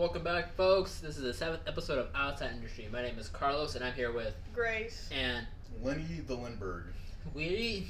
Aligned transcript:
Welcome 0.00 0.24
back, 0.24 0.56
folks. 0.56 1.00
This 1.00 1.18
is 1.18 1.24
the 1.24 1.34
seventh 1.34 1.60
episode 1.66 1.98
of 1.98 2.08
Outside 2.14 2.52
Industry. 2.52 2.88
My 2.90 3.02
name 3.02 3.18
is 3.18 3.28
Carlos, 3.28 3.74
and 3.74 3.84
I'm 3.84 3.92
here 3.92 4.10
with 4.10 4.34
Grace. 4.54 5.10
and 5.12 5.46
Lenny 5.82 6.22
the 6.26 6.34
Lindbergh. 6.34 6.84
we. 7.34 7.86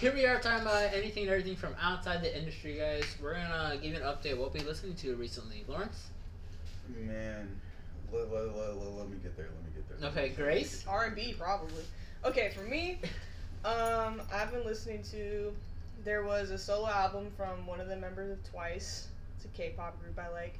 Here 0.00 0.14
we 0.14 0.24
are 0.24 0.40
talking 0.40 0.62
about 0.62 0.94
anything 0.94 1.24
and 1.24 1.30
everything 1.32 1.54
from 1.54 1.74
outside 1.82 2.22
the 2.22 2.34
industry, 2.34 2.78
guys. 2.78 3.04
We're 3.22 3.34
gonna 3.34 3.74
give 3.76 3.92
you 3.92 3.96
an 3.98 4.04
update 4.04 4.38
what 4.38 4.54
we've 4.54 4.62
been 4.62 4.70
listening 4.70 4.94
to 4.94 5.16
recently. 5.16 5.66
Lawrence. 5.68 6.06
Man, 6.96 7.60
let, 8.10 8.32
let, 8.32 8.56
let, 8.56 8.78
let, 8.78 8.94
let 8.94 9.10
me 9.10 9.18
get 9.22 9.36
there. 9.36 9.48
Let 9.54 9.64
me 9.64 9.70
get 9.74 10.00
there. 10.00 10.08
Okay, 10.08 10.28
Grace. 10.30 10.82
R 10.88 11.04
and 11.04 11.14
B 11.14 11.34
probably. 11.38 11.84
Okay, 12.24 12.52
for 12.56 12.62
me, 12.62 13.00
um, 13.66 14.22
I've 14.32 14.50
been 14.50 14.64
listening 14.64 15.02
to. 15.10 15.52
There 16.06 16.24
was 16.24 16.48
a 16.52 16.56
solo 16.56 16.88
album 16.88 17.30
from 17.36 17.66
one 17.66 17.80
of 17.80 17.88
the 17.88 17.96
members 17.96 18.30
of 18.30 18.50
Twice. 18.50 19.08
It's 19.36 19.44
a 19.44 19.48
K-pop 19.48 20.00
group 20.02 20.18
I 20.18 20.30
like, 20.32 20.58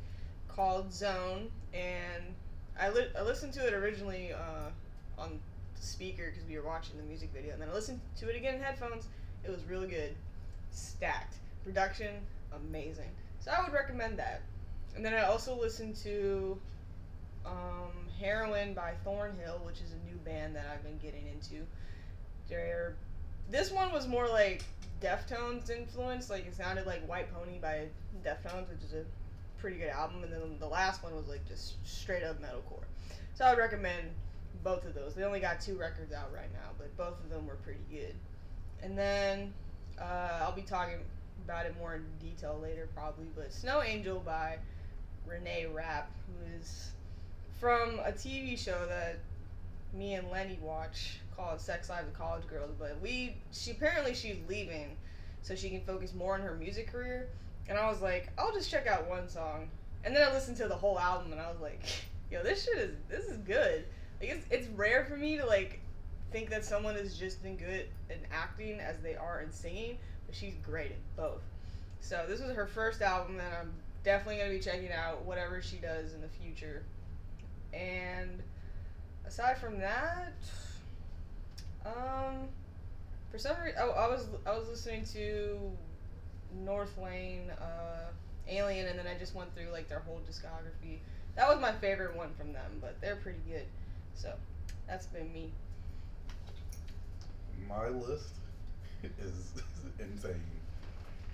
called 0.58 0.92
Zone, 0.92 1.50
and 1.72 2.34
I 2.80 2.88
li- 2.88 3.12
I 3.16 3.22
listened 3.22 3.52
to 3.54 3.66
it 3.66 3.72
originally 3.72 4.32
uh, 4.32 4.70
on 5.16 5.38
the 5.76 5.82
speaker 5.82 6.32
because 6.32 6.48
we 6.48 6.58
were 6.58 6.66
watching 6.66 6.96
the 6.96 7.04
music 7.04 7.30
video, 7.32 7.52
and 7.52 7.62
then 7.62 7.68
I 7.68 7.72
listened 7.72 8.00
to 8.18 8.28
it 8.28 8.34
again 8.34 8.56
in 8.56 8.60
headphones. 8.60 9.06
It 9.44 9.50
was 9.50 9.64
really 9.66 9.86
good, 9.86 10.16
stacked 10.72 11.36
production, 11.62 12.12
amazing. 12.52 13.10
So 13.38 13.52
I 13.56 13.62
would 13.62 13.72
recommend 13.72 14.18
that. 14.18 14.42
And 14.96 15.04
then 15.04 15.14
I 15.14 15.22
also 15.22 15.56
listened 15.56 15.94
to 16.02 16.58
um, 17.46 17.92
Heroine 18.18 18.74
by 18.74 18.94
Thornhill, 19.04 19.60
which 19.64 19.80
is 19.80 19.92
a 19.92 20.10
new 20.10 20.16
band 20.24 20.56
that 20.56 20.66
I've 20.74 20.82
been 20.82 20.98
getting 20.98 21.24
into. 21.28 21.64
They're, 22.48 22.96
this 23.48 23.70
one 23.70 23.92
was 23.92 24.08
more 24.08 24.26
like 24.26 24.64
Deftones 25.00 25.70
influence, 25.70 26.30
like 26.30 26.48
it 26.48 26.56
sounded 26.56 26.84
like 26.84 27.06
White 27.08 27.32
Pony 27.32 27.58
by 27.62 27.86
Deftones, 28.24 28.68
which 28.68 28.82
is 28.84 28.92
a 28.94 29.04
pretty 29.60 29.76
good 29.76 29.88
album, 29.88 30.22
and 30.22 30.32
then 30.32 30.56
the 30.58 30.66
last 30.66 31.02
one 31.02 31.14
was 31.14 31.28
like 31.28 31.46
just 31.46 31.74
straight 31.86 32.22
up 32.22 32.40
metalcore. 32.40 32.84
So 33.34 33.44
I 33.44 33.50
would 33.50 33.58
recommend 33.58 34.08
both 34.62 34.84
of 34.84 34.94
those. 34.94 35.14
They 35.14 35.24
only 35.24 35.40
got 35.40 35.60
two 35.60 35.76
records 35.76 36.12
out 36.12 36.32
right 36.32 36.52
now, 36.52 36.70
but 36.78 36.96
both 36.96 37.22
of 37.22 37.30
them 37.30 37.46
were 37.46 37.56
pretty 37.56 37.80
good. 37.90 38.14
And 38.82 38.96
then 38.96 39.52
uh, 40.00 40.40
I'll 40.42 40.54
be 40.54 40.62
talking 40.62 40.96
about 41.44 41.66
it 41.66 41.74
more 41.78 41.94
in 41.94 42.04
detail 42.20 42.58
later, 42.62 42.88
probably. 42.94 43.26
But 43.36 43.52
Snow 43.52 43.82
Angel 43.82 44.20
by 44.20 44.58
Renee 45.26 45.66
Rapp, 45.72 46.10
who 46.26 46.56
is 46.56 46.90
from 47.58 48.00
a 48.04 48.12
TV 48.12 48.58
show 48.58 48.86
that 48.88 49.18
me 49.92 50.14
and 50.14 50.30
Lenny 50.30 50.58
watch 50.62 51.18
called 51.36 51.60
Sex 51.60 51.88
Lives 51.88 52.08
of 52.08 52.14
College 52.14 52.46
Girls. 52.48 52.70
But 52.78 52.98
we, 53.00 53.36
she 53.52 53.72
apparently 53.72 54.14
she's 54.14 54.36
leaving, 54.48 54.96
so 55.42 55.54
she 55.54 55.70
can 55.70 55.80
focus 55.82 56.14
more 56.14 56.34
on 56.34 56.40
her 56.40 56.54
music 56.54 56.90
career. 56.90 57.28
And 57.68 57.78
I 57.78 57.88
was 57.88 58.00
like, 58.00 58.32
I'll 58.38 58.52
just 58.52 58.70
check 58.70 58.86
out 58.86 59.08
one 59.08 59.28
song, 59.28 59.68
and 60.04 60.14
then 60.16 60.26
I 60.26 60.32
listened 60.32 60.56
to 60.58 60.68
the 60.68 60.76
whole 60.76 60.98
album, 60.98 61.32
and 61.32 61.40
I 61.40 61.50
was 61.50 61.60
like, 61.60 61.80
Yo, 62.30 62.42
this 62.42 62.64
shit 62.64 62.76
is 62.76 62.96
this 63.08 63.24
is 63.24 63.38
good. 63.38 63.84
Like 64.20 64.30
it's 64.30 64.46
it's 64.50 64.68
rare 64.68 65.04
for 65.04 65.16
me 65.16 65.38
to 65.38 65.46
like 65.46 65.80
think 66.30 66.50
that 66.50 66.64
someone 66.64 66.96
is 66.96 67.18
just 67.18 67.44
as 67.44 67.56
good 67.56 67.86
in 68.10 68.18
acting 68.30 68.80
as 68.80 69.00
they 69.02 69.16
are 69.16 69.40
in 69.40 69.50
singing, 69.50 69.96
but 70.26 70.34
she's 70.34 70.54
great 70.62 70.90
at 70.90 71.16
both. 71.16 71.42
So 72.00 72.24
this 72.28 72.40
was 72.40 72.52
her 72.52 72.66
first 72.66 73.00
album, 73.00 73.38
that 73.38 73.52
I'm 73.58 73.72
definitely 74.04 74.38
gonna 74.38 74.50
be 74.50 74.60
checking 74.60 74.92
out 74.92 75.24
whatever 75.24 75.62
she 75.62 75.76
does 75.76 76.12
in 76.12 76.20
the 76.20 76.28
future. 76.28 76.82
And 77.72 78.42
aside 79.26 79.56
from 79.58 79.78
that, 79.78 80.34
um, 81.86 82.48
for 83.30 83.38
some 83.38 83.56
reason, 83.62 83.80
oh, 83.82 83.90
I 83.92 84.08
was 84.08 84.26
I 84.46 84.56
was 84.56 84.68
listening 84.68 85.04
to 85.14 85.58
Northlane, 86.64 87.50
uh, 87.60 88.10
Alien, 88.48 88.86
and 88.86 88.98
then 88.98 89.06
I 89.06 89.18
just 89.18 89.34
went 89.34 89.54
through 89.54 89.70
like 89.72 89.88
their 89.88 90.00
whole 90.00 90.20
discography. 90.28 90.98
That 91.36 91.48
was 91.48 91.60
my 91.60 91.72
favorite 91.72 92.16
one 92.16 92.30
from 92.38 92.52
them, 92.52 92.78
but 92.80 93.00
they're 93.00 93.16
pretty 93.16 93.40
good. 93.48 93.66
So 94.14 94.32
that's 94.86 95.06
been 95.06 95.32
me. 95.32 95.52
My 97.68 97.88
list 97.88 98.34
is, 99.02 99.62
insane 99.98 100.40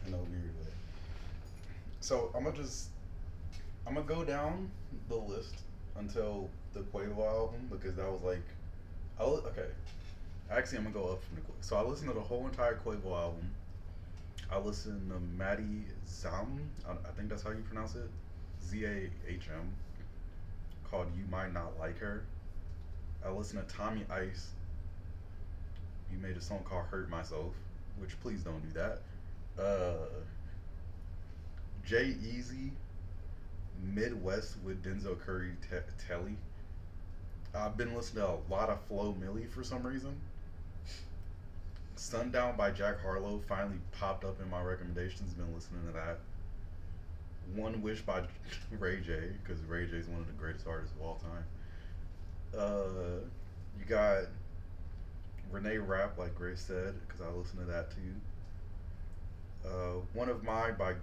in 0.07 0.15
a 0.15 0.17
weird 0.17 0.55
way. 0.61 0.73
So 2.01 2.31
I'm 2.35 2.45
gonna 2.45 2.57
just 2.57 2.89
I'm 3.87 3.95
gonna 3.95 4.07
go 4.07 4.25
down 4.25 4.71
the 5.09 5.17
list 5.17 5.55
until 5.97 6.51
the 6.73 6.81
Quavo 6.81 7.25
album 7.27 7.69
because 7.71 7.95
that 7.95 8.11
was 8.11 8.23
like 8.23 8.43
li- 9.21 9.43
okay. 9.47 9.69
Actually, 10.51 10.79
I'm 10.79 10.85
gonna 10.85 10.95
go 10.95 11.13
up 11.13 11.23
from 11.23 11.37
the 11.37 11.43
Quavo. 11.43 11.55
So 11.61 11.77
I 11.77 11.83
listened 11.83 12.09
to 12.09 12.15
the 12.15 12.21
whole 12.21 12.47
entire 12.47 12.77
Quavo 12.77 13.13
album. 13.17 13.54
I 14.51 14.59
listen 14.59 15.09
to 15.09 15.19
Maddie 15.21 15.87
Zahm. 16.07 16.59
I, 16.89 16.93
I 16.93 17.13
think 17.17 17.29
that's 17.29 17.43
how 17.43 17.51
you 17.51 17.63
pronounce 17.63 17.95
it. 17.95 18.11
Z 18.63 18.85
A 18.85 19.11
H 19.29 19.49
M. 19.53 19.73
Called 20.91 21.09
"You 21.17 21.25
Might 21.31 21.53
Not 21.53 21.79
Like 21.79 21.99
Her." 21.99 22.25
I 23.25 23.31
listen 23.31 23.65
to 23.65 23.75
Tommy 23.75 24.05
Ice. 24.11 24.51
He 26.11 26.17
made 26.17 26.37
a 26.37 26.41
song 26.41 26.61
called 26.65 26.85
"Hurt 26.87 27.09
Myself," 27.09 27.55
which 27.99 28.21
please 28.21 28.43
don't 28.43 28.63
do 28.63 28.73
that. 28.79 29.01
Uh, 29.59 30.07
Jay 31.85 32.17
Easy, 32.23 32.73
Midwest 33.83 34.57
with 34.65 34.83
Denzel 34.83 35.19
Curry, 35.21 35.53
te- 35.63 35.77
Telly. 36.07 36.37
I've 37.55 37.77
been 37.77 37.95
listening 37.95 38.25
to 38.25 38.31
a 38.31 38.39
lot 38.53 38.69
of 38.69 38.81
Flo 38.89 39.15
Milli 39.21 39.49
for 39.49 39.63
some 39.63 39.87
reason. 39.87 40.21
Sundown 41.97 42.57
by 42.57 42.71
Jack 42.71 43.01
Harlow 43.01 43.41
finally 43.49 43.79
popped 43.93 44.25
up 44.25 44.41
in 44.41 44.51
my 44.51 44.63
recommendations. 44.63 45.33
Been 45.35 45.55
listening 45.55 45.87
to 45.87 45.93
that. 45.93 46.19
One 47.55 47.83
Wish 47.83 48.03
by 48.03 48.23
Ray 48.79 49.01
J, 49.01 49.31
because 49.43 49.63
Ray 49.65 49.87
J 49.87 49.99
is 49.99 50.09
one 50.09 50.21
of 50.21 50.27
the 50.27 50.33
greatest 50.33 50.67
artists 50.67 50.95
of 50.97 51.07
all 51.07 51.17
time. 51.17 51.45
Uh, 52.59 53.21
you 53.79 53.85
got 53.87 54.25
Renee 55.51 55.79
Rapp, 55.79 56.19
like 56.19 56.35
Grace 56.35 56.61
said, 56.61 56.95
because 57.07 57.21
I 57.21 57.29
listened 57.31 57.61
to 57.61 57.67
that 57.67 57.91
too. 57.91 59.69
Uh, 59.69 60.01
one 60.13 60.29
of 60.29 60.43
mine 60.43 60.75
by 60.79 60.95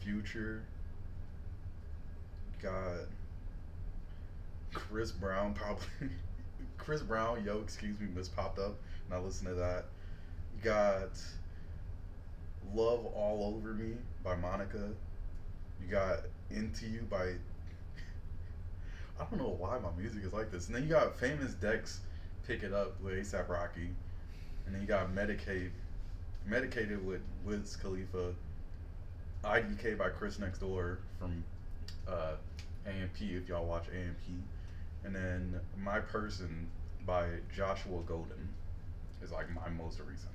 Future. 0.00 0.62
Got 2.62 3.06
Chris 4.72 5.10
Brown, 5.10 5.54
probably. 5.54 5.86
Chris 6.78 7.02
Brown, 7.02 7.44
yo, 7.44 7.58
excuse 7.58 7.98
me, 8.00 8.06
miss 8.14 8.28
popped 8.28 8.58
up, 8.58 8.76
and 9.06 9.14
I 9.14 9.18
listened 9.18 9.48
to 9.48 9.54
that. 9.54 9.86
Got 10.62 11.10
Love 12.74 13.06
All 13.14 13.54
Over 13.56 13.74
Me 13.74 13.94
by 14.24 14.34
Monica. 14.34 14.88
You 15.80 15.88
got 15.88 16.20
Into 16.50 16.86
You 16.86 17.02
by. 17.08 17.18
I 19.20 19.24
don't 19.30 19.38
know 19.38 19.54
why 19.56 19.78
my 19.78 19.90
music 19.96 20.24
is 20.24 20.32
like 20.32 20.50
this. 20.50 20.66
And 20.66 20.74
then 20.74 20.82
you 20.82 20.88
got 20.88 21.18
Famous 21.18 21.54
Dex 21.54 22.00
Pick 22.46 22.62
It 22.62 22.72
Up 22.72 23.00
with 23.00 23.14
ASAP 23.14 23.48
Rocky. 23.48 23.90
And 24.66 24.74
then 24.74 24.80
you 24.80 24.88
got 24.88 25.14
Medicaid, 25.14 25.70
Medicated 26.46 27.04
with 27.06 27.20
Wiz 27.44 27.76
Khalifa. 27.76 28.34
IDK 29.44 29.96
by 29.96 30.08
Chris 30.08 30.40
Next 30.40 30.58
Door 30.58 30.98
from 31.20 31.44
uh, 32.08 32.32
AMP, 32.84 33.20
if 33.20 33.48
y'all 33.48 33.64
watch 33.64 33.84
AMP. 33.94 34.42
And 35.04 35.14
then 35.14 35.60
My 35.80 36.00
Person 36.00 36.68
by 37.06 37.26
Joshua 37.54 38.00
Golden 38.06 38.48
is 39.22 39.30
like 39.32 39.46
my 39.54 39.68
most 39.70 39.98
recent. 40.00 40.32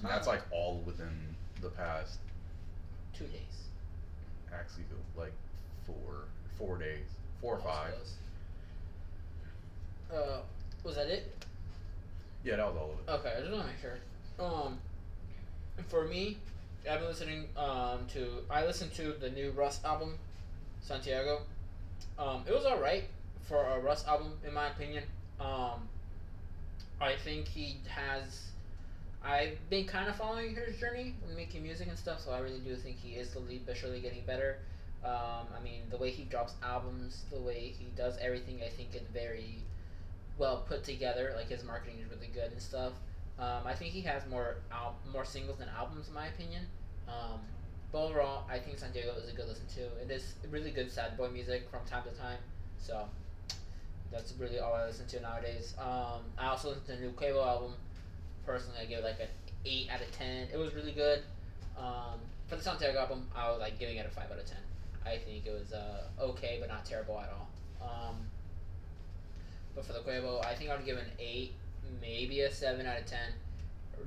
And 0.00 0.08
that's 0.10 0.26
like 0.26 0.42
all 0.50 0.82
within 0.84 1.34
the 1.62 1.68
past, 1.70 2.18
Two 3.16 3.24
days. 3.26 3.68
actually, 4.52 4.84
like 5.16 5.32
four, 5.86 6.24
four 6.58 6.76
days, 6.78 7.04
four 7.40 7.54
or 7.56 7.60
five. 7.60 7.94
Uh, 10.12 10.40
was 10.82 10.96
that 10.96 11.08
it? 11.08 11.32
Yeah, 12.44 12.56
that 12.56 12.66
was 12.66 12.76
all 12.76 12.90
of 12.92 12.98
it. 13.08 13.20
Okay, 13.26 13.34
I 13.36 13.40
just 13.40 13.52
want 13.52 13.64
to 13.64 13.68
make 13.70 13.80
sure. 13.80 13.98
Um, 14.38 14.78
and 15.78 15.86
for 15.86 16.04
me, 16.06 16.36
I've 16.90 16.98
been 17.00 17.08
listening 17.08 17.48
um 17.56 18.00
to 18.12 18.42
I 18.50 18.66
listened 18.66 18.92
to 18.94 19.14
the 19.18 19.30
new 19.30 19.52
Russ 19.52 19.80
album, 19.84 20.18
Santiago. 20.80 21.40
Um, 22.18 22.42
it 22.46 22.52
was 22.52 22.64
alright 22.66 23.04
for 23.48 23.64
a 23.64 23.80
Russ 23.80 24.06
album 24.06 24.32
in 24.46 24.52
my 24.52 24.68
opinion. 24.68 25.04
Um, 25.40 25.88
I 27.00 27.16
think 27.16 27.48
he 27.48 27.78
has. 27.88 28.50
I've 29.22 29.58
been 29.70 29.86
kind 29.86 30.08
of 30.08 30.16
following 30.16 30.54
his 30.54 30.78
journey 30.78 31.14
making 31.36 31.62
music 31.62 31.88
and 31.88 31.98
stuff, 31.98 32.20
so 32.20 32.32
I 32.32 32.40
really 32.40 32.60
do 32.60 32.76
think 32.76 32.98
he 32.98 33.10
is 33.14 33.30
slowly 33.30 33.62
but 33.64 33.76
surely 33.76 34.00
getting 34.00 34.24
better. 34.26 34.58
Um, 35.04 35.46
I 35.58 35.62
mean, 35.62 35.82
the 35.90 35.96
way 35.96 36.10
he 36.10 36.24
drops 36.24 36.54
albums, 36.62 37.24
the 37.30 37.40
way 37.40 37.72
he 37.78 37.86
does 37.96 38.16
everything, 38.20 38.60
I 38.64 38.68
think 38.70 38.94
is 38.94 39.02
very 39.12 39.62
well 40.38 40.64
put 40.68 40.84
together. 40.84 41.32
Like 41.36 41.48
his 41.48 41.64
marketing 41.64 42.00
is 42.00 42.10
really 42.10 42.30
good 42.32 42.52
and 42.52 42.60
stuff. 42.60 42.92
Um, 43.38 43.66
I 43.66 43.74
think 43.74 43.92
he 43.92 44.02
has 44.02 44.26
more 44.26 44.56
al- 44.70 44.96
more 45.12 45.24
singles 45.24 45.58
than 45.58 45.68
albums, 45.76 46.08
in 46.08 46.14
my 46.14 46.26
opinion. 46.28 46.66
Um, 47.08 47.40
but 47.92 48.04
overall, 48.06 48.44
I 48.48 48.58
think 48.58 48.78
Santiago 48.78 49.12
is 49.16 49.30
a 49.30 49.34
good 49.34 49.48
listen 49.48 49.66
to. 49.76 49.80
It 50.02 50.10
is 50.10 50.34
really 50.50 50.70
good 50.70 50.90
sad 50.90 51.16
boy 51.16 51.28
music 51.28 51.68
from 51.70 51.80
time 51.86 52.04
to 52.04 52.10
time. 52.10 52.38
So 52.78 53.08
that's 54.14 54.32
really 54.38 54.60
all 54.60 54.74
I 54.74 54.86
listen 54.86 55.06
to 55.08 55.20
nowadays. 55.20 55.74
Um, 55.78 56.22
I 56.38 56.46
also 56.46 56.68
listened 56.68 56.86
to 56.86 56.92
the 56.92 57.00
new 57.00 57.10
Quavo 57.10 57.44
album. 57.44 57.72
Personally, 58.46 58.78
I 58.80 58.84
give 58.84 59.00
it 59.00 59.04
like 59.04 59.20
an 59.20 59.28
eight 59.66 59.88
out 59.90 60.00
of 60.00 60.10
ten. 60.12 60.46
It 60.52 60.56
was 60.56 60.72
really 60.74 60.92
good. 60.92 61.22
Um, 61.76 62.20
for 62.46 62.54
the 62.56 62.62
Santiago 62.62 62.98
album, 63.00 63.26
I 63.34 63.50
was 63.50 63.58
like 63.58 63.78
giving 63.78 63.96
it 63.96 64.06
a 64.06 64.10
five 64.10 64.30
out 64.30 64.38
of 64.38 64.46
ten. 64.46 64.62
I 65.04 65.18
think 65.18 65.46
it 65.46 65.52
was 65.52 65.72
uh, 65.72 66.04
okay, 66.20 66.58
but 66.60 66.68
not 66.68 66.84
terrible 66.84 67.18
at 67.18 67.30
all. 67.30 67.48
Um, 67.82 68.16
but 69.74 69.84
for 69.84 69.92
the 69.92 69.98
Quavo, 69.98 70.44
I 70.44 70.54
think 70.54 70.70
I 70.70 70.76
would 70.76 70.86
give 70.86 70.96
it 70.96 71.04
an 71.04 71.12
eight, 71.18 71.54
maybe 72.00 72.42
a 72.42 72.52
seven 72.52 72.86
out 72.86 72.98
of 72.98 73.06
ten. 73.06 73.32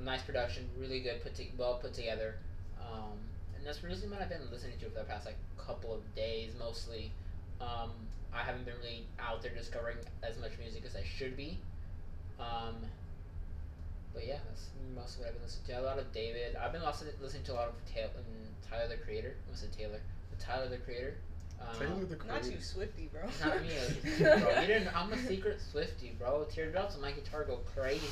Nice 0.02 0.22
production, 0.22 0.68
really 0.78 1.00
good, 1.00 1.22
put 1.22 1.34
to, 1.34 1.44
well 1.58 1.78
put 1.80 1.92
together. 1.92 2.36
Um, 2.80 3.18
and 3.56 3.66
that's 3.66 3.82
really 3.82 3.96
what 4.08 4.22
I've 4.22 4.28
been 4.30 4.40
listening 4.50 4.78
to 4.78 4.86
for 4.86 5.00
the 5.00 5.04
past 5.04 5.26
like 5.26 5.36
couple 5.58 5.92
of 5.92 6.14
days, 6.14 6.52
mostly. 6.58 7.12
Um, 7.60 7.90
I 8.32 8.42
haven't 8.42 8.64
been 8.64 8.74
really 8.82 9.06
out 9.18 9.42
there 9.42 9.52
discovering 9.52 9.96
as 10.22 10.38
much 10.38 10.52
music 10.58 10.84
as 10.86 10.94
I 10.96 11.02
should 11.02 11.36
be. 11.36 11.58
Um, 12.38 12.76
but 14.14 14.26
yeah, 14.26 14.38
that's 14.48 14.66
most 14.94 15.14
of 15.14 15.20
what 15.20 15.28
I've 15.28 15.34
been 15.34 15.42
listening 15.42 15.76
to. 15.76 15.80
A 15.80 15.84
lot 15.84 15.98
of 15.98 16.12
David. 16.12 16.56
I've 16.56 16.72
been 16.72 16.84
listening, 16.84 17.14
listening 17.20 17.44
to 17.44 17.52
a 17.52 17.54
lot 17.54 17.68
of 17.68 17.74
Taylor, 17.92 18.10
Tyler 18.68 18.88
the 18.88 18.96
Creator. 18.96 19.34
I 19.50 19.56
said 19.56 19.72
Taylor. 19.72 20.00
Tyler 20.38 20.68
the 20.68 20.78
Creator. 20.78 21.16
Um, 21.60 21.78
Taylor 21.78 22.04
the 22.04 22.16
Creator. 22.16 22.26
Not 22.26 22.42
Creator. 22.42 22.56
too 22.58 22.62
swifty, 22.62 23.10
bro. 23.12 23.22
Not 23.44 23.62
me, 23.62 23.68
bro. 24.18 24.60
You 24.60 24.66
didn't. 24.66 24.96
I'm 24.96 25.12
a 25.12 25.18
secret 25.18 25.60
Swifty, 25.70 26.14
bro. 26.18 26.44
Teardrops 26.44 26.94
on 26.94 27.02
my 27.02 27.12
guitar 27.12 27.44
go 27.44 27.60
crazy. 27.74 28.06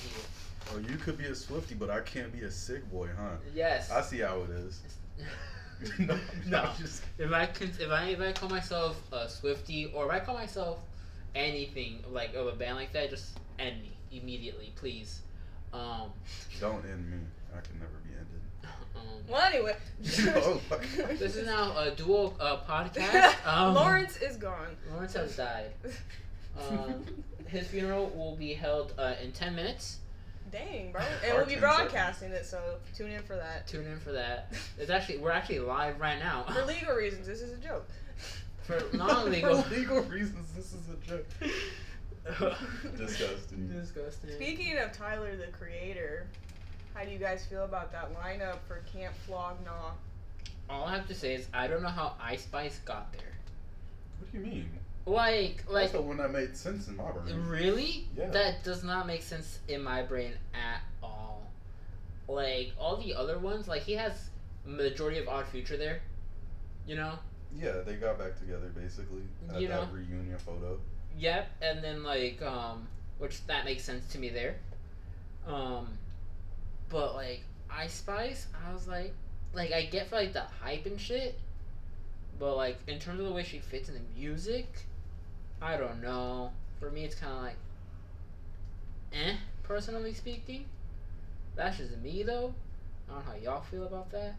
Oh, 0.75 0.79
you 0.79 0.97
could 0.97 1.17
be 1.17 1.27
a 1.27 1.35
Swifty, 1.35 1.75
but 1.75 1.91
I 1.91 2.01
can't 2.01 2.33
be 2.33 2.41
a 2.41 2.51
sick 2.51 2.91
boy, 2.91 3.09
huh? 3.17 3.37
Yes. 3.55 3.91
I 3.91 4.01
see 4.01 4.19
how 4.19 4.41
it 4.43 4.51
is. 4.51 4.81
no, 5.99 6.19
No. 6.47 6.71
just 6.79 7.03
If 7.19 7.33
I 7.33 7.47
can, 7.47 7.69
if 7.69 7.91
I 7.91 8.05
if 8.07 8.21
I 8.21 8.33
call 8.33 8.49
myself 8.49 9.01
a 9.13 9.29
Swifty 9.29 9.87
or 9.95 10.07
if 10.07 10.11
I 10.11 10.25
call 10.25 10.35
myself 10.35 10.79
anything 11.35 12.03
like 12.11 12.35
of 12.35 12.47
a 12.47 12.53
band 12.53 12.77
like 12.77 12.93
that, 12.93 13.11
just 13.11 13.39
end 13.59 13.83
me 13.83 13.93
immediately, 14.11 14.73
please. 14.77 15.21
Um, 15.73 16.11
don't 16.61 16.85
end 16.85 17.11
me. 17.11 17.19
I 17.57 17.61
can 17.61 17.79
never 17.79 17.93
be 18.05 18.15
ended. 18.15 18.41
um, 18.97 19.03
Well, 19.29 19.43
anyway. 19.43 19.77
Oh, 20.35 20.61
this 21.19 21.37
is 21.37 21.47
now 21.47 21.77
a 21.79 21.91
dual 21.91 22.35
uh, 22.41 22.59
podcast. 22.69 23.35
Um, 23.47 23.75
Lawrence 23.75 24.17
is 24.19 24.37
gone. 24.37 24.77
Lawrence 24.93 25.15
has 25.15 25.37
died. 25.37 25.73
Um, 26.59 27.05
his 27.47 27.67
funeral 27.67 28.09
will 28.11 28.37
be 28.37 28.55
held 28.55 28.95
uh, 28.99 29.15
in 29.23 29.33
ten 29.33 29.55
minutes. 29.55 29.99
Dang, 30.57 30.93
bro. 30.93 31.03
And 31.25 31.37
we'll 31.37 31.47
be 31.47 31.57
broadcasting 31.57 32.33
it, 32.33 32.47
so 32.47 32.77
tune 32.95 33.11
in 33.11 33.23
for 33.23 33.37
that. 33.37 33.67
Tune 33.67 33.87
in 33.87 33.99
for 33.99 34.13
that. 34.13 34.53
It's 34.79 34.91
actually 34.91 35.19
we're 35.19 35.31
actually 35.31 35.59
live 35.59 36.01
right 36.01 36.19
now. 36.19 36.45
For 36.45 36.65
legal 36.67 36.95
reasons, 36.95 37.27
this 37.27 37.43
is 37.43 37.53
a 37.53 37.61
joke. 37.61 37.87
For 38.63 38.83
non-legal. 38.97 39.63
For 39.63 39.75
legal 39.75 40.01
reasons, 40.03 40.53
this 40.57 40.73
is 40.73 40.89
a 40.89 41.07
joke. 41.07 41.27
Disgusting. 42.97 43.69
Disgusting. 43.69 44.31
Speaking 44.31 44.79
of 44.79 44.93
Tyler 44.93 45.37
the 45.37 45.49
Creator, 45.49 46.27
how 46.95 47.05
do 47.05 47.11
you 47.11 47.19
guys 47.19 47.45
feel 47.45 47.65
about 47.65 47.93
that 47.93 48.15
lineup 48.15 48.59
for 48.67 48.83
Camp 48.91 49.15
Flog 49.27 49.63
Gnaw? 49.65 49.93
All 50.71 50.85
I 50.85 50.97
have 50.97 51.07
to 51.09 51.15
say 51.15 51.35
is 51.35 51.49
I 51.53 51.67
don't 51.67 51.83
know 51.83 51.89
how 51.89 52.15
Ice 52.21 52.45
Spice 52.45 52.81
got 52.85 53.13
there. 53.13 53.35
What 54.19 54.33
do 54.33 54.39
you 54.39 54.45
mean? 54.45 54.71
Like, 55.07 55.63
like 55.69 55.83
That's 55.85 55.93
the 55.93 56.03
one 56.03 56.17
that 56.17 56.33
made 56.33 56.57
sense 56.57 56.89
in 56.89 56.97
my 56.97 57.11
brain. 57.13 57.47
really? 57.47 58.09
Yeah. 58.17 58.29
That 58.31 58.65
does 58.65 58.83
not 58.83 59.07
make 59.07 59.23
sense 59.23 59.61
in 59.69 59.83
my 59.83 60.03
brain 60.03 60.33
at 60.53 60.81
all. 61.03 61.47
Like 62.29 62.73
all 62.79 62.97
the 62.97 63.15
other 63.15 63.39
ones, 63.39 63.69
like 63.69 63.83
he 63.83 63.93
has 63.93 64.31
majority 64.65 65.19
of 65.21 65.29
Odd 65.29 65.47
Future 65.47 65.77
there. 65.77 66.01
You 66.87 66.97
know. 66.97 67.13
Yeah, 67.57 67.83
they 67.87 67.95
got 67.95 68.19
back 68.19 68.37
together 68.39 68.67
basically 68.77 69.23
at 69.49 69.61
You 69.61 69.69
that 69.69 69.89
know. 69.89 69.95
reunion 69.95 70.37
photo. 70.39 70.79
Yep, 71.19 71.49
and 71.63 71.85
then 71.85 72.03
like 72.03 72.43
um, 72.43 72.89
which 73.19 73.47
that 73.47 73.65
makes 73.65 73.85
sense 73.85 74.07
to 74.13 74.19
me 74.19 74.29
there. 74.29 74.57
Um, 75.47 75.87
but 76.89 77.15
like 77.15 77.43
Ice 77.71 77.95
Spice, 77.95 78.49
I 78.69 78.73
was 78.73 78.89
like, 78.89 79.15
like 79.55 79.73
I 79.73 79.87
get 79.87 80.09
for 80.09 80.17
like 80.17 80.33
the 80.33 80.43
hype 80.63 80.85
and 80.87 81.01
shit, 81.01 81.39
but 82.41 82.57
like 82.57 82.79
in 82.89 82.99
terms 82.99 83.21
of 83.21 83.27
the 83.27 83.33
way 83.33 83.45
she 83.45 83.61
fits 83.61 83.89
in 83.89 83.95
the 83.95 84.01
music, 84.21 84.67
I 85.61 85.77
don't 85.77 86.03
know. 86.03 86.51
For 86.79 86.91
me, 86.91 87.05
it's 87.05 87.15
kind 87.15 87.33
of 87.33 87.43
like, 87.43 87.57
eh. 89.13 89.37
Personally 89.63 90.15
speaking, 90.15 90.67
that's 91.57 91.79
just 91.79 91.97
me 91.99 92.23
though. 92.23 92.55
I 93.09 93.15
don't 93.15 93.25
know 93.25 93.33
how 93.33 93.39
y'all 93.39 93.63
feel 93.63 93.85
about 93.85 94.11
that. 94.13 94.37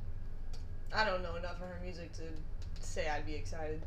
I 0.93 1.03
don't 1.03 1.21
know 1.21 1.35
enough 1.35 1.55
of 1.55 1.67
her 1.67 1.79
music 1.83 2.13
to 2.13 2.23
say 2.79 3.09
I'd 3.09 3.25
be 3.25 3.35
excited. 3.35 3.81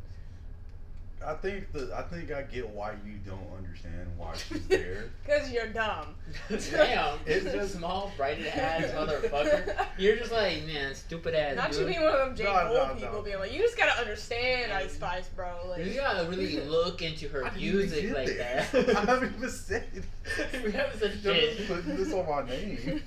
I 1.26 1.34
think 1.34 1.70
the 1.72 1.92
I 1.94 2.02
think 2.02 2.32
I 2.32 2.42
get 2.42 2.68
why 2.70 2.92
you 3.04 3.12
don't 3.26 3.46
understand 3.56 4.08
why 4.16 4.34
she's 4.36 4.66
there. 4.68 5.10
Cause 5.26 5.50
you're 5.52 5.66
dumb. 5.66 6.14
Damn, 6.48 7.18
it's 7.26 7.44
just 7.44 7.74
small, 7.74 8.10
brighted 8.16 8.46
ass 8.46 8.84
motherfucker. 8.94 9.86
You're 9.98 10.16
just 10.16 10.32
like, 10.32 10.64
man, 10.66 10.94
stupid 10.94 11.34
ass. 11.34 11.56
Not 11.56 11.72
you 11.72 11.78
dude. 11.80 11.86
being 11.88 12.02
one 12.02 12.14
of 12.14 12.18
them 12.28 12.36
J. 12.36 12.44
No, 12.44 12.50
Cole 12.52 12.74
no, 12.88 12.94
people 12.94 13.12
no. 13.16 13.22
being 13.22 13.38
like, 13.38 13.52
you 13.52 13.58
just 13.58 13.76
gotta 13.76 14.00
understand 14.00 14.72
Ice 14.72 14.94
Spice, 14.94 15.28
bro. 15.28 15.52
Like, 15.68 15.84
You 15.84 15.94
gotta 15.94 16.28
really 16.30 16.58
look 16.60 17.02
into 17.02 17.28
her 17.28 17.44
I 17.44 17.54
music 17.54 18.14
like 18.14 18.26
there. 18.28 18.66
that. 18.72 18.96
I 18.96 19.00
haven't 19.04 19.34
even 19.36 19.50
said 19.50 19.86
it. 19.92 20.64
we 20.64 20.72
haven't 20.72 20.98
said 21.00 21.12
You're 21.22 21.34
just 21.34 21.58
shit. 21.58 21.68
putting 21.68 21.96
this 21.96 22.12
on 22.14 22.26
my 22.28 22.46
name. 22.48 23.02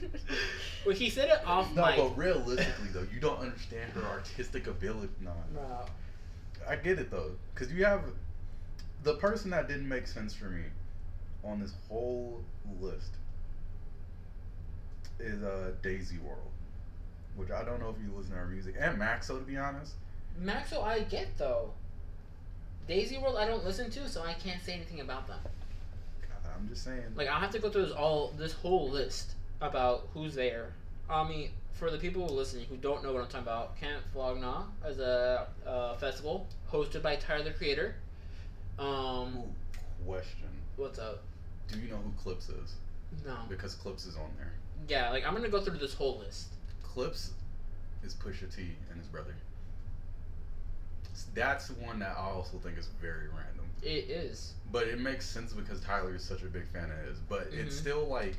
Well, 0.86 0.95
he 0.95 1.10
said 1.10 1.30
it 1.30 1.48
off 1.48 1.74
No, 1.74 1.86
mic. 1.86 1.95
but 1.98 2.18
realistically 2.18 2.89
though, 2.94 3.07
you 3.13 3.19
don't 3.19 3.39
understand 3.39 3.92
her 3.94 4.04
artistic 4.04 4.68
ability. 4.68 5.10
No, 5.21 5.31
Bro. 5.54 5.86
I 6.68 6.75
get 6.75 7.00
it 7.00 7.12
though, 7.12 7.31
because 7.54 7.71
you 7.71 7.86
have 7.86 8.01
the 9.04 9.15
person 9.15 9.51
that 9.51 9.68
didn't 9.68 9.88
make 9.88 10.07
sense 10.07 10.33
for 10.33 10.45
me 10.45 10.63
on 11.44 11.60
this 11.60 11.74
whole 11.89 12.42
list 12.80 13.12
is 15.19 15.44
uh, 15.44 15.71
Daisy 15.81 16.18
World, 16.18 16.51
which 17.36 17.51
I 17.51 17.63
don't 17.63 17.80
know 17.80 17.89
if 17.89 17.95
you 18.04 18.12
listen 18.15 18.31
to 18.31 18.38
her 18.38 18.45
music, 18.45 18.75
and 18.80 19.00
Maxo 19.00 19.39
to 19.39 19.45
be 19.45 19.57
honest. 19.57 19.94
Maxo, 20.42 20.83
I 20.83 21.00
get 21.01 21.38
though. 21.38 21.71
Daisy 22.88 23.18
World, 23.18 23.38
I 23.38 23.45
don't 23.48 23.63
listen 23.63 23.89
to, 23.92 24.10
so 24.10 24.24
I 24.24 24.33
can't 24.33 24.62
say 24.62 24.74
anything 24.74 25.00
about 25.00 25.27
them. 25.27 25.39
God, 26.21 26.51
I'm 26.56 26.68
just 26.68 26.83
saying. 26.83 27.04
Like 27.15 27.27
I'll 27.27 27.39
have 27.39 27.51
to 27.51 27.60
go 27.60 27.69
through 27.69 27.86
this 27.86 27.94
all 27.94 28.33
this 28.38 28.54
whole 28.54 28.89
list 28.89 29.33
about 29.62 30.10
who's 30.13 30.36
there. 30.36 30.74
I 31.10 31.28
mean, 31.28 31.50
for 31.74 31.92
the 31.92 31.98
people 31.98 32.28
listening 32.28 32.66
who 32.70 32.78
don't 32.78 33.04
know 33.04 33.14
what 33.14 33.22
I'm 33.22 33.28
talking 33.28 33.42
about, 33.42 33.80
Camp 33.80 34.04
Flog 34.14 34.40
Gnaw 34.40 34.66
is 34.88 35.00
a 35.00 35.48
uh, 35.66 35.96
festival 35.96 36.48
hosted 36.72 37.02
by 37.02 37.16
Tyler 37.16 37.44
the 37.44 37.52
Creator. 37.52 37.96
Um, 38.80 39.38
Ooh, 39.38 40.06
question: 40.06 40.50
what's 40.78 41.00
up? 41.00 41.22
Do 41.68 41.80
you 41.80 41.90
know 41.90 41.98
who 41.98 42.12
Clipse 42.18 42.50
is? 42.50 42.76
No. 43.26 43.38
Because 43.50 43.76
Clipse 43.76 44.06
is 44.06 44.16
on 44.16 44.32
there. 44.38 44.54
Yeah, 44.88 45.12
like 45.12 45.26
I'm 45.26 45.34
gonna 45.34 45.50
go 45.50 45.62
through 45.62 45.78
this 45.78 45.94
whole 45.94 46.20
list. 46.20 46.48
Clipse 46.82 47.32
is 48.04 48.14
Pusha 48.14 48.54
T 48.54 48.76
and 48.90 49.00
his 49.00 49.08
brother. 49.08 49.36
That's 51.36 51.70
one 51.70 52.00
that 52.00 52.16
I 52.18 52.22
also 52.22 52.58
think 52.58 52.78
is 52.78 52.88
very 53.00 53.28
random. 53.28 53.66
It 53.82 54.10
is. 54.10 54.54
But 54.72 54.88
it 54.88 55.00
makes 55.00 55.25
sense 55.25 55.54
because 55.54 55.80
Tyler 55.82 56.16
is 56.16 56.24
such 56.24 56.42
a 56.42 56.48
big 56.48 56.66
fan 56.68 56.89
of 56.89 57.08
his. 57.08 57.20
But 57.20 57.48
it's 57.51 57.75
Mhm. 57.75 57.80
still 57.80 58.08
like 58.08 58.36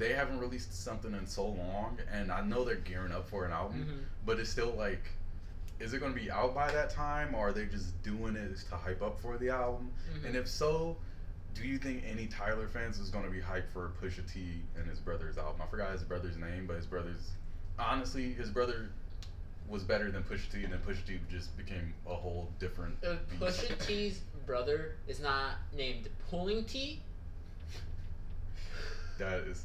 they 0.00 0.14
haven't 0.14 0.40
released 0.40 0.72
something 0.82 1.12
in 1.14 1.26
so 1.26 1.46
long, 1.46 1.98
and 2.10 2.32
I 2.32 2.40
know 2.40 2.64
they're 2.64 2.76
gearing 2.76 3.12
up 3.12 3.28
for 3.28 3.44
an 3.44 3.52
album. 3.52 3.84
Mhm. 3.84 4.04
But 4.26 4.40
it's 4.40 4.48
still 4.50 4.72
like, 4.72 5.02
is 5.78 5.92
it 5.92 5.98
going 6.00 6.14
to 6.14 6.18
be 6.18 6.30
out 6.30 6.54
by 6.54 6.72
that 6.72 6.88
time, 6.90 7.34
or 7.34 7.48
are 7.48 7.52
they 7.52 7.66
just 7.66 8.02
doing 8.02 8.34
it 8.34 8.56
to 8.70 8.76
hype 8.76 9.02
up 9.02 9.20
for 9.20 9.36
the 9.36 9.50
album? 9.50 9.92
Mhm. 10.14 10.24
And 10.24 10.36
if 10.36 10.48
so, 10.48 10.96
do 11.54 11.66
you 11.66 11.76
think 11.78 12.02
any 12.06 12.26
Tyler 12.26 12.66
fans 12.66 12.98
is 12.98 13.10
going 13.10 13.24
to 13.26 13.30
be 13.30 13.40
hyped 13.42 13.68
for 13.74 13.90
Pusha 14.02 14.26
T 14.32 14.62
and 14.76 14.88
his 14.88 14.98
brother's 14.98 15.36
album? 15.36 15.60
I 15.60 15.66
forgot 15.66 15.92
his 15.92 16.02
brother's 16.02 16.38
name, 16.38 16.66
but 16.66 16.76
his 16.76 16.86
brother's 16.86 17.32
honestly 17.78 18.32
his 18.32 18.48
brother 18.50 18.88
was 19.68 19.82
better 19.84 20.10
than 20.10 20.22
Pusha 20.24 20.50
T, 20.50 20.64
and 20.64 20.72
then 20.72 20.80
Pusha 20.80 21.04
T 21.06 21.20
just 21.30 21.54
became 21.58 21.92
a 22.06 22.14
whole 22.14 22.50
different. 22.58 22.96
Uh, 23.04 23.16
beast. 23.38 23.40
Pusha 23.68 23.86
T's 23.86 24.20
brother 24.46 24.96
is 25.06 25.20
not 25.20 25.56
named 25.74 26.08
Pulling 26.30 26.64
T. 26.64 27.02
That 29.20 29.40
is 29.46 29.64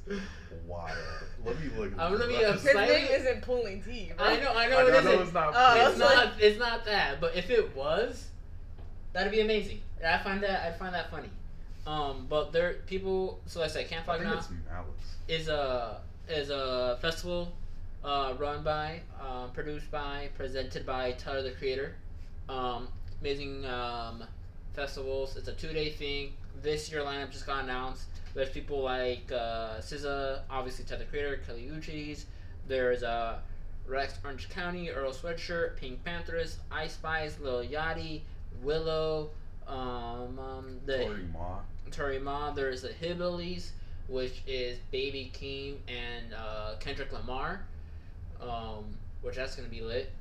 wild. 0.67 0.97
Let 1.45 1.59
me 1.59 1.69
look. 1.77 1.93
I'm 1.97 2.11
gonna 2.11 2.27
be 2.27 2.33
this 2.37 2.49
up. 2.49 2.55
a- 2.57 2.59
His 2.59 2.75
name 2.75 3.07
isn't 3.21 3.41
pulling 3.41 3.81
teeth. 3.81 4.13
Bro. 4.17 4.25
I 4.25 4.39
know, 4.39 4.53
I 4.53 4.67
know 4.67 4.77
I 4.79 4.81
it 4.87 4.91
know, 4.91 4.99
isn't. 5.11 5.21
it's 5.21 5.33
not. 5.33 5.55
I 5.55 5.89
it's 5.89 5.97
not. 5.97 6.15
like- 6.15 6.33
it's 6.39 6.59
not 6.59 6.85
that. 6.85 7.21
But 7.21 7.35
if 7.35 7.49
it 7.49 7.75
was, 7.75 8.27
that'd 9.13 9.31
be 9.31 9.39
amazing. 9.41 9.81
I 10.05 10.17
find 10.19 10.43
that. 10.43 10.67
I'd 10.67 10.77
find 10.77 10.93
that 10.93 11.09
funny. 11.09 11.29
Um, 11.87 12.27
but 12.29 12.51
there 12.51 12.73
people. 12.85 13.39
So 13.45 13.59
like 13.61 13.69
I 13.69 13.73
said, 13.73 13.89
Camp 13.89 14.03
I 14.09 14.17
Fog 14.17 14.19
think 14.19 14.31
Now 14.33 14.37
it's 14.39 14.49
Malice. 14.69 15.15
is 15.29 15.47
a 15.47 16.01
is 16.27 16.49
a 16.49 16.97
festival 17.01 17.53
uh, 18.03 18.33
run 18.37 18.61
by, 18.63 18.99
um, 19.21 19.51
produced 19.51 19.89
by, 19.89 20.29
presented 20.37 20.85
by 20.85 21.13
Tyler 21.13 21.43
the 21.43 21.51
Creator. 21.51 21.95
Um, 22.49 22.87
amazing 23.21 23.65
um, 23.65 24.23
festivals. 24.73 25.37
It's 25.37 25.47
a 25.47 25.53
two 25.53 25.71
day 25.71 25.91
thing. 25.91 26.33
This 26.61 26.91
year 26.91 27.01
lineup 27.01 27.31
just 27.31 27.45
got 27.45 27.63
announced. 27.63 28.05
There's 28.33 28.49
people 28.49 28.81
like 28.81 29.31
uh, 29.31 29.79
SZA, 29.79 30.41
obviously 30.49 30.83
Tyler 30.85 30.99
the 30.99 31.05
Creator, 31.05 31.41
Kali 31.47 31.69
Uchis. 31.73 32.25
There's 32.67 33.01
uh, 33.03 33.39
Rex 33.87 34.17
Orange 34.23 34.49
County, 34.49 34.89
Earl 34.89 35.13
Sweatshirt, 35.13 35.79
PinkPantheress, 35.79 36.55
Ice 36.71 36.93
Spice, 36.93 37.37
Lil 37.39 37.63
Yachty, 37.63 38.21
Willow, 38.61 39.29
um, 39.67 40.39
um, 40.39 40.79
the 40.85 40.97
Tori 40.97 41.25
Ma. 41.31 41.59
Tori 41.91 42.19
Ma. 42.19 42.51
There's 42.51 42.81
the 42.81 42.89
Hillbillies, 42.89 43.69
which 44.07 44.41
is 44.45 44.79
Baby 44.91 45.31
Keem 45.33 45.77
and 45.87 46.33
uh, 46.33 46.75
Kendrick 46.79 47.13
Lamar, 47.13 47.61
um, 48.41 48.85
which 49.21 49.35
that's 49.35 49.55
gonna 49.55 49.69
be 49.69 49.81
lit. 49.81 50.11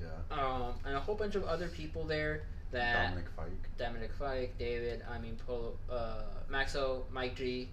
Yeah. 0.00 0.36
um, 0.36 0.74
and 0.84 0.96
a 0.96 1.00
whole 1.00 1.14
bunch 1.14 1.36
of 1.36 1.44
other 1.44 1.68
people 1.68 2.04
there 2.04 2.42
that 2.72 3.08
Dominic 3.08 3.28
Fike. 3.36 3.78
Dominic 3.78 4.12
Fike, 4.18 4.58
David, 4.58 5.02
I 5.10 5.18
mean 5.18 5.36
Polo, 5.46 5.74
uh, 5.90 6.22
Maxo, 6.50 7.02
Mike 7.12 7.36
G, 7.36 7.68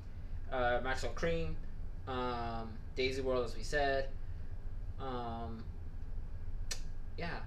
uh, 0.52 0.80
Maxo 0.84 1.12
Kream, 1.14 1.56
um, 2.08 2.70
Daisy 2.96 3.22
World, 3.22 3.46
as 3.46 3.56
we 3.56 3.64
said. 3.64 4.10
Um, 5.00 5.64
yeah, 7.18 7.40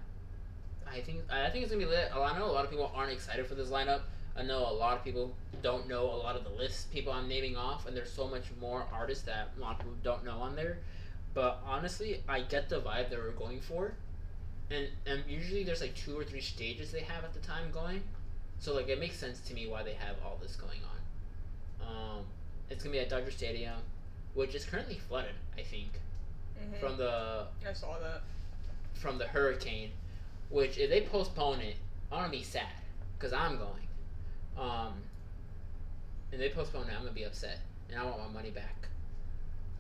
I 0.91 1.01
think 1.01 1.21
I 1.31 1.49
think 1.51 1.65
it's 1.65 1.73
gonna 1.73 1.85
be 1.85 1.91
lit. 1.91 2.11
I 2.15 2.39
know 2.39 2.47
a 2.47 2.53
lot 2.53 2.65
of 2.65 2.71
people 2.71 2.91
aren't 2.95 3.13
excited 3.13 3.47
for 3.47 3.55
this 3.55 3.69
lineup. 3.69 4.01
I 4.37 4.43
know 4.43 4.61
a 4.61 4.73
lot 4.73 4.97
of 4.97 5.05
people 5.05 5.35
don't 5.63 5.89
know 5.89 6.05
a 6.05 6.17
lot 6.17 6.37
of 6.37 6.45
the 6.45 6.51
list 6.51 6.91
people 6.91 7.13
I'm 7.13 7.29
naming 7.29 7.57
off, 7.57 7.87
and 7.87 7.97
there's 7.97 8.13
so 8.13 8.27
much 8.27 8.45
more 8.61 8.87
artists 8.93 9.25
that 9.25 9.51
a 9.57 9.61
lot 9.61 9.73
of 9.73 9.79
people 9.79 9.95
don't 10.03 10.25
know 10.25 10.39
on 10.41 10.57
there. 10.57 10.79
But 11.35 11.61
honestly, 11.65 12.23
I 12.29 12.41
get 12.41 12.69
the 12.69 12.81
vibe 12.81 13.11
that 13.11 13.19
we're 13.19 13.31
going 13.31 13.61
for, 13.61 13.95
and 14.73 14.89
and 15.07 15.23
usually 15.29 15.63
there's 15.65 15.81
like 15.81 15.95
two 15.95 16.19
or 16.19 16.25
three 16.25 16.41
stages 16.41 16.91
they 16.93 17.01
have 17.03 17.25
at 17.25 17.33
the 17.35 17.41
time 17.41 17.71
going, 17.73 18.03
so 18.59 18.75
like 18.75 18.89
it 18.89 18.99
makes 18.99 19.17
sense 19.17 19.41
to 19.41 19.55
me 19.55 19.67
why 19.69 19.83
they 19.83 19.95
have 19.95 20.17
all 20.25 20.39
this 20.43 20.57
going 20.57 20.81
on. 20.85 21.87
Um, 21.87 22.25
it's 22.71 22.83
gonna 22.83 22.93
be 22.93 23.01
at 23.01 23.09
Dodger 23.11 23.31
Stadium, 23.31 23.77
which 24.35 24.55
is 24.55 24.65
currently 24.65 24.99
flooded. 24.99 25.35
I 25.59 25.63
think 25.63 26.01
Mhm. 26.59 26.81
from 26.81 26.97
the 26.97 27.47
I 27.67 27.73
saw 27.73 27.99
that. 27.99 28.23
from 28.95 29.19
the 29.19 29.27
hurricane, 29.27 29.91
which 30.51 30.79
if 30.79 30.89
they 30.91 31.07
postpone 31.07 31.61
it, 31.61 31.77
I'm 32.13 32.21
gonna 32.21 32.31
be 32.31 32.43
sad 32.43 32.73
because 33.19 33.33
I'm 33.33 33.59
going. 33.59 33.89
Um, 34.57 35.03
and 36.31 36.41
they 36.41 36.51
postpone 36.51 36.89
it, 36.89 36.93
I'm 36.93 37.01
gonna 37.03 37.13
be 37.13 37.25
upset, 37.25 37.59
and 37.89 37.99
I 37.99 38.05
want 38.05 38.19
my 38.21 38.29
money 38.29 38.51
back. 38.51 38.89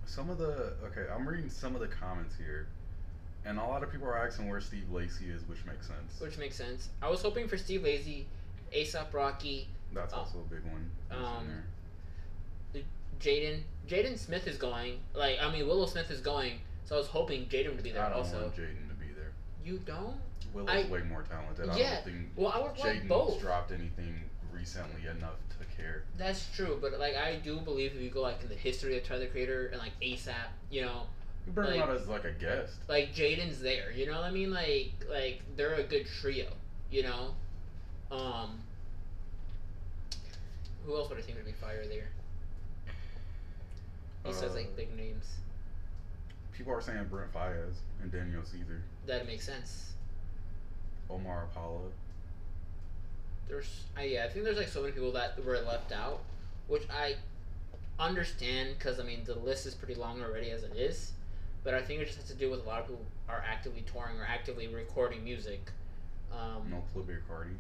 Some 0.06 0.28
of 0.28 0.38
the 0.38 0.74
okay, 0.84 1.06
I'm 1.12 1.28
reading 1.28 1.48
some 1.50 1.74
of 1.74 1.80
the 1.80 1.88
comments 1.88 2.34
here, 2.36 2.66
and 3.44 3.58
a 3.58 3.62
lot 3.64 3.82
of 3.82 3.90
people 3.90 4.06
are 4.08 4.26
asking 4.26 4.48
where 4.48 4.60
Steve 4.60 4.90
Lacy 4.90 5.26
is, 5.30 5.42
which 5.48 5.64
makes 5.66 5.86
sense. 5.86 6.20
Which 6.20 6.38
makes 6.38 6.56
sense. 6.56 6.88
I 7.02 7.08
was 7.10 7.22
hoping 7.22 7.48
for 7.48 7.56
Steve 7.58 7.82
Lacy, 7.82 8.26
ASAP 8.74 9.12
Rocky, 9.12 9.68
That's 9.94 10.14
Oh. 10.14 10.18
also 10.18 10.38
a 10.38 10.54
big 10.54 10.64
one. 10.64 10.90
Um. 11.10 11.62
Jaden. 13.20 13.60
Jaden 13.88 14.18
Smith 14.18 14.46
is 14.46 14.56
going. 14.56 14.98
Like 15.14 15.38
I 15.40 15.50
mean, 15.52 15.66
Willow 15.66 15.86
Smith 15.86 16.10
is 16.10 16.20
going. 16.20 16.60
So 16.84 16.96
I 16.96 16.98
was 16.98 17.06
hoping 17.08 17.46
Jaden 17.46 17.74
would 17.74 17.82
be 17.82 17.90
there 17.92 18.04
I 18.04 18.08
don't 18.08 18.18
also. 18.18 18.40
want 18.42 18.56
Jaden 18.56 18.88
to 18.88 18.94
be 18.94 19.12
there. 19.14 19.32
You 19.64 19.78
don't? 19.78 20.16
Willow's 20.52 20.70
I- 20.86 20.88
way 20.90 21.02
more 21.02 21.22
talented. 21.22 21.68
I 21.68 21.76
Yeah, 21.78 21.94
don't 21.96 22.04
think 22.04 22.16
Well, 22.36 22.52
I 22.52 22.60
would 22.60 22.74
Jaden's 22.74 23.08
both. 23.08 23.40
dropped 23.40 23.70
anything 23.72 24.28
recently 24.52 25.06
enough 25.08 25.36
to 25.58 25.64
care. 25.76 26.02
That's 26.18 26.50
true, 26.54 26.78
but 26.80 26.98
like 26.98 27.14
I 27.16 27.36
do 27.36 27.60
believe 27.60 27.94
if 27.94 28.00
you 28.02 28.10
go 28.10 28.22
like 28.22 28.42
in 28.42 28.48
the 28.48 28.54
history 28.56 28.96
of 28.98 29.04
Tyler 29.04 29.26
Creator 29.28 29.68
and 29.68 29.78
like 29.80 29.92
ASAP, 30.00 30.34
you 30.70 30.82
know, 30.82 31.06
You 31.46 31.52
bring 31.52 31.72
him 31.72 31.80
Like- 31.80 31.88
out 31.88 31.96
as 31.96 32.06
like 32.08 32.24
a 32.24 32.32
guest. 32.32 32.74
like 32.88 33.14
Jaden's 33.14 33.60
there. 33.60 33.90
You 33.92 34.06
know 34.06 34.12
what 34.12 34.24
I 34.24 34.30
mean? 34.30 34.50
Like 34.52 34.92
like 35.08 35.42
they're 35.56 35.74
a 35.74 35.82
good 35.82 36.06
trio. 36.06 36.48
You 36.90 37.02
know, 37.04 37.34
um, 38.10 38.60
who 40.84 40.96
else 40.96 41.08
would 41.08 41.18
I 41.18 41.22
think 41.22 41.36
would 41.38 41.46
be 41.46 41.52
fire 41.52 41.86
there? 41.86 42.08
He 44.24 44.32
says 44.32 44.54
like 44.54 44.66
Uh, 44.66 44.76
big 44.76 44.96
names. 44.96 45.26
People 46.52 46.72
are 46.74 46.80
saying 46.80 47.04
Brent 47.10 47.32
Faiyaz 47.32 47.74
and 48.02 48.12
Daniel 48.12 48.42
Caesar, 48.44 48.82
That 49.06 49.26
makes 49.26 49.44
sense. 49.44 49.94
Omar 51.10 51.44
Apollo. 51.50 51.90
There's, 53.48 53.84
I 53.96 54.04
yeah, 54.04 54.24
I 54.24 54.28
think 54.28 54.44
there's 54.44 54.56
like 54.58 54.68
so 54.68 54.82
many 54.82 54.92
people 54.92 55.12
that 55.12 55.42
were 55.44 55.58
left 55.60 55.90
out, 55.92 56.20
which 56.68 56.84
I 56.90 57.16
understand 57.98 58.76
because 58.78 59.00
I 59.00 59.02
mean 59.02 59.24
the 59.24 59.34
list 59.34 59.66
is 59.66 59.74
pretty 59.74 59.94
long 59.94 60.22
already 60.22 60.50
as 60.50 60.62
it 60.62 60.76
is, 60.76 61.12
but 61.64 61.74
I 61.74 61.82
think 61.82 62.00
it 62.00 62.06
just 62.06 62.18
has 62.18 62.28
to 62.28 62.34
do 62.34 62.50
with 62.50 62.64
a 62.64 62.68
lot 62.68 62.80
of 62.80 62.86
people 62.88 63.04
are 63.28 63.42
actively 63.46 63.84
touring 63.92 64.18
or 64.18 64.24
actively 64.24 64.66
recording 64.68 65.22
music. 65.24 65.70
Um, 66.32 66.70
No 66.70 66.82
Playboi 66.94 67.18
Carti. 67.30 67.54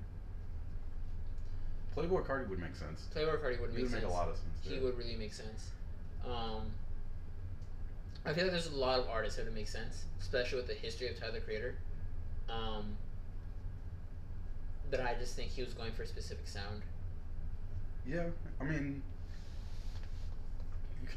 Playboi 1.96 2.24
Carti 2.26 2.48
would 2.48 2.58
make 2.58 2.74
sense. 2.74 3.06
Playboi 3.14 3.38
Carti 3.42 3.60
would 3.60 3.70
He 3.70 3.76
make 3.76 3.82
would 3.84 3.90
sense. 3.90 4.02
make 4.02 4.10
a 4.10 4.14
lot 4.14 4.28
of 4.28 4.36
sense. 4.36 4.48
he 4.62 4.70
there. 4.70 4.82
would 4.82 4.98
really 4.98 5.16
make 5.16 5.32
sense. 5.32 5.70
Um, 6.26 6.62
I 8.24 8.32
feel 8.32 8.44
like 8.44 8.52
there's 8.52 8.68
a 8.68 8.76
lot 8.76 8.98
of 8.98 9.08
artists 9.08 9.36
that 9.36 9.44
would 9.46 9.54
make 9.54 9.68
sense, 9.68 10.04
especially 10.20 10.58
with 10.58 10.68
the 10.68 10.74
history 10.74 11.08
of 11.08 11.18
Tyler 11.18 11.32
the 11.32 11.40
Creator. 11.40 11.74
Um, 12.48 12.96
but 14.90 15.00
I 15.00 15.14
just 15.18 15.36
think 15.36 15.50
he 15.50 15.62
was 15.62 15.74
going 15.74 15.92
for 15.92 16.02
a 16.02 16.06
specific 16.06 16.46
sound. 16.48 16.82
Yeah, 18.06 18.24
I 18.60 18.64
mean, 18.64 19.02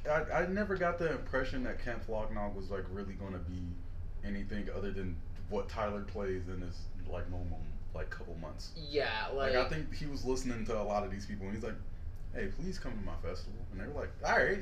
I, 0.10 0.44
I 0.44 0.48
never 0.48 0.76
got 0.76 0.98
the 0.98 1.12
impression 1.12 1.64
that 1.64 1.84
Camp 1.84 2.06
Flog 2.06 2.34
Gnaw 2.34 2.50
was 2.50 2.70
like 2.70 2.84
really 2.92 3.14
gonna 3.14 3.40
be 3.40 3.62
anything 4.24 4.68
other 4.76 4.92
than 4.92 5.16
what 5.50 5.70
Tyler 5.70 6.02
plays 6.02 6.48
in 6.48 6.62
his 6.62 6.80
like 7.10 7.30
normal 7.30 7.60
like 7.94 8.10
couple 8.10 8.36
months. 8.36 8.72
Yeah, 8.76 9.10
Like, 9.34 9.54
like, 9.54 9.66
I 9.66 9.70
think 9.70 9.96
he 9.96 10.06
was 10.06 10.26
listening 10.26 10.66
to 10.66 10.80
a 10.80 10.84
lot 10.84 11.04
of 11.04 11.12
these 11.12 11.26
people, 11.26 11.46
and 11.46 11.56
he's 11.56 11.64
like, 11.64 11.76
"Hey, 12.34 12.48
please 12.48 12.78
come 12.78 12.92
to 12.92 13.06
my 13.06 13.16
festival," 13.24 13.60
and 13.72 13.80
they 13.80 13.88
were 13.88 14.02
like, 14.02 14.10
"All 14.26 14.38
right, 14.38 14.60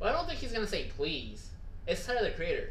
well, 0.00 0.08
I 0.08 0.12
don't 0.12 0.26
think 0.26 0.40
he's 0.40 0.52
gonna 0.52 0.66
say 0.66 0.90
please. 0.96 1.50
It's 1.86 2.04
Tyler 2.06 2.24
the 2.24 2.30
Creator. 2.30 2.70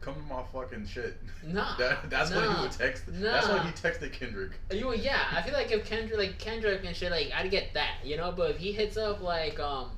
come 0.00 0.14
to 0.14 0.22
my 0.22 0.42
fucking 0.52 0.86
shit." 0.86 1.18
Nah, 1.46 1.76
That, 1.78 2.10
that's 2.10 2.30
what 2.32 2.42
he 2.42 2.62
would 2.62 2.72
text. 2.72 3.04
That's 3.06 3.46
what 3.46 3.58
nah. 3.58 3.64
he 3.64 3.72
texted 3.72 4.12
Kendrick. 4.12 4.52
You 4.72 4.94
yeah, 4.94 5.26
I 5.30 5.42
feel 5.42 5.52
like 5.52 5.70
if 5.70 5.84
Kendrick 5.84 6.18
like 6.18 6.38
Kendrick 6.38 6.84
and 6.84 6.96
shit 6.96 7.12
like 7.12 7.30
I'd 7.34 7.50
get 7.50 7.74
that, 7.74 7.98
you 8.02 8.16
know, 8.16 8.32
but 8.32 8.52
if 8.52 8.56
he 8.56 8.72
hits 8.72 8.96
up 8.96 9.20
like 9.20 9.60
um 9.60 9.90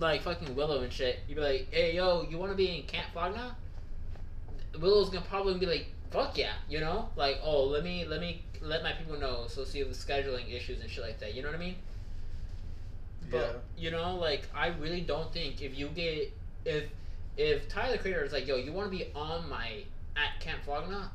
like 0.00 0.22
fucking 0.22 0.54
Willow 0.54 0.82
and 0.82 0.92
shit, 0.92 1.20
you'd 1.28 1.36
be 1.36 1.40
like, 1.40 1.68
Hey 1.70 1.94
yo, 1.96 2.26
you 2.28 2.38
wanna 2.38 2.54
be 2.54 2.78
in 2.78 2.82
Camp 2.84 3.06
Flog 3.12 3.34
Gnaw? 3.34 3.50
Willow's 4.80 5.10
gonna 5.10 5.24
probably 5.26 5.58
be 5.58 5.66
like, 5.66 5.86
Fuck 6.10 6.38
yeah, 6.38 6.52
you 6.68 6.80
know? 6.80 7.08
Like, 7.16 7.38
oh 7.42 7.64
let 7.64 7.84
me 7.84 8.04
let 8.04 8.20
me 8.20 8.42
let 8.60 8.82
my 8.82 8.92
people 8.92 9.18
know 9.18 9.46
so 9.48 9.64
see 9.64 9.82
the 9.82 9.90
scheduling 9.90 10.52
issues 10.52 10.80
and 10.80 10.90
shit 10.90 11.04
like 11.04 11.18
that, 11.20 11.34
you 11.34 11.42
know 11.42 11.48
what 11.48 11.56
I 11.56 11.60
mean? 11.60 11.76
But 13.30 13.64
you 13.76 13.90
know, 13.90 14.16
like 14.16 14.48
I 14.54 14.68
really 14.68 15.00
don't 15.00 15.32
think 15.32 15.62
if 15.62 15.76
you 15.76 15.88
get 15.88 16.32
if 16.64 16.84
if 17.36 17.68
Tyler 17.68 17.98
Creator 17.98 18.24
is 18.24 18.32
like, 18.32 18.46
yo, 18.46 18.56
you 18.56 18.72
want 18.72 18.90
to 18.90 18.96
be 18.96 19.10
on 19.14 19.48
my 19.48 19.82
at 20.16 20.40
Camp 20.40 20.62
Flog 20.64 20.88
Gnaw, 20.88 21.08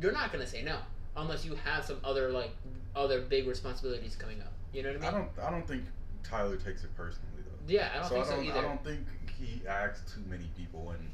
you're 0.00 0.12
not 0.12 0.32
gonna 0.32 0.46
say 0.46 0.62
no 0.62 0.76
unless 1.16 1.44
you 1.44 1.54
have 1.64 1.84
some 1.84 1.98
other 2.04 2.30
like 2.30 2.50
other 2.94 3.20
big 3.20 3.46
responsibilities 3.46 4.16
coming 4.16 4.40
up. 4.40 4.52
You 4.72 4.82
know 4.82 4.90
what 4.90 4.96
I 4.96 5.00
mean? 5.00 5.08
I 5.08 5.18
don't. 5.18 5.46
I 5.46 5.50
don't 5.50 5.66
think 5.66 5.84
Tyler 6.22 6.56
takes 6.56 6.84
it 6.84 6.94
personally. 6.96 7.35
Yeah, 7.66 7.90
I 7.94 7.98
don't 7.98 8.08
so 8.08 8.14
think 8.14 8.26
I 8.26 8.30
don't. 8.30 8.36
so 8.38 8.42
either. 8.50 8.58
I 8.58 8.62
don't 8.62 8.84
think 8.84 9.00
he 9.38 9.66
asked 9.66 10.14
too 10.14 10.22
many 10.28 10.46
people, 10.56 10.90
and 10.90 11.10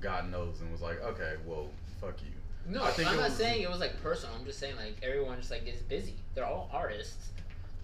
God 0.00 0.30
knows, 0.30 0.60
and 0.60 0.70
was 0.70 0.80
like, 0.82 1.00
"Okay, 1.02 1.34
well, 1.46 1.68
fuck 2.00 2.14
you." 2.22 2.30
no, 2.72 2.82
I 2.82 2.90
think 2.92 3.10
I'm 3.10 3.16
not 3.16 3.24
was- 3.30 3.36
saying 3.36 3.62
it 3.62 3.68
was 3.70 3.80
like 3.80 4.00
personal. 4.02 4.34
I'm 4.38 4.44
just 4.46 4.58
saying 4.58 4.76
like 4.76 4.96
everyone 5.02 5.38
just 5.38 5.50
like 5.50 5.64
gets 5.64 5.80
busy. 5.82 6.14
They're 6.34 6.46
all 6.46 6.68
artists. 6.72 7.28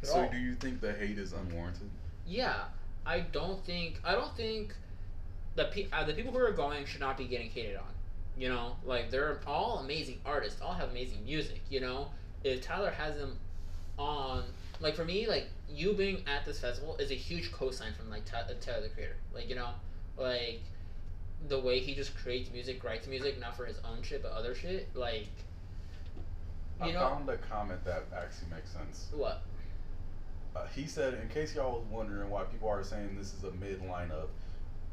They're 0.00 0.11
So, 0.11 0.21
all- 0.23 0.31
do 0.31 0.39
you 0.39 0.55
think 0.55 0.81
the 0.81 0.93
hate 0.93 1.19
is 1.19 1.33
unwarranted? 1.33 1.91
Yeah, 2.27 2.65
I 3.05 3.21
don't 3.21 3.62
think 3.65 4.00
I 4.05 4.12
don't 4.12 4.35
think 4.37 4.75
the 5.57 5.65
pe- 5.67 5.89
uh, 5.93 6.05
the 6.05 6.15
people 6.15 6.33
who 6.33 6.39
are 6.39 6.53
going 6.53 6.85
should 6.87 7.00
not 7.00 7.19
be 7.19 7.25
getting 7.25 7.50
hated 7.50 7.77
on. 7.77 7.93
You 8.39 8.49
know, 8.49 8.77
like 8.85 9.11
they're 9.11 9.41
all 9.47 9.79
amazing 9.81 10.21
artists, 10.25 10.61
all 10.62 10.73
have 10.73 10.91
amazing 10.91 11.25
music. 11.25 11.61
You 11.69 11.81
know, 11.81 12.09
if 12.45 12.62
Tyler 12.62 12.91
has 12.91 13.17
them 13.19 13.37
on, 13.99 14.45
like 14.81 14.97
for 14.97 15.05
me, 15.05 15.27
like 15.27 15.49
you 15.69 15.93
being 15.93 16.23
at 16.27 16.45
this 16.45 16.61
festival 16.61 16.97
is 16.97 17.11
a 17.11 17.15
huge 17.15 17.53
cosign 17.53 17.95
from 17.97 18.11
like 18.11 18.25
Ty- 18.25 18.45
Tyler 18.61 18.83
the 18.83 18.89
Creator. 18.89 19.17
Like 19.35 19.49
you 19.49 19.55
know, 19.55 19.71
like 20.17 20.63
the 21.49 21.59
way 21.59 21.81
he 21.81 21.95
just 21.95 22.17
creates 22.17 22.51
music, 22.51 22.83
writes 22.83 23.07
music, 23.07 23.39
not 23.39 23.57
for 23.57 23.67
his 23.67 23.79
own 23.79 24.03
shit 24.03 24.23
but 24.23 24.33
other 24.33 24.55
shit. 24.55 24.89
Like 24.95 25.29
I 26.81 26.89
you 26.89 26.93
know 26.95 27.01
found 27.01 27.29
a 27.29 27.37
comment 27.37 27.85
that 27.85 28.07
actually 28.17 28.51
makes 28.55 28.71
sense. 28.71 29.09
what? 29.15 29.43
Uh, 30.57 30.67
he 30.75 30.85
said, 30.85 31.15
in 31.15 31.29
case 31.29 31.55
y'all 31.55 31.79
was 31.79 31.85
wondering 31.89 32.29
why 32.29 32.43
people 32.43 32.69
are 32.69 32.83
saying 32.83 33.15
this 33.17 33.33
is 33.33 33.45
a 33.45 33.53
mid 33.53 33.81
lineup, 33.83 34.27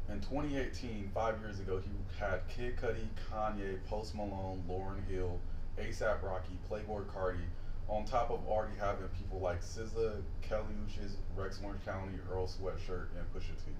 in 0.08 0.20
2018, 0.20 1.10
five 1.12 1.38
years 1.40 1.58
ago, 1.60 1.78
he 1.78 1.90
had 2.18 2.40
Kid 2.48 2.76
Cudi, 2.76 3.06
Kanye, 3.30 3.78
Post 3.88 4.14
Malone, 4.14 4.62
Lauryn 4.68 5.06
Hill, 5.10 5.38
ASAP 5.78 6.22
Rocky, 6.22 6.56
Playboi 6.70 7.04
Carti, 7.06 7.44
on 7.88 8.04
top 8.04 8.30
of 8.30 8.40
already 8.46 8.76
having 8.78 9.08
people 9.18 9.40
like 9.40 9.62
SZA, 9.62 10.22
Kali 10.48 10.62
Uchis, 10.86 11.12
Rex 11.36 11.60
Orange 11.64 11.84
County, 11.84 12.18
Earl 12.30 12.46
Sweatshirt, 12.46 13.06
and 13.16 13.24
Pusha 13.34 13.56
T, 13.64 13.72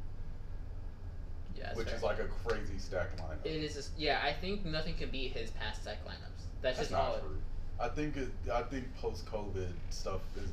Yeah, 1.59 1.75
which 1.75 1.89
fair. 1.89 1.97
is 1.97 2.03
like 2.03 2.19
a 2.19 2.27
crazy 2.47 2.79
stack 2.79 3.17
lineup. 3.19 3.45
It 3.45 3.63
is 3.63 3.75
just 3.75 3.91
yeah. 3.99 4.21
I 4.25 4.33
think 4.33 4.65
nothing 4.65 4.95
can 4.95 5.11
beat 5.11 5.33
his 5.33 5.51
past 5.51 5.83
stack 5.83 5.99
lineups. 6.07 6.45
That's, 6.63 6.79
That's 6.79 6.91
just 6.91 6.93
all. 6.93 7.13
not 7.13 7.17
It, 7.17 7.21
true. 7.21 7.37
I 7.81 7.89
think 7.89 8.17
it, 8.17 8.29
I 8.53 8.63
think 8.63 8.85
post 8.97 9.25
COVID 9.27 9.69
stuff 9.91 10.21
is 10.37 10.51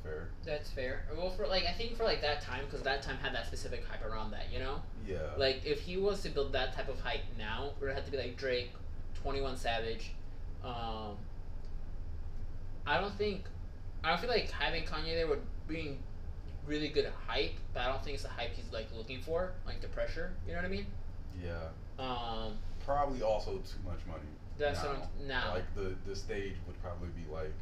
fair, 0.03 0.29
That's 0.45 0.69
fair. 0.71 1.05
Well, 1.15 1.29
for 1.29 1.47
like 1.47 1.65
I 1.65 1.71
think 1.73 1.95
for 1.97 2.03
like 2.03 2.21
that 2.21 2.41
time, 2.41 2.65
because 2.65 2.81
that 2.83 3.01
time 3.01 3.17
had 3.21 3.33
that 3.33 3.47
specific 3.47 3.83
hype 3.89 4.03
around 4.05 4.31
that, 4.31 4.45
you 4.51 4.59
know. 4.59 4.81
yeah. 5.07 5.17
Like 5.37 5.61
if 5.65 5.81
he 5.81 5.97
was 5.97 6.21
to 6.23 6.29
build 6.29 6.53
that 6.53 6.73
type 6.75 6.89
of 6.89 6.99
hype 6.99 7.21
now, 7.37 7.71
it 7.79 7.83
would 7.85 7.93
have 7.93 8.05
to 8.05 8.11
be 8.11 8.17
like 8.17 8.37
Drake, 8.37 8.71
Twenty 9.21 9.41
One 9.41 9.57
Savage. 9.57 10.11
Um, 10.63 11.17
I 12.85 12.99
don't 12.99 13.13
think, 13.17 13.45
I 14.03 14.09
don't 14.09 14.19
feel 14.19 14.29
like 14.29 14.49
having 14.51 14.83
Kanye 14.83 15.15
there 15.15 15.27
would 15.27 15.41
bring 15.67 15.99
really 16.67 16.89
good 16.89 17.11
hype, 17.27 17.53
but 17.73 17.81
I 17.81 17.87
don't 17.87 18.03
think 18.03 18.15
it's 18.15 18.23
the 18.23 18.29
hype 18.29 18.51
he's 18.55 18.71
like 18.71 18.87
looking 18.95 19.21
for, 19.21 19.51
like 19.65 19.81
the 19.81 19.87
pressure. 19.87 20.31
You 20.45 20.53
know 20.53 20.59
what 20.59 20.65
I 20.65 20.69
mean? 20.69 20.85
Yeah. 21.43 22.03
Um, 22.03 22.53
Probably 22.85 23.21
also 23.21 23.53
too 23.57 23.79
much 23.85 23.99
money. 24.07 24.21
that's 24.57 24.81
now. 24.83 24.89
what 24.89 25.09
I'm, 25.21 25.27
now. 25.27 25.53
Like 25.53 25.75
the 25.75 25.95
the 26.07 26.15
stage 26.15 26.55
would 26.67 26.81
probably 26.81 27.09
be 27.09 27.31
like, 27.31 27.53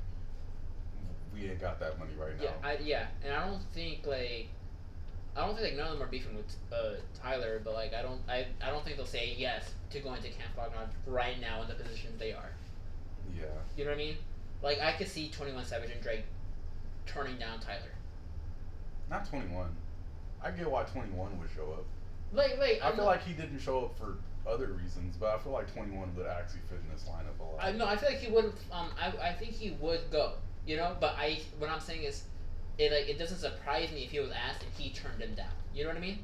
we 1.33 1.49
ain't 1.49 1.59
got 1.61 1.79
that 1.79 1.97
money 1.99 2.11
right 2.19 2.37
now. 2.37 2.43
Yeah, 2.43 2.51
I, 2.69 2.77
yeah, 2.83 3.07
and 3.23 3.33
I 3.33 3.45
don't 3.47 3.61
think 3.73 4.05
like, 4.05 4.47
I 5.35 5.45
don't 5.45 5.55
think 5.55 5.69
like 5.69 5.77
none 5.77 5.87
of 5.87 5.93
them 5.99 6.07
are 6.07 6.11
beefing 6.11 6.35
with 6.35 6.55
uh, 6.73 6.95
Tyler, 7.21 7.61
but 7.63 7.73
like 7.73 7.93
I 7.93 8.01
don't, 8.01 8.21
I, 8.27 8.47
I 8.61 8.69
don't 8.69 8.83
think 8.83 8.97
they'll 8.97 9.05
say 9.05 9.35
yes 9.37 9.71
to 9.91 9.99
going 9.99 10.21
to 10.21 10.29
Camp 10.29 10.55
Fog 10.55 10.71
right 11.05 11.39
now 11.39 11.61
in 11.61 11.67
the 11.67 11.75
positions 11.75 12.17
they 12.19 12.31
are. 12.33 12.51
yeah. 13.35 13.45
You 13.77 13.85
know 13.85 13.91
what 13.91 13.95
I 13.95 14.03
mean? 14.03 14.15
Like 14.61 14.79
I 14.81 14.93
could 14.93 15.07
see 15.07 15.29
Twenty 15.29 15.53
One 15.53 15.65
Savage 15.65 15.91
and 15.91 16.01
Drake 16.01 16.23
turning 17.05 17.37
down 17.37 17.59
Tyler. 17.59 17.93
Not 19.09 19.27
twenty 19.29 19.47
one. 19.53 19.75
I 20.43 20.51
get 20.51 20.69
why 20.69 20.83
twenty 20.83 21.11
one 21.11 21.37
would 21.39 21.49
show 21.55 21.71
up. 21.73 21.85
Like, 22.33 22.57
like 22.59 22.79
I 22.83 22.89
I'm 22.89 22.95
feel 22.95 23.05
not- 23.05 23.11
like 23.11 23.23
he 23.23 23.33
didn't 23.33 23.59
show 23.59 23.85
up 23.85 23.97
for 23.97 24.15
other 24.49 24.67
reasons, 24.73 25.15
but 25.19 25.33
I 25.33 25.37
feel 25.39 25.51
like 25.53 25.71
twenty 25.73 25.95
one 25.95 26.13
would 26.15 26.27
actually 26.27 26.61
fit 26.69 26.79
in 26.85 26.91
this 26.93 27.03
lineup 27.09 27.39
a 27.39 27.43
lot. 27.43 27.63
I 27.63 27.71
no, 27.71 27.85
I 27.85 27.95
feel 27.97 28.09
like 28.09 28.19
he 28.19 28.31
would. 28.31 28.45
Um, 28.71 28.89
I, 29.01 29.29
I 29.29 29.33
think 29.33 29.53
he 29.53 29.71
would 29.79 30.01
go. 30.11 30.33
You 30.69 30.77
know, 30.77 30.95
but 30.99 31.15
I 31.17 31.39
what 31.57 31.71
I'm 31.71 31.79
saying 31.79 32.03
is, 32.03 32.25
it 32.77 32.91
like 32.91 33.09
it 33.09 33.17
doesn't 33.17 33.39
surprise 33.39 33.91
me 33.91 34.03
if 34.03 34.11
he 34.11 34.19
was 34.19 34.29
asked 34.29 34.61
and 34.61 34.71
he 34.77 34.91
turned 34.91 35.19
him 35.19 35.33
down. 35.33 35.47
You 35.73 35.81
know 35.81 35.89
what 35.89 35.97
I 35.97 36.01
mean? 36.01 36.19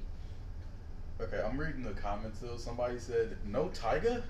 Okay, 1.20 1.42
I'm 1.44 1.60
reading 1.60 1.82
the 1.82 2.00
comments 2.00 2.42
though. 2.42 2.56
Somebody 2.56 3.00
said 3.00 3.38
no 3.48 3.72
Tyga. 3.74 4.22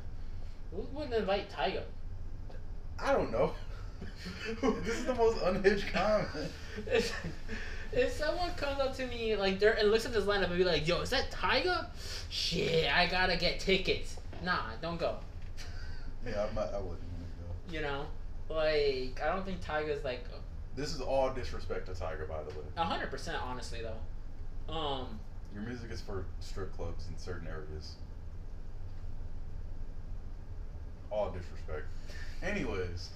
Who 0.71 0.87
wouldn't 0.93 1.15
invite 1.15 1.51
Tyga? 1.51 1.81
I 2.97 3.11
don't 3.11 3.29
know. 3.29 3.51
this 4.61 4.99
is 4.99 5.05
the 5.05 5.15
most 5.15 5.41
unhinged 5.43 5.91
comment. 5.91 6.29
if, 6.87 7.13
if 7.91 8.13
someone 8.13 8.51
comes 8.51 8.79
up 8.79 8.95
to 8.95 9.07
me 9.07 9.35
like 9.35 9.59
there 9.59 9.73
and 9.73 9.91
looks 9.91 10.05
at 10.05 10.13
this 10.13 10.23
lineup 10.23 10.45
and 10.45 10.57
be 10.57 10.63
like, 10.63 10.87
"Yo, 10.87 11.01
is 11.01 11.09
that 11.09 11.29
Tyga? 11.29 11.87
Shit, 12.29 12.89
I 12.89 13.07
gotta 13.07 13.35
get 13.35 13.59
tickets." 13.59 14.15
Nah, 14.45 14.61
don't 14.81 14.97
go. 14.97 15.17
Yeah, 16.25 16.45
I'm 16.47 16.55
not, 16.55 16.73
I 16.73 16.77
wouldn't 16.77 16.87
want 16.87 17.01
to 17.01 17.73
go. 17.73 17.73
You 17.73 17.81
know, 17.81 18.05
like 18.49 19.19
I 19.23 19.27
don't 19.33 19.45
think 19.45 19.61
Tyga's 19.63 20.03
like 20.03 20.23
This 20.75 20.93
is 20.93 21.01
all 21.01 21.31
disrespect 21.31 21.85
to 21.87 21.93
Tyga, 21.93 22.27
by 22.27 22.43
the 22.43 22.49
way. 22.51 22.65
a 22.77 22.83
hundred 22.83 23.09
percent. 23.09 23.37
Honestly, 23.41 23.79
though, 23.81 24.73
um, 24.73 25.19
Your 25.53 25.63
music 25.63 25.91
is 25.91 26.01
for 26.01 26.25
strip 26.39 26.75
clubs 26.75 27.07
in 27.07 27.17
certain 27.17 27.47
areas. 27.47 27.95
All 31.09 31.29
disrespect. 31.29 31.85
Anyways, 32.43 33.09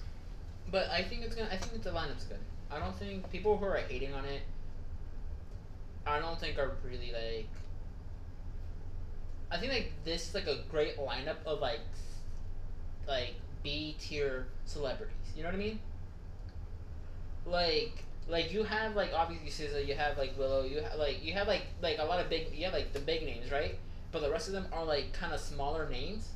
but 0.70 0.88
I 0.88 1.02
think 1.02 1.22
it's 1.22 1.34
gonna. 1.34 1.50
I 1.52 1.56
think 1.56 1.82
the 1.82 1.90
lineup's 1.90 2.24
good. 2.24 2.38
I 2.70 2.78
don't 2.78 2.96
think 2.96 3.30
people 3.30 3.56
who 3.56 3.64
are 3.66 3.76
hating 3.76 4.14
on 4.14 4.24
it. 4.24 4.42
I 6.06 6.18
don't 6.18 6.38
think 6.40 6.58
are 6.58 6.72
really 6.84 7.12
like. 7.12 7.48
I 9.50 9.58
think 9.58 9.72
like 9.72 9.92
this 10.04 10.28
is 10.28 10.34
like 10.34 10.46
a 10.46 10.58
great 10.70 10.96
lineup 10.96 11.36
of 11.44 11.60
like, 11.60 11.80
like 13.06 13.34
B 13.62 13.96
tier 13.98 14.46
celebrities. 14.64 15.14
You 15.36 15.42
know 15.42 15.48
what 15.48 15.54
I 15.54 15.58
mean? 15.58 15.80
Like, 17.46 18.04
like 18.28 18.52
you 18.52 18.62
have 18.64 18.94
like 18.96 19.12
obviously 19.14 19.48
SZA, 19.66 19.86
you 19.86 19.94
have 19.94 20.18
like 20.18 20.38
Willow, 20.38 20.64
you 20.64 20.80
have 20.80 20.98
like 20.98 21.24
you 21.24 21.32
have 21.32 21.48
like 21.48 21.62
like 21.82 21.98
a 21.98 22.04
lot 22.04 22.20
of 22.20 22.28
big, 22.28 22.52
you 22.54 22.64
have 22.64 22.74
like 22.74 22.92
the 22.92 23.00
big 23.00 23.24
names, 23.24 23.50
right? 23.50 23.78
But 24.12 24.22
the 24.22 24.30
rest 24.30 24.48
of 24.48 24.54
them 24.54 24.66
are 24.72 24.84
like 24.84 25.12
kind 25.12 25.32
of 25.32 25.40
smaller 25.40 25.88
names. 25.88 26.28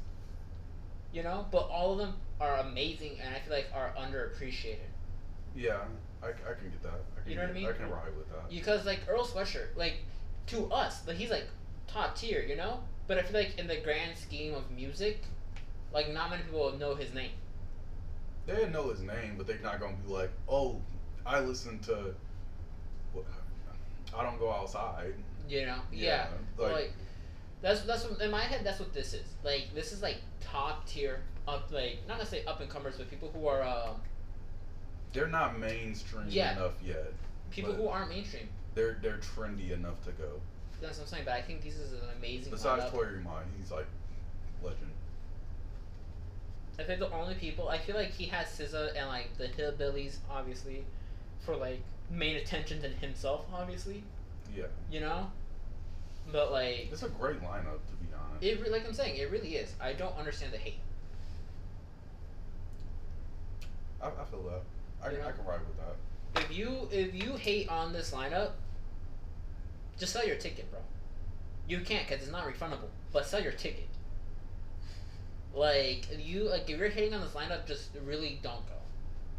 You 1.12 1.22
know, 1.22 1.46
but 1.52 1.68
all 1.70 1.92
of 1.92 1.98
them 1.98 2.14
are 2.40 2.56
amazing, 2.56 3.18
and 3.24 3.34
I 3.34 3.38
feel 3.38 3.54
like 3.54 3.66
are 3.72 3.92
underappreciated. 3.96 4.78
yeah, 5.54 5.78
I, 6.22 6.28
I 6.28 6.54
can 6.54 6.70
get 6.70 6.82
that. 6.82 7.00
I 7.16 7.20
can 7.22 7.30
You 7.30 7.36
know 7.36 7.42
what 7.42 7.50
I 7.50 7.54
mean? 7.54 7.68
I 7.68 7.72
can 7.72 7.88
ride 7.88 8.16
with 8.16 8.28
that. 8.30 8.50
Because 8.50 8.84
like 8.84 9.00
Earl 9.08 9.24
Sweatshirt, 9.24 9.76
like 9.76 9.98
to 10.48 10.66
us, 10.72 11.06
like 11.06 11.16
he's 11.16 11.30
like 11.30 11.46
top 11.86 12.16
tier, 12.16 12.42
you 12.42 12.56
know. 12.56 12.80
But 13.06 13.18
I 13.18 13.22
feel 13.22 13.38
like 13.40 13.58
in 13.58 13.68
the 13.68 13.76
grand 13.76 14.16
scheme 14.18 14.54
of 14.54 14.70
music, 14.72 15.22
like 15.94 16.12
not 16.12 16.30
many 16.30 16.42
people 16.42 16.76
know 16.78 16.94
his 16.94 17.14
name. 17.14 17.30
They 18.46 18.68
know 18.68 18.90
his 18.90 19.00
name, 19.00 19.36
but 19.38 19.46
they're 19.46 19.58
not 19.62 19.80
gonna 19.80 19.96
be 20.06 20.12
like, 20.12 20.30
"Oh, 20.48 20.80
I 21.24 21.40
listen 21.40 21.78
to." 21.80 22.14
What, 23.12 23.24
I 24.16 24.22
don't 24.22 24.38
go 24.38 24.50
outside. 24.52 25.14
You 25.48 25.66
know? 25.66 25.78
Yeah. 25.92 26.26
like, 26.58 26.72
Like, 26.72 26.92
that's 27.62 27.82
that's 27.82 28.04
what, 28.08 28.20
in 28.20 28.30
my 28.30 28.42
head. 28.42 28.60
That's 28.64 28.80
what 28.80 28.92
this 28.92 29.14
is. 29.14 29.26
Like 29.42 29.68
this 29.74 29.92
is 29.92 30.02
like 30.02 30.16
top 30.40 30.86
tier 30.86 31.20
up, 31.48 31.70
like 31.72 31.98
not 32.06 32.18
necessarily 32.18 32.46
up 32.46 32.60
and 32.60 32.68
comers, 32.68 32.96
but 32.98 33.08
people 33.08 33.30
who 33.32 33.46
are 33.46 33.62
uh, 33.62 33.94
they're 35.12 35.28
not 35.28 35.58
mainstream 35.58 36.26
Yeah. 36.28 36.56
enough 36.56 36.74
yet. 36.84 37.12
people 37.50 37.72
who 37.72 37.88
aren't 37.88 38.10
mainstream. 38.10 38.48
They're 38.74 38.98
they're 39.00 39.18
trendy 39.18 39.70
enough 39.70 40.04
to 40.04 40.10
go. 40.12 40.40
That's 40.82 40.98
what 40.98 41.04
I'm 41.04 41.08
saying. 41.10 41.22
But 41.24 41.34
I 41.34 41.42
think 41.42 41.62
this 41.62 41.76
is 41.76 41.92
an 41.92 42.00
amazing. 42.18 42.50
Besides 42.50 42.92
lineup. 42.92 43.14
Remind, 43.14 43.46
he's 43.58 43.70
like 43.70 43.86
legend. 44.62 44.90
I 46.78 46.82
think 46.82 46.98
the 46.98 47.10
only 47.12 47.34
people 47.34 47.68
I 47.68 47.78
feel 47.78 47.94
like 47.94 48.10
he 48.10 48.26
has 48.26 48.46
SZA 48.48 48.96
and 48.96 49.08
like 49.08 49.36
the 49.38 49.46
hillbillies, 49.46 50.16
obviously, 50.30 50.84
for 51.44 51.56
like 51.56 51.80
main 52.10 52.36
attention 52.36 52.82
than 52.82 52.92
himself, 52.94 53.46
obviously. 53.52 54.02
Yeah, 54.54 54.64
You 54.90 55.00
know, 55.00 55.30
but 56.30 56.52
like 56.52 56.88
it's 56.92 57.02
a 57.02 57.08
great 57.08 57.40
lineup 57.40 57.80
to 57.88 57.94
be 58.00 58.06
honest. 58.14 58.44
it, 58.66 58.70
like 58.72 58.86
I'm 58.86 58.94
saying, 58.94 59.16
it 59.16 59.30
really 59.30 59.56
is. 59.56 59.72
I 59.80 59.92
don't 59.92 60.16
understand 60.16 60.52
the 60.52 60.58
hate. 60.58 60.78
I, 64.02 64.06
I 64.08 64.24
feel 64.30 64.42
that. 64.42 64.62
I, 65.06 65.12
You 65.12 65.18
know? 65.18 65.28
I 65.28 65.32
can 65.32 65.44
ride 65.44 65.60
with 65.60 65.76
that. 65.78 66.42
If 66.50 66.56
you 66.56 66.88
if 66.90 67.14
you 67.14 67.34
hate 67.36 67.68
on 67.68 67.92
this 67.92 68.10
lineup, 68.10 68.50
just 69.98 70.12
sell 70.12 70.26
your 70.26 70.36
ticket, 70.36 70.70
bro. 70.70 70.80
You 71.68 71.80
can't 71.80 72.06
because 72.06 72.22
it's 72.22 72.32
not 72.32 72.44
refundable. 72.44 72.90
But 73.12 73.26
sell 73.26 73.42
your 73.42 73.52
ticket. 73.52 73.88
Like 75.54 76.06
you 76.18 76.50
like 76.50 76.68
if 76.68 76.78
you're 76.78 76.88
hating 76.88 77.14
on 77.14 77.20
this 77.20 77.32
lineup, 77.32 77.66
just 77.66 77.90
really 78.04 78.40
don't 78.42 78.66
go. 78.66 78.74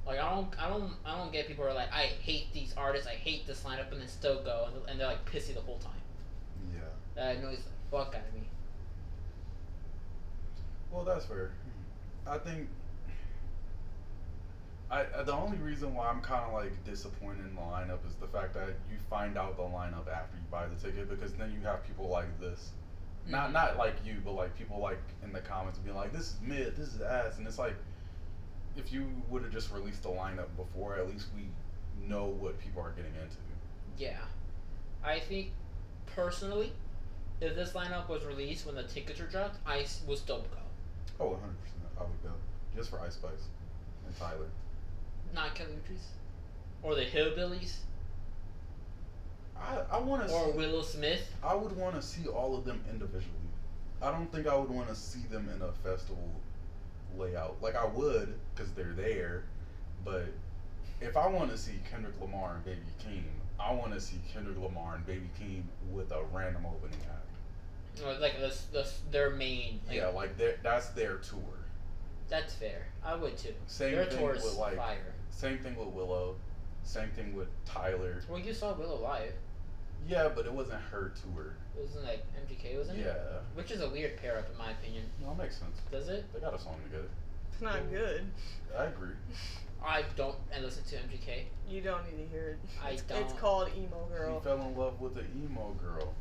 Like 0.05 0.19
I 0.19 0.29
don't 0.29 0.47
I 0.59 0.69
don't 0.69 0.93
I 1.05 1.17
don't 1.17 1.31
get 1.31 1.47
people 1.47 1.63
who 1.65 1.71
are 1.71 1.73
like 1.73 1.91
I 1.91 2.03
hate 2.03 2.53
these 2.53 2.73
artists, 2.77 3.07
I 3.07 3.15
hate 3.15 3.45
this 3.47 3.63
lineup, 3.63 3.91
and 3.91 3.99
then 3.99 4.07
still 4.07 4.41
go 4.43 4.69
and, 4.71 4.89
and 4.89 4.99
they're 4.99 5.07
like 5.07 5.29
pissy 5.29 5.53
the 5.53 5.61
whole 5.61 5.79
time. 5.79 5.91
Yeah. 6.73 6.81
That 7.15 7.37
annoys 7.37 7.57
the 7.57 7.97
fuck 7.97 8.15
out 8.15 8.21
of 8.27 8.33
me. 8.33 8.47
Well, 10.91 11.03
that's 11.03 11.25
fair. 11.25 11.51
I 12.25 12.37
think. 12.37 12.69
I, 14.89 15.05
I 15.17 15.23
the 15.23 15.33
only 15.33 15.57
reason 15.57 15.93
why 15.95 16.07
I'm 16.07 16.21
kind 16.21 16.45
of 16.45 16.53
like 16.53 16.71
disappointed 16.85 17.45
in 17.45 17.55
the 17.55 17.61
lineup 17.61 18.05
is 18.07 18.13
the 18.21 18.27
fact 18.27 18.53
that 18.53 18.69
you 18.89 18.97
find 19.09 19.37
out 19.37 19.57
the 19.57 19.63
lineup 19.63 20.07
after 20.07 20.37
you 20.37 20.45
buy 20.49 20.67
the 20.67 20.75
ticket 20.75 21.09
because 21.09 21.33
then 21.33 21.51
you 21.51 21.59
have 21.67 21.85
people 21.85 22.07
like 22.07 22.39
this, 22.39 22.69
not 23.27 23.49
Mhm. 23.49 23.53
not 23.53 23.77
like 23.77 23.95
you, 24.05 24.21
but 24.23 24.33
like 24.33 24.55
people 24.57 24.79
like 24.79 24.99
in 25.23 25.31
the 25.33 25.41
comments 25.41 25.79
being 25.79 25.95
like, 25.95 26.11
"This 26.13 26.33
is 26.33 26.41
mid, 26.41 26.75
this 26.75 26.93
is 26.93 27.01
ass," 27.01 27.37
and 27.37 27.47
it's 27.47 27.57
like, 27.57 27.75
if 28.75 28.91
you 28.91 29.09
would 29.29 29.43
have 29.43 29.51
just 29.51 29.71
released 29.71 30.03
the 30.03 30.09
lineup 30.09 30.55
before, 30.55 30.95
at 30.95 31.07
least 31.07 31.27
we 31.35 31.49
know 32.07 32.25
what 32.25 32.59
people 32.59 32.81
are 32.81 32.91
getting 32.91 33.15
into. 33.15 33.37
Yeah. 33.97 34.25
I 35.03 35.19
think 35.19 35.51
personally, 36.07 36.73
if 37.41 37.55
this 37.55 37.71
lineup 37.73 38.07
was 38.09 38.23
released 38.25 38.65
when 38.65 38.75
the 38.75 38.83
tickets 38.83 39.19
were 39.19 39.27
dropped, 39.27 39.57
I 39.65 39.85
would 40.07 40.17
still 40.17 40.41
go. 40.41 40.57
Oh, 41.19 41.29
100 41.29 41.61
percent, 41.61 41.81
I 41.97 42.03
would 42.03 42.23
go 42.23 42.33
just 42.75 42.89
for 42.89 42.99
Ice 42.99 43.13
Spice 43.13 43.47
and 44.05 44.15
Tyler. 44.17 44.49
Not 45.33 45.55
Kali 45.55 45.71
Uchis. 45.71 46.01
Or 46.83 46.95
the 46.95 47.05
Hillbillies. 47.05 47.77
I 49.59 49.79
I 49.91 49.99
want 49.99 50.27
to 50.27 50.33
Or 50.33 50.51
Willow 50.51 50.81
Smith. 50.81 51.33
I 51.43 51.55
would 51.55 51.75
want 51.75 51.95
to 51.95 52.01
see 52.01 52.27
all 52.27 52.55
of 52.55 52.65
them 52.65 52.83
individually. 52.89 53.31
I 54.01 54.11
don't 54.11 54.31
think 54.31 54.47
I 54.47 54.55
would 54.55 54.69
want 54.69 54.89
to 54.89 54.95
see 54.95 55.21
them 55.31 55.49
in 55.53 55.61
a 55.61 55.71
festival 55.71 56.29
layout. 57.17 57.57
Like 57.61 57.75
I 57.75 57.85
would, 57.85 58.35
because 58.53 58.71
they're 58.73 58.93
there. 58.93 59.43
But 60.03 60.27
if 61.01 61.17
I 61.17 61.27
want 61.27 61.51
to 61.51 61.57
see 61.57 61.79
Kendrick 61.89 62.19
Lamar 62.21 62.55
and 62.55 62.65
Baby 62.65 62.81
Keem, 63.03 63.23
I 63.59 63.73
want 63.73 63.93
to 63.93 64.01
see 64.01 64.17
Kendrick 64.31 64.57
Lamar 64.59 64.95
and 64.95 65.05
Baby 65.05 65.29
Keem 65.39 65.63
with 65.91 66.11
a 66.11 66.23
random 66.31 66.65
opening 66.65 66.99
act. 67.09 68.03
Or 68.05 68.13
like 68.19 68.39
this, 68.39 68.67
this, 68.73 69.01
their 69.09 69.29
main. 69.31 69.79
Like, 69.87 69.97
yeah, 69.97 70.07
like 70.07 70.37
that's 70.61 70.89
their 70.89 71.17
tour. 71.17 71.39
That's 72.27 72.53
fair. 72.53 72.87
I 73.03 73.15
would 73.15 73.37
too. 73.37 73.53
Same 73.67 73.93
their 73.93 74.05
thing 74.05 74.19
tour 74.19 74.35
is 74.35 74.43
with 74.43 74.57
like 74.57 74.75
fire. 74.75 75.13
same 75.29 75.59
thing 75.59 75.75
with 75.75 75.89
Willow. 75.89 76.35
Same 76.83 77.09
thing 77.09 77.35
with 77.35 77.47
Tyler. 77.65 78.21
Well, 78.29 78.39
you 78.39 78.53
saw 78.53 78.73
Willow 78.73 79.01
live. 79.01 79.33
Yeah, 80.07 80.29
but 80.35 80.45
it 80.45 80.53
wasn't 80.53 80.81
her 80.91 81.11
tour. 81.23 81.55
It 81.77 81.81
wasn't 81.81 82.05
like 82.05 82.23
MGK, 82.47 82.77
wasn't 82.77 82.99
it? 82.99 83.05
Yeah, 83.05 83.39
Which 83.55 83.71
is 83.71 83.81
a 83.81 83.89
weird 83.89 84.17
pair 84.17 84.37
up 84.37 84.49
in 84.51 84.57
my 84.57 84.71
opinion. 84.71 85.05
no, 85.21 85.31
it 85.31 85.37
makes 85.37 85.57
sense. 85.57 85.79
Does 85.91 86.09
it? 86.09 86.25
They 86.33 86.39
got 86.39 86.53
a 86.53 86.59
song 86.59 86.75
together. 86.85 87.09
It's 87.51 87.61
not 87.61 87.89
good. 87.89 88.25
I 88.77 88.85
agree. 88.85 89.15
I 89.85 90.03
don't 90.15 90.35
I 90.55 90.59
listen 90.61 90.83
to 90.85 90.95
MGK. 90.95 91.43
You 91.69 91.81
don't 91.81 92.03
need 92.05 92.23
to 92.23 92.29
hear 92.29 92.49
it. 92.49 92.69
I 92.83 92.91
It's, 92.91 93.01
it's 93.01 93.11
don't. 93.11 93.21
It's 93.23 93.33
called 93.33 93.69
Emo 93.77 94.07
Girl. 94.15 94.39
He 94.39 94.43
fell 94.43 94.61
in 94.61 94.75
love 94.77 94.99
with 94.99 95.15
the 95.15 95.21
emo 95.21 95.75
girl. 95.81 96.13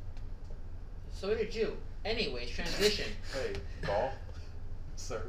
So 1.13 1.35
did 1.35 1.55
you. 1.55 1.77
Anyways, 2.05 2.51
transition. 2.51 3.07
Hey, 3.33 3.55
golf, 3.87 4.13
sir. 4.97 5.23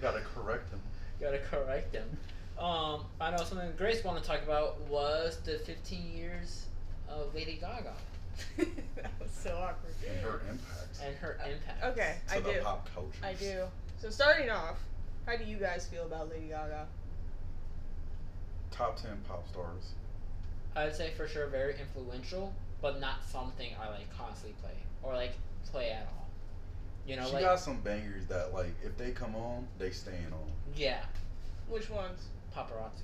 Gotta 0.00 0.20
correct 0.34 0.70
him. 0.70 0.80
Gotta 1.20 1.38
correct 1.38 1.92
them. 1.92 2.08
Um, 2.58 3.04
I 3.20 3.30
know 3.30 3.44
something 3.44 3.72
Grace 3.76 4.02
wanted 4.04 4.22
to 4.22 4.28
talk 4.28 4.42
about 4.42 4.80
was 4.88 5.38
the 5.44 5.58
15 5.58 6.10
years 6.16 6.66
of 7.10 7.34
Lady 7.34 7.58
Gaga 7.60 7.94
that 8.56 9.10
was 9.20 9.30
so 9.30 9.50
awkward. 9.56 9.94
And 10.08 10.18
her 10.20 10.40
impact 10.48 11.00
and 11.04 11.16
her 11.16 11.38
uh, 11.44 11.48
impact. 11.48 11.84
Okay, 11.84 12.16
to 12.28 12.36
I 12.36 12.40
the 12.40 12.52
do. 12.52 12.60
pop 12.62 12.88
culture. 12.94 13.18
I 13.22 13.32
do. 13.34 13.64
So 13.98 14.10
starting 14.10 14.48
off, 14.50 14.78
how 15.26 15.36
do 15.36 15.44
you 15.44 15.56
guys 15.56 15.86
feel 15.86 16.04
about 16.04 16.30
Lady 16.30 16.48
Gaga? 16.48 16.86
Top 18.70 18.96
ten 19.00 19.18
pop 19.26 19.48
stars. 19.48 19.92
I'd 20.76 20.94
say 20.94 21.10
for 21.16 21.26
sure 21.26 21.46
very 21.48 21.74
influential, 21.80 22.52
but 22.80 23.00
not 23.00 23.24
something 23.24 23.70
I 23.82 23.88
like 23.88 24.16
constantly 24.16 24.54
play 24.62 24.76
or 25.02 25.14
like 25.14 25.32
play 25.72 25.90
at 25.90 26.06
all. 26.06 26.26
You 27.06 27.16
know, 27.16 27.26
she 27.26 27.32
like 27.32 27.42
got 27.44 27.58
some 27.58 27.80
bangers 27.80 28.26
that 28.26 28.52
like 28.54 28.74
if 28.84 28.96
they 28.96 29.10
come 29.10 29.34
on, 29.34 29.66
they 29.78 29.90
staying 29.90 30.26
on. 30.32 30.52
yeah, 30.76 31.00
Which 31.68 31.90
ones? 31.90 32.26
paparazzi. 32.56 33.02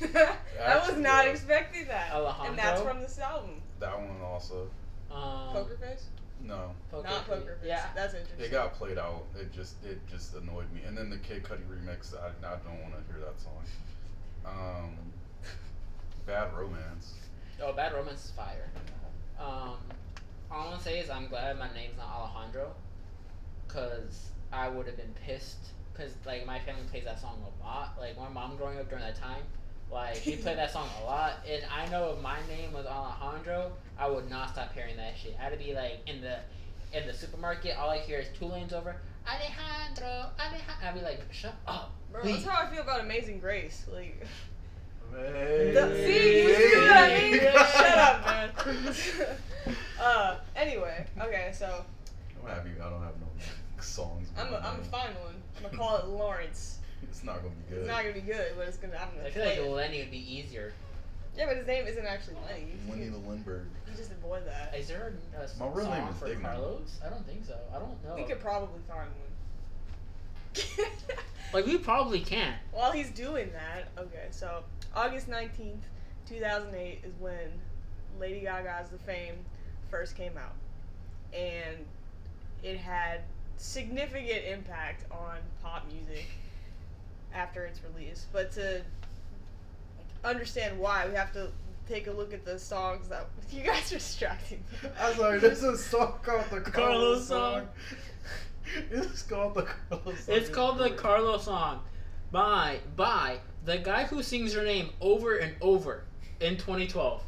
I 0.02 0.78
was 0.78 0.98
not 0.98 1.24
yeah. 1.24 1.30
expecting 1.30 1.86
that. 1.88 2.12
And 2.44 2.58
that's 2.58 2.80
from 2.80 3.00
this 3.00 3.18
album. 3.18 3.62
That 3.80 3.98
one 3.98 4.20
also. 4.22 4.68
Um, 5.10 5.52
Poker 5.52 5.76
Face? 5.76 6.06
No, 6.42 6.72
Poker 6.90 7.08
Not 7.08 7.26
Face. 7.26 7.38
Poker 7.38 7.58
Face. 7.60 7.68
Yeah, 7.68 7.86
That's 7.94 8.14
interesting. 8.14 8.44
it 8.44 8.50
got 8.50 8.74
played 8.74 8.98
out. 8.98 9.24
It 9.38 9.52
just 9.52 9.82
it 9.84 10.00
just 10.10 10.34
annoyed 10.34 10.70
me. 10.72 10.82
And 10.86 10.96
then 10.96 11.10
the 11.10 11.18
Kid 11.18 11.44
Cudi 11.44 11.62
remix. 11.70 12.14
I, 12.14 12.28
I 12.46 12.56
don't 12.56 12.82
want 12.82 12.94
to 12.94 13.12
hear 13.12 13.24
that 13.24 13.40
song. 13.40 13.62
Um, 14.44 14.96
Bad 16.26 16.52
Romance. 16.54 17.14
Oh, 17.62 17.72
Bad 17.72 17.94
Romance 17.94 18.26
is 18.26 18.30
fire. 18.32 18.70
Um, 19.38 19.76
all 20.50 20.66
I 20.66 20.66
want 20.66 20.78
to 20.78 20.84
say 20.84 20.98
is 20.98 21.10
I'm 21.10 21.28
glad 21.28 21.58
my 21.58 21.72
name's 21.72 21.96
not 21.96 22.08
Alejandro, 22.08 22.74
cause 23.68 24.30
I 24.52 24.68
would 24.68 24.86
have 24.86 24.96
been 24.96 25.14
pissed. 25.26 25.70
Cause 25.96 26.10
like 26.26 26.44
my 26.46 26.58
family 26.58 26.82
plays 26.90 27.04
that 27.04 27.20
song 27.20 27.38
a 27.42 27.64
lot. 27.64 27.96
Like 27.98 28.18
my 28.18 28.28
mom 28.28 28.56
growing 28.56 28.78
up 28.78 28.88
during 28.88 29.04
that 29.04 29.16
time, 29.16 29.42
like 29.90 30.16
she 30.16 30.36
played 30.36 30.58
that 30.58 30.72
song 30.72 30.88
a 31.02 31.04
lot. 31.06 31.34
And 31.48 31.62
I 31.72 31.88
know 31.90 32.12
if 32.16 32.22
my 32.22 32.38
name 32.48 32.72
was 32.72 32.86
Alejandro, 32.86 33.72
I 33.98 34.08
would 34.08 34.28
not 34.28 34.50
stop 34.50 34.74
hearing 34.74 34.96
that 34.96 35.14
shit. 35.16 35.36
I'd 35.40 35.56
be 35.58 35.72
like 35.72 36.00
in 36.06 36.20
the 36.20 36.38
in 36.92 37.06
the 37.06 37.12
supermarket, 37.12 37.76
all 37.76 37.90
I 37.90 37.98
hear 37.98 38.18
is 38.18 38.28
two 38.38 38.46
lanes 38.46 38.72
over. 38.72 38.96
Alejandro, 39.26 40.30
Alejandro. 40.38 40.74
I'd 40.82 40.94
be 40.94 41.00
like, 41.00 41.20
shut 41.32 41.54
up. 41.66 41.92
Bro, 42.12 42.24
that's 42.24 42.44
how 42.44 42.62
I 42.62 42.70
feel 42.70 42.82
about 42.82 43.00
Amazing 43.00 43.40
Grace. 43.40 43.84
Like, 43.92 44.24
Hey. 45.12 45.70
the, 45.74 45.94
see, 45.94 46.42
you 46.42 46.56
see 46.56 46.80
what 46.80 46.96
I 46.96 47.08
mean? 47.08 47.32
Hey. 47.32 47.52
Shut 47.72 47.98
up, 47.98 48.26
man. 48.26 48.50
uh, 50.00 50.36
anyway, 50.56 51.06
okay, 51.20 51.52
so 51.56 51.84
I'm 52.42 52.50
happy 52.50 52.70
I 52.80 52.90
don't 52.90 53.02
have 53.02 53.20
no 53.20 53.26
songs. 53.84 54.28
I'm 54.38 54.52
a, 54.52 54.56
I'm 54.56 54.62
gonna 54.76 54.82
find 54.84 55.14
one. 55.16 55.34
I'm 55.56 55.62
gonna 55.64 55.76
call 55.76 55.96
it 55.98 56.06
Lawrence. 56.06 56.78
It's 57.02 57.22
not 57.22 57.36
gonna 57.42 57.50
be 57.54 57.62
good. 57.70 57.78
It's 57.80 57.88
not 57.88 58.02
gonna 58.02 58.14
be 58.14 58.20
good, 58.20 58.52
but 58.56 58.66
it's 58.68 58.76
gonna. 58.76 58.96
I'm 58.96 59.08
gonna 59.16 59.28
I 59.28 59.30
feel 59.30 59.42
play 59.44 59.58
like 59.58 59.66
it. 59.66 59.70
Lenny 59.70 59.98
would 60.00 60.10
be 60.10 60.34
easier. 60.34 60.72
Yeah, 61.36 61.46
but 61.46 61.56
his 61.56 61.66
name 61.66 61.86
isn't 61.86 62.06
actually 62.06 62.36
Lenny. 62.46 62.66
Lenny 62.88 63.04
You, 63.06 63.10
the 63.10 63.18
Lindbergh. 63.28 63.66
you 63.90 63.96
just 63.96 64.12
avoid 64.12 64.46
that. 64.46 64.74
Is 64.78 64.86
there 64.88 65.12
a, 65.36 65.42
a 65.42 65.48
My 65.58 65.66
real 65.74 65.86
song 65.86 65.98
name 65.98 66.08
is 66.08 66.18
for 66.18 66.28
Dignan. 66.28 66.42
Carlos? 66.42 67.00
I 67.04 67.08
don't 67.10 67.26
think 67.26 67.44
so. 67.44 67.56
I 67.74 67.78
don't 67.78 68.04
know. 68.04 68.14
We 68.16 68.22
could 68.22 68.40
probably 68.40 68.80
find 68.88 69.08
one. 69.10 70.86
Like 71.52 71.66
we 71.66 71.78
probably 71.78 72.18
can't. 72.18 72.56
While 72.72 72.90
he's 72.90 73.10
doing 73.10 73.48
that, 73.52 73.86
okay, 73.96 74.26
so 74.32 74.64
August 74.92 75.30
19th, 75.30 75.76
2008 76.28 77.02
is 77.04 77.14
when 77.20 77.36
Lady 78.18 78.40
Gaga's 78.40 78.88
The 78.90 78.98
Fame 78.98 79.36
first 79.88 80.16
came 80.16 80.32
out. 80.36 80.54
And 81.32 81.84
it 82.64 82.76
had 82.78 83.20
significant 83.56 84.44
impact 84.44 85.10
on 85.10 85.38
pop 85.62 85.86
music 85.92 86.26
after 87.34 87.64
its 87.64 87.80
release. 87.82 88.26
But 88.32 88.52
to 88.52 88.82
understand 90.24 90.78
why, 90.78 91.08
we 91.08 91.14
have 91.14 91.32
to 91.32 91.48
take 91.88 92.06
a 92.06 92.12
look 92.12 92.32
at 92.32 92.44
the 92.44 92.58
songs 92.58 93.08
that 93.08 93.26
you 93.50 93.62
guys 93.62 93.92
are 93.92 93.96
distracting 93.96 94.62
me. 94.82 94.88
I'm 95.00 95.14
sorry, 95.16 95.38
there's 95.38 95.62
a 95.62 95.76
song 95.76 96.14
called 96.22 96.44
the 96.50 96.60
Carlos 96.60 96.72
Carlos 96.72 97.28
song. 97.28 97.52
song. 97.54 97.68
it's 98.90 99.22
called 99.22 99.54
the 99.54 99.62
Carlos 99.62 100.20
song. 100.20 100.34
It's 100.34 100.48
called 100.48 100.78
the 100.78 100.90
Carlos 100.90 101.44
song 101.44 101.80
by 102.32 102.78
by 102.96 103.38
the 103.64 103.78
guy 103.78 104.04
who 104.04 104.22
sings 104.22 104.54
your 104.54 104.64
name 104.64 104.90
over 105.00 105.36
and 105.36 105.54
over 105.60 106.04
in 106.40 106.56
2012. 106.56 107.22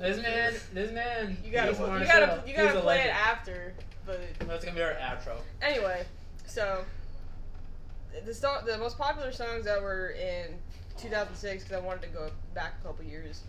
This 0.00 0.16
man, 0.16 0.54
this 0.72 0.92
man, 0.92 1.36
You 1.44 1.52
gotta, 1.52 1.72
he's 1.72 1.78
what? 1.78 2.00
you 2.00 2.06
gotta, 2.06 2.42
you 2.46 2.56
gotta 2.56 2.80
play 2.80 3.00
it 3.00 3.14
after, 3.14 3.74
but 4.06 4.18
That's 4.46 4.64
gonna 4.64 4.74
be 4.74 4.82
our 4.82 4.94
outro. 4.94 5.34
Anyway, 5.60 6.06
so 6.46 6.86
the 8.24 8.32
song, 8.32 8.62
the 8.64 8.78
most 8.78 8.96
popular 8.96 9.30
songs 9.30 9.66
that 9.66 9.82
were 9.82 10.10
in 10.10 10.54
2006, 10.96 11.64
because 11.64 11.76
I 11.76 11.84
wanted 11.84 12.02
to 12.02 12.08
go 12.08 12.30
back 12.54 12.76
a 12.80 12.86
couple 12.86 13.04
years. 13.04 13.42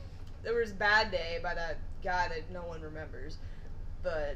There 0.44 0.54
was 0.54 0.74
"Bad 0.74 1.10
Day" 1.10 1.40
by 1.42 1.56
that 1.56 1.78
guy 2.04 2.28
that 2.28 2.52
no 2.52 2.64
one 2.64 2.82
remembers, 2.82 3.38
but 4.04 4.36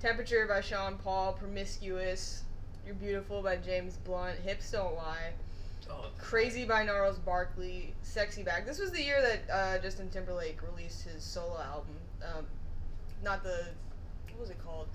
"Temperature" 0.00 0.46
by 0.46 0.62
Sean 0.62 0.96
Paul, 0.96 1.34
"Promiscuous," 1.34 2.44
"You're 2.86 2.94
Beautiful" 2.94 3.42
by 3.42 3.56
James 3.56 3.96
Blunt, 3.98 4.38
"Hips 4.38 4.70
Don't 4.70 4.96
Lie," 4.96 5.34
Oh, 5.90 6.10
"Crazy" 6.18 6.64
by 6.64 6.84
Gnarls 6.84 7.18
Barkley, 7.18 7.94
"Sexy 8.02 8.42
Back." 8.42 8.66
This 8.66 8.78
was 8.78 8.92
the 8.92 9.02
year 9.02 9.20
that 9.22 9.54
uh, 9.54 9.78
Justin 9.78 10.08
Timberlake 10.10 10.60
released 10.62 11.02
his 11.02 11.22
solo 11.22 11.60
album. 11.60 11.96
Um, 12.22 12.46
not 13.22 13.42
the 13.42 13.66
what 14.30 14.40
was 14.40 14.50
it 14.50 14.62
called? 14.64 14.88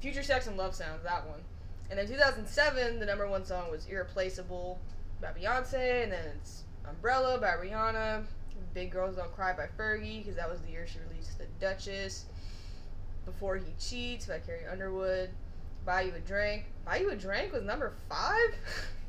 Future 0.00 0.22
Sex 0.22 0.46
and 0.46 0.56
Love 0.56 0.74
Sounds. 0.74 1.02
That 1.02 1.26
one. 1.26 1.40
And 1.90 1.98
then 1.98 2.06
2007, 2.06 2.98
the 2.98 3.06
number 3.06 3.28
one 3.28 3.44
song 3.44 3.70
was 3.70 3.86
"Irreplaceable" 3.86 4.80
by 5.20 5.28
Beyonce, 5.28 6.04
and 6.04 6.12
then 6.12 6.24
it's 6.36 6.64
"Umbrella" 6.88 7.38
by 7.38 7.52
Rihanna. 7.52 8.24
"Big 8.74 8.90
Girls 8.90 9.16
Don't 9.16 9.32
Cry" 9.34 9.52
by 9.52 9.66
Fergie, 9.78 10.18
because 10.18 10.36
that 10.36 10.50
was 10.50 10.60
the 10.60 10.70
year 10.70 10.86
she 10.86 10.98
released 11.10 11.38
"The 11.38 11.46
Duchess." 11.60 12.26
"Before 13.24 13.56
He 13.56 13.72
Cheats" 13.78 14.26
by 14.26 14.38
Carrie 14.38 14.66
Underwood. 14.70 15.30
"Buy 15.84 16.02
You 16.02 16.14
a 16.14 16.20
Drink." 16.20 16.66
"Buy 16.84 16.98
You 16.98 17.10
a 17.10 17.16
Drink" 17.16 17.52
was 17.52 17.62
number 17.62 17.94
five. 18.08 18.54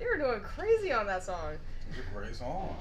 they 0.00 0.06
were 0.06 0.16
doing 0.16 0.40
crazy 0.40 0.92
on 0.92 1.06
that 1.06 1.22
song. 1.22 1.58
It's 1.90 1.98
a 1.98 2.18
great 2.18 2.34
song. 2.34 2.74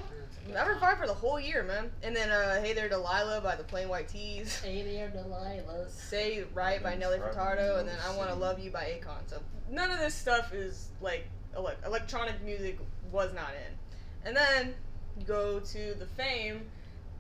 Number 0.51 0.75
five 0.79 0.97
for 0.97 1.05
the 1.05 1.13
whole 1.13 1.39
year, 1.39 1.63
man. 1.63 1.91
And 2.01 2.15
then 2.15 2.29
uh, 2.31 2.61
"Hey 2.61 2.73
There 2.73 2.89
Delilah" 2.89 3.41
by 3.41 3.55
the 3.55 3.63
Plain 3.63 3.89
White 3.89 4.07
T's. 4.07 4.59
Hey 4.61 4.81
there, 4.81 5.09
Delilah. 5.09 5.89
Say 5.89 6.43
Right 6.53 6.81
by 6.81 6.95
Nelly 6.95 7.19
Furtado, 7.19 7.79
and 7.79 7.87
then 7.87 7.97
I 8.07 8.15
Want 8.15 8.29
to 8.29 8.35
Love 8.35 8.57
You 8.59 8.71
by 8.71 8.99
Akon. 8.99 9.27
So 9.27 9.41
none 9.69 9.91
of 9.91 9.99
this 9.99 10.15
stuff 10.15 10.53
is 10.53 10.89
like 11.01 11.27
ele- 11.55 11.75
electronic 11.85 12.41
music 12.43 12.79
was 13.11 13.33
not 13.33 13.51
in. 13.67 14.27
And 14.27 14.35
then 14.35 14.73
you 15.19 15.25
go 15.25 15.59
to 15.59 15.93
the 15.95 16.05
Fame, 16.17 16.61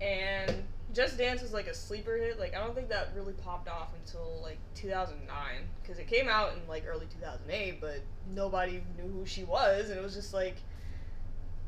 and 0.01 0.63
Just 0.93 1.17
Dance 1.17 1.41
was 1.41 1.53
like 1.53 1.67
a 1.67 1.73
sleeper 1.73 2.17
hit. 2.17 2.39
Like 2.39 2.55
I 2.55 2.59
don't 2.59 2.73
think 2.73 2.89
that 2.89 3.11
really 3.15 3.33
popped 3.33 3.67
off 3.67 3.89
until 3.93 4.41
like 4.41 4.57
2009 4.75 5.29
because 5.81 5.99
it 5.99 6.07
came 6.07 6.27
out 6.27 6.53
in 6.53 6.67
like 6.67 6.85
early 6.87 7.05
2008, 7.05 7.79
but 7.79 8.01
nobody 8.33 8.81
knew 8.97 9.11
who 9.11 9.25
she 9.25 9.43
was, 9.43 9.89
and 9.89 9.99
it 9.99 10.03
was 10.03 10.15
just 10.15 10.33
like 10.33 10.57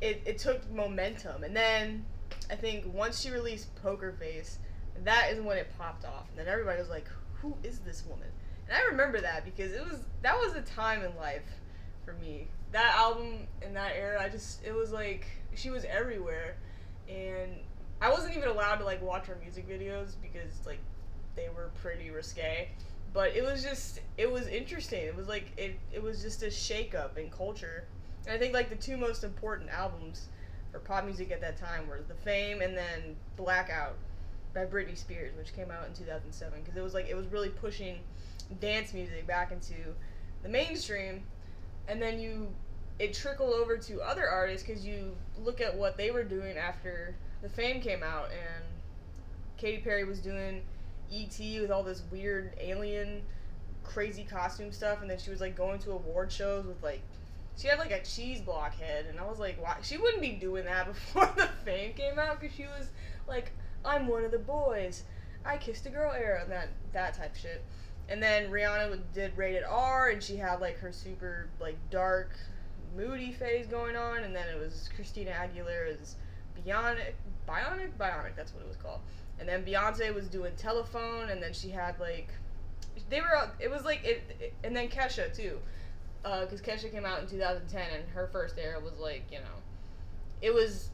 it, 0.01 0.23
it 0.25 0.37
took 0.39 0.69
momentum. 0.71 1.43
And 1.43 1.55
then 1.55 2.05
I 2.49 2.55
think 2.55 2.91
once 2.93 3.21
she 3.21 3.29
released 3.29 3.73
Poker 3.75 4.11
Face, 4.11 4.57
that 5.03 5.29
is 5.31 5.39
when 5.39 5.57
it 5.57 5.71
popped 5.77 6.05
off. 6.05 6.27
And 6.29 6.39
then 6.39 6.47
everybody 6.47 6.79
was 6.79 6.89
like, 6.89 7.07
"Who 7.41 7.55
is 7.63 7.79
this 7.79 8.03
woman?" 8.05 8.27
And 8.67 8.75
I 8.75 8.85
remember 8.89 9.21
that 9.21 9.45
because 9.45 9.71
it 9.71 9.81
was 9.81 9.99
that 10.23 10.35
was 10.35 10.55
a 10.55 10.61
time 10.61 11.03
in 11.03 11.15
life 11.15 11.59
for 12.03 12.13
me. 12.13 12.47
That 12.71 12.95
album 12.97 13.47
in 13.61 13.73
that 13.75 13.93
era, 13.95 14.21
I 14.21 14.29
just 14.29 14.65
it 14.65 14.73
was 14.73 14.91
like 14.91 15.27
she 15.53 15.69
was 15.69 15.85
everywhere, 15.85 16.55
and 17.07 17.51
I 18.01 18.09
wasn't 18.09 18.35
even 18.35 18.49
allowed 18.49 18.77
to 18.77 18.85
like 18.85 19.01
watch 19.01 19.27
her 19.27 19.37
music 19.41 19.69
videos 19.69 20.13
because 20.21 20.65
like 20.65 20.79
they 21.35 21.49
were 21.55 21.69
pretty 21.81 22.09
risque. 22.09 22.67
But 23.13 23.35
it 23.35 23.43
was 23.43 23.63
just 23.63 23.99
it 24.17 24.31
was 24.31 24.47
interesting. 24.47 25.03
It 25.05 25.15
was 25.15 25.27
like 25.27 25.51
it 25.55 25.77
it 25.93 26.01
was 26.01 26.21
just 26.21 26.41
a 26.43 26.49
shake 26.49 26.95
up 26.95 27.17
in 27.17 27.29
culture. 27.29 27.85
And 28.25 28.35
I 28.35 28.39
think 28.39 28.53
like 28.53 28.69
the 28.69 28.75
two 28.75 28.97
most 28.97 29.23
important 29.23 29.69
albums 29.69 30.27
for 30.71 30.79
pop 30.79 31.05
music 31.05 31.31
at 31.31 31.41
that 31.41 31.57
time 31.57 31.87
were 31.87 32.01
The 32.07 32.13
Fame 32.15 32.61
and 32.61 32.75
then 32.75 33.15
Blackout 33.35 33.97
by 34.53 34.65
Britney 34.65 34.97
Spears, 34.97 35.35
which 35.37 35.53
came 35.53 35.69
out 35.71 35.85
in 35.87 35.93
2007 35.93 36.59
because 36.61 36.75
it 36.75 36.81
was 36.81 36.93
like 36.93 37.07
it 37.07 37.15
was 37.15 37.27
really 37.27 37.49
pushing 37.49 37.99
dance 38.59 38.93
music 38.93 39.27
back 39.27 39.51
into 39.51 39.73
the 40.43 40.49
mainstream 40.49 41.23
and 41.87 42.01
then 42.01 42.19
you 42.19 42.47
it 42.99 43.13
trickled 43.13 43.53
over 43.53 43.77
to 43.77 44.01
other 44.01 44.27
artists 44.27 44.67
because 44.67 44.85
you 44.85 45.15
look 45.43 45.61
at 45.61 45.75
what 45.75 45.97
they 45.97 46.11
were 46.11 46.23
doing 46.23 46.57
after 46.57 47.15
the 47.41 47.49
fame 47.49 47.81
came 47.81 48.03
out 48.03 48.29
and 48.31 48.63
Katy 49.57 49.81
Perry 49.81 50.03
was 50.03 50.19
doing 50.19 50.61
ET 51.13 51.37
with 51.61 51.71
all 51.71 51.83
this 51.83 52.03
weird 52.11 52.53
alien 52.59 53.23
crazy 53.83 54.23
costume 54.23 54.71
stuff 54.71 55.01
and 55.01 55.09
then 55.09 55.17
she 55.17 55.29
was 55.29 55.41
like 55.41 55.55
going 55.55 55.79
to 55.79 55.91
award 55.91 56.31
shows 56.31 56.65
with 56.65 56.81
like 56.83 57.01
she 57.57 57.67
had 57.67 57.79
like 57.79 57.91
a 57.91 58.01
cheese 58.03 58.39
block 58.39 58.75
head 58.75 59.05
and 59.09 59.19
I 59.19 59.25
was 59.25 59.39
like 59.39 59.61
why 59.61 59.75
she 59.81 59.97
wouldn't 59.97 60.21
be 60.21 60.31
doing 60.31 60.65
that 60.65 60.87
before 60.93 61.31
the 61.35 61.49
fame 61.65 61.93
came 61.93 62.17
out 62.17 62.39
because 62.39 62.55
she 62.55 62.63
was 62.63 62.89
like 63.27 63.51
I'm 63.83 64.07
one 64.07 64.23
of 64.23 64.31
the 64.31 64.39
boys. 64.39 65.03
I 65.43 65.57
kissed 65.57 65.85
a 65.87 65.89
girl 65.89 66.13
era 66.13 66.41
and 66.43 66.51
that 66.51 66.69
that 66.93 67.15
type 67.15 67.35
shit. 67.35 67.63
And 68.09 68.21
then 68.21 68.51
Rihanna 68.51 68.99
did 69.13 69.35
rated 69.37 69.63
R 69.67 70.09
and 70.09 70.21
she 70.21 70.37
had 70.37 70.59
like 70.59 70.79
her 70.79 70.91
super 70.91 71.49
like 71.59 71.77
dark 71.89 72.31
moody 72.95 73.31
phase 73.31 73.67
going 73.67 73.95
on 73.95 74.23
and 74.23 74.35
then 74.35 74.45
it 74.53 74.59
was 74.59 74.89
Christina 74.95 75.31
Aguilera's 75.31 76.15
Bionic, 76.65 77.13
Bionic, 77.47 77.91
Bionic. 77.97 78.35
That's 78.35 78.53
what 78.53 78.63
it 78.63 78.67
was 78.67 78.77
called. 78.77 78.99
And 79.39 79.47
then 79.47 79.65
Beyonce 79.65 80.13
was 80.13 80.27
doing 80.27 80.53
Telephone, 80.55 81.29
and 81.29 81.41
then 81.41 81.53
she 81.53 81.69
had 81.69 81.99
like, 81.99 82.29
they 83.09 83.21
were. 83.21 83.49
It 83.59 83.69
was 83.69 83.83
like 83.83 84.03
it, 84.03 84.23
it 84.39 84.53
and 84.63 84.75
then 84.75 84.89
Kesha 84.89 85.35
too, 85.35 85.59
uh, 86.23 86.41
because 86.41 86.61
Kesha 86.61 86.91
came 86.91 87.05
out 87.05 87.19
in 87.19 87.27
2010, 87.27 87.81
and 87.93 88.09
her 88.09 88.27
first 88.31 88.57
era 88.57 88.79
was 88.79 88.97
like 88.99 89.23
you 89.31 89.39
know, 89.39 89.61
it 90.41 90.53
was. 90.53 90.89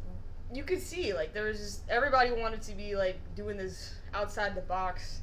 You 0.54 0.64
could 0.64 0.82
see 0.82 1.14
like 1.14 1.34
there 1.34 1.46
was 1.46 1.58
just 1.58 1.82
everybody 1.90 2.32
wanted 2.32 2.62
to 2.64 2.74
be 2.74 2.96
like 2.96 3.20
doing 3.36 3.58
this 3.58 3.96
outside 4.14 4.56
the 4.56 4.62
box 4.62 5.22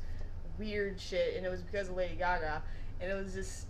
weird 0.58 1.00
shit, 1.00 1.36
and 1.36 1.46
it 1.46 1.48
was 1.48 1.62
because 1.62 1.88
of 1.88 1.96
Lady 1.96 2.16
Gaga, 2.16 2.62
and 3.00 3.10
it 3.10 3.14
was 3.14 3.34
just. 3.34 3.66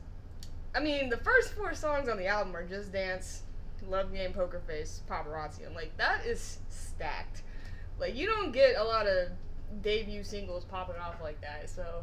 I 0.75 0.81
mean, 0.81 1.09
the 1.09 1.19
first 1.19 1.53
four 1.53 1.73
songs 1.75 2.09
on 2.09 2.17
the 2.17 2.27
album 2.27 2.57
are 2.57 2.67
Just 2.67 2.93
Dance, 2.93 3.43
Love 3.89 4.13
Game, 4.13 4.33
Poker 4.33 4.61
Face, 4.67 5.03
Paparazzi. 5.09 5.67
I'm 5.67 5.75
like, 5.75 5.97
that 5.97 6.25
is 6.27 6.59
stacked. 6.69 7.43
Like, 7.99 8.15
you 8.15 8.27
don't 8.27 8.53
get 8.53 8.77
a 8.77 8.85
lot 8.85 9.07
of 9.07 9.29
debut 9.83 10.25
singles 10.25 10.65
popping 10.65 10.97
off 10.97 11.21
like 11.23 11.41
that. 11.41 11.71
So, 11.71 12.03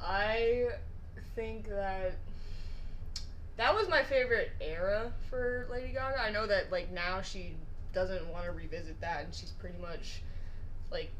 I 0.00 0.68
think 1.34 1.68
that 1.68 2.16
that 3.56 3.74
was 3.74 3.88
my 3.88 4.02
favorite 4.02 4.50
era 4.60 5.12
for 5.30 5.68
Lady 5.70 5.92
Gaga. 5.92 6.20
I 6.20 6.30
know 6.30 6.46
that, 6.46 6.70
like, 6.72 6.92
now 6.92 7.22
she 7.22 7.54
doesn't 7.92 8.26
want 8.28 8.44
to 8.46 8.52
revisit 8.52 9.00
that, 9.00 9.24
and 9.24 9.34
she's 9.34 9.52
pretty 9.52 9.78
much, 9.80 10.22
like, 10.90 11.10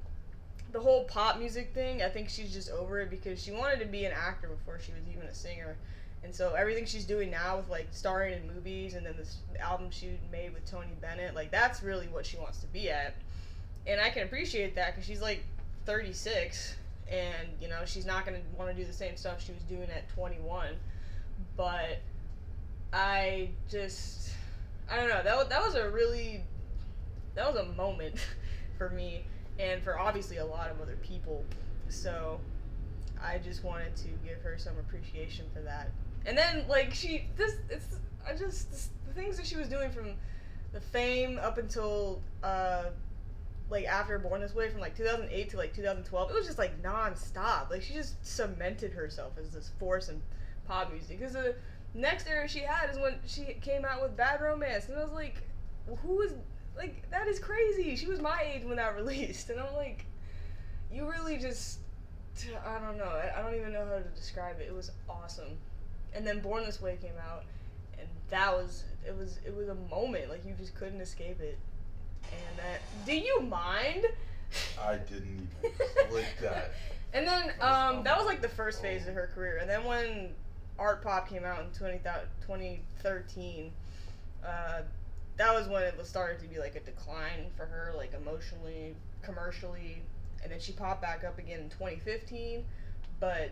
the 0.72 0.80
whole 0.80 1.04
pop 1.04 1.38
music 1.38 1.72
thing, 1.72 2.02
I 2.02 2.08
think 2.08 2.28
she's 2.28 2.52
just 2.52 2.68
over 2.70 3.00
it 3.00 3.08
because 3.08 3.40
she 3.40 3.52
wanted 3.52 3.78
to 3.78 3.86
be 3.86 4.04
an 4.04 4.12
actor 4.12 4.48
before 4.48 4.80
she 4.80 4.92
was 4.92 5.02
even 5.08 5.28
a 5.28 5.34
singer. 5.34 5.76
And 6.24 6.34
so 6.34 6.54
everything 6.54 6.86
she's 6.86 7.04
doing 7.04 7.30
now 7.30 7.58
with 7.58 7.68
like 7.68 7.88
starring 7.90 8.32
in 8.32 8.46
movies 8.52 8.94
and 8.94 9.04
then 9.04 9.14
this 9.16 9.36
album 9.60 9.88
she 9.90 10.18
made 10.32 10.54
with 10.54 10.68
Tony 10.68 10.88
Bennett, 11.00 11.34
like 11.34 11.50
that's 11.50 11.82
really 11.82 12.06
what 12.08 12.24
she 12.24 12.38
wants 12.38 12.58
to 12.58 12.66
be 12.68 12.90
at. 12.90 13.14
And 13.86 14.00
I 14.00 14.08
can 14.08 14.22
appreciate 14.22 14.74
that 14.76 14.94
because 14.94 15.06
she's 15.06 15.20
like 15.20 15.44
36 15.84 16.76
and 17.10 17.48
you 17.60 17.68
know 17.68 17.80
she's 17.84 18.06
not 18.06 18.24
going 18.24 18.40
to 18.40 18.58
want 18.58 18.70
to 18.70 18.76
do 18.76 18.86
the 18.86 18.92
same 18.92 19.16
stuff 19.16 19.44
she 19.44 19.52
was 19.52 19.62
doing 19.64 19.88
at 19.94 20.08
21. 20.14 20.68
But 21.56 22.00
I 22.92 23.50
just 23.70 24.30
I 24.90 24.96
don't 24.96 25.08
know. 25.08 25.22
That 25.22 25.50
that 25.50 25.62
was 25.62 25.74
a 25.74 25.90
really 25.90 26.42
that 27.34 27.46
was 27.52 27.62
a 27.62 27.66
moment 27.74 28.14
for 28.78 28.88
me 28.88 29.24
and 29.58 29.82
for 29.82 29.98
obviously 29.98 30.38
a 30.38 30.46
lot 30.46 30.70
of 30.70 30.80
other 30.80 30.96
people. 31.02 31.44
So 31.90 32.40
I 33.22 33.38
just 33.38 33.62
wanted 33.62 33.94
to 33.96 34.08
give 34.24 34.40
her 34.42 34.56
some 34.58 34.78
appreciation 34.78 35.46
for 35.52 35.60
that. 35.60 35.90
And 36.26 36.36
then 36.36 36.64
like 36.68 36.94
she 36.94 37.26
this 37.36 37.56
it's 37.68 37.86
I 38.26 38.32
just 38.32 38.70
this, 38.70 38.88
the 39.06 39.12
things 39.12 39.36
that 39.36 39.46
she 39.46 39.56
was 39.56 39.68
doing 39.68 39.90
from 39.90 40.14
the 40.72 40.80
fame 40.80 41.38
up 41.38 41.58
until 41.58 42.22
uh 42.42 42.84
like 43.70 43.86
after 43.86 44.18
Born 44.18 44.40
This 44.40 44.54
Way 44.54 44.70
from 44.70 44.80
like 44.80 44.96
2008 44.96 45.50
to 45.50 45.56
like 45.56 45.74
2012 45.74 46.30
it 46.30 46.34
was 46.34 46.46
just 46.46 46.58
like 46.58 46.82
non-stop. 46.82 47.70
Like 47.70 47.82
she 47.82 47.92
just 47.92 48.24
cemented 48.24 48.92
herself 48.92 49.32
as 49.38 49.50
this 49.50 49.70
force 49.78 50.08
in 50.08 50.20
pop 50.66 50.92
music. 50.92 51.18
Because 51.18 51.34
the 51.34 51.54
next 51.94 52.26
era 52.26 52.48
she 52.48 52.60
had 52.60 52.90
is 52.90 52.98
when 52.98 53.16
she 53.26 53.56
came 53.60 53.84
out 53.84 54.02
with 54.02 54.16
Bad 54.16 54.40
Romance 54.40 54.88
and 54.88 54.98
I 54.98 55.02
was 55.02 55.12
like 55.12 55.42
who 56.02 56.22
is 56.22 56.32
like 56.76 57.08
that 57.10 57.28
is 57.28 57.38
crazy. 57.38 57.96
She 57.96 58.06
was 58.06 58.20
my 58.20 58.40
age 58.42 58.64
when 58.64 58.76
that 58.76 58.96
released 58.96 59.50
and 59.50 59.60
I'm 59.60 59.74
like 59.74 60.06
you 60.90 61.08
really 61.08 61.36
just 61.36 61.80
I 62.66 62.78
don't 62.78 62.96
know. 62.96 63.04
I, 63.04 63.38
I 63.38 63.42
don't 63.42 63.54
even 63.54 63.72
know 63.74 63.84
how 63.84 63.98
to 63.98 64.08
describe 64.16 64.58
it. 64.58 64.66
It 64.68 64.74
was 64.74 64.90
awesome 65.08 65.58
and 66.14 66.26
then 66.26 66.40
Born 66.40 66.64
This 66.64 66.80
Way 66.80 66.98
came 67.00 67.18
out, 67.30 67.44
and 67.98 68.08
that 68.30 68.52
was 68.52 68.84
it 69.06 69.16
was 69.16 69.38
it 69.44 69.54
was 69.54 69.68
a 69.68 69.74
moment 69.90 70.30
like 70.30 70.44
you 70.46 70.54
just 70.58 70.74
couldn't 70.74 71.00
escape 71.00 71.40
it. 71.40 71.58
And 72.32 72.58
that 72.58 72.80
do 73.06 73.16
you 73.16 73.40
mind? 73.40 74.06
I 74.80 74.96
didn't 74.96 75.48
even 75.62 75.76
click 76.10 76.36
that. 76.40 76.72
And 77.12 77.26
then 77.26 77.52
um, 77.60 78.02
that 78.04 78.16
was 78.16 78.26
like 78.26 78.42
the 78.42 78.48
first 78.48 78.82
phase 78.82 79.06
of 79.06 79.14
her 79.14 79.30
career, 79.34 79.58
and 79.60 79.68
then 79.68 79.84
when 79.84 80.30
Artpop 80.78 81.28
came 81.28 81.44
out 81.44 81.60
in 81.60 81.66
20, 81.78 81.98
2013, 81.98 83.70
uh, 84.44 84.82
that 85.36 85.54
was 85.54 85.68
when 85.68 85.82
it 85.82 85.96
was 85.96 86.08
started 86.08 86.40
to 86.40 86.48
be 86.48 86.58
like 86.58 86.74
a 86.74 86.80
decline 86.80 87.50
for 87.56 87.66
her, 87.66 87.92
like 87.96 88.12
emotionally, 88.14 88.96
commercially, 89.22 90.02
and 90.42 90.52
then 90.52 90.60
she 90.60 90.72
popped 90.72 91.02
back 91.02 91.24
up 91.24 91.38
again 91.38 91.60
in 91.60 91.70
2015. 91.70 92.64
But 93.20 93.50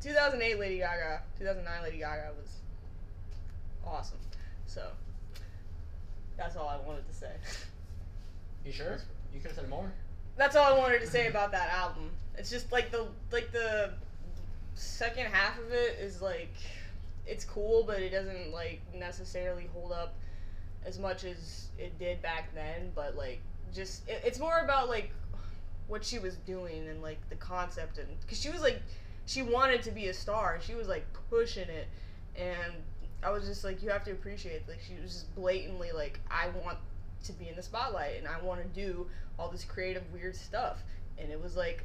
2008 0.00 0.58
Lady 0.58 0.78
Gaga, 0.78 1.22
2009 1.38 1.82
Lady 1.82 1.98
Gaga 1.98 2.30
was 2.40 2.50
awesome. 3.86 4.18
So 4.66 4.82
that's 6.36 6.56
all 6.56 6.68
I 6.68 6.76
wanted 6.86 7.06
to 7.08 7.14
say. 7.14 7.32
You 8.64 8.72
sure? 8.72 8.98
You 9.32 9.40
could 9.40 9.50
have 9.50 9.60
said 9.60 9.68
more. 9.68 9.92
That's 10.36 10.56
all 10.56 10.74
I 10.74 10.78
wanted 10.78 11.00
to 11.00 11.06
say 11.06 11.28
about 11.28 11.52
that 11.52 11.70
album. 11.70 12.10
It's 12.36 12.50
just 12.50 12.72
like 12.72 12.90
the 12.90 13.06
like 13.30 13.52
the 13.52 13.90
second 14.74 15.26
half 15.26 15.58
of 15.58 15.70
it 15.70 15.98
is 16.00 16.20
like 16.20 16.54
it's 17.26 17.44
cool, 17.44 17.84
but 17.86 18.00
it 18.00 18.10
doesn't 18.10 18.52
like 18.52 18.80
necessarily 18.94 19.68
hold 19.72 19.92
up 19.92 20.14
as 20.84 20.98
much 20.98 21.24
as 21.24 21.68
it 21.78 21.98
did 21.98 22.20
back 22.22 22.54
then. 22.54 22.90
But 22.94 23.16
like 23.16 23.40
just 23.74 24.08
it, 24.08 24.22
it's 24.24 24.38
more 24.38 24.60
about 24.60 24.88
like 24.88 25.10
what 25.86 26.04
she 26.04 26.18
was 26.18 26.36
doing 26.36 26.88
and 26.88 27.02
like 27.02 27.18
the 27.28 27.36
concept 27.36 27.98
and 27.98 28.08
because 28.22 28.40
she 28.40 28.50
was 28.50 28.62
like 28.62 28.80
she 29.26 29.42
wanted 29.42 29.82
to 29.82 29.90
be 29.90 30.08
a 30.08 30.14
star. 30.14 30.58
She 30.60 30.74
was 30.74 30.88
like 30.88 31.06
pushing 31.30 31.68
it, 31.68 31.88
and 32.36 32.72
I 33.22 33.30
was 33.30 33.46
just 33.46 33.64
like, 33.64 33.82
you 33.82 33.90
have 33.90 34.04
to 34.04 34.12
appreciate. 34.12 34.68
Like 34.68 34.80
she 34.86 35.00
was 35.00 35.12
just 35.12 35.34
blatantly 35.34 35.92
like, 35.92 36.20
I 36.30 36.48
want 36.64 36.78
to 37.24 37.32
be 37.32 37.48
in 37.48 37.56
the 37.56 37.62
spotlight, 37.62 38.18
and 38.18 38.28
I 38.28 38.40
want 38.42 38.62
to 38.62 38.68
do 38.68 39.06
all 39.38 39.48
this 39.48 39.64
creative 39.64 40.02
weird 40.12 40.36
stuff. 40.36 40.82
And 41.18 41.30
it 41.30 41.42
was 41.42 41.56
like, 41.56 41.84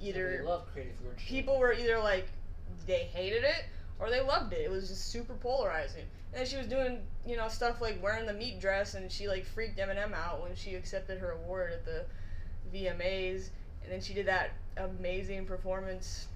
either 0.00 0.38
They 0.38 0.42
love 0.42 0.66
creative 0.72 1.00
weird 1.02 1.20
shit. 1.20 1.28
people 1.28 1.58
were 1.58 1.72
either 1.72 1.98
like 1.98 2.26
they 2.86 3.04
hated 3.12 3.44
it 3.44 3.64
or 4.00 4.10
they 4.10 4.20
loved 4.20 4.52
it. 4.52 4.60
It 4.60 4.70
was 4.70 4.88
just 4.88 5.10
super 5.10 5.34
polarizing. 5.34 6.04
And 6.32 6.40
then 6.40 6.46
she 6.46 6.56
was 6.56 6.66
doing, 6.66 6.98
you 7.26 7.36
know, 7.36 7.48
stuff 7.48 7.80
like 7.80 8.02
wearing 8.02 8.26
the 8.26 8.32
meat 8.32 8.60
dress, 8.60 8.94
and 8.94 9.12
she 9.12 9.28
like 9.28 9.44
freaked 9.44 9.78
Eminem 9.78 10.12
out 10.14 10.42
when 10.42 10.56
she 10.56 10.74
accepted 10.74 11.18
her 11.18 11.32
award 11.32 11.72
at 11.72 11.84
the 11.84 12.04
VMAs. 12.74 13.50
And 13.84 13.92
then 13.92 14.00
she 14.00 14.14
did 14.14 14.26
that 14.26 14.50
amazing 14.76 15.44
performance 15.44 16.26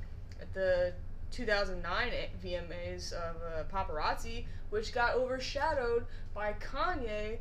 at 0.40 0.52
the 0.54 0.92
2009 1.30 2.12
VMAs 2.44 3.12
of 3.12 3.36
uh, 3.36 3.64
Paparazzi, 3.72 4.44
which 4.70 4.92
got 4.92 5.14
overshadowed 5.14 6.06
by 6.34 6.54
Kanye 6.54 7.38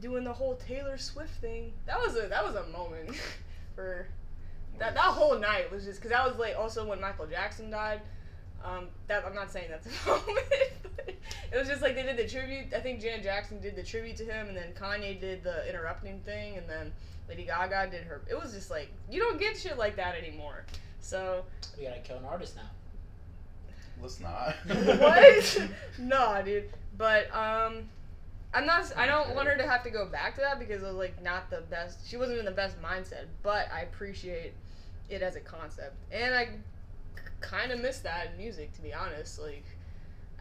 doing 0.00 0.24
the 0.24 0.32
whole 0.32 0.56
Taylor 0.56 0.98
Swift 0.98 1.34
thing. 1.40 1.72
That 1.86 1.98
was 1.98 2.16
a 2.16 2.28
that 2.28 2.44
was 2.44 2.54
a 2.54 2.66
moment 2.66 3.10
for 3.74 4.06
that 4.78 4.94
that 4.94 5.02
whole 5.02 5.38
night 5.38 5.70
was 5.72 5.84
just 5.84 5.98
because 5.98 6.10
that 6.10 6.26
was 6.26 6.38
like 6.38 6.56
also 6.56 6.86
when 6.86 7.00
Michael 7.00 7.26
Jackson 7.26 7.70
died. 7.70 8.00
Um, 8.64 8.88
that 9.06 9.24
I'm 9.24 9.34
not 9.34 9.52
saying 9.52 9.66
that's 9.70 9.86
a 9.86 10.06
moment. 10.10 10.38
It 11.52 11.56
was 11.56 11.68
just 11.68 11.80
like 11.80 11.94
they 11.94 12.02
did 12.02 12.16
the 12.16 12.28
tribute. 12.28 12.74
I 12.74 12.80
think 12.80 13.00
Janet 13.00 13.22
Jackson 13.22 13.60
did 13.60 13.76
the 13.76 13.82
tribute 13.82 14.16
to 14.16 14.24
him, 14.24 14.48
and 14.48 14.56
then 14.56 14.72
Kanye 14.78 15.18
did 15.20 15.42
the 15.42 15.68
interrupting 15.68 16.20
thing, 16.20 16.56
and 16.56 16.68
then 16.68 16.92
Lady 17.28 17.44
Gaga 17.44 17.88
did 17.90 18.04
her. 18.04 18.20
It 18.28 18.40
was 18.40 18.52
just 18.52 18.70
like 18.70 18.88
you 19.10 19.20
don't 19.20 19.38
get 19.38 19.56
shit 19.56 19.78
like 19.78 19.96
that 19.96 20.14
anymore. 20.16 20.64
So 21.00 21.44
We 21.76 21.84
gotta 21.84 22.00
kill 22.00 22.18
an 22.18 22.24
artist 22.24 22.56
now. 22.56 22.70
Let's 24.00 24.20
not. 24.20 24.54
what? 24.66 25.62
no, 25.98 26.42
dude. 26.44 26.70
But 26.96 27.34
um, 27.34 27.88
I'm 28.54 28.66
not. 28.66 28.92
I 28.96 29.06
don't 29.06 29.34
want 29.34 29.48
her 29.48 29.56
to 29.56 29.66
have 29.68 29.82
to 29.84 29.90
go 29.90 30.06
back 30.06 30.34
to 30.36 30.40
that 30.40 30.58
because 30.58 30.82
it 30.82 30.86
was 30.86 30.94
like 30.94 31.22
not 31.22 31.50
the 31.50 31.62
best. 31.62 32.08
She 32.08 32.16
wasn't 32.16 32.38
in 32.38 32.44
the 32.44 32.50
best 32.50 32.80
mindset. 32.82 33.26
But 33.42 33.68
I 33.72 33.82
appreciate 33.82 34.52
it 35.08 35.22
as 35.22 35.36
a 35.36 35.40
concept, 35.40 35.96
and 36.12 36.34
I 36.34 36.48
kind 37.40 37.72
of 37.72 37.80
miss 37.80 38.00
that 38.00 38.30
in 38.32 38.38
music, 38.38 38.72
to 38.74 38.82
be 38.82 38.92
honest. 38.92 39.40
Like, 39.40 39.64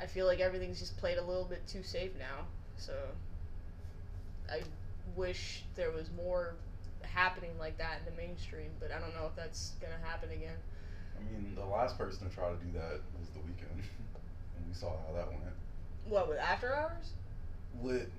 I 0.02 0.06
feel 0.06 0.26
like 0.26 0.40
everything's 0.40 0.80
just 0.80 0.98
played 0.98 1.18
a 1.18 1.24
little 1.24 1.46
bit 1.46 1.66
too 1.68 1.84
safe 1.84 2.12
now. 2.18 2.46
So 2.78 2.94
I 4.50 4.62
wish 5.16 5.64
there 5.76 5.92
was 5.92 6.10
more 6.16 6.56
happening 7.04 7.52
like 7.60 7.78
that 7.78 8.00
in 8.00 8.14
the 8.14 8.22
mainstream, 8.22 8.70
but 8.80 8.92
I 8.92 9.00
don't 9.00 9.14
know 9.14 9.26
if 9.28 9.36
that's 9.36 9.72
gonna 9.82 10.00
happen 10.04 10.30
again. 10.32 10.58
I 11.18 11.24
mean, 11.32 11.56
the 11.56 11.66
last 11.66 11.98
person 11.98 12.30
to 12.30 12.34
try 12.36 12.50
to 12.50 12.56
do 12.56 12.72
that 12.74 13.02
was 13.20 13.30
The 13.34 13.40
Weeknd, 13.40 13.72
and 14.58 14.68
we 14.68 14.74
saw 14.74 14.90
how 15.08 15.14
that 15.16 15.28
went. 15.28 15.42
What 16.08 16.30
with 16.30 16.38
After 16.38 16.76
Hours? 16.76 17.14
With 17.82 18.10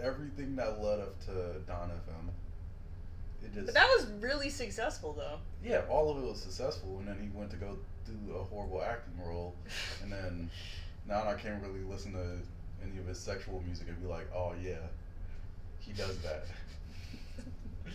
everything 0.00 0.56
that 0.56 0.80
led 0.80 1.00
up 1.00 1.18
to 1.26 1.60
Dawn 1.66 1.90
FM, 1.90 2.28
it 3.44 3.54
just 3.54 3.66
But 3.66 3.74
that 3.74 3.88
was 3.96 4.06
really 4.20 4.50
successful 4.50 5.12
though. 5.12 5.38
yeah, 5.64 5.82
all 5.88 6.10
of 6.10 6.22
it 6.22 6.26
was 6.28 6.40
successful, 6.40 6.98
and 6.98 7.08
then 7.08 7.18
he 7.20 7.36
went 7.36 7.50
to 7.50 7.56
go 7.56 7.76
do 8.06 8.34
a 8.34 8.42
horrible 8.42 8.82
acting 8.82 9.14
role, 9.24 9.54
and 10.02 10.12
then 10.12 10.50
now 11.06 11.28
I 11.28 11.34
can't 11.34 11.62
really 11.62 11.84
listen 11.88 12.12
to 12.12 12.38
any 12.82 12.98
of 12.98 13.06
his 13.06 13.18
sexual 13.18 13.62
music 13.64 13.88
and 13.88 14.00
be 14.00 14.08
like, 14.08 14.28
oh 14.34 14.52
yeah, 14.62 14.78
he 15.78 15.92
does 15.92 16.18
that. 16.18 16.46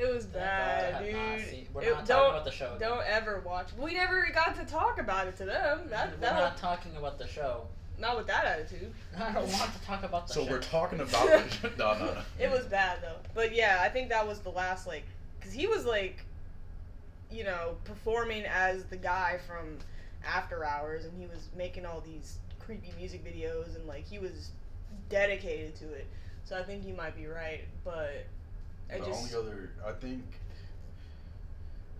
It 0.00 0.14
was 0.14 0.24
bad, 0.26 1.02
dude. 1.04 1.14
not 1.14 1.40
seen- 1.40 1.68
we're 1.74 1.82
It- 1.82 1.86
not 1.90 1.94
talking 1.98 2.06
don't 2.06 2.30
about 2.30 2.44
the 2.44 2.50
show. 2.52 2.74
again. 2.74 2.88
don't 2.88 3.06
ever 3.06 3.40
watch. 3.40 3.68
We 3.76 3.92
never 3.94 4.26
got 4.34 4.56
to 4.56 4.64
talk 4.64 4.98
about 4.98 5.26
it 5.26 5.36
to 5.36 5.44
them. 5.44 5.88
That 5.90 6.10
We're 6.12 6.16
that 6.18 6.34
not 6.34 6.56
talking 6.56 6.96
about 6.96 7.18
the 7.18 7.26
show. 7.28 7.66
not 7.98 8.16
with 8.16 8.26
that 8.28 8.46
attitude. 8.46 8.94
I 9.18 9.30
don't 9.32 9.52
want 9.52 9.72
to 9.74 9.82
talk 9.84 10.02
about 10.02 10.26
the 10.26 10.32
So 10.32 10.44
show. 10.46 10.50
we're 10.52 10.60
talking 10.62 11.00
about 11.00 11.26
the 11.62 11.70
no, 11.76 11.92
no, 11.98 12.14
no. 12.14 12.22
It 12.38 12.50
was 12.50 12.64
bad 12.66 13.02
though. 13.02 13.18
But 13.34 13.54
yeah, 13.54 13.78
I 13.82 13.90
think 13.90 14.08
that 14.08 14.26
was 14.26 14.40
the 14.40 14.48
last 14.50 14.86
like, 14.86 15.04
cause 15.42 15.52
he 15.52 15.66
was 15.66 15.84
like, 15.84 16.24
you 17.30 17.44
know, 17.44 17.76
performing 17.84 18.44
as 18.46 18.84
the 18.84 18.96
guy 18.96 19.38
from 19.46 19.78
After 20.26 20.64
Hours, 20.64 21.04
and 21.04 21.12
he 21.20 21.26
was 21.26 21.48
making 21.54 21.84
all 21.84 22.00
these 22.00 22.38
creepy 22.58 22.92
music 22.96 23.22
videos, 23.24 23.76
and 23.76 23.86
like 23.86 24.06
he 24.08 24.18
was 24.18 24.50
dedicated 25.10 25.76
to 25.76 25.92
it. 25.92 26.06
So 26.44 26.56
I 26.58 26.62
think 26.62 26.86
you 26.86 26.94
might 26.94 27.14
be 27.14 27.26
right, 27.26 27.60
but 27.84 28.24
I 28.92 28.98
the 28.98 29.06
just 29.06 29.34
only 29.34 29.48
other 29.48 29.70
I 29.86 29.92
think 29.92 30.24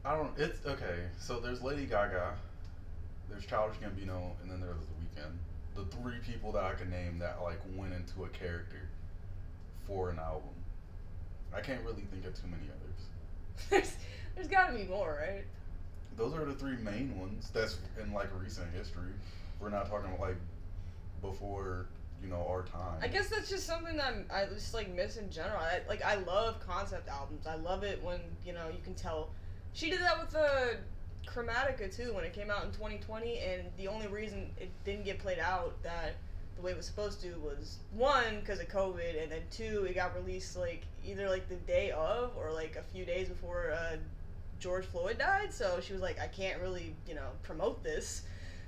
I 0.05 0.17
don't 0.17 0.33
it's 0.39 0.65
okay. 0.67 1.09
So 1.19 1.41
there's 1.41 1.63
Lady 1.63 1.87
Gaga, 1.87 2.35
there's 3.29 3.45
Childish 3.45 3.79
Gambino, 3.79 4.33
and 4.43 4.51
then 4.51 4.61
there's 4.61 4.77
The 4.77 5.21
Weeknd. 5.21 5.33
The 5.77 5.97
three 5.97 6.19
people 6.27 6.53
that 6.53 6.65
I 6.65 6.75
can 6.75 6.91
name 6.91 7.19
that 7.19 7.43
like 7.43 7.61
went 7.77 7.93
into 7.95 8.25
a 8.25 8.29
character 8.29 8.89
for 9.87 10.11
an 10.11 10.19
album. 10.19 10.51
I 11.55 11.61
can't 11.61 11.83
really 11.85 12.03
think 12.11 12.25
of 12.25 12.35
too 12.35 12.49
many 12.49 12.65
others. 12.65 13.69
there's 13.71 13.93
there's 14.35 14.49
got 14.49 14.69
to 14.69 14.73
be 14.77 14.85
more, 14.85 15.19
right? 15.21 15.45
Those 16.17 16.35
are 16.35 16.45
the 16.45 16.55
three 16.55 16.77
main 16.77 17.19
ones. 17.19 17.51
That's 17.53 17.79
in 18.03 18.13
like 18.13 18.29
recent 18.41 18.73
history. 18.75 19.13
We're 19.61 19.71
not 19.71 19.89
talking 19.89 20.09
about 20.09 20.21
like 20.21 20.37
before 21.21 21.87
you 22.23 22.29
know 22.29 22.47
our 22.49 22.63
time. 22.63 22.99
I 23.03 23.09
guess 23.09 23.29
that's 23.29 23.49
just 23.49 23.67
something 23.67 23.97
that 23.97 24.07
I'm, 24.07 24.27
I 24.33 24.45
just 24.53 24.75
like 24.75 24.95
miss 24.95 25.17
in 25.17 25.31
general. 25.31 25.59
I, 25.59 25.81
like 25.89 26.05
I 26.05 26.17
love 26.17 26.61
concept 26.67 27.09
albums. 27.09 27.47
I 27.47 27.57
love 27.57 27.83
it 27.83 28.03
when 28.03 28.21
you 28.45 28.53
know 28.53 28.69
you 28.69 28.83
can 28.83 28.95
tell. 28.95 29.31
She 29.73 29.91
did 29.91 30.01
that 30.01 30.21
with 30.21 30.31
the 30.31 30.77
Chromatica 31.27 31.95
too 31.95 32.13
when 32.13 32.25
it 32.25 32.33
came 32.33 32.51
out 32.51 32.65
in 32.65 32.71
2020, 32.73 33.39
and 33.39 33.63
the 33.79 33.89
only 33.89 34.07
reason 34.09 34.51
it 34.59 34.71
didn't 34.85 35.05
get 35.05 35.19
played 35.19 35.39
out 35.39 35.81
that 35.83 36.17
the 36.57 36.63
way 36.63 36.73
it 36.73 36.77
was 36.77 36.87
supposed 36.87 37.21
to 37.23 37.33
was 37.39 37.79
one 37.93 38.41
because 38.41 38.61
of 38.61 38.69
COVID, 38.69 39.23
and 39.23 39.33
then 39.33 39.43
two 39.51 39.87
it 39.89 39.95
got 39.95 40.15
released 40.15 40.57
like 40.57 40.85
either 41.05 41.29
like 41.29 41.49
the 41.49 41.57
day 41.57 41.91
of 41.93 42.33
or 42.37 42.53
like 42.53 42.77
a 42.77 42.83
few 42.93 43.05
days 43.05 43.29
before 43.29 43.73
uh, 43.73 43.97
George 44.59 44.85
Floyd 44.85 45.19
died. 45.19 45.53
So 45.53 45.81
she 45.81 45.93
was 45.93 46.03
like, 46.03 46.21
I 46.21 46.27
can't 46.27 46.61
really 46.61 46.95
you 47.09 47.15
know 47.15 47.29
promote 47.43 47.83
this. 47.83 48.23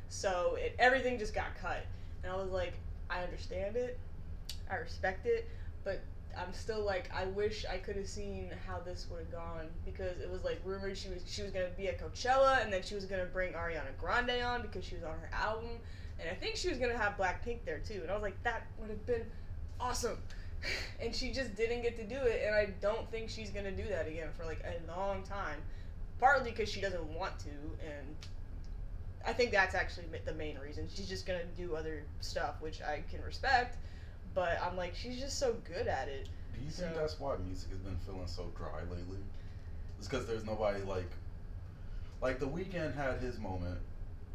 So 0.09 0.57
it, 0.59 0.75
everything 0.79 1.19
just 1.19 1.35
got 1.35 1.55
cut, 1.61 1.85
and 2.23 2.33
I 2.33 2.37
was 2.37 2.51
like, 2.51 2.75
I 3.12 3.22
understand 3.22 3.77
it, 3.77 3.98
I 4.70 4.77
respect 4.77 5.27
it, 5.27 5.48
but 5.85 6.01
I'm 6.37 6.53
still 6.53 6.85
like, 6.85 7.11
I 7.14 7.27
wish 7.27 7.64
I 7.70 7.77
could 7.77 7.96
have 7.96 8.09
seen 8.09 8.51
how 8.66 8.81
this 8.81 9.07
would 9.11 9.20
have 9.20 9.33
gone 9.33 9.66
because 9.85 10.18
it 10.20 10.31
was 10.31 10.44
like 10.44 10.61
rumored 10.64 10.96
she 10.96 11.09
was 11.09 11.22
she 11.27 11.42
was 11.42 11.51
gonna 11.51 11.68
be 11.77 11.88
at 11.88 12.01
Coachella, 12.01 12.62
and 12.62 12.72
then 12.72 12.83
she 12.83 12.94
was 12.94 13.05
gonna 13.05 13.27
bring 13.27 13.53
Ariana 13.53 13.96
Grande 13.98 14.42
on 14.42 14.62
because 14.62 14.85
she 14.85 14.94
was 14.94 15.05
on 15.05 15.18
her 15.18 15.31
album, 15.33 15.79
and 16.18 16.29
I 16.31 16.35
think 16.35 16.57
she 16.57 16.68
was 16.68 16.79
gonna 16.79 16.96
have 16.96 17.16
Blackpink 17.16 17.64
there 17.64 17.81
too, 17.81 18.01
and 18.03 18.11
I 18.11 18.14
was 18.14 18.22
like, 18.22 18.42
that 18.44 18.66
would 18.79 18.90
have 18.90 19.07
been 19.07 19.25
awesome. 19.81 20.18
And 21.01 21.12
she 21.12 21.33
just 21.33 21.57
didn't 21.57 21.83
get 21.83 21.96
to 21.96 22.05
do 22.05 22.14
it, 22.14 22.44
and 22.46 22.55
I 22.55 22.66
don't 22.81 23.11
think 23.11 23.29
she's 23.29 23.51
gonna 23.51 23.72
do 23.72 23.83
that 23.88 24.07
again 24.07 24.29
for 24.38 24.44
like 24.44 24.64
a 24.64 24.79
long 24.88 25.25
time. 25.25 25.59
Partly 26.20 26.53
because 26.53 26.68
she 26.68 26.81
doesn't 26.81 27.05
want 27.05 27.37
to, 27.40 27.51
and 27.85 28.14
I 29.27 29.33
think 29.33 29.53
that's 29.53 29.75
actually 29.75 30.07
the 30.25 30.35
main 30.35 30.59
reason. 30.59 30.89
She's 30.93 31.09
just 31.09 31.27
gonna 31.27 31.45
do 31.57 31.77
other 31.77 32.03
stuff, 32.21 32.61
which 32.61 32.81
I 32.83 33.03
can 33.11 33.23
respect. 33.23 33.77
But 34.35 34.59
I'm 34.63 34.77
like, 34.77 34.95
she's 34.95 35.21
just 35.21 35.39
so 35.39 35.55
good 35.65 35.87
at 35.87 36.09
it. 36.09 36.29
Do 36.55 36.65
you 36.65 36.71
think 36.71 36.95
that's 36.95 37.21
why 37.21 37.37
music 37.45 37.71
has 37.71 37.81
been 37.81 37.97
feeling 38.07 38.27
so 38.27 38.51
dry 38.57 38.81
lately? 38.91 39.19
It's 39.99 40.09
because 40.09 40.27
there's 40.27 40.45
nobody 40.45 40.83
like, 40.83 41.11
like 42.21 42.41
the 42.41 42.47
Weeknd 42.47 42.95
had 42.95 43.21
his 43.21 43.39
moment, 43.39 43.79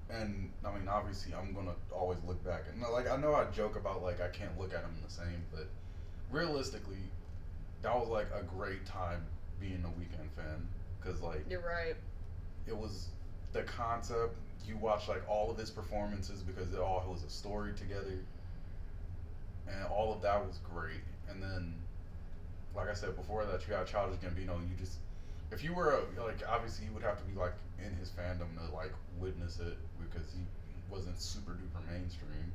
and 0.10 0.52
I 0.64 0.72
mean 0.72 0.88
obviously 0.88 1.34
I'm 1.34 1.54
gonna 1.54 1.76
always 1.92 2.20
look 2.26 2.44
back 2.46 2.64
and 2.72 2.82
like 2.94 3.10
I 3.10 3.18
know 3.18 3.36
I 3.36 3.46
joke 3.52 3.76
about 3.76 4.02
like 4.04 4.22
I 4.22 4.30
can't 4.30 4.58
look 4.60 4.74
at 4.74 4.82
him 4.82 4.96
the 5.06 5.12
same, 5.12 5.44
but 5.52 5.68
realistically, 6.32 6.98
that 7.82 7.94
was 7.94 8.08
like 8.08 8.28
a 8.34 8.44
great 8.44 8.86
time 8.86 9.26
being 9.60 9.84
a 9.84 9.88
Weeknd 10.00 10.32
fan 10.36 10.68
because 11.00 11.22
like 11.22 11.44
You're 11.50 11.62
right. 11.62 11.96
it 12.68 12.78
was 12.78 13.08
the 13.54 13.64
concept. 13.64 14.36
You 14.66 14.78
watch 14.78 15.08
like 15.08 15.28
all 15.30 15.50
of 15.50 15.58
his 15.58 15.70
performances 15.70 16.42
because 16.42 16.74
it 16.74 16.80
all 16.80 17.06
was 17.10 17.24
a 17.24 17.30
story 17.30 17.74
together, 17.74 18.20
and 19.68 19.86
all 19.86 20.14
of 20.14 20.22
that 20.22 20.46
was 20.46 20.60
great. 20.74 21.04
And 21.30 21.42
then, 21.42 21.74
like 22.76 22.90
I 22.90 22.94
said 22.94 23.16
before 23.16 23.46
that, 23.46 23.62
you 23.62 23.74
got 23.74 23.88
Childish 23.88 24.20
Gambino. 24.20 24.60
You 24.60 24.76
just, 24.78 24.98
if 25.52 25.64
you 25.64 25.74
were 25.74 25.92
a, 25.92 26.22
like, 26.22 26.42
obviously 26.50 26.86
you 26.86 26.92
would 26.94 27.04
have 27.04 27.18
to 27.18 27.24
be 27.24 27.38
like 27.38 27.54
in 27.80 27.96
his 27.98 28.10
fandom 28.10 28.48
to 28.58 28.76
like 28.76 28.92
witness 29.20 29.60
it 29.60 29.78
because 30.00 30.28
he 30.34 30.42
wasn't 30.90 31.20
super 31.20 31.52
duper 31.52 31.92
mainstream. 31.92 32.52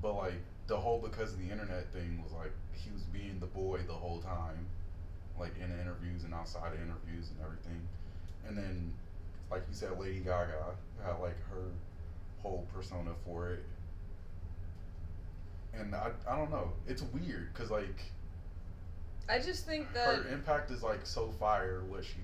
But 0.00 0.14
like 0.14 0.40
the 0.66 0.76
whole 0.76 0.98
because 0.98 1.32
of 1.32 1.38
the 1.38 1.50
internet 1.50 1.92
thing 1.92 2.22
was 2.22 2.32
like 2.32 2.52
he 2.72 2.90
was 2.92 3.02
being 3.02 3.38
the 3.40 3.46
boy 3.46 3.80
the 3.86 3.92
whole 3.92 4.20
time, 4.20 4.66
like 5.38 5.52
in 5.58 5.70
interviews 5.80 6.24
and 6.24 6.34
outside 6.34 6.72
of 6.72 6.80
interviews 6.80 7.30
and 7.30 7.38
everything. 7.44 7.80
And 8.46 8.56
then, 8.56 8.92
like 9.52 9.64
you 9.68 9.74
said, 9.74 9.98
Lady 10.00 10.20
Gaga 10.20 10.74
had 11.04 11.20
like 11.20 11.36
her 11.50 11.66
whole 12.40 12.66
persona 12.74 13.10
for 13.24 13.52
it. 13.52 13.64
And 15.74 15.94
I, 15.94 16.10
I 16.28 16.36
don't 16.36 16.50
know. 16.50 16.72
It's 16.88 17.02
weird 17.02 17.52
because 17.52 17.70
like 17.70 18.00
I 19.28 19.38
just 19.38 19.66
think 19.66 19.92
that 19.92 20.16
her 20.16 20.28
impact 20.32 20.70
is 20.70 20.82
like 20.82 21.04
so 21.04 21.30
fire. 21.38 21.82
What 21.88 22.04
she, 22.04 22.14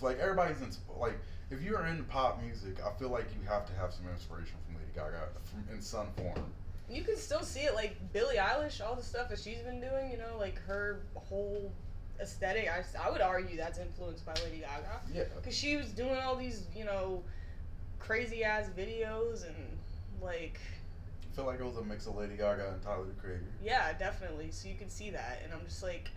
like 0.00 0.18
everybody's 0.20 0.60
in 0.62 0.70
like 0.98 1.18
if 1.50 1.60
you're 1.62 1.84
into 1.86 2.04
pop 2.04 2.40
music, 2.42 2.76
I 2.84 2.96
feel 2.98 3.10
like 3.10 3.26
you 3.38 3.48
have 3.48 3.66
to 3.66 3.72
have 3.74 3.92
some 3.92 4.08
inspiration 4.08 4.54
from 4.64 4.76
Lady 4.76 4.92
Gaga 4.94 5.28
from, 5.44 5.74
in 5.74 5.82
some 5.82 6.08
form. 6.16 6.52
you 6.88 7.02
can 7.02 7.16
still 7.16 7.42
see 7.42 7.60
it, 7.60 7.74
like 7.74 7.96
Billie 8.12 8.36
Eilish, 8.36 8.80
all 8.80 8.94
the 8.94 9.02
stuff 9.02 9.28
that 9.28 9.38
she's 9.38 9.58
been 9.58 9.80
doing. 9.80 10.10
You 10.12 10.18
know, 10.18 10.38
like 10.38 10.60
her 10.62 11.00
whole 11.14 11.72
aesthetic. 12.22 12.68
I, 12.70 12.84
I 13.06 13.10
would 13.10 13.20
argue 13.20 13.56
that's 13.56 13.78
influenced 13.78 14.24
by 14.24 14.34
Lady 14.44 14.58
Gaga 14.60 15.00
Yeah. 15.12 15.24
because 15.36 15.56
she 15.56 15.76
was 15.76 15.88
doing 15.88 16.16
all 16.16 16.36
these, 16.36 16.64
you 16.74 16.84
know, 16.84 17.22
crazy 17.98 18.42
ass 18.44 18.70
videos 18.76 19.46
and 19.46 19.56
like 20.22 20.58
I 21.30 21.36
feel 21.36 21.46
like 21.46 21.60
it 21.60 21.64
was 21.64 21.76
a 21.76 21.84
mix 21.84 22.06
of 22.06 22.14
Lady 22.16 22.36
Gaga 22.36 22.72
and 22.74 22.82
Tyler 22.82 23.04
the 23.04 23.20
Creator. 23.20 23.44
Yeah, 23.62 23.92
definitely. 23.98 24.50
So 24.50 24.68
you 24.68 24.74
can 24.74 24.90
see 24.90 25.10
that, 25.10 25.40
and 25.42 25.52
I'm 25.52 25.64
just 25.64 25.82
like, 25.82 26.10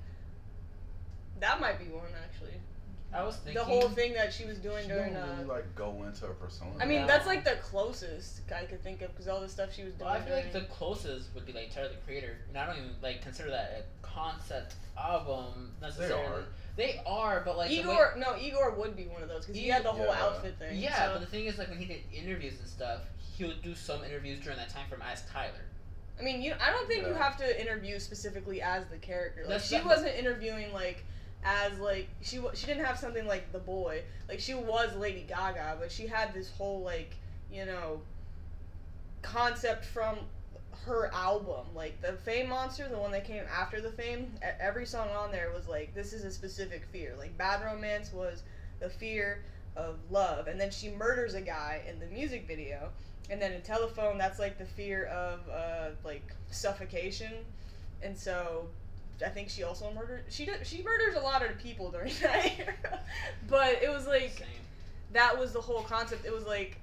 that 1.39 1.59
might 1.61 1.79
be 1.79 1.85
one 1.85 2.03
actually. 2.23 2.59
I 3.13 3.23
was 3.23 3.37
thinking 3.37 3.53
The 3.55 3.63
whole 3.63 3.87
thing 3.89 4.13
that 4.13 4.33
she 4.33 4.43
was 4.45 4.57
doing 4.57 4.83
She 4.83 4.89
during. 4.89 5.13
don't 5.13 5.29
really 5.29 5.43
Uh, 5.43 5.53
like 5.53 5.73
go 5.75 6.03
into 6.03 6.25
a 6.25 6.33
persona. 6.33 6.71
I 6.81 6.85
mean, 6.85 7.01
Yeah. 7.01 7.07
that's 7.07 7.25
like 7.25 7.45
the 7.45 7.55
closest 7.61 8.41
I 8.51 8.65
could 8.65 8.83
think 8.83 9.01
of 9.01 9.11
because 9.11 9.27
all 9.29 9.39
the 9.39 9.47
stuff 9.47 9.73
she 9.73 9.83
was 9.83 9.93
doing. 9.93 10.05
Well, 10.09 10.19
I 10.21 10.21
feel 10.21 10.35
like 10.35 10.51
the 10.51 10.61
closest 10.65 11.33
would 11.33 11.45
be 11.45 11.53
like 11.53 11.73
Tyler 11.73 11.89
the 11.89 11.95
Creator, 12.05 12.35
and 12.49 12.57
I 12.57 12.65
don't 12.65 12.77
even 12.77 12.95
like 13.01 13.21
consider 13.21 13.51
that 13.51 13.71
a 13.79 14.05
concept 14.05 14.75
album 14.97 15.73
necessarily. 15.81 16.09
they 16.09 16.15
necessarily. 16.15 16.43
are. 16.43 16.47
They 16.75 17.01
are, 17.05 17.41
but 17.45 17.55
like 17.57 17.69
the 17.69 17.77
way- 17.77 17.81
Igor, 17.83 18.15
no, 18.17 18.35
Igor 18.37 18.71
would 18.71 18.97
be 18.97 19.05
one 19.07 19.23
of 19.23 19.29
those 19.29 19.45
because 19.45 19.55
he 19.61 19.69
had 19.69 19.83
the 19.83 19.93
whole 19.93 20.07
Yeah. 20.07 20.21
outfit 20.23 20.57
thing. 20.59 20.77
Yeah, 20.77 21.05
so- 21.07 21.13
but 21.13 21.19
the 21.21 21.27
thing 21.27 21.45
is, 21.45 21.57
like 21.57 21.69
when 21.69 21.77
he 21.77 21.85
did 21.85 22.01
interviews 22.13 22.59
and 22.59 22.67
stuff, 22.67 23.01
he 23.37 23.45
would 23.45 23.61
do 23.61 23.73
some 23.75 24.03
interviews 24.03 24.41
during 24.41 24.57
that 24.57 24.69
time 24.69 24.89
from 24.89 25.01
as 25.01 25.21
Tyler. 25.31 25.63
I 26.19 26.23
mean, 26.23 26.41
you. 26.41 26.53
I 26.59 26.71
don't 26.71 26.87
think 26.87 27.05
you 27.07 27.13
have 27.13 27.37
to 27.37 27.61
interview 27.61 27.97
specifically 27.99 28.61
as 28.61 28.85
the 28.87 28.97
character. 28.97 29.41
Like 29.41 29.49
That's 29.51 29.67
she 29.67 29.77
not- 29.77 29.85
wasn't 29.85 30.15
interviewing 30.15 30.73
like 30.73 31.05
as 31.45 31.79
like 31.79 32.09
she 32.21 32.39
she 32.55 32.67
didn't 32.67 32.85
have 32.85 32.97
something 32.99 33.27
like 33.27 33.51
the 33.53 33.59
boy. 33.59 34.03
Like 34.27 34.39
she 34.39 34.53
was 34.55 34.95
Lady 34.97 35.25
Gaga, 35.27 35.77
but 35.79 35.91
she 35.91 36.07
had 36.07 36.33
this 36.33 36.49
whole 36.51 36.81
like 36.81 37.17
you 37.51 37.65
know 37.65 38.01
concept 39.21 39.85
from 39.85 40.17
her 40.85 41.11
album. 41.13 41.67
Like 41.75 42.01
the 42.01 42.13
Fame 42.13 42.49
Monster, 42.49 42.87
the 42.89 42.97
one 42.97 43.11
that 43.11 43.25
came 43.25 43.43
after 43.51 43.81
the 43.81 43.91
Fame. 43.91 44.33
Every 44.59 44.85
song 44.85 45.09
on 45.09 45.31
there 45.31 45.51
was 45.53 45.67
like 45.67 45.93
this 45.93 46.13
is 46.13 46.23
a 46.23 46.31
specific 46.31 46.85
fear. 46.91 47.15
Like 47.17 47.37
Bad 47.37 47.63
Romance 47.63 48.11
was 48.13 48.43
the 48.79 48.89
fear 48.89 49.43
of 49.75 49.97
love, 50.09 50.47
and 50.47 50.59
then 50.59 50.71
she 50.71 50.89
murders 50.89 51.33
a 51.33 51.41
guy 51.41 51.81
in 51.89 51.99
the 51.99 52.07
music 52.07 52.47
video. 52.47 52.89
And 53.29 53.41
then 53.41 53.53
in 53.53 53.61
Telephone, 53.61 54.19
that's 54.19 54.37
like 54.39 54.59
the 54.59 54.65
fear 54.65 55.05
of 55.05 55.39
uh, 55.49 55.89
like 56.03 56.33
suffocation, 56.51 57.31
and 58.01 58.17
so 58.17 58.67
I 59.23 59.29
think 59.29 59.49
she 59.49 59.63
also 59.63 59.91
murdered. 59.93 60.25
She 60.29 60.45
did, 60.45 60.65
she 60.65 60.83
murders 60.83 61.15
a 61.17 61.23
lot 61.23 61.43
of 61.45 61.57
people 61.59 61.91
during 61.91 62.11
that 62.21 62.51
era, 62.59 62.99
but 63.47 63.81
it 63.83 63.89
was 63.89 64.07
like 64.07 64.37
Same. 64.39 64.47
that 65.13 65.37
was 65.37 65.53
the 65.53 65.61
whole 65.61 65.83
concept. 65.83 66.25
It 66.25 66.33
was 66.33 66.45
like 66.45 66.79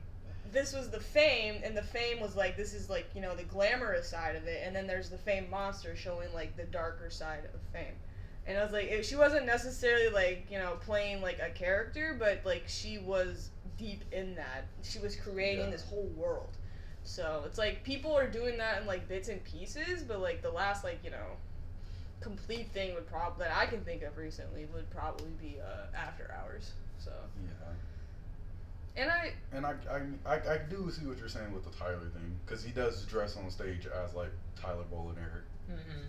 this 0.53 0.75
was 0.75 0.91
the 0.91 1.01
fame, 1.01 1.57
and 1.65 1.77
the 1.77 1.83
fame 1.83 2.21
was 2.21 2.37
like 2.37 2.57
this 2.57 2.75
is 2.75 2.89
like 2.91 3.09
you 3.15 3.21
know 3.23 3.35
the 3.35 3.43
glamorous 3.45 4.09
side 4.09 4.37
of 4.37 4.47
it, 4.47 4.63
and 4.65 4.75
then 4.75 4.87
there's 4.87 5.09
the 5.11 5.19
fame 5.19 5.49
monster 5.51 5.97
showing 5.97 6.33
like 6.35 6.57
the 6.57 6.65
darker 6.65 7.11
side 7.11 7.45
of 7.55 7.61
fame. 7.73 7.95
And 8.45 8.59
I 8.59 8.65
was 8.65 8.73
like, 8.73 8.87
it, 8.87 9.07
she 9.07 9.15
wasn't 9.15 9.47
necessarily 9.47 10.09
like 10.11 10.47
you 10.51 10.59
know 10.59 10.77
playing 10.85 11.23
like 11.23 11.39
a 11.41 11.51
character, 11.51 12.17
but 12.19 12.41
like 12.45 12.65
she 12.67 12.99
was 12.99 13.51
deep 13.79 14.05
in 14.13 14.35
that. 14.37 14.67
She 14.83 14.99
was 14.99 15.17
creating 15.17 15.67
Yeah. 15.67 15.71
this 15.71 15.85
whole 15.85 16.11
world. 16.17 16.57
So 17.05 17.43
it's 17.47 17.59
like 17.59 17.83
people 17.85 18.17
are 18.17 18.29
doing 18.29 18.59
that 18.59 18.81
in 18.81 18.87
like 18.87 19.09
bits 19.09 19.29
and 19.29 19.43
pieces, 19.45 20.03
but 20.03 20.21
like 20.21 20.43
the 20.43 20.51
last 20.51 20.83
like 20.85 21.01
you 21.05 21.11
know 21.11 21.37
complete 22.23 22.71
thing 22.73 22.95
would 22.95 23.07
probably 23.07 23.45
that 23.45 23.57
I 23.57 23.67
can 23.67 23.81
think 23.83 24.03
of 24.03 24.17
recently 24.17 24.67
would 24.75 24.89
probably 24.91 25.33
be 25.41 25.59
uh, 25.61 25.97
After 25.97 26.35
Hours. 26.39 26.73
So 26.99 27.11
Yeah. 27.45 29.03
And 29.03 29.11
I 29.11 29.33
And 29.53 29.67
I, 29.67 29.75
I, 29.91 30.35
I, 30.35 30.55
I 30.55 30.59
do 30.69 30.91
see 30.91 31.07
what 31.07 31.19
you're 31.19 31.29
saying 31.29 31.53
with 31.53 31.65
the 31.65 31.71
Tyler 31.71 32.09
thing, 32.13 32.39
because 32.45 32.63
he 32.63 32.73
does 32.73 33.05
dress 33.05 33.37
on 33.37 33.51
stage 33.51 33.87
as 33.87 34.15
like 34.15 34.33
Tyler 34.61 34.85
Baudelaire 34.91 35.45
hmm 35.69 36.03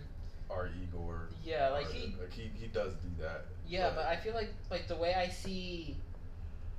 or 0.50 0.68
Igor. 0.82 1.28
Yeah, 1.44 1.70
like 1.70 1.90
he 1.90 2.14
like 2.20 2.32
he, 2.32 2.50
he 2.54 2.66
does 2.68 2.92
do 2.94 3.08
that. 3.22 3.46
Yeah, 3.66 3.90
but 3.94 4.06
I 4.06 4.16
feel 4.16 4.34
like 4.34 4.52
like 4.70 4.86
the 4.88 4.96
way 4.96 5.14
I 5.14 5.28
see, 5.28 5.96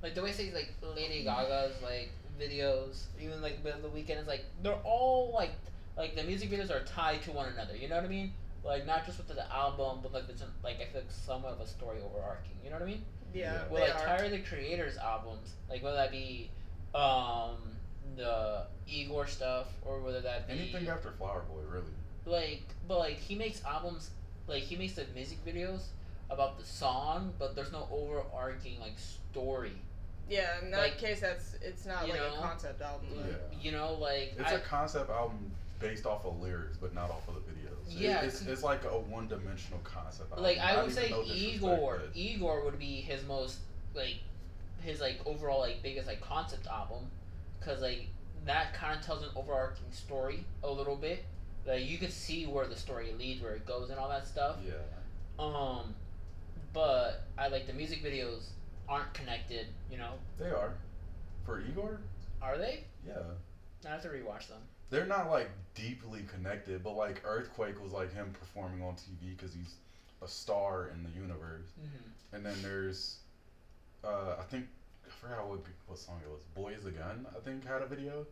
like 0.02 0.14
the 0.14 0.22
way 0.22 0.30
I 0.30 0.32
see 0.32 0.52
like 0.52 0.72
Lady 0.94 1.24
Gaga's 1.24 1.74
like 1.82 2.10
videos, 2.40 3.04
even 3.20 3.42
like 3.42 3.62
the, 3.62 3.74
the 3.82 3.88
Weeknd 3.88 4.20
is 4.20 4.26
like 4.26 4.44
they're 4.62 4.78
all 4.84 5.32
like 5.34 5.52
like 5.96 6.14
the 6.14 6.22
music 6.22 6.50
videos 6.50 6.70
are 6.70 6.84
tied 6.84 7.22
to 7.22 7.32
one 7.32 7.48
another. 7.48 7.76
You 7.76 7.88
know 7.88 7.96
what 7.96 8.04
I 8.04 8.08
mean? 8.08 8.32
Like 8.66 8.84
not 8.86 9.06
just 9.06 9.18
with 9.18 9.28
the 9.28 9.52
album, 9.54 10.00
but 10.02 10.12
like 10.12 10.26
there's 10.26 10.40
some- 10.40 10.52
like 10.64 10.76
I 10.80 10.86
feel 10.86 11.02
like 11.02 11.10
somewhat 11.10 11.52
of 11.54 11.60
a 11.60 11.66
story 11.66 11.98
overarching. 12.04 12.56
You 12.64 12.70
know 12.70 12.76
what 12.76 12.82
I 12.82 12.86
mean? 12.86 13.04
yeah, 13.32 13.52
Yeah. 13.52 13.62
Well, 13.70 13.82
they 13.86 13.92
like 13.92 14.02
are. 14.02 14.16
Tyler 14.18 14.28
the 14.30 14.38
Creator's 14.40 14.96
albums, 14.96 15.54
like 15.70 15.82
whether 15.82 15.96
that 15.96 16.10
be 16.10 16.50
um 16.94 17.56
the 18.16 18.66
Igor 18.88 19.26
stuff 19.26 19.66
or 19.82 20.00
whether 20.00 20.20
that 20.20 20.46
be 20.46 20.54
Anything 20.54 20.88
after 20.88 21.10
Flower 21.12 21.42
Boy, 21.42 21.60
really. 21.68 21.84
like 22.24 22.62
but 22.88 22.98
like 22.98 23.18
he 23.18 23.34
makes 23.34 23.62
albums 23.64 24.10
like 24.46 24.62
he 24.62 24.76
makes 24.76 24.94
the 24.94 25.04
music 25.14 25.44
videos 25.44 25.82
about 26.30 26.58
the 26.58 26.64
song 26.64 27.32
but 27.38 27.54
there's 27.54 27.72
no 27.72 27.86
overarching 27.92 28.78
like 28.80 28.94
story 28.98 29.72
Yeah, 30.28 30.46
in 30.62 30.70
that 30.70 30.78
like, 30.80 30.98
case, 30.98 31.20
that's 31.20 31.54
it's 31.60 31.84
not 31.84 32.08
like 32.08 32.18
know? 32.18 32.34
a 32.34 32.38
concept 32.40 32.80
album. 32.80 33.08
Yeah. 33.16 33.34
you 33.60 33.72
know 33.72 33.94
like 33.94 34.34
It's 34.38 34.50
I, 34.52 34.54
a 34.54 34.60
concept 34.60 35.10
album 35.10 35.50
based 35.78 36.06
off 36.06 36.24
of 36.24 36.40
lyrics, 36.40 36.78
but 36.80 36.94
not 36.94 37.10
off 37.10 37.28
of 37.28 37.34
the 37.34 37.40
videos. 37.40 37.65
It- 37.88 37.92
Yeah. 37.96 38.22
it's, 38.22 38.42
it's 38.42 38.62
like 38.62 38.84
a 38.84 38.98
one-dimensional 38.98 39.80
concept 39.84 40.30
album. 40.30 40.44
like 40.44 40.58
i 40.58 40.82
would 40.82 40.92
say 40.92 41.12
igor 41.26 42.02
igor 42.14 42.64
would 42.64 42.78
be 42.78 43.00
his 43.00 43.24
most 43.26 43.58
like 43.94 44.16
his 44.82 45.00
like 45.00 45.20
overall 45.24 45.60
like 45.60 45.82
biggest 45.82 46.06
like 46.06 46.20
concept 46.20 46.66
album 46.66 47.04
because 47.58 47.80
like 47.82 48.08
that 48.44 48.74
kind 48.74 48.98
of 48.98 49.04
tells 49.04 49.22
an 49.22 49.28
overarching 49.36 49.90
story 49.90 50.44
a 50.62 50.70
little 50.70 50.96
bit 50.96 51.24
like 51.66 51.84
you 51.84 51.98
can 51.98 52.10
see 52.10 52.46
where 52.46 52.66
the 52.66 52.76
story 52.76 53.12
leads 53.18 53.40
where 53.42 53.54
it 53.54 53.66
goes 53.66 53.90
and 53.90 53.98
all 53.98 54.08
that 54.08 54.26
stuff 54.26 54.56
Yeah. 54.66 54.74
um 55.38 55.94
but 56.72 57.22
i 57.38 57.48
like 57.48 57.66
the 57.66 57.72
music 57.72 58.02
videos 58.04 58.48
aren't 58.88 59.12
connected 59.14 59.66
you 59.90 59.98
know 59.98 60.12
They 60.38 60.46
are. 60.50 60.74
For 61.44 61.60
Igor? 61.60 62.00
are 62.42 62.58
they 62.58 62.84
Yeah. 63.06 63.14
i 63.86 63.88
have 63.90 64.02
to 64.02 64.08
rewatch 64.08 64.48
them 64.48 64.60
They're 64.90 65.06
not 65.06 65.30
like 65.30 65.50
deeply 65.74 66.24
connected, 66.32 66.82
but 66.82 66.92
like 66.92 67.22
Earthquake 67.24 67.82
was 67.82 67.92
like 67.92 68.12
him 68.12 68.32
performing 68.38 68.82
on 68.82 68.94
TV 68.94 69.36
because 69.36 69.52
he's 69.54 69.74
a 70.22 70.28
star 70.28 70.90
in 70.94 71.02
the 71.02 71.10
universe. 71.10 71.68
mm-hmm. 71.78 72.36
And 72.36 72.44
then 72.44 72.56
there's, 72.62 73.18
uh, 74.04 74.36
I 74.38 74.42
think 74.42 74.66
I 75.06 75.10
forgot 75.10 75.48
what 75.48 75.60
what 75.86 75.98
song 75.98 76.20
it 76.24 76.30
was. 76.30 76.42
Boy 76.54 76.72
is 76.78 76.86
a 76.86 76.90
Gun, 76.90 77.26
I 77.36 77.40
think 77.40 77.66
had 77.66 77.82
a 77.82 77.86
video. 77.86 78.26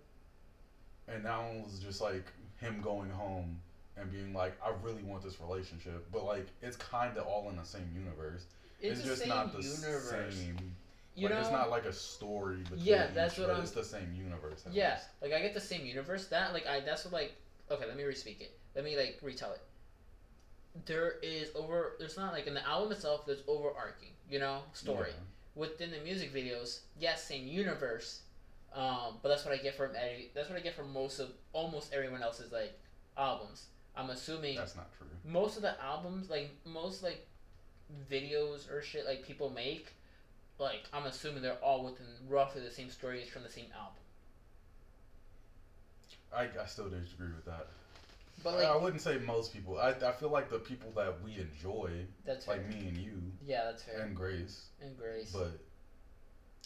And 1.09 1.24
that 1.24 1.38
one 1.38 1.62
was 1.62 1.78
just 1.80 2.00
like 2.00 2.32
him 2.61 2.80
going 2.82 3.11
home 3.11 3.61
and 3.96 4.11
being 4.11 4.32
like, 4.32 4.55
I 4.64 4.72
really 4.82 5.02
want 5.02 5.22
this 5.22 5.40
relationship, 5.40 6.07
but 6.12 6.24
like 6.24 6.46
it's 6.62 6.76
kind 6.76 7.16
of 7.16 7.26
all 7.26 7.48
in 7.50 7.57
the 7.57 7.64
same 7.64 7.88
universe. 7.94 8.44
it's, 8.80 9.00
the 9.00 9.09
just 9.09 9.26
not 9.26 9.52
the 9.52 9.62
universe 9.62 10.11
same. 10.11 10.74
You 11.14 11.28
like 11.28 11.34
know 11.34 11.40
it's 11.40 11.50
not 11.50 11.70
like 11.70 11.84
a 11.84 11.92
story. 11.92 12.56
Between 12.62 12.80
Yeah, 12.84 13.06
that's 13.14 13.34
each, 13.34 13.40
what 13.40 13.48
but 13.48 13.54
I'm- 13.54 13.62
It's 13.62 13.70
the 13.72 13.84
same 13.84 14.12
universe. 14.14 14.64
Yeah, 14.70 14.94
least. 14.94 15.04
like 15.22 15.32
I 15.32 15.40
get 15.40 15.54
the 15.54 15.60
same 15.60 15.86
universe. 15.86 16.26
That 16.28 16.52
like 16.52 16.66
I 16.66 16.80
that's 16.80 17.04
what 17.04 17.12
like 17.14 17.34
okay. 17.70 17.86
Let 17.86 17.96
me 17.96 18.02
respeak 18.02 18.40
it. 18.40 18.58
Let 18.74 18.84
me 18.84 18.96
like 18.96 19.18
retell 19.22 19.52
it. 19.52 19.60
There 20.86 21.12
is 21.22 21.50
over. 21.54 21.94
There's 21.98 22.16
not 22.16 22.32
like 22.32 22.46
in 22.46 22.54
the 22.54 22.66
album 22.66 22.90
itself. 22.92 23.26
There's 23.26 23.42
overarching, 23.46 24.08
you 24.28 24.38
know, 24.40 24.62
story 24.72 25.12
within 25.54 25.90
the 25.92 25.98
music 26.00 26.34
videos. 26.34 26.80
Yes, 26.98 27.22
same 27.24 27.46
universe. 27.46 28.22
Um, 28.74 29.18
but 29.22 29.28
that's 29.28 29.44
what 29.44 29.54
I 29.54 29.58
get 29.62 29.76
from 29.76 29.90
Eddie. 29.94 30.32
That's 30.34 30.48
what 30.48 30.58
I 30.58 30.62
get 30.62 30.74
from 30.74 30.92
most 30.92 31.20
of 31.20 31.30
almost 31.52 31.92
everyone 31.92 32.22
else's 32.24 32.50
like 32.50 32.76
albums. 33.16 33.66
I'm 33.96 34.10
assuming 34.10 34.56
That's 34.56 34.74
not 34.74 34.90
true. 34.98 35.06
most 35.24 35.54
of 35.54 35.62
the 35.62 35.80
albums, 35.80 36.28
like 36.28 36.50
most 36.64 37.04
like 37.04 37.24
videos 38.10 38.68
or 38.72 38.82
shit 38.82 39.06
like 39.06 39.24
people 39.24 39.50
make, 39.50 39.92
like 40.59 40.84
I'm 40.92 41.05
assuming 41.07 41.42
they're 41.42 41.55
all 41.62 41.84
within 41.84 42.07
roughly 42.28 42.62
the 42.62 42.70
same 42.70 42.90
stories 42.90 43.28
from 43.28 43.42
the 43.42 43.50
same 43.50 43.66
album. 43.74 44.02
I, 46.32 46.48
I 46.61 46.66
still 46.66 46.88
disagree 46.88 47.28
with 47.28 47.44
that. 47.46 47.66
But 48.42 48.55
I- 48.55 48.57
like 48.59 48.66
I 48.66 48.76
wouldn't 48.76 49.02
say 49.02 49.18
most 49.18 49.52
people. 49.52 49.78
I, 49.78 49.90
I 49.90 50.12
feel 50.12 50.30
like 50.30 50.50
the 50.50 50.59
people 50.59 50.90
that 50.92 51.22
we 51.22 51.38
enjoy, 51.38 51.90
that's 52.24 52.44
fair. 52.44 52.57
like 52.57 52.68
me 52.68 52.88
and 52.88 52.96
you 52.98 53.20
Yeah, 53.44 53.64
that's 53.64 53.82
fair. 53.82 54.00
and 54.02 54.14
Grace, 54.16 54.66
And 54.82 54.96
Grace. 54.96 55.32
but 55.32 55.59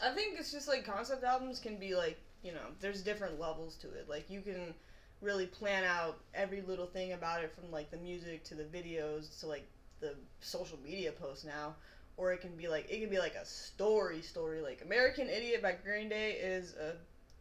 I 0.02 0.14
think 0.14 0.38
it's 0.38 0.52
just 0.52 0.68
like 0.68 0.84
concept 0.84 1.24
albums 1.24 1.58
can 1.58 1.76
be 1.76 1.94
like 1.94 2.18
you 2.42 2.52
know 2.52 2.60
there's 2.80 3.02
different 3.02 3.38
levels 3.38 3.74
to 3.76 3.88
it. 3.92 4.08
Like 4.08 4.30
you 4.30 4.40
can 4.40 4.74
really 5.20 5.46
plan 5.46 5.84
out 5.84 6.18
every 6.34 6.62
little 6.62 6.86
thing 6.86 7.12
about 7.12 7.42
it 7.42 7.52
from 7.52 7.70
like 7.70 7.90
the 7.90 7.96
music 7.96 8.44
to 8.44 8.54
the 8.54 8.62
videos 8.64 9.40
to 9.40 9.46
like 9.46 9.66
the 10.00 10.14
social 10.40 10.78
media 10.82 11.12
posts 11.12 11.44
now. 11.44 11.74
Or 12.18 12.32
it 12.32 12.40
can 12.40 12.54
be 12.56 12.68
like 12.68 12.90
it 12.90 13.00
can 13.00 13.08
be 13.08 13.18
like 13.18 13.36
a 13.36 13.46
story 13.46 14.20
story. 14.20 14.60
Like 14.60 14.82
American 14.84 15.30
Idiot 15.30 15.62
by 15.62 15.76
Green 15.82 16.08
Day 16.08 16.32
is 16.32 16.74
a 16.74 16.94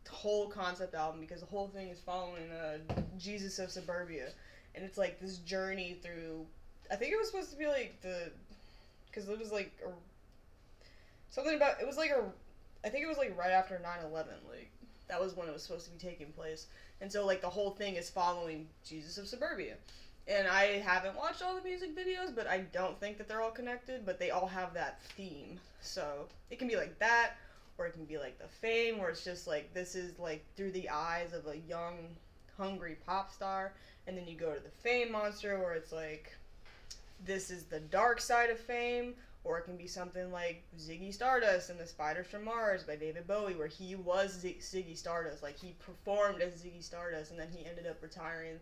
whole 0.10 0.48
concept 0.48 0.96
album 0.96 1.20
because 1.20 1.42
the 1.42 1.48
whole 1.48 1.68
thing 1.68 1.90
is 1.90 2.00
following 2.00 2.50
uh, 2.52 2.78
Jesus 3.18 3.60
of 3.60 3.72
Suburbia, 3.72 4.30
and 4.76 4.86
it's 4.86 4.98
like 4.98 5.20
this 5.20 5.40
journey 5.40 5.98
through. 6.02 6.46
I 6.92 6.96
think 6.96 7.12
it 7.12 7.18
was 7.18 7.28
supposed 7.28 7.52
to 7.52 7.58
be 7.58 7.68
like 7.68 8.00
the, 8.02 8.32
because 9.08 9.28
it 9.28 9.38
was 9.38 9.52
like 9.52 9.72
a, 9.86 9.90
something 11.32 11.56
about 11.56 11.82
it 11.82 11.88
was 11.88 11.98
like 11.98 12.12
a 12.12 12.24
I 12.86 12.90
think 12.90 13.04
it 13.04 13.08
was 13.08 13.18
like 13.18 13.38
right 13.38 13.52
after 13.52 13.76
9/11 13.76 14.14
like 14.48 14.72
that 15.08 15.20
was 15.20 15.36
when 15.36 15.48
it 15.48 15.54
was 15.54 15.64
supposed 15.64 15.86
to 15.86 15.92
be 15.92 15.98
taking 15.98 16.28
place. 16.34 16.68
And 17.02 17.12
so 17.12 17.26
like 17.26 17.42
the 17.42 17.50
whole 17.50 17.72
thing 17.72 17.96
is 17.96 18.10
following 18.10 18.68
Jesus 18.86 19.18
of 19.18 19.28
Suburbia. 19.28 19.76
And 20.28 20.48
I 20.48 20.80
haven't 20.80 21.16
watched 21.16 21.42
all 21.42 21.56
the 21.56 21.62
music 21.62 21.96
videos, 21.96 22.36
but 22.36 22.48
I 22.48 22.60
don't 22.74 23.00
think 23.00 23.18
that 23.18 23.30
they're 23.30 23.42
all 23.42 23.52
connected, 23.52 24.06
but 24.06 24.20
they 24.20 24.30
all 24.30 24.48
have 24.48 24.74
that 24.74 25.02
theme. 25.16 25.60
So 25.82 26.28
it 26.50 26.60
can 26.60 26.68
be 26.68 26.76
like 26.76 27.00
that 27.00 27.34
or 27.78 27.86
it 27.86 27.94
can 27.94 28.06
be 28.06 28.18
like 28.18 28.38
the 28.40 28.48
fame 28.48 28.98
where 28.98 29.10
it's 29.10 29.24
just 29.24 29.48
like 29.48 29.74
this 29.74 29.96
is 29.96 30.18
like 30.20 30.44
through 30.56 30.72
the 30.72 30.90
eyes 30.90 31.34
of 31.34 31.48
a 31.48 31.58
young 31.58 31.96
hungry 32.58 32.98
pop 33.06 33.32
star 33.32 33.74
and 34.08 34.18
then 34.18 34.28
you 34.28 34.36
go 34.36 34.54
to 34.54 34.60
the 34.60 34.70
fame 34.70 35.12
monster 35.12 35.60
where 35.60 35.74
it's 35.74 35.92
like 35.92 36.36
this 37.24 37.52
is 37.52 37.66
the 37.66 37.80
dark 37.80 38.20
side 38.20 38.50
of 38.50 38.60
fame 38.60 39.14
or 39.44 39.58
it 39.60 39.64
can 39.64 39.78
be 39.78 39.88
something 39.88 40.32
like 40.32 40.64
Ziggy 40.78 41.14
Stardust 41.14 41.70
and 41.70 41.80
the 41.80 41.88
Spiders 41.88 42.28
from 42.28 42.44
Mars 42.44 42.84
by 42.84 42.98
David 42.98 43.26
Bowie, 43.28 43.56
where 43.56 43.68
he 43.68 43.96
was 43.96 44.34
Z- 44.34 44.58
Ziggy 44.60 44.98
Stardust. 44.98 45.42
Like 45.42 45.58
he 45.58 45.74
performed 45.80 46.42
as 46.42 46.62
Ziggy 46.62 46.84
Stardust, 46.84 47.32
and 47.32 47.40
then 47.40 47.48
he 47.56 47.66
ended 47.66 47.88
up 47.88 47.96
retiring 48.02 48.60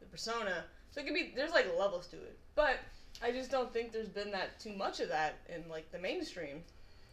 the 0.00 0.06
persona. 0.06 0.64
So 0.98 1.02
it 1.02 1.06
can 1.06 1.14
be 1.14 1.32
there's 1.36 1.52
like 1.52 1.72
levels 1.78 2.08
to 2.08 2.16
it, 2.16 2.36
but 2.56 2.80
I 3.22 3.30
just 3.30 3.52
don't 3.52 3.72
think 3.72 3.92
there's 3.92 4.08
been 4.08 4.32
that 4.32 4.58
too 4.58 4.72
much 4.72 4.98
of 4.98 5.08
that 5.10 5.36
in 5.48 5.62
like 5.70 5.92
the 5.92 5.98
mainstream 6.00 6.64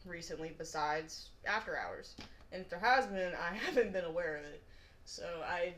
recently. 0.08 0.56
Besides 0.58 1.30
After 1.46 1.78
Hours, 1.78 2.16
and 2.52 2.64
if 2.64 2.70
there 2.72 2.80
has 2.80 3.06
been, 3.06 3.34
I 3.36 3.54
haven't 3.66 3.94
been 3.94 4.06
aware 4.06 4.38
of 4.38 4.44
it. 4.46 4.64
So 5.04 5.24
I 5.48 5.76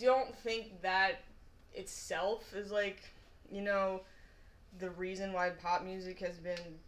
don't 0.00 0.32
think 0.36 0.80
that 0.82 1.22
itself 1.74 2.54
is 2.54 2.70
like 2.70 3.00
you 3.50 3.62
know 3.62 4.02
the 4.78 4.90
reason 4.90 5.32
why 5.32 5.50
pop 5.50 5.82
music 5.82 6.20
has 6.20 6.36
been 6.36 6.78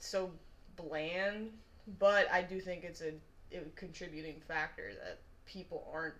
so 0.00 0.32
bland, 0.74 1.52
but 2.00 2.28
I 2.32 2.42
do 2.42 2.60
think 2.60 2.82
it's 2.82 3.00
a, 3.00 3.12
a 3.56 3.60
contributing 3.76 4.42
factor 4.48 4.90
that 5.04 5.20
people 5.46 5.88
aren't 5.94 6.16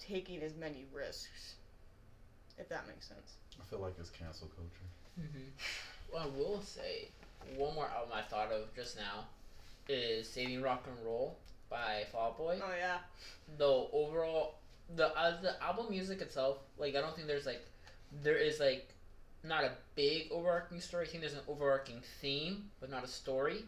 taking 0.00 0.42
as 0.42 0.56
many 0.56 0.86
risks. 0.92 1.54
If 2.58 2.68
that 2.68 2.86
makes 2.86 3.08
sense. 3.08 3.34
I 3.60 3.64
feel 3.64 3.80
like 3.80 3.94
it's 3.98 4.10
cancel 4.10 4.48
culture. 4.48 4.86
Mm-hmm. 5.20 5.48
Well, 6.12 6.22
I 6.22 6.38
will 6.38 6.62
say 6.62 7.08
one 7.56 7.74
more 7.74 7.88
album 7.88 8.12
I 8.14 8.22
thought 8.22 8.52
of 8.52 8.72
just 8.76 8.96
now 8.96 9.24
is 9.88 10.28
"Saving 10.28 10.62
Rock 10.62 10.86
and 10.86 11.04
Roll" 11.04 11.36
by 11.68 12.04
Fall 12.12 12.28
Out 12.28 12.38
Boy. 12.38 12.60
Oh 12.62 12.72
yeah. 12.78 12.98
Though 13.58 13.88
overall, 13.92 14.54
the 14.94 15.08
uh, 15.18 15.40
the 15.40 15.60
album 15.60 15.86
music 15.90 16.20
itself, 16.20 16.58
like 16.78 16.94
I 16.94 17.00
don't 17.00 17.14
think 17.16 17.26
there's 17.26 17.44
like 17.44 17.66
there 18.22 18.36
is 18.36 18.60
like 18.60 18.88
not 19.42 19.64
a 19.64 19.72
big 19.96 20.30
overarching 20.30 20.80
story. 20.80 21.06
I 21.06 21.08
think 21.08 21.22
there's 21.22 21.34
an 21.34 21.40
overarching 21.48 22.00
theme, 22.20 22.70
but 22.80 22.90
not 22.90 23.04
a 23.04 23.08
story. 23.08 23.64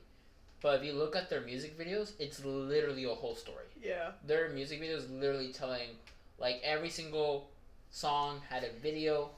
But 0.61 0.81
if 0.81 0.87
you 0.87 0.93
look 0.93 1.15
at 1.15 1.31
their 1.31 1.41
music 1.41 1.79
videos, 1.79 2.13
it's 2.19 2.45
literally 2.45 3.05
a 3.05 3.15
whole 3.15 3.37
story. 3.37 3.67
Yeah. 3.81 4.13
Their 4.27 4.49
music 4.51 4.81
videos 4.81 5.09
literally 5.11 5.53
telling 5.53 5.91
like 6.39 6.61
every 6.65 6.91
single 6.91 7.51
song 7.91 8.41
had 8.49 8.65
a 8.65 8.71
video 8.83 9.31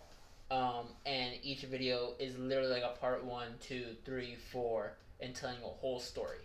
um, 0.50 0.86
and 1.06 1.34
each 1.42 1.62
video 1.62 2.14
is 2.18 2.36
literally 2.38 2.70
like 2.70 2.82
a 2.82 2.98
part 3.00 3.24
one 3.24 3.48
two 3.60 3.84
three 4.04 4.36
four 4.52 4.92
and 5.20 5.34
telling 5.34 5.56
a 5.64 5.66
whole 5.68 6.00
story 6.00 6.36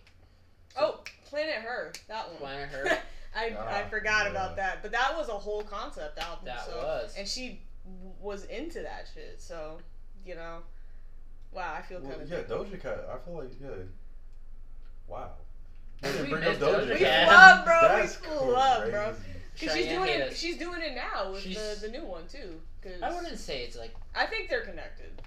Oh, 0.78 1.00
Planet 1.26 1.56
Her, 1.56 1.94
that 2.10 2.28
one. 2.30 2.38
Planet 2.38 2.70
Her 2.70 2.86
I, 3.36 3.46
I 3.50 3.84
Ah, 3.84 3.90
forgot 3.90 4.26
yeah. 4.26 4.32
about 4.32 4.56
that, 4.58 4.82
but 4.82 4.92
that 4.92 5.16
was 5.18 5.30
a 5.30 5.34
whole 5.34 5.64
concept 5.64 6.18
album. 6.20 6.46
that 6.46 6.66
so, 6.66 6.76
was 6.78 7.16
and 7.18 7.28
she 7.28 7.62
was 8.22 8.46
into 8.46 8.82
that 8.82 9.08
shit. 9.14 9.42
So, 9.42 9.78
you 10.26 10.36
know, 10.36 10.60
wow, 11.54 11.76
I 11.78 11.82
feel 11.82 12.00
Well, 12.02 12.12
kind 12.12 12.22
of 12.24 12.30
yeah, 12.30 12.42
Doja 12.44 12.82
Cat. 12.82 13.08
I 13.14 13.18
feel 13.26 13.36
like 13.38 13.52
yeah. 13.62 13.68
Wow. 15.08 15.32
You 16.04 16.10
didn't 16.12 16.24
We 16.26 16.30
bring 16.32 16.44
up 16.44 16.50
missed 16.50 16.62
Doja 16.62 16.86
Doja 16.88 16.94
We 16.94 17.00
Cat. 17.00 17.28
flub, 17.30 17.66
bro. 17.66 17.82
That's 17.82 18.22
we 18.22 18.28
flub, 18.28 18.90
bro. 18.92 19.16
Crazy. 19.58 19.68
Cause 19.68 19.76
she's 19.78 19.88
doing 19.88 20.10
it. 20.10 20.22
us. 20.32 20.38
She's 20.38 20.58
doing 20.58 20.82
it 20.82 20.96
now 20.96 21.32
with 21.32 21.42
She's- 21.42 21.80
the, 21.82 21.88
the 21.88 21.92
new 21.98 22.06
one 22.06 22.24
too. 22.28 22.60
Cause 22.84 23.02
I 23.02 23.14
wouldn't 23.14 23.40
say 23.40 23.64
it's 23.64 23.78
like 23.78 23.94
I 24.16 24.26
think 24.28 24.50
they're 24.50 24.66
connected. 24.66 25.22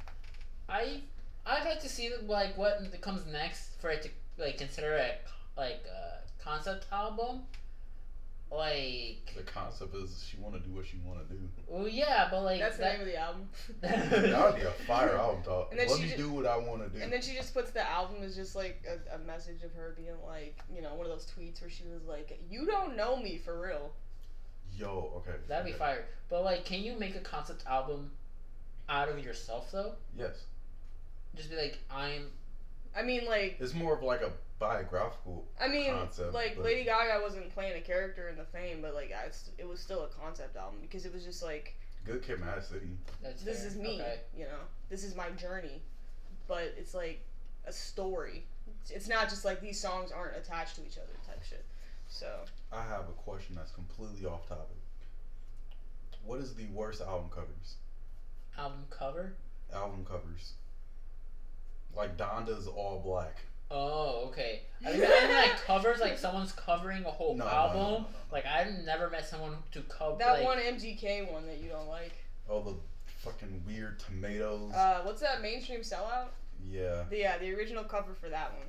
I 0.68 1.01
I'd 1.47 1.64
like 1.64 1.81
to 1.81 1.89
see 1.89 2.11
like 2.26 2.57
what 2.59 2.81
comes 3.01 3.26
next 3.26 3.81
for 3.81 3.91
it 3.91 4.03
to 4.03 4.09
like 4.43 4.59
consider 4.59 4.93
it 4.95 5.22
like 5.57 5.83
a 5.91 6.43
concept 6.43 6.87
album. 6.93 7.43
Like 8.51 9.35
The 9.37 9.43
concept 9.43 9.95
is 9.95 10.24
she 10.26 10.39
want 10.39 10.55
to 10.55 10.61
do 10.66 10.74
what 10.74 10.87
she 10.87 10.97
want 11.05 11.29
to 11.29 11.35
do. 11.35 11.41
well 11.66 11.87
yeah, 11.87 12.29
but 12.31 12.45
like 12.45 12.61
That's 12.61 12.79
the 12.79 12.85
name 12.85 13.01
of 13.01 13.07
the 13.07 13.16
album. 13.16 13.49
That 13.83 14.53
would 14.53 14.57
be 14.57 14.62
a 14.66 14.70
fire 14.87 15.16
album 15.16 15.43
talk. 15.43 15.68
And 15.70 15.79
then 15.79 15.87
Let 15.89 15.97
she 15.99 16.05
me 16.05 16.11
ju- 16.12 16.16
do 16.16 16.31
what 16.33 16.47
I 16.47 16.57
want 16.57 16.83
to 16.83 16.89
do. 16.99 17.03
And 17.05 17.12
then 17.12 17.20
she 17.20 17.35
just 17.35 17.53
puts 17.53 17.72
the 17.72 17.87
album 17.87 18.22
as 18.22 18.35
just 18.37 18.57
like 18.57 18.83
a, 18.89 19.16
a 19.16 19.18
message 19.18 19.62
of 19.64 19.72
her 19.74 19.93
being 19.99 20.16
like, 20.26 20.57
you 20.74 20.81
know, 20.81 20.95
one 20.95 21.05
of 21.05 21.12
those 21.12 21.26
tweets 21.26 21.61
where 21.61 21.68
she 21.68 21.83
was 21.93 22.05
like, 22.09 22.41
"You 22.51 22.64
don't 22.64 22.97
know 22.97 23.16
me 23.18 23.37
for 23.37 23.61
real." 23.61 23.93
Yo, 24.79 25.12
okay. 25.16 25.37
that'd 25.49 25.64
be 25.66 25.72
okay. 25.72 25.79
fire. 25.79 26.05
But 26.29 26.45
like, 26.45 26.64
can 26.64 26.81
you 26.83 26.99
make 26.99 27.16
a 27.16 27.20
concept 27.20 27.64
album 27.66 28.11
out 28.89 29.09
of 29.09 29.18
yourself 29.24 29.70
though? 29.72 29.93
Yes, 30.16 30.45
Just 31.37 31.51
be 31.51 31.57
like, 31.57 31.79
I'm. 31.91 32.26
I 32.97 33.03
mean, 33.03 33.26
like, 33.26 33.57
it's 33.61 33.74
more 33.74 33.95
of 33.97 34.03
like 34.03 34.22
a 34.22 34.31
biographical. 34.59 35.47
I 35.61 35.68
mean, 35.68 35.93
Concept, 35.93 36.33
like 36.33 36.57
but- 36.57 36.64
Lady 36.64 36.85
Gaga 36.85 37.20
wasn't 37.22 37.49
playing 37.51 37.76
a 37.76 37.81
character 37.81 38.29
in 38.29 38.37
the 38.37 38.45
Fame, 38.45 38.79
but 38.83 38.95
like, 38.95 39.12
I, 39.12 39.29
it 39.59 39.66
was 39.68 39.81
still 39.81 40.05
a 40.05 40.09
concept 40.09 40.57
album 40.57 40.79
because 40.83 41.07
it 41.07 41.12
was 41.12 41.24
just 41.24 41.43
like, 41.43 41.74
Good 42.05 42.22
Kid, 42.22 42.41
Mad 42.41 42.62
City. 42.64 42.89
That's 43.22 43.43
this 43.43 43.59
fair. 43.61 43.66
is 43.68 43.76
me, 43.76 43.97
Okay. 44.01 44.20
you 44.37 44.45
know, 44.45 44.61
this 44.91 45.05
is 45.05 45.14
my 45.14 45.29
journey, 45.31 45.83
but 46.49 46.74
it's 46.79 46.95
like 46.95 47.20
a 47.66 47.72
story. 47.72 48.45
It's- 48.85 48.91
It's 48.91 49.09
not 49.09 49.29
just 49.29 49.45
like 49.45 49.61
these 49.61 49.81
songs 49.81 50.11
aren't 50.12 50.37
attached 50.37 50.76
to 50.76 50.83
each 50.83 50.97
other 50.99 51.12
type 51.26 51.43
shit. 51.45 51.64
So 52.09 52.27
I 52.73 52.83
have 52.83 53.09
a 53.09 53.13
question 53.23 53.55
that's 53.55 53.71
completely 53.71 54.27
off 54.27 54.49
topic. 54.49 54.77
What 56.25 56.41
is 56.41 56.55
the 56.55 56.67
worst 56.67 57.01
album 57.01 57.31
covers? 57.31 57.77
Album 58.59 58.85
cover. 58.91 59.35
Album 59.73 60.05
covers. 60.05 60.53
Like 61.95 62.17
Donda's 62.17 62.67
all 62.67 63.01
black. 63.05 63.37
Oh, 63.71 64.25
okay. 64.29 64.63
I 64.87 64.93
mean, 64.93 65.03
I 65.05 65.21
mean, 65.27 65.37
like 65.37 65.65
covers, 65.65 66.01
like 66.01 66.19
someone's 66.19 66.53
covering 66.53 67.05
a 67.05 67.11
whole 67.11 67.37
No, 67.37 67.45
no, 67.45 67.51
album. 67.51 67.77
no, 67.79 67.91
no, 67.91 67.99
no. 67.99 68.07
Like 68.33 68.47
I've 68.47 68.73
never 68.85 69.11
met 69.11 69.27
someone 69.27 69.57
to 69.73 69.83
cover 69.83 70.17
that 70.19 70.33
like, 70.39 70.45
one 70.45 70.59
MGK 70.59 71.31
one 71.31 71.47
that 71.47 71.59
you 71.59 71.69
don't 71.69 71.89
like. 71.89 72.13
Oh, 72.49 72.63
the 72.63 72.75
fucking 73.19 73.63
weird 73.67 73.99
tomatoes. 74.01 74.73
Uh, 74.73 75.01
what's 75.03 75.21
that 75.21 75.43
mainstream 75.43 75.81
sellout? 75.81 76.29
yeah. 76.71 77.05
The, 77.11 77.19
yeah, 77.19 77.39
the 77.39 77.55
original 77.55 77.85
cover 77.85 78.15
for 78.15 78.29
that 78.31 78.53
one. 78.57 78.67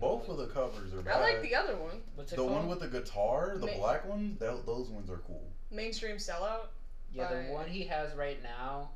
I 0.00 0.06
mean, 0.06 0.18
Both 0.18 0.28
of 0.28 0.36
the 0.38 0.46
covers 0.46 0.92
are 0.94 1.02
bad. 1.02 1.16
I 1.16 1.20
like 1.20 1.42
the 1.42 1.54
other 1.54 1.76
one, 1.76 2.00
What's 2.14 2.32
it 2.32 2.36
The 2.36 2.42
called? 2.42 2.56
one 2.56 2.68
with 2.68 2.80
the 2.80 2.88
guitar, 2.88 3.56
the 3.58 3.66
Ma- 3.66 3.76
black 3.76 4.06
one, 4.08 4.36
tho- 4.38 4.62
those 4.66 4.88
ones 4.88 5.10
are 5.10 5.18
cool. 5.18 5.44
mainstream 5.70 6.16
sellout. 6.16 6.66
yeah, 7.12 7.28
the 7.32 7.52
one 7.52 7.66
he 7.68 7.84
has 7.84 8.14
right 8.14 8.42
now 8.42 8.90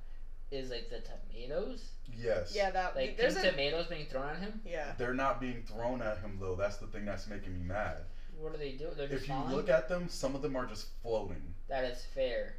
is 0.51 0.71
like 0.71 0.89
the 0.91 1.01
tomatoes. 1.01 1.91
Yes. 2.17 2.55
Yeah, 2.55 2.71
that 2.71 2.95
Like 2.95 3.17
there's 3.17 3.35
pink 3.35 3.47
a 3.47 3.51
tomatoes 3.51 3.87
being 3.87 4.07
thrown 4.07 4.29
at 4.29 4.39
him. 4.39 4.61
yeah. 4.65 4.93
They're 4.99 5.15
not 5.15 5.41
being 5.41 5.63
thrown 5.63 6.01
at 6.03 6.19
him 6.19 6.39
though. 6.41 6.55
That's 6.55 6.77
the 6.77 6.87
thing 6.87 7.05
that's 7.05 7.27
making 7.27 7.55
me 7.55 7.65
mad. 7.67 7.99
What 8.39 8.53
do 8.53 8.59
they 8.59 8.73
do? 8.73 8.89
They're 8.97 9.09
just 9.09 9.23
If 9.25 9.29
you 9.29 9.35
falling. 9.35 9.55
look 9.55 9.69
at 9.69 9.89
them, 9.89 10.09
some 10.09 10.35
of 10.35 10.43
them 10.43 10.55
are 10.57 10.67
just 10.67 10.89
floating. 11.03 11.55
that 11.69 11.85
is 11.85 12.05
fair. 12.15 12.57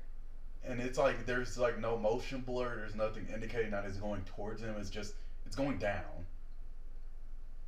And 0.64 0.82
it's 0.82 0.98
like 0.98 1.26
there's 1.26 1.58
like 1.58 1.80
no 1.80 1.96
motion 1.98 2.41
blur, 2.41 2.76
there's 2.78 2.96
nothing 2.96 3.28
indicating 3.34 3.72
that 3.72 3.86
it's 3.86 3.98
going 3.98 4.24
towards 4.24 4.62
him. 4.62 4.76
It's 4.80 4.89
just 4.89 5.14
it's 5.46 5.56
going 5.56 5.78
down. 5.78 6.26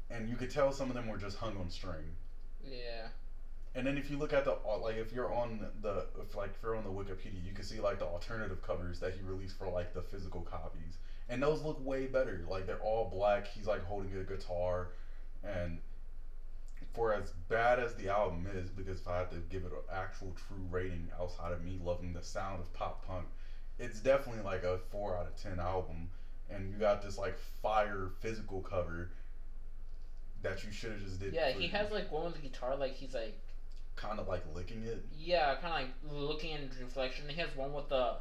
And 0.09 0.29
you 0.29 0.35
could 0.35 0.49
tell 0.49 0.71
some 0.71 0.89
of 0.89 0.95
them 0.95 1.07
were 1.07 1.17
just 1.17 1.37
hung 1.37 1.57
on 1.57 1.69
string. 1.69 2.15
Yeah. 2.63 3.07
And 3.75 3.85
then 3.85 3.97
if 3.97 4.09
you 4.09 4.17
look 4.17 4.33
at 4.33 4.43
the 4.43 4.53
uh, 4.53 4.79
like 4.79 4.97
if 4.97 5.11
you're 5.13 5.31
on 5.31 5.67
the 5.81 6.05
if 6.19 6.35
like 6.35 6.51
if 6.55 6.63
you're 6.63 6.75
on 6.75 6.83
the 6.83 6.89
Wikipedia, 6.89 7.45
you 7.45 7.53
can 7.53 7.63
see 7.63 7.79
like 7.79 7.99
the 7.99 8.05
alternative 8.05 8.61
covers 8.61 8.99
that 8.99 9.13
he 9.13 9.21
released 9.21 9.57
for 9.57 9.69
like 9.69 9.93
the 9.93 10.01
physical 10.01 10.41
copies, 10.41 10.97
and 11.29 11.43
those 11.43 11.61
look 11.61 11.85
way 11.85 12.07
better. 12.07 12.43
Like 12.49 12.65
they're 12.65 12.79
all 12.79 13.07
black. 13.07 13.47
He's 13.47 13.67
like 13.67 13.83
holding 13.83 14.15
a 14.17 14.23
guitar, 14.23 14.87
and 15.43 15.77
for 16.93 17.13
as 17.13 17.29
bad 17.49 17.79
as 17.79 17.93
the 17.93 18.09
album 18.09 18.47
is, 18.51 18.71
because 18.71 18.99
if 18.99 19.07
I 19.07 19.19
had 19.19 19.29
to 19.29 19.37
give 19.49 19.63
it 19.63 19.71
an 19.71 19.77
actual 19.93 20.35
true 20.47 20.65
rating 20.71 21.09
outside 21.19 21.51
of 21.51 21.63
me 21.63 21.79
loving 21.83 22.13
the 22.13 22.23
sound 22.23 22.59
of 22.59 22.73
pop 22.73 23.05
punk, 23.05 23.27
it's 23.77 23.99
definitely 23.99 24.41
like 24.41 24.63
a 24.63 24.79
four 24.89 25.15
out 25.15 25.27
of 25.27 25.35
ten 25.35 25.59
album. 25.59 26.09
And 26.49 26.71
you 26.71 26.77
got 26.77 27.03
this 27.03 27.19
like 27.19 27.37
fire 27.61 28.09
physical 28.21 28.61
cover 28.61 29.11
that 30.49 30.63
you 30.63 30.71
should 30.71 30.91
have 30.91 31.01
just 31.03 31.19
did. 31.19 31.33
Yeah, 31.33 31.53
for- 31.53 31.59
he 31.59 31.67
has 31.67 31.91
like 31.91 32.11
one 32.11 32.25
with 32.25 32.35
the 32.35 32.41
guitar, 32.41 32.75
like 32.75 32.93
he's 32.95 33.13
like 33.13 33.37
kind 33.95 34.19
of 34.19 34.27
like 34.27 34.43
licking 34.53 34.83
it. 34.83 35.03
yeah, 35.17 35.55
kind 35.55 35.73
of 35.73 36.11
like 36.11 36.21
looking 36.29 36.51
in 36.51 36.69
reflection. 36.81 37.25
He 37.29 37.39
has 37.41 37.49
one 37.55 37.73
with 37.73 37.89
the 37.89 38.15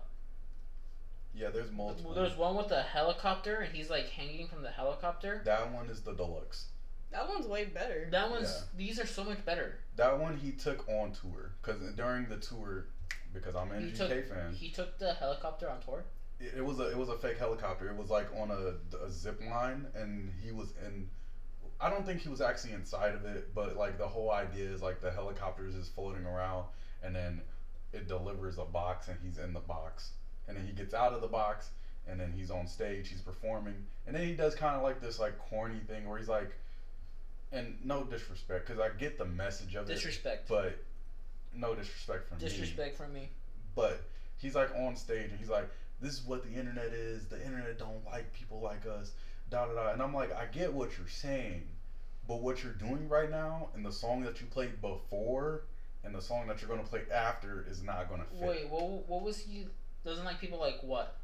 Yeah, 1.34 1.50
there's 1.50 1.70
multiple. 1.70 2.14
there's 2.14 2.36
one 2.36 2.56
with 2.56 2.68
the 2.68 2.82
helicopter, 2.82 3.56
and 3.56 3.74
he's 3.74 3.90
like 3.90 4.08
hanging 4.08 4.48
from 4.48 4.62
the 4.62 4.70
helicopter. 4.70 5.42
That 5.44 5.70
one 5.72 5.88
is 5.90 6.00
the 6.00 6.14
deluxe. 6.14 6.66
That 7.12 7.28
one's 7.28 7.46
way 7.46 7.66
better. 7.66 8.08
That 8.10 8.30
one's 8.30 8.48
Yeah. 8.50 8.62
these 8.76 8.98
are 8.98 9.06
so 9.06 9.22
much 9.24 9.44
better. 9.44 9.78
That 9.96 10.18
one 10.18 10.36
he 10.36 10.52
took 10.52 10.88
on 10.88 11.12
tour 11.12 11.52
because 11.62 11.80
during 11.94 12.28
the 12.28 12.38
tour, 12.38 12.86
because 13.32 13.54
I'm 13.54 13.70
an 13.70 13.82
He 13.84 13.90
MGK 13.92 13.98
took 14.08 14.28
fan, 14.34 14.52
he 14.54 14.70
took 14.70 14.98
the 14.98 15.14
helicopter 15.14 15.68
on 15.70 15.80
tour. 15.82 16.04
it, 16.40 16.54
it 16.56 16.64
was 16.64 16.78
a 16.80 16.90
it 16.90 16.96
was 16.96 17.08
a 17.10 17.16
fake 17.18 17.38
helicopter. 17.38 17.88
It 17.90 17.96
was 17.96 18.10
like 18.10 18.26
on 18.34 18.50
a, 18.50 18.96
a 19.04 19.10
zip 19.10 19.40
line, 19.48 19.86
and 19.94 20.32
he 20.42 20.52
was 20.52 20.72
in. 20.84 21.08
I 21.80 21.90
don't 21.90 22.06
think 22.06 22.20
he 22.22 22.28
was 22.28 22.40
actually 22.40 22.72
inside 22.72 23.14
of 23.14 23.24
it, 23.26 23.54
but 23.54 23.76
like 23.76 23.98
the 23.98 24.08
whole 24.08 24.30
idea 24.30 24.70
is 24.70 24.82
like 24.82 25.00
the 25.00 25.10
helicopter 25.10 25.66
is 25.66 25.74
just 25.74 25.94
floating 25.94 26.24
around, 26.24 26.66
and 27.02 27.14
then 27.14 27.42
it 27.92 28.08
delivers 28.08 28.58
a 28.58 28.64
box, 28.64 29.08
and 29.08 29.18
he's 29.22 29.38
in 29.38 29.52
the 29.52 29.60
box, 29.60 30.10
and 30.48 30.56
then 30.56 30.66
he 30.66 30.72
gets 30.72 30.94
out 30.94 31.12
of 31.12 31.20
the 31.20 31.28
box, 31.28 31.70
and 32.06 32.18
then 32.18 32.32
he's 32.32 32.50
on 32.50 32.66
stage, 32.66 33.08
he's 33.08 33.20
performing, 33.20 33.84
and 34.06 34.16
then 34.16 34.26
he 34.26 34.32
does 34.34 34.54
kind 34.54 34.76
of 34.76 34.82
like 34.82 35.00
this 35.00 35.18
like 35.18 35.38
corny 35.38 35.80
thing 35.80 36.08
where 36.08 36.18
he's 36.18 36.28
like, 36.28 36.56
and 37.52 37.76
no 37.84 38.04
disrespect, 38.04 38.66
because 38.66 38.80
I 38.80 38.88
get 38.96 39.18
the 39.18 39.24
message 39.24 39.74
of 39.76 39.88
it, 39.88 39.94
Disrespect. 39.94 40.48
but 40.48 40.78
no 41.52 41.74
disrespect 41.74 42.28
from 42.28 42.38
me. 42.38 42.44
Disrespect 42.48 42.96
from 42.96 43.12
me. 43.12 43.30
But 43.74 44.00
he's 44.38 44.54
like 44.54 44.70
on 44.74 44.96
stage 44.96 45.30
and 45.30 45.38
he's 45.38 45.48
like, 45.50 45.68
"This 46.00 46.14
is 46.14 46.22
what 46.22 46.42
the 46.42 46.50
internet 46.58 46.92
is. 46.92 47.26
The 47.26 47.42
internet 47.44 47.78
don't 47.78 48.04
like 48.06 48.32
people 48.32 48.60
like 48.60 48.86
us." 48.86 49.12
Da 49.51 49.66
da 49.66 49.74
da. 49.74 49.92
And 49.92 50.03
I'm 50.03 50.14
like, 50.14 50.34
I 50.34 50.47
get 50.47 50.72
what 50.72 50.97
you're 50.99 51.09
saying, 51.09 51.62
but 52.26 52.40
what 52.40 52.62
you're 52.62 52.72
doing 52.72 53.09
right 53.09 53.30
now 53.30 53.68
and 53.74 53.84
the 53.84 53.92
song 53.92 54.22
that 54.22 54.40
you 54.40 54.47
played 54.47 54.80
before 54.80 55.62
and 56.05 56.14
the 56.14 56.22
song 56.22 56.47
that 56.49 56.61
you're 56.61 56.70
gonna 56.70 56.86
play 56.86 57.03
after 57.12 57.64
is 57.68 57.82
not 57.82 58.09
gonna 58.09 58.24
fit. 58.24 58.49
Wait, 58.49 58.70
what? 58.70 59.09
What 59.09 59.22
was 59.22 59.38
he? 59.38 59.66
Doesn't 60.05 60.24
like 60.24 60.40
people 60.40 60.59
like 60.59 60.80
what? 60.82 61.16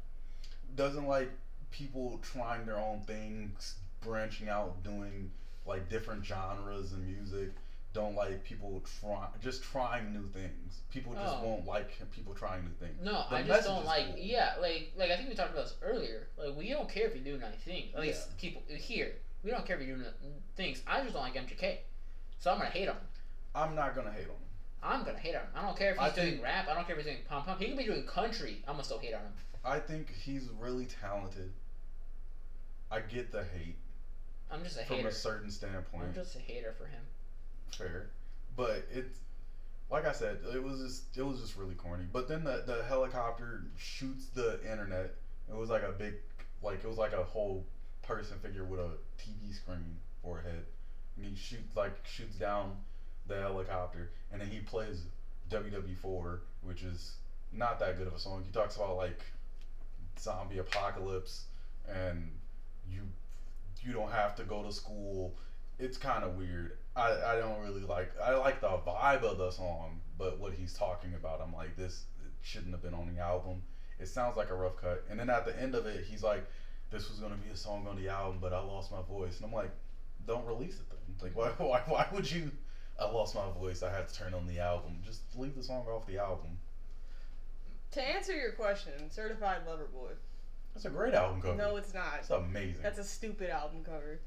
Doesn't 0.75 1.07
like 1.07 1.31
people 1.71 2.19
trying 2.21 2.65
their 2.65 2.77
own 2.77 3.01
things, 3.01 3.75
branching 4.01 4.49
out, 4.49 4.83
doing 4.83 5.31
like 5.65 5.89
different 5.89 6.25
genres 6.25 6.91
of 6.91 6.99
music. 6.99 7.51
Don't 7.93 8.15
like 8.15 8.43
people 8.43 8.81
try 8.99 9.27
just 9.39 9.61
trying 9.63 10.11
new 10.13 10.27
things. 10.29 10.81
People 10.89 11.13
just 11.13 11.35
Oh. 11.37 11.43
won't 11.43 11.65
like 11.67 11.91
people 12.11 12.33
trying 12.33 12.63
new 12.63 12.71
things. 12.71 12.99
No, 13.03 13.25
The 13.29 13.35
I 13.37 13.43
just 13.43 13.67
don't 13.67 13.85
like. 13.85 14.07
cool. 14.07 14.17
Yeah, 14.17 14.55
like 14.59 14.91
like 14.97 15.11
I 15.11 15.15
think 15.17 15.29
we 15.29 15.35
talked 15.35 15.51
about 15.53 15.65
this 15.65 15.75
earlier. 15.83 16.27
Like 16.35 16.55
we 16.55 16.69
don't 16.69 16.89
care 16.89 17.05
if 17.07 17.15
you 17.15 17.21
do 17.21 17.37
nice 17.37 17.53
things. 17.63 17.93
At 17.93 18.01
least 18.01 18.35
people 18.39 18.63
here, 18.67 19.13
we 19.43 19.51
don't 19.51 19.63
care 19.65 19.79
if 19.79 19.87
you 19.87 19.95
do 19.95 20.03
n- 20.03 20.13
things. 20.55 20.81
I 20.87 21.01
just 21.01 21.13
don't 21.13 21.21
like 21.21 21.35
MGK, 21.35 21.81
so 22.39 22.51
I'm 22.51 22.57
gonna 22.57 22.71
hate 22.71 22.87
him. 22.87 22.97
I'm 23.53 23.75
not 23.75 23.93
gonna 23.95 24.11
hate 24.11 24.23
on 24.25 24.31
him. 24.31 24.37
I'm 24.81 25.03
gonna 25.05 25.19
hate 25.19 25.35
him. 25.35 25.45
I 25.53 25.61
don't 25.61 25.77
care 25.77 25.91
if 25.91 25.99
I 25.99 26.05
he's 26.07 26.15
doing 26.15 26.31
think- 26.31 26.43
rap. 26.43 26.67
I 26.67 26.73
don't 26.73 26.87
care 26.87 26.97
if 26.97 27.05
he's 27.05 27.13
doing 27.13 27.25
pom 27.29 27.45
pom. 27.45 27.59
He 27.59 27.67
could 27.67 27.77
be 27.77 27.83
doing 27.85 28.07
country. 28.07 28.63
I'm 28.67 28.73
gonna 28.73 28.83
still 28.83 28.97
hate 28.99 29.13
on 29.13 29.21
him. 29.21 29.33
I 29.63 29.79
think 29.79 30.09
he's 30.11 30.49
really 30.49 30.87
talented. 30.87 31.53
I 32.89 33.01
get 33.01 33.31
the 33.31 33.43
hate 33.43 33.77
I'm 34.51 34.63
just 34.63 34.77
a 34.79 34.83
from 34.85 34.97
hater. 34.97 35.07
a 35.09 35.11
certain 35.11 35.51
standpoint. 35.51 36.05
I'm 36.05 36.13
just 36.15 36.35
a 36.35 36.39
hater 36.39 36.73
for 36.75 36.85
him. 36.87 37.01
Fair, 37.75 38.07
but 38.55 38.85
it's 38.91 39.19
like 39.89 40.05
I 40.05 40.11
said, 40.11 40.39
it 40.53 40.63
was 40.63 40.79
just 40.79 41.17
it 41.17 41.23
was 41.23 41.39
just 41.39 41.55
really 41.55 41.75
corny. 41.75 42.05
But 42.11 42.27
then 42.27 42.43
the 42.43 42.63
the 42.65 42.83
helicopter 42.83 43.63
shoots 43.77 44.27
the 44.27 44.59
internet. 44.69 45.11
It 45.49 45.55
was 45.55 45.69
like 45.69 45.83
a 45.83 45.91
big, 45.91 46.15
like 46.61 46.83
it 46.83 46.87
was 46.87 46.97
like 46.97 47.13
a 47.13 47.23
whole 47.23 47.65
person 48.01 48.37
figure 48.39 48.63
with 48.63 48.79
a 48.79 48.91
TV 49.17 49.53
screen 49.53 49.99
for 50.21 50.39
a 50.39 50.41
head, 50.43 50.65
and 51.17 51.25
he 51.25 51.35
shoots 51.35 51.75
like 51.75 51.93
shoots 52.05 52.35
down 52.37 52.77
the 53.27 53.39
helicopter, 53.39 54.09
and 54.31 54.41
then 54.41 54.49
he 54.49 54.59
plays 54.59 55.05
WW4, 55.49 56.41
which 56.61 56.83
is 56.83 57.15
not 57.51 57.79
that 57.79 57.97
good 57.97 58.07
of 58.07 58.13
a 58.13 58.19
song. 58.19 58.43
He 58.43 58.51
talks 58.51 58.75
about 58.75 58.95
like 58.97 59.25
zombie 60.19 60.57
apocalypse 60.59 61.45
and 61.87 62.29
you 62.89 63.01
you 63.81 63.93
don't 63.93 64.11
have 64.11 64.35
to 64.35 64.43
go 64.43 64.63
to 64.63 64.71
school. 64.71 65.33
It's 65.79 65.97
kind 65.97 66.23
of 66.23 66.35
weird. 66.37 66.73
I, 66.95 67.33
I 67.33 67.35
don't 67.37 67.61
really 67.61 67.81
like 67.81 68.11
I 68.21 68.35
like 68.35 68.61
the 68.61 68.67
vibe 68.67 69.23
of 69.23 69.37
the 69.37 69.51
song, 69.51 70.01
but 70.17 70.39
what 70.39 70.53
he's 70.53 70.73
talking 70.73 71.13
about, 71.15 71.41
I'm 71.41 71.53
like 71.53 71.75
this 71.75 72.05
shouldn't 72.41 72.71
have 72.71 72.81
been 72.83 72.93
on 72.93 73.13
the 73.13 73.21
album. 73.21 73.63
It 73.99 74.07
sounds 74.07 74.37
like 74.37 74.49
a 74.49 74.55
rough 74.55 74.77
cut. 74.77 75.03
And 75.09 75.19
then 75.19 75.29
at 75.29 75.45
the 75.45 75.59
end 75.59 75.75
of 75.75 75.85
it, 75.85 76.03
he's 76.03 76.23
like, 76.23 76.45
"This 76.91 77.09
was 77.09 77.19
gonna 77.19 77.35
be 77.35 77.49
a 77.51 77.55
song 77.55 77.87
on 77.87 77.95
the 77.95 78.09
album, 78.09 78.39
but 78.41 78.53
I 78.53 78.59
lost 78.59 78.91
my 78.91 79.01
voice." 79.01 79.37
And 79.37 79.45
I'm 79.45 79.53
like, 79.53 79.71
"Don't 80.27 80.45
release 80.45 80.75
it 80.75 80.89
then. 80.89 80.97
Like, 81.21 81.35
why 81.35 81.49
why 81.65 81.81
why 81.87 82.07
would 82.11 82.29
you 82.29 82.51
I 82.99 83.09
lost 83.09 83.35
my 83.35 83.49
voice. 83.51 83.81
I 83.81 83.91
had 83.91 84.07
to 84.07 84.13
turn 84.13 84.33
on 84.33 84.47
the 84.47 84.59
album. 84.59 85.01
Just 85.03 85.21
leave 85.35 85.55
the 85.55 85.63
song 85.63 85.85
off 85.87 86.05
the 86.05 86.17
album. 86.17 86.59
To 87.91 88.01
answer 88.01 88.33
your 88.33 88.51
question, 88.51 89.09
Certified 89.09 89.61
Lover 89.67 89.87
Boy. 89.93 90.11
That's 90.73 90.85
a 90.85 90.89
great 90.89 91.13
album 91.13 91.41
cover. 91.41 91.55
No, 91.55 91.75
it's 91.75 91.93
not. 91.93 92.19
it's 92.19 92.29
amazing. 92.29 92.81
That's 92.81 92.99
a 92.99 93.03
stupid 93.03 93.49
album 93.49 93.83
cover. 93.83 94.19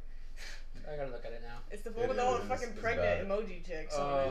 I 0.91 0.97
gotta 0.97 1.11
look 1.11 1.25
at 1.25 1.33
it 1.33 1.43
now. 1.43 1.59
It's 1.71 1.83
the 1.83 1.91
one 1.91 2.05
It 2.05 2.09
with 2.11 2.19
all 2.21 2.35
the 2.37 2.43
is. 2.43 2.49
fucking 2.49 2.69
It's 2.71 2.81
pregnant 2.81 3.29
bad. 3.29 3.39
emoji 3.39 3.67
chicks. 3.67 3.95
Oh. 3.97 4.03
on 4.03 4.31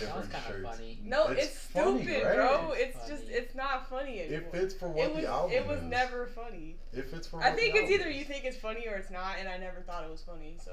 yeah, 0.00 0.06
That 0.06 0.16
was 0.18 0.28
kinda 0.28 0.68
funny. 0.68 0.98
No, 1.02 1.26
it's, 1.28 1.56
funny, 1.58 2.02
stupid, 2.02 2.24
right? 2.24 2.34
bro. 2.34 2.72
It's 2.72 2.96
It's 2.96 3.08
just 3.08 3.22
it's 3.30 3.54
not 3.54 3.88
funny 3.88 4.20
anymore. 4.20 4.38
It 4.40 4.52
fits 4.52 4.74
for 4.74 4.88
what 4.88 5.06
it 5.06 5.14
was 5.14 5.24
the 5.24 5.30
album 5.30 5.52
it 5.56 5.66
was 5.66 5.78
is. 5.78 5.84
never 5.84 6.26
funny. 6.26 6.76
It 6.92 7.06
fits 7.10 7.26
for. 7.26 7.42
I 7.42 7.50
what 7.50 7.58
think 7.58 7.74
the 7.74 7.80
it's 7.82 7.90
either 7.90 8.08
is. 8.10 8.16
you 8.16 8.24
think 8.24 8.44
it's 8.44 8.58
funny 8.58 8.86
or 8.86 8.96
it's 8.96 9.10
not, 9.10 9.36
and 9.38 9.48
I 9.48 9.56
never 9.56 9.80
thought 9.80 10.04
it 10.04 10.10
was 10.10 10.20
funny. 10.22 10.56
So 10.62 10.72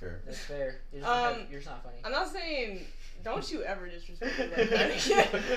fair. 0.00 0.20
That's 0.26 0.38
fair. 0.40 0.80
You're 0.92 1.02
just, 1.02 1.12
not, 1.12 1.32
Um, 1.32 1.38
you're 1.50 1.60
just 1.60 1.70
not 1.70 1.84
funny. 1.84 1.96
I'm 2.04 2.12
not 2.12 2.28
saying 2.32 2.86
don't 3.22 3.52
you 3.52 3.62
ever 3.62 3.86
disrespect 3.86 4.38
me 4.38 4.46
like 4.46 4.70
that. 4.70 4.90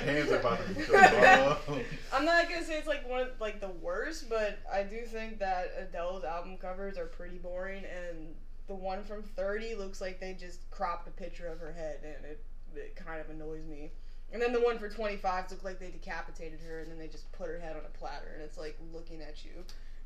Hands 0.04 0.30
are 0.32 0.36
about 0.40 0.60
to 0.68 0.74
be 0.74 0.82
cut 0.82 1.40
off. 1.40 1.70
I'm 2.14 2.26
not 2.26 2.50
gonna 2.50 2.64
say 2.64 2.78
it's 2.78 2.88
like 2.88 3.10
one 3.10 3.22
of 3.22 3.30
like 3.40 3.60
the 3.62 3.70
worst, 3.70 4.30
but 4.30 4.60
I 4.72 4.84
do 4.84 5.02
think 5.06 5.40
that 5.40 5.72
Adele's 5.80 6.24
album 6.26 6.58
covers 6.58 6.98
are 6.98 7.06
pretty 7.06 7.38
boring, 7.38 7.86
and 7.86 8.36
the 8.68 8.76
one 8.76 9.04
from 9.04 9.24
30 9.24 9.76
looks 9.76 10.02
like 10.02 10.20
they 10.20 10.34
just 10.34 10.70
cropped 10.72 11.08
a 11.08 11.12
picture 11.12 11.48
of 11.48 11.60
her 11.60 11.74
head, 11.74 12.00
and 12.04 12.26
it 12.26 12.44
it 12.76 12.96
kind 12.96 13.22
of 13.22 13.30
annoys 13.30 13.66
me. 13.66 13.92
And 14.32 14.42
then 14.42 14.52
the 14.52 14.62
one 14.62 14.80
for 14.80 14.90
25 14.90 15.52
looked 15.52 15.64
like 15.64 15.80
they 15.80 15.92
decapitated 15.92 16.60
her, 16.68 16.80
and 16.80 16.90
then 16.90 16.98
they 16.98 17.08
just 17.08 17.32
put 17.34 17.48
her 17.48 17.60
head 17.60 17.76
on 17.76 17.84
a 17.86 17.98
platter, 17.98 18.32
and 18.34 18.42
it's 18.42 18.58
like 18.58 18.78
looking 18.92 19.22
at 19.22 19.46
you. 19.46 19.52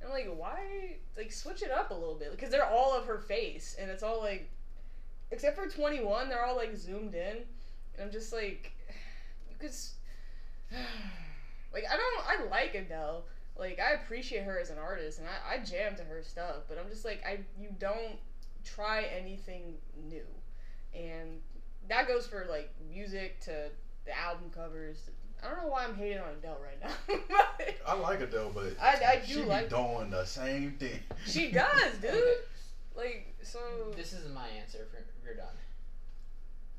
And 0.02 0.10
I'm 0.10 0.12
like, 0.12 0.28
why? 0.36 0.98
Like 1.16 1.32
switch 1.32 1.62
it 1.62 1.72
up 1.72 1.92
a 1.92 1.94
little 1.94 2.16
bit, 2.16 2.32
because 2.32 2.50
they're 2.50 2.66
all 2.66 2.94
of 2.94 3.06
her 3.06 3.20
face, 3.20 3.76
and 3.80 3.90
it's 3.90 4.04
all 4.04 4.22
like, 4.22 4.50
except 5.32 5.56
for 5.56 5.68
21, 5.68 6.30
they're 6.30 6.46
all 6.46 6.56
like 6.56 6.76
zoomed 6.76 7.16
in, 7.16 7.38
and 7.96 8.02
I'm 8.02 8.12
just 8.12 8.34
like, 8.34 8.74
you 9.50 9.56
could. 9.60 9.72
like 11.74 11.86
I 11.90 11.96
don't 11.96 12.46
I 12.46 12.50
like 12.50 12.76
Adele. 12.76 13.26
Like 13.58 13.80
I 13.80 13.94
appreciate 13.94 14.44
her 14.44 14.60
as 14.60 14.70
an 14.70 14.78
artist 14.78 15.20
and 15.20 15.28
I, 15.28 15.56
I 15.56 15.58
jam 15.64 15.96
to 15.96 16.04
her 16.04 16.22
stuff, 16.24 16.64
but 16.68 16.78
I'm 16.78 16.90
just 16.90 17.06
like 17.06 17.24
I 17.26 17.40
you 17.60 17.70
don't 17.80 18.18
try 18.76 19.04
anything 19.04 19.76
new. 20.10 20.26
And 20.94 21.42
that 21.90 22.08
goes 22.08 22.28
for 22.28 22.46
like 22.50 22.74
music 22.90 23.40
to 23.42 23.70
the 24.06 24.18
album 24.18 24.50
covers. 24.54 25.10
I 25.44 25.50
don't 25.50 25.62
know 25.64 25.68
why 25.68 25.86
I'm 25.86 25.96
hating 25.96 26.18
on 26.20 26.30
Adele 26.40 26.58
right 26.64 26.82
now. 26.82 27.16
but 27.58 27.78
I 27.88 27.94
like 27.96 28.22
Adele, 28.22 28.52
but 28.54 28.76
I, 28.82 29.20
I 29.20 29.22
she 29.26 29.34
do 29.34 29.44
be 29.44 29.50
like 29.50 29.70
doing 29.70 30.10
the 30.10 30.26
same 30.26 30.72
thing. 30.80 31.00
she 31.26 31.52
does, 31.52 31.94
dude. 32.02 32.12
Okay, 32.12 32.34
Like 32.96 33.36
so 33.44 33.60
This 33.96 34.14
is 34.14 34.34
my 34.34 34.48
answer. 34.60 34.88
If 34.92 35.06
you're, 35.24 35.36
done. 35.36 35.46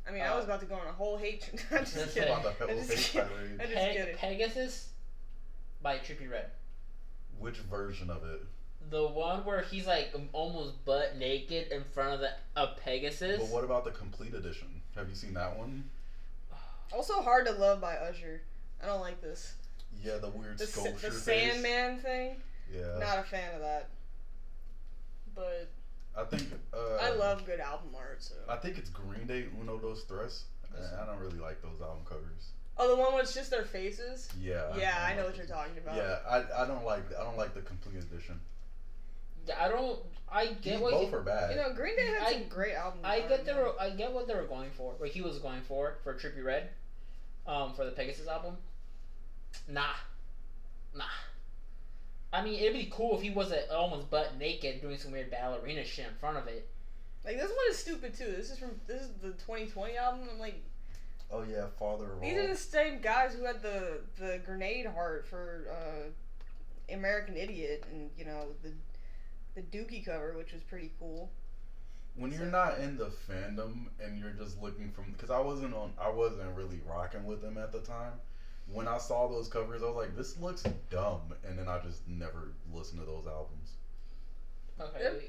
I 0.09 0.11
mean 0.11 0.23
I 0.23 0.35
was 0.35 0.45
about 0.47 0.61
to 0.61 0.67
go 0.67 0.75
on 0.75 0.87
a 0.89 0.93
whole 0.93 1.19
hate 1.19 1.49
I'm 1.71 1.85
just 1.85 2.15
kidding. 2.15 2.33
About 2.33 2.59
the 2.59 2.71
I'm 2.71 2.87
just 2.87 3.13
kidding. 3.13 3.29
tirade. 3.29 3.61
I 3.61 3.65
just 3.65 3.75
Pe- 3.75 3.95
kidding. 3.95 4.17
Pegasus 4.17 4.89
by 5.83 5.99
Trippie 5.99 6.31
Redd. 6.31 6.51
Which 7.39 7.59
version 7.59 8.11
of 8.11 8.25
it? 8.25 8.41
The 8.91 9.07
one 9.07 9.45
where 9.45 9.63
he's 9.63 9.87
like 9.87 10.15
almost 10.33 10.85
butt 10.85 11.17
naked 11.17 11.71
in 11.73 11.85
front 11.85 12.15
of 12.15 12.21
the 12.21 12.31
a 12.57 12.69
Pegasus. 12.69 13.39
But 13.41 13.49
what 13.49 13.65
about 13.65 13.85
the 13.85 13.91
complete 13.91 14.35
edition? 14.35 14.69
Have 14.97 15.09
you 15.09 15.15
seen 15.15 15.35
that 15.35 15.57
one? 15.59 15.85
Also 16.91 17.21
hard 17.21 17.45
to 17.45 17.53
love 17.53 17.83
by 17.83 17.97
Usher. 17.97 18.41
I 18.83 18.87
don't 18.87 19.01
like 19.03 19.21
this. 19.21 19.57
Yeah, 20.03 20.17
the 20.17 20.31
weird 20.31 20.57
The, 20.57 20.67
sculpture 20.67 21.11
the 21.11 21.15
face. 21.17 21.53
Sandman 21.53 21.99
thing. 21.99 22.37
Yeah, 22.75 22.99
Not 22.99 23.19
a 23.19 23.23
fan 23.25 23.55
of 23.55 23.61
that. 23.61 23.91
But 25.35 25.69
I 26.17 26.25
think. 26.25 26.49
Uh, 26.73 26.97
I 27.01 27.11
love 27.11 27.45
good 27.45 27.61
album 27.61 27.91
art. 27.95 28.23
So. 28.23 28.35
I 28.49 28.57
think 28.57 28.79
it's 28.79 28.89
Green 28.89 29.27
Day 29.27 29.47
Uno 29.61 29.77
Dos 29.79 30.05
Tres. 30.05 30.45
and 30.75 31.01
I 31.01 31.05
don't 31.05 31.19
really 31.19 31.39
like 31.39 31.61
those 31.61 31.81
album 31.81 32.05
covers. 32.09 32.53
Oh, 32.77 32.89
the 32.89 32.97
one 32.97 33.15
with 33.15 33.33
just 33.35 33.51
their 33.51 33.65
faces. 33.65 34.29
Yeah. 34.41 34.75
Yeah, 34.77 34.95
I 34.99 35.09
don't 35.09 35.17
know 35.19 35.23
like 35.25 35.31
what 35.33 35.37
you're 35.37 35.47
talking 35.47 35.79
about. 35.79 35.97
Yeah, 35.97 36.19
I, 36.29 36.63
I 36.63 36.67
don't 36.67 36.85
like 36.85 37.05
I 37.19 37.25
don't 37.25 37.37
like 37.37 37.55
the 37.55 37.61
complete 37.61 37.99
edition. 37.99 38.41
I 39.51 39.69
don't. 39.69 39.99
I 40.31 40.47
get 40.47 40.63
These 40.63 40.81
what 40.81 40.93
both 40.93 41.09
he, 41.09 41.15
are 41.15 41.23
bad. 41.23 41.51
You 41.51 41.57
know, 41.57 41.73
Green 41.73 41.97
Day 41.97 42.07
had 42.07 42.23
I- 42.23 42.33
some 42.33 42.49
great 42.49 42.75
album. 42.75 43.01
I 43.03 43.21
get 43.21 43.47
they 43.47 43.53
man. 43.53 43.71
I 43.81 43.91
get 43.91 44.13
what 44.13 44.27
they 44.27 44.35
were 44.35 44.45
going 44.45 44.71
for. 44.77 44.93
What 44.99 45.11
he 45.11 45.23
was 45.23 45.39
going 45.39 45.63
for 45.63 45.97
for 46.05 46.15
Trippie 46.15 46.45
Redd, 46.45 46.69
um, 47.47 47.73
for 47.75 47.85
the 47.85 47.93
Pegasus 47.93 48.29
album. 48.29 48.57
Nah, 49.69 49.95
nah. 50.95 51.05
I 52.33 52.45
mean, 52.45 52.61
it'd 52.61 52.75
be 52.75 52.91
cool 52.93 53.17
if 53.17 53.23
he 53.23 53.31
was 53.31 53.53
a, 53.53 53.75
almost 53.75 54.11
butt 54.11 54.37
naked 54.39 54.83
doing 54.83 54.99
some 54.99 55.13
weird 55.13 55.31
ballerina 55.31 55.85
shit 55.85 56.07
in 56.07 56.15
front 56.21 56.37
of 56.37 56.47
it. 56.47 56.69
Like 57.25 57.37
this 57.37 57.49
one 57.49 57.71
is 57.71 57.79
stupid 57.79 58.15
too. 58.15 58.27
This 58.37 58.51
is 58.51 58.59
from 58.59 58.73
this 58.87 59.03
is 59.03 59.11
the 59.23 59.31
2020 59.33 59.97
album. 59.97 60.29
I'm 60.33 60.39
like, 60.39 60.63
oh 61.31 61.43
yeah, 61.43 61.67
Father 61.79 62.13
of 62.13 62.21
these 62.21 62.35
All. 62.35 62.45
are 62.45 62.49
the 62.49 62.57
same 62.57 63.01
guys 63.01 63.35
who 63.35 63.45
had 63.45 63.63
the 63.63 64.01
the 64.19 64.41
grenade 64.45 64.87
heart 64.87 65.27
for 65.27 65.67
uh, 65.71 66.95
American 66.95 67.37
Idiot, 67.37 67.85
and 67.91 68.11
you 68.17 68.25
know 68.25 68.47
the 68.63 68.73
the 69.59 69.79
Dookie 69.79 70.05
cover, 70.05 70.37
which 70.37 70.53
was 70.53 70.63
pretty 70.63 70.93
cool. 70.99 71.31
when 72.15 72.33
you're 72.33 72.47
not 72.47 72.79
in 72.79 72.97
the 72.97 73.11
fandom 73.29 73.89
and 74.01 74.19
you're 74.19 74.33
just 74.33 74.61
looking 74.61 74.91
from 74.91 75.13
because 75.13 75.31
I 75.31 75.41
wasn't 75.41 75.75
on 75.75 75.93
I 75.99 76.09
wasn't 76.11 76.55
really 76.55 76.81
rocking 76.81 77.25
with 77.25 77.41
them 77.41 77.57
at 77.59 77.73
the 77.73 77.81
time. 77.81 78.21
When 78.67 78.87
I 78.89 78.99
saw 78.99 79.29
those 79.29 79.49
covers, 79.49 79.83
I 79.83 79.87
was 79.87 79.97
like, 79.97 80.15
"This 80.15 80.37
looks 80.37 80.65
dumb," 80.91 81.35
and 81.43 81.59
then 81.59 81.69
I 81.69 81.79
just 81.79 82.07
never 82.07 82.53
listened 82.73 83.01
to 83.01 83.07
those 83.07 83.27
albums. 83.27 83.77
Okay. 84.81 85.01
Yep. 85.01 85.23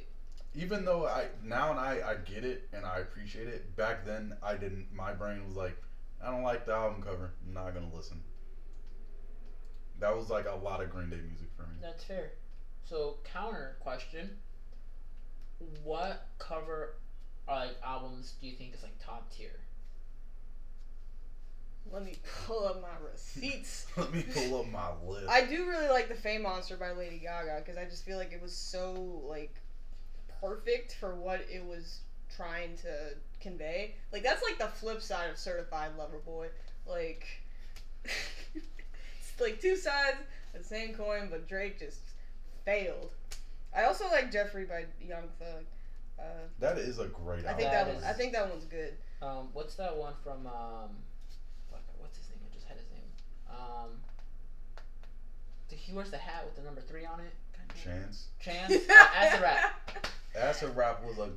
Even 0.53 0.85
though 0.85 1.05
I 1.07 1.29
now 1.43 1.71
and 1.71 1.79
I 1.79 2.01
I 2.03 2.15
get 2.15 2.43
it 2.43 2.61
and 2.73 2.85
I 2.85 2.99
appreciate 2.99 3.47
it. 3.47 3.75
Back 3.75 4.03
then, 4.05 4.33
I 4.41 4.55
didn't. 4.55 4.91
My 4.91 5.13
brain 5.13 5.45
was 5.45 5.55
like, 5.55 5.75
"I 6.21 6.29
don't 6.31 6.43
like 6.43 6.65
the 6.65 6.73
album 6.73 7.01
cover. 7.01 7.33
I'm 7.45 7.53
not 7.53 7.73
gonna 7.73 7.89
listen." 7.93 8.23
That 9.99 10.15
was 10.15 10.29
like 10.29 10.45
a 10.45 10.55
lot 10.55 10.81
of 10.81 10.89
Green 10.89 11.09
Day 11.09 11.21
music 11.21 11.49
for 11.55 11.63
me. 11.67 11.75
That's 11.81 12.03
fair. 12.03 12.31
So 12.85 13.17
counter 13.23 13.77
question: 13.79 14.37
What 15.83 16.27
cover, 16.37 16.95
like 17.47 17.75
albums, 17.83 18.33
do 18.41 18.47
you 18.47 18.53
think 18.55 18.73
is 18.73 18.83
like 18.83 18.97
top 19.03 19.31
tier? 19.31 19.59
Let 21.91 22.05
me 22.05 22.15
pull 22.45 22.65
up 22.67 22.81
my 22.81 22.87
receipts. 23.11 23.87
Let 23.97 24.13
me 24.13 24.23
pull 24.23 24.59
up 24.59 24.67
my 24.69 24.91
list. 25.05 25.29
I 25.29 25.45
do 25.45 25.65
really 25.65 25.87
like 25.87 26.07
the 26.07 26.15
Fame 26.15 26.43
Monster 26.43 26.77
by 26.77 26.91
Lady 26.91 27.17
Gaga 27.17 27.61
because 27.63 27.77
I 27.77 27.85
just 27.85 28.05
feel 28.05 28.17
like 28.17 28.31
it 28.31 28.41
was 28.41 28.55
so 28.55 29.21
like 29.27 29.55
perfect 30.39 30.93
for 30.99 31.15
what 31.15 31.45
it 31.51 31.65
was 31.65 32.01
trying 32.35 32.77
to 32.77 33.15
convey. 33.41 33.95
Like 34.11 34.23
that's 34.23 34.43
like 34.43 34.59
the 34.59 34.67
flip 34.67 35.01
side 35.01 35.29
of 35.29 35.37
Certified 35.37 35.91
Lover 35.97 36.19
Boy. 36.19 36.47
Like 36.85 37.25
it's 38.03 39.41
like 39.41 39.59
two 39.59 39.75
sides 39.75 40.17
of 40.53 40.61
the 40.61 40.67
same 40.67 40.93
coin, 40.93 41.27
but 41.31 41.47
Drake 41.47 41.79
just 41.79 42.01
failed. 42.69 43.11
I 43.75 43.83
also 43.83 44.05
like 44.07 44.31
Jeffery 44.31 44.65
by 44.65 44.85
Young 45.01 45.23
Thug. 45.39 45.65
Uh, 46.19 46.23
that 46.59 46.77
is 46.77 46.99
a 46.99 47.05
great 47.05 47.45
I 47.45 47.51
album. 47.51 47.57
think 47.57 47.71
That 47.71 47.85
that, 47.85 47.95
one, 47.95 48.03
I 48.03 48.13
think 48.13 48.33
that 48.33 48.49
one's 48.49 48.65
good. 48.65 48.93
Um, 49.21 49.49
what's 49.53 49.75
that 49.75 49.95
one 49.95 50.13
from? 50.23 50.45
Um, 50.47 50.89
fuck, 51.69 51.81
what's 51.97 52.17
his 52.17 52.27
name? 52.29 52.39
I 52.49 52.53
just 52.53 52.67
had 52.67 52.77
his 52.77 52.87
name. 52.91 53.09
Um, 53.49 53.89
the, 55.69 55.75
he 55.75 55.93
wears 55.93 56.11
the 56.11 56.17
hat 56.17 56.45
with 56.45 56.55
the 56.55 56.61
number 56.61 56.81
three 56.81 57.05
on 57.05 57.19
it. 57.19 57.33
Chance. 57.83 58.27
Chance. 58.39 58.89
uh, 58.89 59.05
as 59.15 59.39
a 59.39 59.41
rap. 59.41 59.97
Acid 60.35 60.75
Rap 60.75 61.03
was 61.03 61.17
a 61.17 61.29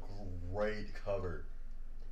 great 0.52 0.92
cover. 1.04 1.44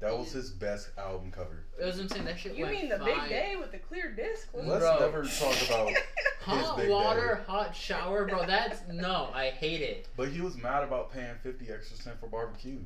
That 0.01 0.17
was 0.19 0.33
his 0.33 0.51
best 0.51 0.91
album 0.97 1.31
cover. 1.31 1.65
It 1.79 1.85
was 1.85 1.99
him 1.99 2.09
saying 2.09 2.25
that 2.25 2.39
shit 2.39 2.55
You 2.55 2.65
mean 2.67 2.89
the 2.89 2.99
fire. 2.99 3.07
big 3.21 3.29
day 3.29 3.57
with 3.61 3.71
the 3.71 3.79
clear 3.79 4.11
disc? 4.13 4.49
wasn't 4.55 4.73
Let's 4.73 4.83
Bro. 4.85 4.99
never 4.99 5.25
talk 5.25 5.69
about. 5.69 5.93
Hot 6.41 6.77
big 6.79 6.89
water, 6.89 7.45
hot 7.47 7.77
shower, 7.77 8.25
bro. 8.27 8.47
That's 8.47 8.81
no, 8.91 9.29
I 9.35 9.51
hate 9.51 9.83
it. 9.83 10.09
But 10.17 10.29
he 10.31 10.41
was 10.41 10.57
mad 10.57 10.83
about 10.83 11.13
paying 11.13 11.35
fifty 11.43 11.71
extra 11.71 11.99
cent 11.99 12.19
for 12.19 12.29
barbecue. 12.29 12.79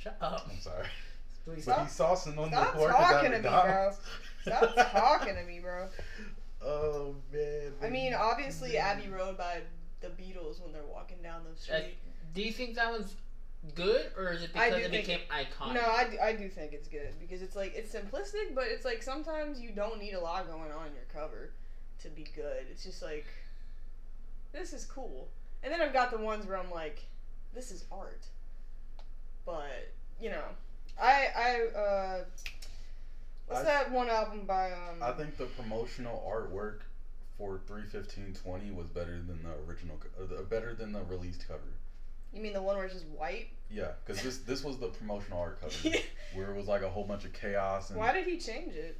Shut 0.00 0.16
up. 0.22 0.48
I'm 0.50 0.58
sorry, 0.58 0.86
Please 1.44 1.66
but 1.66 1.88
Stop- 1.90 2.14
he's 2.16 2.32
saucing 2.32 2.38
on 2.38 2.48
stop 2.48 2.72
the 2.74 2.80
workers 2.80 2.96
at 2.98 3.12
talking 3.12 3.30
to 3.32 3.36
me, 3.36 3.42
bro. 3.42 3.92
Stop 4.40 4.74
talking 4.92 5.34
to 5.34 5.42
me, 5.44 5.60
bro. 5.60 5.88
Oh 6.64 7.14
man. 7.30 7.72
I 7.82 7.90
mean, 7.90 8.14
obviously 8.14 8.78
Abbey 8.78 9.10
Road 9.10 9.36
by 9.36 9.60
the 10.00 10.08
Beatles 10.08 10.62
when 10.62 10.72
they're 10.72 10.82
walking 10.90 11.18
down 11.22 11.42
the 11.44 11.50
Uh, 11.50 11.78
street. 11.80 11.98
do 12.34 12.40
you 12.42 12.52
think 12.52 12.74
that 12.76 12.90
one's 12.90 13.14
good, 13.74 14.10
or 14.16 14.32
is 14.32 14.42
it 14.42 14.50
I 14.54 14.70
because 14.70 14.80
do 14.80 14.86
it 14.86 14.90
think 14.90 15.06
became 15.06 15.20
iconic? 15.30 15.74
No, 15.74 15.80
I 15.82 16.08
do, 16.08 16.18
I 16.20 16.32
do 16.32 16.48
think 16.48 16.72
it's 16.72 16.88
good 16.88 17.14
because 17.20 17.42
it's 17.42 17.56
like 17.56 17.74
it's 17.74 17.94
simplistic, 17.94 18.54
but 18.54 18.64
it's 18.66 18.84
like 18.84 19.02
sometimes 19.02 19.60
you 19.60 19.70
don't 19.70 20.00
need 20.00 20.14
a 20.14 20.20
lot 20.20 20.46
going 20.48 20.72
on 20.72 20.88
in 20.88 20.94
your 20.94 21.04
cover 21.12 21.50
to 22.02 22.08
be 22.08 22.26
good. 22.34 22.66
It's 22.70 22.82
just 22.84 23.02
like 23.02 23.26
this 24.52 24.72
is 24.72 24.84
cool, 24.84 25.28
and 25.62 25.72
then 25.72 25.80
I've 25.80 25.92
got 25.92 26.10
the 26.10 26.18
ones 26.18 26.46
where 26.46 26.58
I'm 26.58 26.70
like, 26.70 27.04
this 27.54 27.70
is 27.70 27.84
art. 27.90 28.26
But 29.46 29.90
you 30.20 30.30
know, 30.30 30.44
I 31.00 31.28
I 31.36 31.78
uh, 31.78 32.24
what's 33.46 33.60
I- 33.62 33.64
that 33.64 33.90
one 33.92 34.08
album 34.08 34.44
by 34.46 34.72
um? 34.72 35.02
I 35.02 35.12
think 35.12 35.36
the 35.36 35.46
promotional 35.46 36.22
artwork 36.28 36.80
for 37.38 37.58
31520 37.66 38.70
was 38.72 38.86
better 38.88 39.20
than 39.20 39.42
the 39.42 39.54
original, 39.68 39.96
co- 39.96 40.22
uh, 40.22 40.26
the- 40.26 40.42
better 40.42 40.74
than 40.74 40.92
the 40.92 41.02
released 41.02 41.46
cover. 41.48 41.60
You 42.32 42.40
mean 42.40 42.52
the 42.52 42.62
one 42.62 42.76
where 42.76 42.86
it's 42.86 42.94
just 42.94 43.06
white? 43.06 43.48
Yeah, 43.70 43.92
because 44.04 44.22
this 44.22 44.38
this 44.38 44.64
was 44.64 44.78
the 44.78 44.88
promotional 44.88 45.40
art 45.40 45.60
cover 45.60 45.96
where 46.34 46.50
it 46.50 46.56
was 46.56 46.66
like 46.66 46.82
a 46.82 46.88
whole 46.88 47.04
bunch 47.04 47.24
of 47.24 47.32
chaos 47.32 47.90
and 47.90 47.98
Why 47.98 48.12
did 48.12 48.26
he 48.26 48.38
change 48.38 48.74
it? 48.74 48.98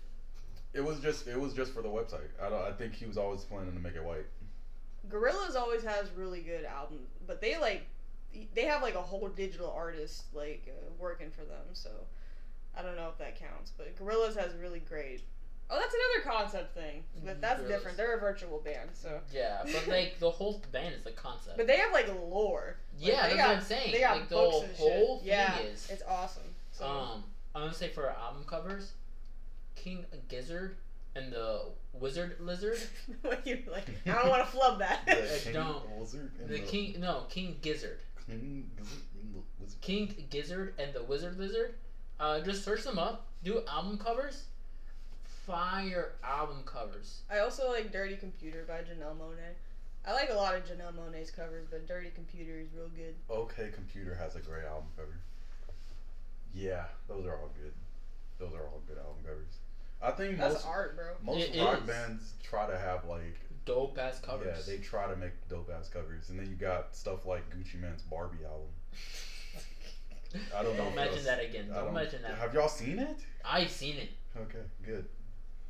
it 0.73 0.83
was 0.83 1.01
just 1.01 1.27
it 1.27 1.39
was 1.39 1.53
just 1.53 1.73
for 1.73 1.83
the 1.83 1.89
website. 1.89 2.29
I 2.41 2.49
don't. 2.49 2.63
I 2.63 2.73
think 2.73 2.95
he 2.95 3.07
was 3.07 3.19
always 3.19 3.43
planning 3.43 3.75
to 3.75 3.81
make 3.81 3.95
it 3.95 4.05
white. 4.05 4.27
Gorillaz 5.09 5.57
always 5.57 5.83
has 5.83 6.11
really 6.17 6.41
good 6.41 6.65
albums, 6.65 7.09
but 7.27 7.41
they 7.41 7.59
like 7.59 7.87
they 8.55 8.65
have 8.65 8.83
like 8.83 8.95
a 8.95 9.03
whole 9.03 9.29
digital 9.29 9.71
artist 9.71 10.25
like 10.33 10.69
uh, 10.69 10.91
working 10.99 11.31
for 11.31 11.45
them. 11.45 11.67
So 11.73 11.91
I 12.77 12.83
don't 12.83 12.97
know 12.97 13.09
if 13.09 13.19
that 13.19 13.39
counts, 13.39 13.73
but 13.77 13.95
Gorillaz 13.97 14.37
has 14.37 14.55
really 14.55 14.81
great. 14.81 15.23
Oh, 15.75 15.79
that's 15.81 15.95
another 15.95 16.37
concept 16.39 16.75
thing, 16.75 17.03
but 17.25 17.41
that's 17.41 17.63
Gorillaz. 17.63 17.69
different. 17.69 17.97
They're 17.97 18.17
a 18.17 18.21
virtual 18.21 18.59
band, 18.61 18.91
so 18.93 19.21
Yeah, 19.33 19.63
but 19.65 19.89
like 19.89 20.19
the 20.19 20.31
whole 20.31 20.61
band 20.71 20.95
is 20.95 21.03
the 21.03 21.13
concept. 21.13 21.57
but 21.57 21.67
they 21.67 21.77
have 21.79 21.93
like 21.93 22.09
lore. 22.09 22.77
Like, 22.99 23.09
yeah, 23.09 23.23
they 23.29 23.29
that's 23.29 23.37
got, 23.37 23.49
what 23.49 23.57
I'm 23.57 23.63
saying. 23.65 23.93
They 23.93 24.01
got 24.01 24.17
like 24.19 24.29
the 24.29 24.35
books 24.35 24.53
whole, 24.55 24.63
and 24.65 24.77
whole 24.77 25.17
shit. 25.17 25.21
thing 25.21 25.29
yeah, 25.29 25.59
is. 25.61 25.89
it's 25.91 26.03
awesome. 26.07 26.43
So 26.73 26.85
Um, 26.87 27.25
I'm 27.55 27.63
gonna 27.63 27.73
say 27.75 27.89
for 27.89 28.11
album 28.11 28.45
covers, 28.47 28.93
King 29.75 30.05
Gizzard 30.29 30.77
and 31.17 31.33
the 31.33 31.63
Wizard 31.95 32.37
Lizard. 32.41 32.79
what 33.23 33.47
you 33.47 33.63
like? 33.71 33.87
I 34.07 34.11
don't 34.13 34.29
want 34.29 34.45
to 34.45 34.51
flub 34.51 34.79
that. 34.81 35.01
The 35.07 35.41
King 35.45 35.53
don't- 35.55 35.99
Lizard 35.99 36.31
and 36.39 36.49
The 36.51 36.59
King, 36.61 36.97
no, 37.01 37.25
King 37.31 37.57
Gizzard. 37.63 38.01
King 38.27 38.71
Lizard 38.79 38.99
and 39.23 39.35
the 39.35 39.41
Lizard. 39.65 39.81
King 39.81 40.27
Gizzard 40.31 40.75
and 40.79 40.93
the 40.93 41.03
Wizard 41.03 41.39
Lizard. 41.39 41.75
Uh, 42.21 42.41
just 42.41 42.63
search 42.65 42.85
them 42.85 42.99
up. 42.99 43.27
Do 43.43 43.63
album 43.67 43.99
covers. 43.99 44.45
Fire 45.47 46.13
album 46.23 46.63
covers. 46.65 47.23
I 47.31 47.41
also 47.41 47.69
like 47.71 47.93
Dirty 47.93 48.17
Computer 48.17 48.65
by 48.67 48.79
Janelle 48.79 49.17
Monáe. 49.19 49.55
I 50.07 50.13
like 50.13 50.31
a 50.31 50.35
lot 50.35 50.55
of 50.55 50.65
Janelle 50.65 50.93
Monáe's 50.95 51.31
covers, 51.31 51.67
but 51.71 51.87
Dirty 51.89 52.11
Computer 52.15 52.59
is 52.61 52.69
real 52.77 52.89
good. 52.89 53.15
OK 53.29 53.71
Computer 53.75 54.15
has 54.15 54.37
a 54.37 54.41
great 54.41 54.65
album 54.65 54.87
cover. 54.97 55.17
Yeah, 56.55 56.85
those 57.09 57.25
are 57.27 57.33
all 57.37 57.51
good. 57.61 57.73
Those 58.39 58.55
are 58.55 58.63
all 58.67 58.83
good 58.87 58.99
album 58.99 59.23
covers. 59.25 59.57
I 60.03 60.11
think 60.11 60.39
That's 60.39 60.55
most 60.55 60.67
art, 60.67 60.97
bro. 60.97 61.07
most 61.23 61.49
It 61.55 61.61
rock 61.61 61.81
is. 61.83 61.87
bands 61.89 62.33
try 62.43 62.67
to 62.69 62.77
have 62.77 63.05
like 63.07 63.39
Dope 63.65 63.97
ass 63.99 64.19
covers. 64.21 64.47
yeah 64.67 64.75
they 64.77 64.83
try 64.83 65.09
to 65.09 65.15
make 65.17 65.31
dope 65.49 65.71
ass 65.71 65.89
covers, 65.89 66.29
and 66.31 66.39
then 66.39 66.49
you 66.49 66.57
got 66.57 66.95
stuff 66.97 67.25
like 67.27 67.49
Gucci 67.51 67.81
Mane's 67.81 68.03
Barbie 68.03 68.45
album. 68.45 68.67
I 70.57 70.63
don't 70.65 70.73
know. 70.77 70.79
Don't 70.85 70.89
if 70.89 70.97
mention 70.97 71.15
y'all- 71.19 71.25
that 71.37 71.45
again. 71.45 71.67
I 71.73 71.81
Don't, 71.83 71.95
mention 71.95 72.23
that. 72.23 72.35
Have 72.39 72.55
y'all 72.55 72.69
seen 72.69 72.99
it? 72.99 73.19
I've 73.45 73.71
seen 73.71 73.97
it. 73.97 74.09
Okay, 74.37 74.65
good. 74.85 75.05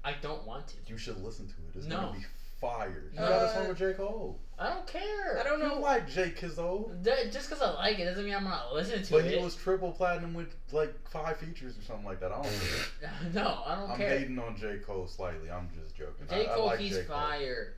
I 0.05 0.13
don't 0.21 0.45
want 0.47 0.67
to. 0.69 0.75
You 0.87 0.99
should 0.99 1.23
listen 1.23 1.47
to 1.47 1.53
it. 1.53 1.79
It's 1.79 1.87
No. 1.87 1.97
gonna 1.97 2.19
be 2.19 2.25
fire. 2.61 3.05
You 3.13 3.21
No. 3.21 3.29
got 3.29 3.43
a 3.49 3.53
song 3.55 3.69
with 3.69 3.79
J 3.79 3.93
Cole. 3.95 4.39
I 4.59 4.69
don't 4.71 4.87
care. 4.87 5.39
I 5.41 5.43
don't 5.43 5.59
know. 5.61 5.75
You 5.77 5.81
like 5.81 6.09
J 6.09 6.31
Kizzo, 6.31 7.03
That- 7.03 7.33
just 7.33 7.49
because 7.49 7.63
I 7.63 7.71
like 7.73 7.99
it 7.99 8.05
doesn't 8.05 8.25
mean 8.25 8.35
I'm 8.35 8.45
gonna 8.45 8.73
listen 8.73 9.03
to 9.03 9.13
but 9.13 9.25
it. 9.25 9.33
he 9.39 9.43
was 9.45 9.57
triple 9.57 9.91
platinum 9.93 10.35
with 10.35 10.55
like 10.73 10.93
five 11.09 11.37
features 11.39 11.77
or 11.79 11.83
something 11.83 12.05
like 12.05 12.21
that. 12.21 12.31
I 12.33 12.43
don't. 12.43 12.45
care. 12.45 13.11
no, 13.33 13.63
I 13.67 13.75
don't 13.77 13.97
care. 13.97 14.13
I'm 14.13 14.19
hating 14.19 14.39
on 14.39 14.57
J 14.57 14.79
Cole 14.79 15.07
slightly. 15.09 15.51
I'm 15.51 15.69
just 15.75 15.97
joking. 15.97 16.27
J. 16.29 16.47
I, 16.47 16.53
I 16.53 16.55
Cole, 16.55 16.67
like 16.67 16.79
he's 16.81 16.97
J. 16.97 17.05
Cole. 17.05 17.17
fire. 17.17 17.75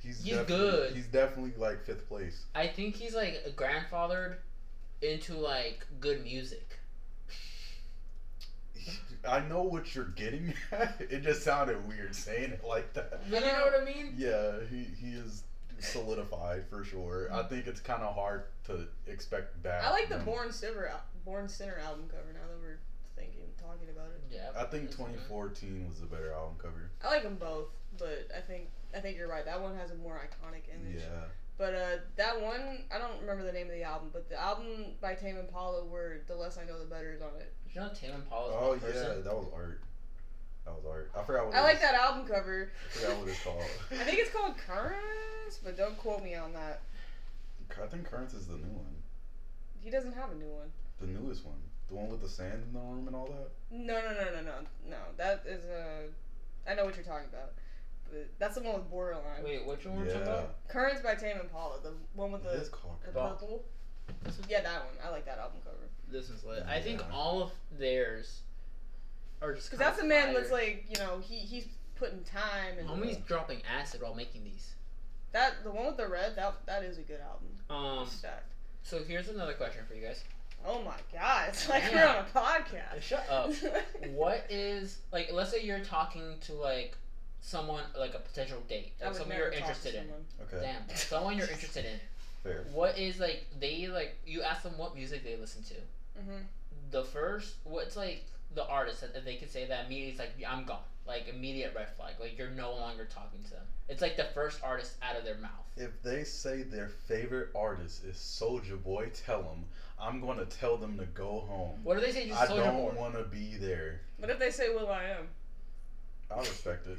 He's, 0.00 0.22
He's 0.22 0.38
good. 0.38 0.94
He's 0.94 1.08
definitely 1.08 1.52
like 1.58 1.84
fifth 1.84 2.08
place. 2.08 2.44
I 2.54 2.68
think 2.68 2.94
he's 2.94 3.14
like 3.14 3.54
grandfathered 3.56 4.36
into 5.02 5.34
like 5.34 5.84
good 6.00 6.22
music. 6.22 6.77
I 9.28 9.40
know 9.40 9.62
what 9.62 9.94
you're 9.94 10.04
getting 10.06 10.54
at. 10.72 11.00
It 11.00 11.22
just 11.22 11.42
sounded 11.42 11.86
weird 11.88 12.14
saying 12.14 12.50
it 12.52 12.64
like 12.64 12.92
that. 12.94 13.20
You 13.26 13.40
know 13.40 13.64
what 13.70 13.80
I 13.80 13.84
mean? 13.84 14.14
Yeah, 14.16 14.52
he, 14.70 14.84
he 15.00 15.12
is 15.14 15.42
solidified 15.80 16.64
for 16.68 16.84
sure. 16.84 17.28
I 17.32 17.42
think 17.44 17.66
it's 17.66 17.80
kind 17.80 18.02
of 18.02 18.14
hard 18.14 18.44
to 18.66 18.86
expect 19.06 19.62
bad. 19.62 19.84
I 19.84 19.90
like 19.90 20.08
the. 20.08 20.18
Born 20.18 20.52
Sinner, 20.52 20.90
Born 21.24 21.48
Sinner 21.48 21.78
album 21.84 22.04
cover. 22.10 22.32
Now 22.32 22.40
that 22.48 22.58
we're 22.60 22.78
thinking, 23.16 23.42
talking 23.60 23.88
about 23.94 24.08
it, 24.10 24.22
Yeah. 24.34 24.50
I 24.60 24.64
think 24.64 24.84
that's 24.84 24.96
good. 24.96 25.06
2014 25.28 25.86
was 25.88 26.00
the 26.00 26.06
better 26.06 26.32
album 26.32 26.56
cover. 26.60 26.90
I 27.04 27.08
like 27.08 27.22
them 27.22 27.36
both, 27.38 27.68
but 27.98 28.28
I 28.36 28.40
think 28.40 28.68
I 28.94 29.00
think 29.00 29.16
you're 29.16 29.28
right. 29.28 29.44
That 29.44 29.60
one 29.60 29.76
has 29.76 29.90
a 29.90 29.94
more 29.96 30.20
iconic 30.20 30.62
image. 30.74 31.02
Yeah. 31.02 31.26
But 31.58 31.74
uh, 31.74 31.96
that 32.16 32.40
one, 32.40 32.84
I 32.94 32.98
don't 32.98 33.20
remember 33.20 33.42
the 33.44 33.52
name 33.52 33.66
of 33.66 33.72
the 33.74 33.82
album, 33.82 34.10
but 34.12 34.28
the 34.28 34.40
album 34.40 34.94
by 35.00 35.14
Tame 35.14 35.36
Impala, 35.38 35.84
where 35.84 36.20
"The 36.28 36.36
Less 36.36 36.56
I 36.56 36.64
Know, 36.64 36.78
the 36.78 36.84
Better" 36.84 37.10
is 37.12 37.20
on 37.20 37.30
it. 37.40 37.52
You 37.74 37.80
know 37.80 37.88
Tame 37.92 38.14
Impala's 38.14 38.54
Oh 38.56 38.68
one 38.70 38.78
yeah, 38.80 38.86
person. 38.86 39.24
that 39.24 39.34
was 39.34 39.46
art. 39.52 39.80
That 40.64 40.74
was 40.74 40.84
art. 40.88 41.10
I 41.16 41.22
forgot 41.24 41.46
what. 41.46 41.56
I 41.56 41.58
it 41.58 41.62
like 41.62 41.72
was. 41.74 41.80
that 41.82 41.94
album 41.94 42.24
cover. 42.26 42.68
I 42.86 42.88
forgot 42.96 43.18
what 43.18 43.28
it's 43.28 43.42
called. 43.42 43.62
I 43.90 44.04
think 44.04 44.18
it's 44.20 44.30
called 44.30 44.56
Currents, 44.56 45.58
but 45.64 45.76
don't 45.76 45.96
quote 45.98 46.22
me 46.22 46.36
on 46.36 46.52
that. 46.52 46.80
I 47.82 47.86
think 47.86 48.08
Currents 48.08 48.34
is 48.34 48.46
the 48.46 48.54
new 48.54 48.70
one, 48.72 49.02
He 49.82 49.90
doesn't 49.90 50.12
have 50.14 50.30
a 50.30 50.34
new 50.34 50.48
one. 50.48 50.70
the 51.00 51.06
newest 51.06 51.44
one, 51.44 51.60
the 51.88 51.94
one 51.94 52.08
with 52.08 52.20
the 52.20 52.28
sand 52.28 52.62
in 52.64 52.72
the 52.72 52.78
room 52.78 53.06
and 53.08 53.14
all 53.16 53.26
that. 53.26 53.50
No, 53.70 54.00
no, 54.00 54.12
no, 54.14 54.30
no, 54.30 54.40
no, 54.40 54.54
no. 54.88 54.96
That 55.16 55.42
is 55.44 55.64
a. 55.66 56.04
I 56.68 56.74
know 56.74 56.84
what 56.84 56.94
you're 56.96 57.04
talking 57.04 57.28
about. 57.28 57.52
But 58.10 58.28
that's 58.38 58.54
the 58.56 58.62
one 58.62 58.74
with 58.74 58.90
Borderline. 58.90 59.44
Wait, 59.44 59.66
which 59.66 59.84
one 59.84 59.98
were 59.98 60.04
you 60.04 60.10
talking 60.10 60.22
about? 60.28 60.66
Currents 60.68 61.02
by 61.02 61.14
Tame 61.14 61.38
Impala, 61.40 61.80
the 61.82 61.92
one 62.14 62.32
with 62.32 62.42
the, 62.42 62.50
the 62.50 63.12
purple. 63.12 63.64
This 64.22 64.38
is, 64.38 64.44
Yeah, 64.48 64.62
that 64.62 64.84
one. 64.84 64.94
I 65.04 65.10
like 65.10 65.26
that 65.26 65.38
album 65.38 65.58
cover. 65.64 65.76
this 66.10 66.30
is 66.30 66.42
lit. 66.44 66.64
I 66.66 66.80
think 66.80 67.02
all 67.12 67.42
of 67.42 67.50
theirs 67.78 68.40
are 69.42 69.54
just. 69.54 69.70
Because 69.70 69.78
that's 69.78 70.00
a 70.00 70.04
man 70.04 70.26
fire. 70.26 70.34
that's 70.34 70.50
like, 70.50 70.86
you 70.88 70.98
know, 70.98 71.20
he 71.20 71.36
he's 71.38 71.66
putting 71.96 72.22
time 72.24 72.78
and 72.78 72.88
Homie's 72.88 73.16
dropping 73.18 73.60
acid 73.78 74.00
while 74.02 74.14
making 74.14 74.44
these. 74.44 74.72
that 75.32 75.62
the 75.64 75.70
one 75.70 75.86
with 75.86 75.96
the 75.96 76.08
red 76.08 76.36
that 76.36 76.54
that 76.66 76.82
is 76.84 76.96
a 76.98 77.02
good 77.02 77.20
album. 77.20 77.48
Um. 78.00 78.06
Stacked. 78.06 78.52
So 78.82 79.02
here's 79.06 79.28
another 79.28 79.52
question 79.52 79.82
for 79.86 79.94
you 79.94 80.06
guys. 80.06 80.24
Oh 80.66 80.82
my 80.82 80.96
god, 81.12 81.50
it's 81.50 81.68
like 81.68 81.84
we're 81.92 82.04
on 82.06 82.16
a 82.16 82.26
podcast. 82.34 83.02
Shut 83.02 83.24
up. 83.30 83.52
What 84.10 84.46
is 84.48 84.98
like? 85.12 85.30
Let's 85.32 85.50
say 85.50 85.62
you're 85.62 85.80
talking 85.80 86.36
to 86.42 86.54
like 86.54 86.96
someone, 87.40 87.84
like 87.98 88.14
a 88.14 88.18
potential 88.18 88.58
date, 88.68 88.92
I 89.00 89.04
like 89.04 89.12
would 89.12 89.18
someone 89.20 89.38
never 89.38 89.50
you're 89.50 89.60
talk 89.60 89.60
to 89.60 89.66
interested 89.68 89.94
in. 89.94 90.00
someone. 90.02 90.24
Okay. 90.42 90.60
Damn, 90.88 90.96
someone 90.96 91.38
you're 91.38 91.48
interested 91.48 91.84
in. 91.84 92.00
Fair. 92.42 92.64
What 92.72 92.98
is 92.98 93.18
like 93.18 93.46
they 93.58 93.88
like? 93.88 94.16
You 94.26 94.42
ask 94.42 94.62
them 94.62 94.76
what 94.76 94.94
music 94.94 95.24
they 95.24 95.36
listen 95.36 95.62
to. 95.64 95.74
Mhm. 96.20 96.42
The 96.90 97.04
first, 97.04 97.56
what's 97.64 97.96
like 97.96 98.24
the 98.54 98.66
artist 98.66 99.00
that 99.00 99.12
that 99.14 99.24
they 99.24 99.36
could 99.36 99.50
say 99.50 99.66
that 99.66 99.86
immediately 99.86 100.12
is 100.12 100.18
like 100.18 100.30
I'm 100.48 100.64
gone, 100.64 100.82
like 101.06 101.28
immediate 101.28 101.74
red 101.74 101.88
flag, 101.96 102.14
like 102.20 102.38
you're 102.38 102.50
no 102.50 102.72
longer 102.74 103.06
talking 103.06 103.42
to 103.44 103.50
them. 103.50 103.64
It's 103.88 104.02
like 104.02 104.16
the 104.16 104.28
first 104.34 104.60
artist 104.62 104.94
out 105.02 105.16
of 105.16 105.24
their 105.24 105.38
mouth. 105.38 105.50
If 105.76 106.00
they 106.02 106.22
say 106.24 106.62
their 106.62 106.88
favorite 106.88 107.48
artist 107.54 108.04
is 108.04 108.16
Soulja 108.16 108.82
Boy, 108.82 109.10
tell 109.26 109.42
them 109.42 109.64
I'm 110.00 110.20
gonna 110.20 110.44
tell 110.46 110.76
them 110.76 110.96
to 110.98 111.06
go 111.06 111.40
home. 111.40 111.80
What 111.82 111.98
do 111.98 112.00
they 112.06 112.12
say? 112.12 112.28
Just 112.28 112.40
I 112.40 112.46
Soulja 112.46 112.64
don't 112.64 112.94
want 112.94 113.14
to 113.14 113.24
be 113.24 113.56
there. 113.56 114.00
What 114.18 114.30
if 114.30 114.38
they 114.38 114.50
say 114.50 114.68
Will 114.72 114.88
I 114.90 115.04
Am? 115.04 115.26
I 116.30 116.38
respect 116.40 116.86
it. 116.86 116.98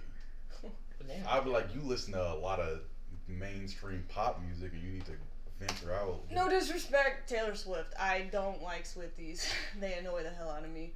Damn. 1.08 1.28
I'd 1.28 1.44
be 1.44 1.50
like, 1.50 1.74
you 1.74 1.82
listen 1.82 2.14
to 2.14 2.34
a 2.34 2.36
lot 2.36 2.60
of 2.60 2.82
mainstream 3.28 4.04
pop 4.10 4.42
music, 4.46 4.74
and 4.74 4.84
you 4.84 4.92
need 4.92 5.06
to 5.06 5.14
venture 5.60 5.94
out. 5.94 6.22
No 6.32 6.50
disrespect, 6.50 7.30
Taylor 7.30 7.56
Swift. 7.56 7.94
I 8.00 8.30
don't 8.32 8.62
like 8.62 8.86
Swifties. 8.86 9.46
they 9.80 9.94
annoy 9.94 10.24
the 10.24 10.30
hell 10.30 10.50
out 10.50 10.64
of 10.64 10.72
me. 10.72 10.94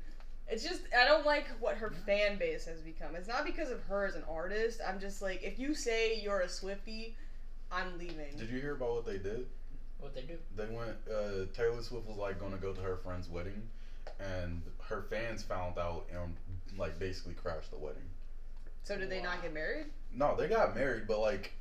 It's 0.47 0.64
just 0.64 0.82
I 0.97 1.06
don't 1.06 1.26
like 1.26 1.47
what 1.60 1.76
her 1.76 1.91
fan 2.06 2.38
base 2.38 2.66
has 2.66 2.82
become. 2.82 3.16
It's 3.16 3.28
not 3.28 3.45
because 3.45 3.72
of 3.72 3.82
her 3.84 4.06
as 4.06 4.16
an 4.16 4.24
artist. 4.30 4.82
I'm 4.88 4.99
just 4.99 5.22
like, 5.22 5.41
if 5.41 5.58
you 5.58 5.74
say 5.74 6.20
you're 6.22 6.41
a 6.41 6.49
Swifty, 6.49 7.16
I'm 7.72 7.97
leaving. 7.97 8.38
Did 8.38 8.49
you 8.49 8.60
hear 8.60 8.76
about 8.76 8.93
what 8.93 9.06
they 9.06 9.18
did? 9.18 9.47
What 9.99 10.14
they 10.14 10.22
do? 10.22 10.38
They 10.58 10.66
went. 10.66 10.95
Uh, 11.10 11.45
Taylor 11.54 11.82
Swift 11.82 12.08
was 12.08 12.18
like 12.18 12.39
going 12.39 12.51
to 12.51 12.58
go 12.58 12.74
to 12.74 12.82
her 12.82 12.97
friend's 12.97 13.30
wedding, 13.30 13.62
and 14.20 14.62
her 14.89 15.04
fans 15.10 15.43
found 15.43 15.78
out 15.78 16.06
and 16.12 16.36
like 16.78 16.99
basically 16.99 17.34
crashed 17.34 17.72
the 17.72 17.78
wedding. 17.78 18.04
So 18.84 18.97
did 18.97 19.09
they 19.09 19.21
not 19.21 19.41
get 19.41 19.53
married? 19.53 19.86
No, 20.13 20.36
they 20.36 20.47
got 20.47 20.75
married, 20.75 21.07
but 21.07 21.19
like 21.19 21.53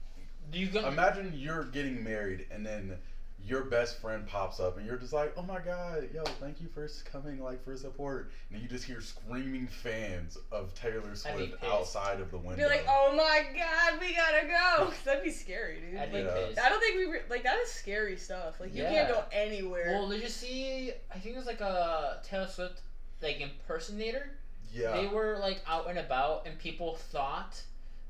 Do 0.51 0.59
you 0.59 0.67
go? 0.69 0.87
imagine 0.87 1.33
you're 1.35 1.65
getting 1.65 2.03
married 2.03 2.47
and 2.51 2.65
then 2.67 2.97
your 3.45 3.63
best 3.65 4.01
friend 4.01 4.25
pops 4.25 4.61
up 4.61 4.77
and 4.79 4.87
you're 4.87 4.97
just 4.97 5.13
like, 5.13 5.33
oh 5.37 5.43
my 5.43 5.59
god, 5.59 6.09
yo, 6.15 6.23
thank 6.41 6.61
you 6.61 6.69
for 6.69 6.89
coming, 7.11 7.43
like 7.43 7.65
for 7.65 7.77
support, 7.77 8.31
and 8.53 8.63
you 8.63 8.69
just 8.69 8.85
hear 8.85 9.01
screaming 9.01 9.67
fans 9.67 10.39
of 10.53 10.73
Taylor 10.75 11.15
Swift 11.17 11.61
pissed. 11.61 11.65
outside 11.73 12.21
of 12.21 12.31
the 12.31 12.39
window. 12.39 12.57
Be 12.57 12.67
like, 12.67 12.85
oh 12.89 13.13
my 13.17 13.45
god, 13.57 14.01
we 14.01 14.15
gotta 14.15 14.47
go. 14.47 14.93
That'd 15.05 15.25
be 15.25 15.31
scary, 15.31 15.81
dude. 15.81 15.99
I'd 15.99 16.13
be 16.13 16.23
Like, 16.23 16.35
pissed. 16.35 16.61
I 16.61 16.69
don't 16.69 16.79
think 16.79 16.97
we 16.97 17.07
re- 17.07 17.23
like 17.31 17.43
that 17.43 17.59
is 17.59 17.69
scary 17.71 18.17
stuff. 18.17 18.61
Like 18.61 18.73
you 18.75 18.83
Yeah. 18.85 18.91
can't 18.93 19.09
go 19.09 19.25
anywhere. 19.33 19.93
Well, 19.99 20.09
did 20.09 20.23
you 20.23 20.29
see? 20.29 20.93
I 21.13 21.19
think 21.19 21.35
it 21.35 21.39
was 21.39 21.47
like 21.47 21.61
a 21.61 22.21
Taylor 22.23 22.47
Swift 22.47 22.83
like 23.23 23.41
impersonator. 23.41 24.31
Yeah, 24.73 24.93
They 24.93 25.07
were 25.07 25.37
like 25.41 25.63
out 25.69 25.89
and 25.89 25.99
about, 25.99 26.47
and 26.47 26.59
people 26.59 26.97
thought 26.97 27.61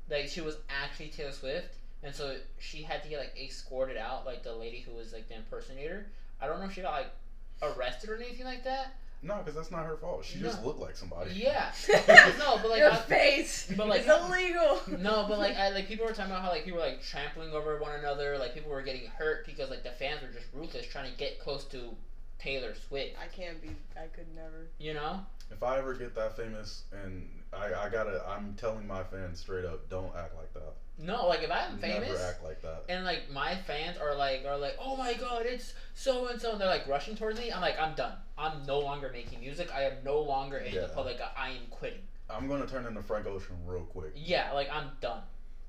like 0.09 0.27
she 0.27 0.41
was 0.41 0.57
actually 0.69 1.09
Taylor 1.09 1.31
Swift, 1.31 1.75
and 2.03 2.13
so 2.13 2.35
she 2.59 2.81
had 2.83 3.03
to 3.03 3.09
get 3.09 3.19
like 3.19 3.33
escorted 3.41 3.97
out, 3.97 4.25
like 4.25 4.43
the 4.43 4.53
lady 4.53 4.79
who 4.81 4.93
was 4.95 5.13
like 5.13 5.27
the 5.27 5.35
impersonator. 5.35 6.05
I 6.41 6.47
don't 6.47 6.59
know 6.59 6.65
if 6.65 6.73
she 6.73 6.81
got 6.81 6.91
like 6.93 7.11
arrested 7.61 8.09
or 8.09 8.15
anything 8.17 8.45
like 8.45 8.63
that, 8.65 8.93
No, 9.21 9.37
because 9.37 9.55
that's 9.55 9.71
not 9.71 9.85
her 9.85 9.95
fault. 9.95 10.25
She 10.25 10.39
just 10.39 10.63
looked 10.65 10.79
like 10.79 10.97
somebody. 10.97 11.31
Yeah. 11.33 11.71
no, 12.37 12.57
but 12.61 12.69
like 12.71 12.79
your 12.79 12.91
I- 12.91 12.95
face 12.97 13.71
but, 13.77 13.87
like, 13.87 14.01
is 14.01 14.07
illegal. 14.07 14.81
No, 14.99 15.25
but 15.29 15.39
like 15.39 15.55
I 15.55 15.69
like 15.69 15.87
people 15.87 16.05
were 16.05 16.11
talking 16.11 16.31
about 16.31 16.43
how 16.43 16.49
like 16.49 16.65
people 16.65 16.79
were 16.79 16.85
like 16.85 17.01
trampling 17.01 17.51
over 17.51 17.79
one 17.79 17.93
another, 17.97 18.37
like 18.37 18.53
people 18.53 18.71
were 18.71 18.81
getting 18.81 19.05
hurt 19.17 19.45
because 19.45 19.69
like 19.69 19.83
the 19.83 19.91
fans 19.91 20.21
were 20.21 20.27
just 20.27 20.47
ruthless 20.53 20.85
trying 20.87 21.09
to 21.09 21.17
get 21.17 21.39
close 21.39 21.63
to 21.65 21.95
Taylor 22.39 22.73
Swift. 22.87 23.15
I 23.23 23.27
can't 23.33 23.61
be. 23.61 23.69
I 23.95 24.07
could 24.07 24.27
never. 24.35 24.67
You 24.77 24.93
know? 24.95 25.21
If 25.53 25.61
I 25.61 25.77
ever 25.77 25.93
get 25.93 26.15
that 26.15 26.35
famous, 26.35 26.83
and 26.91 27.29
I, 27.53 27.85
I 27.85 27.89
gotta, 27.89 28.23
I'm 28.27 28.55
telling 28.55 28.87
my 28.87 29.03
fans 29.03 29.39
straight 29.39 29.65
up, 29.65 29.87
don't 29.87 30.13
act 30.15 30.35
like 30.35 30.51
that. 30.53 30.73
No, 30.97 31.27
like 31.27 31.41
if 31.43 31.51
I'm 31.51 31.77
famous 31.79 32.09
Never 32.09 32.23
act 32.23 32.43
like 32.43 32.61
that. 32.61 32.83
and 32.87 33.03
like 33.03 33.29
my 33.31 33.55
fans 33.55 33.97
are 33.97 34.15
like 34.15 34.45
are 34.45 34.57
like, 34.57 34.77
oh 34.79 34.95
my 34.95 35.13
god, 35.15 35.45
it's 35.45 35.73
so 35.95 36.27
and 36.27 36.39
so, 36.39 36.51
and 36.51 36.61
they're 36.61 36.67
like 36.67 36.87
rushing 36.87 37.15
towards 37.15 37.39
me. 37.39 37.51
I'm 37.51 37.61
like, 37.61 37.79
I'm 37.79 37.95
done. 37.95 38.13
I'm 38.37 38.65
no 38.65 38.79
longer 38.79 39.09
making 39.11 39.39
music. 39.39 39.69
I 39.73 39.83
am 39.83 39.93
no 40.03 40.21
longer 40.21 40.57
in 40.57 40.73
the 40.73 40.89
public. 40.89 41.19
I 41.35 41.49
am 41.49 41.67
quitting. 41.71 42.01
I'm 42.29 42.47
gonna 42.47 42.67
turn 42.67 42.85
into 42.85 43.01
Frank 43.01 43.25
Ocean 43.25 43.55
real 43.65 43.85
quick. 43.85 44.11
Yeah, 44.15 44.51
like 44.53 44.69
I'm 44.71 44.91
done. 45.01 45.21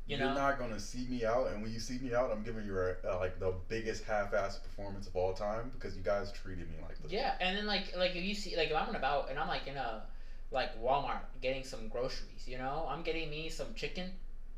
You 0.07 0.17
You're 0.17 0.19
know? 0.19 0.35
not 0.35 0.57
gonna 0.57 0.79
see 0.79 1.07
me 1.07 1.25
out, 1.25 1.49
and 1.49 1.63
when 1.63 1.71
you 1.71 1.79
see 1.79 1.99
me 1.99 2.13
out, 2.15 2.31
I'm 2.31 2.43
giving 2.43 2.65
you 2.65 2.77
a, 2.79 2.95
uh, 3.05 3.17
like 3.17 3.39
the 3.39 3.51
biggest 3.51 4.03
half-ass 4.03 4.57
performance 4.57 5.07
of 5.07 5.17
all 5.17 5.33
time 5.33 5.69
because 5.71 5.97
you 5.97 6.03
guys 6.03 6.31
treated 6.31 6.69
me 6.69 6.77
like 6.81 7.01
this. 7.03 7.13
Yeah, 7.13 7.33
and 7.41 7.55
then 7.57 7.67
like 7.67 7.91
like 7.97 8.15
if 8.15 8.23
you 8.23 8.35
see 8.35 8.57
like 8.57 8.71
if 8.71 8.77
I'm 8.77 8.95
about 8.95 9.29
and 9.29 9.39
I'm 9.39 9.47
like 9.47 9.67
in 9.67 9.77
a 9.77 10.03
like 10.51 10.73
Walmart 10.75 11.23
getting 11.41 11.65
some 11.65 11.89
groceries, 11.89 12.47
you 12.47 12.57
know, 12.57 12.87
I'm 12.89 13.03
getting 13.03 13.29
me 13.29 13.49
some 13.49 13.73
chicken, 13.75 14.13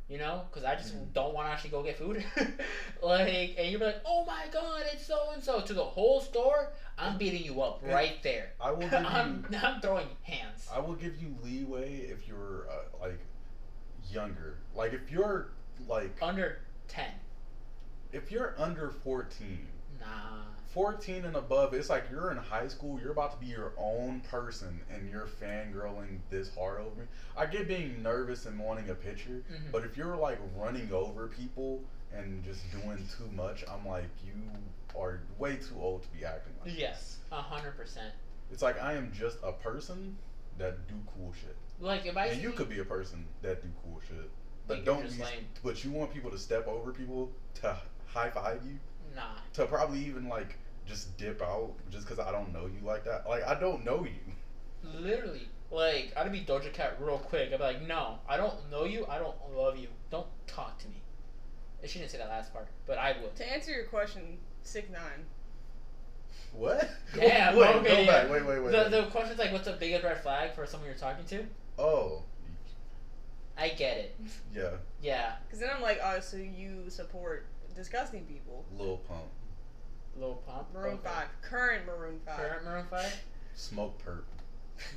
you 0.09 0.19
know, 0.19 0.45
because 0.49 0.65
I 0.65 0.75
just 0.75 0.95
Mhm. 0.95 1.13
don't 1.13 1.33
want 1.33 1.47
to 1.47 1.51
actually 1.51 1.71
go 1.71 1.83
get 1.83 1.97
food. 1.97 2.25
like, 3.03 3.55
and 3.57 3.71
you're 3.71 3.81
like, 3.81 3.99
oh 4.05 4.23
my 4.23 4.47
god, 4.49 4.87
it's 4.87 5.03
so 5.03 5.31
and 5.31 5.43
so 5.43 5.61
to 5.61 5.75
the 5.75 5.85
whole 5.85 6.21
store. 6.21 6.69
I'm 6.99 7.17
beating 7.17 7.43
you 7.43 7.61
up 7.61 7.79
Yeah. 7.83 7.93
right 7.93 8.15
there. 8.23 8.51
I 8.61 8.71
will 8.71 8.89
give. 8.89 9.07
I'm 9.15 9.45
I'm 9.63 9.79
throwing 9.79 10.17
hands. 10.23 10.73
I 10.73 10.79
will 10.79 10.95
give 10.95 11.15
you 11.17 11.31
leeway 11.41 12.01
if 12.01 12.27
you're 12.27 12.67
uh, 12.69 12.83
like 13.01 13.19
younger. 14.11 14.57
Like 14.75 14.93
if 14.93 15.11
you're 15.11 15.49
like 15.89 16.17
Under 16.23 16.59
ten, 16.89 17.11
if 18.13 18.31
you're 18.33 18.55
under 18.59 18.91
14, 18.91 19.67
nah. 20.01 20.07
14 20.73 21.25
and 21.25 21.37
above, 21.37 21.73
it's 21.75 21.89
like 21.91 22.05
you're 22.11 22.31
in 22.31 22.37
high 22.37 22.69
school, 22.69 22.99
you're 23.01 23.13
about 23.13 23.33
to 23.33 23.39
be 23.39 23.47
your 23.47 23.73
own 23.79 24.21
person 24.31 24.81
and 24.93 25.11
you're 25.11 25.27
fangirling 25.27 26.19
this 26.31 26.55
hard 26.55 26.81
over 26.81 27.01
me. 27.01 27.07
I 27.37 27.47
get 27.47 27.67
being 27.69 28.03
nervous 28.03 28.47
and 28.47 28.59
wanting 28.59 28.91
a 28.91 28.95
picture, 28.95 29.43
Mhm. 29.51 29.73
but 29.73 29.85
if 29.85 29.97
you're 29.97 30.17
like 30.17 30.39
running 30.55 30.93
over 30.93 31.29
people 31.29 31.83
and 32.13 32.45
just 32.45 32.71
doing 32.71 33.07
too 33.17 33.29
much, 33.33 33.65
I'm 33.69 33.87
like, 33.87 34.09
you 34.25 34.33
are 34.99 35.21
way 35.39 35.57
too 35.57 35.79
old 35.81 36.03
to 36.05 36.09
be 36.11 36.25
acting 36.25 36.55
like 36.61 36.71
this. 36.71 36.79
Yes, 36.79 37.19
a 37.33 37.41
hundred 37.43 37.77
percent. 37.77 38.15
It's 38.51 38.63
like 38.63 38.81
I 38.81 38.95
am 38.95 39.13
just 39.13 39.39
a 39.43 39.53
person 39.53 40.17
that 40.59 40.87
do 40.89 40.95
cool 41.15 41.33
shit. 41.33 41.57
Like 41.81 42.07
if 42.07 42.17
I 42.17 42.27
and 42.27 42.43
you 42.43 42.53
could 42.53 42.69
be 42.69 42.81
a 42.81 42.85
person 42.85 43.27
that 43.43 43.63
do 43.63 43.69
cool 43.83 44.01
shit. 44.09 44.31
But 44.67 44.85
don't 44.85 45.05
just 45.05 45.19
be, 45.19 45.23
lame. 45.23 45.47
but 45.63 45.85
you 45.85 45.91
want 45.91 46.13
people 46.13 46.31
to 46.31 46.39
step 46.39 46.67
over 46.67 46.91
people 46.91 47.31
to 47.61 47.77
high 48.07 48.31
five 48.31 48.61
you 48.65 48.79
nah. 49.15 49.23
to 49.55 49.67
probably 49.67 50.01
even 50.01 50.29
like 50.29 50.57
just 50.87 51.17
dip 51.19 51.43
out 51.43 51.73
just 51.91 52.07
because 52.07 52.19
I 52.19 52.33
don't 52.33 52.53
know 52.53 52.67
you 52.67 52.85
like 52.85 53.05
that. 53.05 53.29
Like 53.29 53.45
I 53.47 53.59
don't 53.59 53.85
know 53.85 54.05
you. 54.05 54.91
Literally, 54.99 55.49
like 55.71 56.13
I'd 56.17 56.31
be 56.33 56.41
Doja 56.41 56.73
Cat 56.73 56.97
real 57.01 57.19
quick. 57.19 57.53
I'd 57.53 57.59
be 57.59 57.63
like, 57.63 57.87
no, 57.87 58.19
I 58.29 58.37
don't 58.37 58.55
know 58.71 58.85
you. 58.85 59.07
I 59.09 59.19
don't 59.19 59.37
love 59.55 59.77
you. 59.77 59.89
Don't 60.11 60.27
talk 60.47 60.79
to 60.79 60.89
me. 60.89 61.03
And 61.83 61.91
She 61.91 61.99
didn't 61.99 62.11
say 62.11 62.19
that 62.19 62.29
last 62.29 62.53
part, 62.53 62.69
but 62.87 62.99
I 62.99 63.17
would. 63.21 63.37
To 63.37 63.53
answer 63.53 63.71
your 63.71 63.85
question, 63.85 64.39
six 64.63 64.89
nine. 64.91 65.27
What? 66.53 66.89
Yeah. 67.17 67.55
wait, 67.57 67.77
okay. 67.77 68.05
go 68.05 68.07
back. 68.07 68.31
Wait, 68.31 68.47
wait, 68.47 68.63
wait. 68.63 68.73
the 68.73 68.79
wait. 68.79 68.91
the 68.91 69.03
question's 69.11 69.39
like, 69.39 69.53
what's 69.53 69.67
the 69.67 69.75
biggest 69.75 70.05
red 70.05 70.23
flag 70.23 70.55
for 70.55 70.67
someone 70.67 70.89
you're 70.89 70.99
talking 70.99 71.25
to? 71.27 71.45
Oh, 71.79 72.23
I 73.59 73.69
get 73.71 73.97
it. 73.97 74.17
yeah, 74.55 74.71
Yeah, 75.03 75.33
Because 75.47 75.61
then 75.61 75.71
I'm 75.75 75.83
like, 75.83 75.99
oh, 76.03 76.21
so 76.21 76.37
you 76.37 76.85
support 76.89 77.47
disgusting 77.75 78.25
people. 78.25 78.65
Lil 78.79 78.99
Pump, 78.99 79.25
Lil 80.19 80.35
Pump. 80.47 80.73
Maroon 80.75 80.95
okay. 80.95 81.03
Five, 81.05 81.27
current 81.43 81.87
Maroon 81.87 82.21
Five. 82.27 82.37
Current 82.37 82.65
Maroon 82.65 82.87
Five. 82.91 83.15
Smokepurpp. 83.57 84.25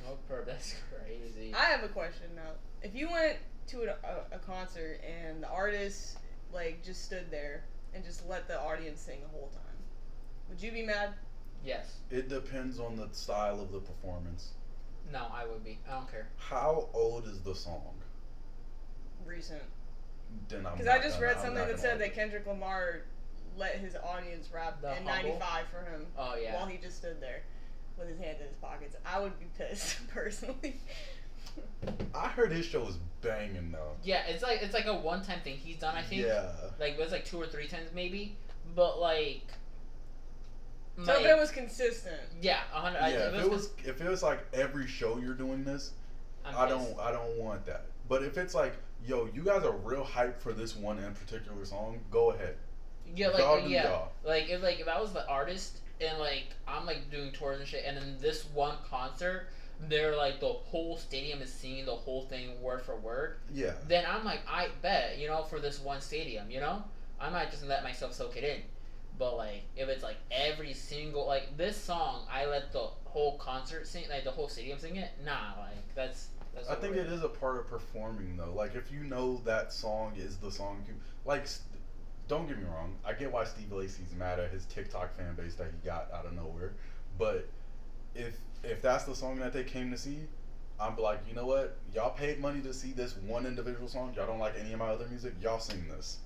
No 0.04 0.18
perp. 0.28 0.44
That's 0.46 0.74
crazy. 0.90 1.54
I 1.54 1.64
have 1.64 1.84
a 1.84 1.88
question 1.88 2.26
now. 2.36 2.52
If 2.82 2.94
you 2.94 3.10
went 3.10 3.38
to 3.68 3.82
a, 3.84 3.96
a, 4.06 4.36
a 4.36 4.38
concert 4.38 5.00
and 5.02 5.42
the 5.42 5.48
artist 5.48 6.18
like 6.52 6.84
just 6.84 7.04
stood 7.04 7.30
there 7.30 7.64
and 7.94 8.04
just 8.04 8.28
let 8.28 8.46
the 8.46 8.60
audience 8.60 9.00
sing 9.00 9.20
the 9.22 9.28
whole 9.28 9.48
time, 9.48 9.76
would 10.48 10.60
you 10.62 10.70
be 10.72 10.82
mad? 10.82 11.10
yes. 11.64 11.96
It 12.10 12.28
depends 12.28 12.78
on 12.78 12.96
the 12.96 13.08
style 13.12 13.60
of 13.60 13.70
the 13.72 13.80
performance. 13.80 14.52
No, 15.12 15.26
I 15.32 15.44
would 15.46 15.64
be. 15.64 15.78
I 15.88 15.94
don't 15.94 16.10
care. 16.10 16.28
How 16.36 16.88
old 16.94 17.26
is 17.26 17.40
the 17.40 17.54
song? 17.54 17.94
Recent. 19.26 19.62
Then 20.48 20.64
I'm 20.66 20.72
Because 20.74 20.86
I 20.88 20.98
just 20.98 21.14
gonna- 21.16 21.26
read 21.26 21.36
I'm 21.36 21.42
something 21.42 21.66
that 21.66 21.80
said 21.80 21.98
that 22.00 22.14
Kendrick 22.14 22.46
Lamar 22.46 23.02
let 23.56 23.76
his 23.76 23.96
audience 23.96 24.48
rap 24.52 24.80
The 24.80 24.96
in 24.96 25.06
humble? 25.06 25.38
'95 25.38 25.66
for 25.68 25.82
him 25.90 26.06
Oh 26.16 26.36
yeah. 26.36 26.54
while 26.54 26.66
he 26.66 26.78
just 26.78 26.98
stood 26.98 27.20
there 27.20 27.42
with 27.98 28.08
his 28.08 28.18
hands 28.18 28.40
in 28.40 28.46
his 28.46 28.56
pockets. 28.56 28.96
I 29.04 29.18
would 29.20 29.38
be 29.40 29.46
pissed 29.58 30.06
personally. 30.14 30.80
I 32.14 32.28
heard 32.28 32.52
his 32.52 32.64
show 32.66 32.84
was 32.84 32.98
banging 33.22 33.72
though. 33.72 33.96
Yeah, 34.04 34.22
it's 34.26 34.42
like 34.42 34.62
it's 34.62 34.74
like 34.74 34.86
a 34.86 34.94
one 34.94 35.24
time 35.24 35.40
thing 35.40 35.56
he's 35.56 35.76
done. 35.78 35.96
I 35.96 36.02
think. 36.02 36.22
Yeah. 36.22 36.52
Like 36.78 36.92
it 36.94 36.98
was 37.00 37.10
like 37.10 37.24
two 37.24 37.40
or 37.40 37.46
three 37.46 37.66
times 37.66 37.90
maybe, 37.94 38.36
but 38.76 39.00
like. 39.00 39.42
So 41.04 41.20
if 41.20 41.26
it 41.26 41.38
was 41.38 41.50
consistent, 41.50 42.20
Yeah, 42.40 42.58
hundred. 42.70 42.98
Yeah, 43.00 43.28
if 43.28 43.34
if 43.34 43.44
it 43.44 43.50
was 43.50 43.70
if 43.84 44.00
it 44.00 44.08
was 44.08 44.22
like 44.22 44.40
every 44.52 44.86
show 44.86 45.18
you're 45.18 45.34
doing 45.34 45.64
this, 45.64 45.92
I'm 46.44 46.56
I 46.56 46.68
don't 46.68 46.98
I 46.98 47.12
don't 47.12 47.36
want 47.38 47.66
that. 47.66 47.86
But 48.08 48.22
if 48.22 48.36
it's 48.38 48.54
like, 48.54 48.74
yo, 49.06 49.28
you 49.32 49.42
guys 49.42 49.62
are 49.62 49.72
real 49.72 50.04
hype 50.04 50.42
for 50.42 50.52
this 50.52 50.74
one 50.76 50.98
in 50.98 51.12
particular 51.14 51.64
song, 51.64 52.00
go 52.10 52.30
ahead. 52.32 52.56
Yeah, 53.14 53.36
Y'all 53.36 53.54
like 53.56 53.64
do 53.64 53.70
yeah, 53.70 53.84
y'all. 53.90 54.12
like 54.24 54.48
if 54.50 54.62
like 54.62 54.80
if 54.80 54.88
I 54.88 55.00
was 55.00 55.12
the 55.12 55.26
artist 55.28 55.78
and 56.00 56.18
like 56.18 56.46
I'm 56.66 56.86
like 56.86 57.10
doing 57.10 57.32
tours 57.32 57.58
and 57.58 57.68
shit, 57.68 57.84
and 57.86 57.96
then 57.96 58.16
this 58.20 58.46
one 58.54 58.76
concert, 58.88 59.48
they're 59.88 60.16
like 60.16 60.40
the 60.40 60.46
whole 60.48 60.96
stadium 60.96 61.40
is 61.42 61.52
singing 61.52 61.86
the 61.86 61.94
whole 61.94 62.22
thing 62.22 62.60
word 62.60 62.82
for 62.82 62.96
word. 62.96 63.36
Yeah. 63.52 63.72
Then 63.88 64.04
I'm 64.08 64.24
like, 64.24 64.40
I 64.48 64.68
bet 64.82 65.18
you 65.18 65.28
know 65.28 65.42
for 65.44 65.58
this 65.60 65.80
one 65.80 66.00
stadium, 66.00 66.50
you 66.50 66.60
know, 66.60 66.82
I 67.20 67.30
might 67.30 67.50
just 67.50 67.64
let 67.64 67.82
myself 67.82 68.14
soak 68.14 68.36
it 68.36 68.44
in. 68.44 68.62
But 69.20 69.36
like 69.36 69.64
if 69.76 69.90
it's 69.90 70.02
like 70.02 70.16
every 70.30 70.72
single 70.72 71.26
like 71.26 71.54
this 71.58 71.76
song, 71.76 72.22
I 72.32 72.46
let 72.46 72.72
the 72.72 72.88
whole 73.04 73.36
concert 73.36 73.86
sing, 73.86 74.04
like 74.08 74.24
the 74.24 74.30
whole 74.30 74.48
stadium 74.48 74.78
sing 74.78 74.96
it. 74.96 75.10
Nah, 75.22 75.60
like 75.60 75.94
that's 75.94 76.28
that's. 76.54 76.70
I 76.70 76.74
think 76.74 76.96
it 76.96 77.06
is 77.06 77.22
a 77.22 77.28
part 77.28 77.58
of 77.58 77.68
performing 77.68 78.38
though. 78.38 78.54
Like 78.54 78.74
if 78.74 78.90
you 78.90 79.00
know 79.00 79.42
that 79.44 79.74
song 79.74 80.14
is 80.16 80.38
the 80.38 80.50
song 80.50 80.82
you 80.88 80.94
like 81.26 81.46
don't 82.28 82.48
get 82.48 82.56
me 82.56 82.64
wrong, 82.64 82.96
I 83.04 83.12
get 83.12 83.30
why 83.30 83.44
Steve 83.44 83.70
Lacy's 83.70 84.14
mad 84.16 84.40
at 84.40 84.52
his 84.52 84.64
TikTok 84.64 85.14
fan 85.14 85.34
base 85.34 85.54
that 85.56 85.66
he 85.66 85.86
got 85.86 86.10
out 86.14 86.24
of 86.24 86.32
nowhere. 86.32 86.72
But 87.18 87.46
if 88.14 88.38
if 88.64 88.80
that's 88.80 89.04
the 89.04 89.14
song 89.14 89.38
that 89.40 89.52
they 89.52 89.64
came 89.64 89.90
to 89.90 89.98
see, 89.98 90.20
I'm 90.80 90.96
like, 90.96 91.20
you 91.28 91.34
know 91.34 91.44
what? 91.44 91.76
Y'all 91.94 92.14
paid 92.14 92.40
money 92.40 92.62
to 92.62 92.72
see 92.72 92.92
this 92.92 93.18
one 93.18 93.44
individual 93.44 93.86
song. 93.86 94.14
Y'all 94.16 94.26
don't 94.26 94.38
like 94.38 94.54
any 94.58 94.72
of 94.72 94.78
my 94.78 94.86
other 94.88 95.06
music. 95.08 95.34
Y'all 95.42 95.58
sing 95.58 95.84
this. 95.90 96.20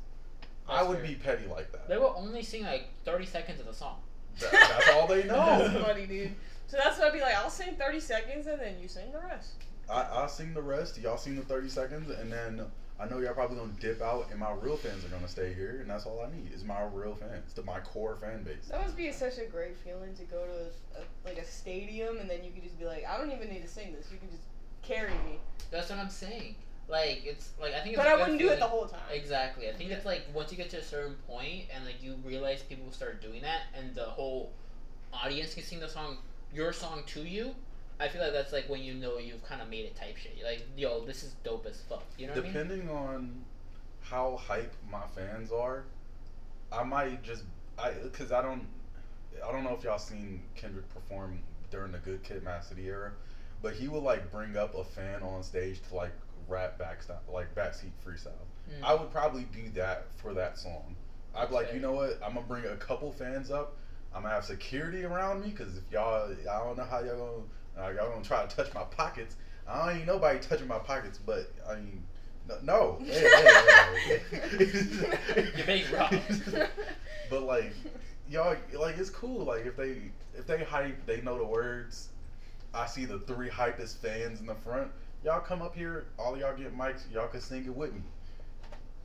I 0.69 0.83
would 0.83 0.99
fair. 0.99 1.07
be 1.09 1.15
petty 1.15 1.47
like 1.47 1.71
that. 1.73 1.89
They 1.89 1.97
will 1.99 2.15
only 2.17 2.43
sing 2.43 2.63
like 2.65 2.89
30 3.05 3.27
seconds 3.27 3.61
of 3.61 3.67
the 3.67 3.75
song. 3.75 3.97
That- 4.41 4.53
that's 4.53 4.91
all 4.95 5.07
they 5.07 5.23
that's 5.27 5.73
know. 5.73 5.83
funny, 5.85 6.07
dude. 6.07 6.35
So 6.67 6.79
that's 6.83 6.99
what 6.99 7.09
I'd 7.09 7.13
be 7.13 7.21
like. 7.21 7.35
I'll 7.37 7.51
sing 7.51 7.77
30 7.77 8.01
seconds 8.01 8.47
and 8.47 8.61
then 8.61 8.75
you 8.81 8.89
sing 8.89 9.13
the 9.13 9.19
rest. 9.21 9.53
I, 9.91 10.03
I'll 10.13 10.29
sing 10.29 10.55
the 10.55 10.63
rest. 10.63 10.99
Y'all 10.99 11.19
sing 11.19 11.37
the 11.37 11.43
30 11.43 11.69
seconds, 11.69 12.11
and 12.11 12.33
then 12.33 12.65
I 12.99 13.07
know 13.07 13.19
y'all 13.19 13.35
probably 13.35 13.59
gonna 13.59 13.73
dip 13.81 14.01
out, 14.01 14.29
and 14.31 14.41
my 14.41 14.53
real 14.53 14.79
fans 14.79 15.05
are 15.05 15.09
gonna 15.09 15.29
stay 15.29 15.53
here, 15.53 15.79
and 15.83 15.91
that's 15.91 16.07
all 16.07 16.25
I 16.27 16.35
need 16.35 16.53
is 16.55 16.65
my 16.65 16.83
real 16.91 17.15
fans, 17.15 17.53
the, 17.53 17.63
my 17.65 17.81
core 17.81 18.17
fan 18.17 18.45
base. 18.45 18.69
That 18.71 18.81
must 18.81 18.97
be 18.97 19.13
such 19.13 19.37
a 19.37 19.45
great 19.45 19.77
feeling 19.77 20.15
to 20.15 20.23
go 20.25 20.43
to 20.47 20.99
a, 21.01 21.29
like 21.29 21.37
a 21.37 21.45
stadium 21.45 22.17
and 22.17 22.31
then 22.31 22.43
you 22.43 22.51
could 22.51 22.63
just 22.63 22.79
be 22.79 22.87
like, 22.87 23.05
I 23.07 23.19
don't 23.19 23.31
even 23.31 23.51
need 23.51 23.61
to 23.63 23.69
sing 23.69 23.93
this. 23.95 24.11
You 24.11 24.17
can 24.19 24.31
just 24.31 24.45
carry 24.83 25.11
me. 25.11 25.39
That's 25.71 25.91
what 25.91 25.99
I'm 25.99 26.09
saying. 26.09 26.55
Like 26.89 27.23
it's 27.25 27.53
like 27.61 27.73
I 27.73 27.81
think. 27.81 27.95
It's 27.95 27.97
But 27.97 28.07
a 28.07 28.11
I 28.11 28.13
good 28.17 28.21
wouldn't 28.21 28.39
do 28.39 28.49
it 28.51 28.59
the 28.59 28.67
whole 28.67 28.87
time. 28.87 29.01
Exactly. 29.11 29.69
I 29.69 29.73
think 29.73 29.91
Yeah. 29.91 29.97
it's 29.97 30.05
like 30.07 30.23
once 30.35 30.51
you 30.51 30.57
get 30.59 30.71
to 30.71 30.79
a 30.79 30.83
certain 30.83 31.15
point 31.27 31.65
and 31.75 31.85
like 31.85 32.03
you 32.03 32.17
realize 32.25 32.63
people 32.63 32.91
start 32.93 33.23
doing 33.23 33.43
that 33.43 33.63
and 33.77 33.95
the 33.95 34.05
whole 34.05 34.53
audience 35.13 35.55
can 35.55 35.63
sing 35.63 35.81
the 35.81 35.89
song, 35.89 36.19
your 36.53 36.73
song 36.73 37.03
to 37.07 37.23
you. 37.23 37.55
I 38.01 38.09
feel 38.09 38.21
like 38.23 38.33
that's 38.33 38.53
like 38.53 38.69
when 38.69 38.83
you 38.83 38.95
know 38.95 39.19
you've 39.19 39.45
kind 39.45 39.63
of 39.63 39.69
made 39.71 39.85
it 39.85 39.95
type 39.97 40.17
shit. 40.17 40.35
You're 40.37 40.49
like, 40.49 40.67
yo, 40.77 41.05
this 41.05 41.23
is 41.23 41.35
dope 41.45 41.65
as 41.67 41.81
fuck. 41.89 42.05
You 42.19 42.27
know 42.27 42.33
what 42.35 42.41
I 42.41 42.43
mean? 42.43 42.53
Depending 42.53 42.91
on 42.91 43.45
how 44.03 44.37
hype 44.37 44.75
my 44.91 45.07
fans 45.15 45.53
are, 45.53 45.85
I 46.73 46.83
might 46.83 47.23
just 47.23 47.45
I 47.79 47.93
because 48.03 48.31
I 48.33 48.43
don't 48.43 48.67
I 49.47 49.51
don't 49.53 49.65
know 49.65 49.75
if 49.75 49.85
y'all 49.85 49.99
seen 49.99 50.43
Kendrick 50.55 50.93
perform 50.93 51.39
during 51.71 51.93
the 51.93 51.99
Good 51.99 52.23
Kid, 52.25 52.43
Mad 52.43 52.63
City 52.65 52.87
era, 52.89 53.13
but 53.63 53.73
he 53.75 53.89
would 53.89 54.03
like 54.03 54.31
bring 54.31 54.57
up 54.57 54.75
a 54.75 54.85
fan 54.85 55.23
on 55.23 55.43
stage 55.43 55.81
to 55.89 55.95
like 55.95 56.13
rap 56.49 56.79
backstop 56.79 57.25
like 57.33 57.55
backseat 57.55 57.93
freestyle. 58.07 58.33
Mm. 58.69 58.83
I 58.83 58.95
would 58.95 59.11
probably 59.11 59.47
do 59.53 59.69
that 59.75 60.07
for 60.17 60.35
that 60.35 60.59
song. 60.59 60.95
I'd 61.35 61.49
be 61.49 61.55
like, 61.55 61.75
you 61.75 61.81
know 61.81 61.93
what? 61.93 62.19
I'm 62.25 62.35
gonna 62.35 62.47
bring 62.47 62.65
a 62.67 62.77
couple 62.77 63.13
fans 63.13 63.51
up. 63.51 63.77
I'm 64.15 64.23
gonna 64.23 64.35
have 64.35 64.45
security 64.45 65.05
around 65.05 65.43
me 65.43 65.51
because 65.51 65.77
if 65.77 65.83
y'all, 65.91 66.31
I 66.31 66.59
don't 66.65 66.77
know 66.77 66.85
how 66.85 67.01
y'all 67.01 67.45
gonna 67.77 67.87
Like, 67.89 67.97
y'all 67.97 68.11
gonna 68.11 68.25
try 68.25 68.47
to 68.47 68.57
touch 68.57 68.73
my 68.73 68.85
pockets. 68.85 69.37
I 69.67 69.87
don't 69.87 69.97
ain't 69.97 70.07
nobody 70.07 70.39
touching 70.39 70.69
my 70.69 70.79
pockets, 70.79 71.19
but 71.19 71.51
I 71.69 71.77
mean, 71.77 72.05
no. 72.49 72.59
no. 72.63 72.99
Hey, 73.05 73.29
hey, 74.09 74.21
hey. 74.39 75.53
You're 75.57 75.67
being 75.67 75.85
robbed. 75.93 76.21
but 77.31 77.43
like, 77.43 77.73
y'all, 78.29 78.57
like 78.75 78.99
it's 78.99 79.11
cool. 79.11 79.45
Like 79.45 79.67
if 79.67 79.77
they 79.77 79.97
if 80.37 80.47
they 80.47 80.63
hype, 80.63 81.05
they 81.07 81.21
know 81.23 81.39
the 81.39 81.45
words. 81.45 82.11
I 82.75 82.87
see 82.87 83.05
the 83.05 83.21
three 83.21 83.49
hypest 83.49 83.99
fans 83.99 84.41
in 84.41 84.47
the 84.47 84.55
front. 84.55 84.91
Y'all 85.25 85.41
come 85.41 85.63
up 85.63 85.75
here, 85.75 86.05
all 86.19 86.37
y'all 86.37 86.55
get 86.55 86.77
mics, 86.77 87.11
y'all 87.11 87.29
can 87.29 87.41
sing 87.41 87.65
it 87.65 87.75
with 87.75 87.95
me. 87.95 88.03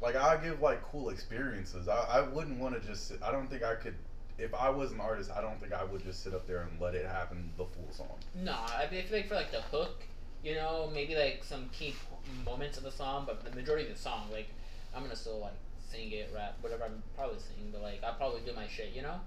Like 0.02 0.18
I 0.18 0.36
give 0.38 0.62
like 0.62 0.84
cool 0.84 1.10
experiences. 1.10 1.88
I, 1.88 1.96
I 1.96 2.22
wouldn't 2.22 2.60
want 2.60 2.80
to 2.80 2.86
just. 2.86 3.08
Sit, 3.08 3.24
I 3.24 3.32
don't 3.32 3.50
think 3.50 3.64
I 3.64 3.76
could. 3.76 3.96
If 4.38 4.54
I 4.54 4.70
was 4.70 4.92
an 4.92 5.00
artist, 5.00 5.32
I 5.36 5.42
don't 5.42 5.60
think 5.60 5.74
I 5.74 5.84
would 5.84 6.04
just 6.04 6.24
sit 6.24 6.34
up 6.34 6.46
there 6.46 6.62
and 6.62 6.80
let 6.80 6.94
it 6.94 7.06
happen 7.06 7.52
the 7.58 7.66
full 7.66 7.88
song. 7.92 8.18
Nah, 8.36 8.66
I 8.78 8.88
feel 8.88 9.04
like 9.12 9.28
for 9.28 9.36
like 9.36 9.52
the 9.52 9.62
hook, 9.62 10.04
you 10.44 10.56
know, 10.56 10.90
maybe 10.94 11.16
like 11.16 11.44
some 11.44 11.70
key 11.72 11.96
moments 12.46 12.78
of 12.78 12.84
the 12.84 12.92
song, 12.92 13.24
but 13.26 13.44
the 13.44 13.56
majority 13.56 13.90
of 13.90 13.96
the 13.96 14.02
song, 14.02 14.28
like, 14.32 14.50
I'm 14.96 15.04
gonna 15.04 15.16
still 15.16 15.40
like 15.40 15.54
sing 15.90 16.12
it, 16.12 16.32
rap, 16.36 16.58
whatever 16.62 16.84
I'm 16.86 17.02
probably 17.16 17.40
singing, 17.40 17.72
but 17.72 17.82
like 17.82 18.04
I'll 18.04 18.14
probably 18.14 18.42
do 18.46 18.54
my 18.54 18.68
shit, 18.68 18.92
you 18.94 19.02
know. 19.02 19.20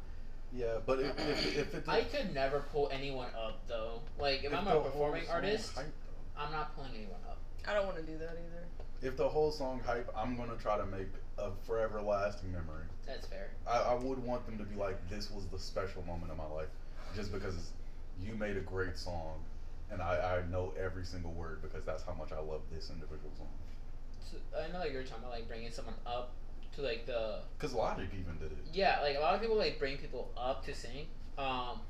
Yeah, 0.55 0.79
but 0.85 1.01
if 1.01 1.19
if, 1.19 1.59
if 1.59 1.75
it 1.75 1.85
I 1.89 2.03
could 2.03 2.35
never 2.35 2.61
pull 2.73 2.91
anyone 2.93 3.29
up 3.35 3.61
though. 3.67 4.01
Like 4.19 4.45
if, 4.45 4.53
I'm 4.55 4.67
a 4.67 4.81
performing 4.81 5.25
artist, 5.31 5.75
hype- 5.75 5.93
I'm 6.37 6.51
not 6.53 6.75
pulling 6.75 6.93
anyone 6.95 7.21
up. 7.29 7.39
I 7.67 7.75
don't 7.75 7.87
want 7.87 7.99
to 7.99 8.03
do 8.03 8.19
that 8.19 8.31
either. 8.33 8.65
if 9.03 9.17
the 9.17 9.29
whole 9.29 9.51
song 9.53 9.81
hype, 9.87 10.11
I'm 10.17 10.37
gonna 10.37 10.57
try 10.57 10.77
to 10.79 10.87
make 10.87 11.09
a 11.39 11.51
forever 11.67 12.01
lasting 12.01 12.53
memory. 12.53 12.85
That's 13.07 13.27
fair. 13.27 13.51
I, 13.67 13.79
I 13.79 13.95
would 13.95 14.19
want 14.19 14.47
them 14.47 14.59
to 14.59 14.65
be 14.65 14.77
like, 14.77 15.09
this 15.09 15.31
was 15.31 15.47
the 15.47 15.59
special 15.59 16.03
moment 16.03 16.31
of 16.33 16.39
my 16.39 16.47
life, 16.47 16.69
just 17.15 17.33
because 17.33 17.71
you 18.21 18.35
made 18.35 18.57
a 18.57 18.61
great 18.61 18.97
song, 18.97 19.43
and 19.91 20.01
I, 20.03 20.39
I 20.43 20.51
know 20.51 20.73
every 20.79 21.05
single 21.05 21.33
word 21.33 21.63
because 21.63 21.85
that's 21.85 22.03
how 22.03 22.15
much 22.15 22.33
I 22.33 22.41
love 22.41 22.63
this 22.73 22.91
individual 22.91 23.31
song. 23.37 23.49
So, 24.31 24.37
I 24.59 24.73
know 24.73 24.79
that 24.81 24.93
you're 24.93 25.03
talking 25.03 25.25
about 25.25 25.33
like 25.33 25.49
bringing 25.49 25.71
someone 25.71 25.95
up 26.07 26.33
to 26.77 26.83
like 26.83 27.07
the 27.07 27.41
Cause 27.59 27.75
Logic 27.75 28.09
even 28.13 28.39
did 28.39 28.53
it. 28.53 28.59
yeah, 28.73 29.01
like 29.03 29.17
a 29.17 29.21
lot 29.21 29.35
of 29.35 29.41
people 29.41 29.57
like 29.57 29.79
bring 29.79 29.99
people 29.99 30.31
up 30.37 30.65
to 30.67 30.75
sing. 30.75 31.07
Um, 31.39 31.81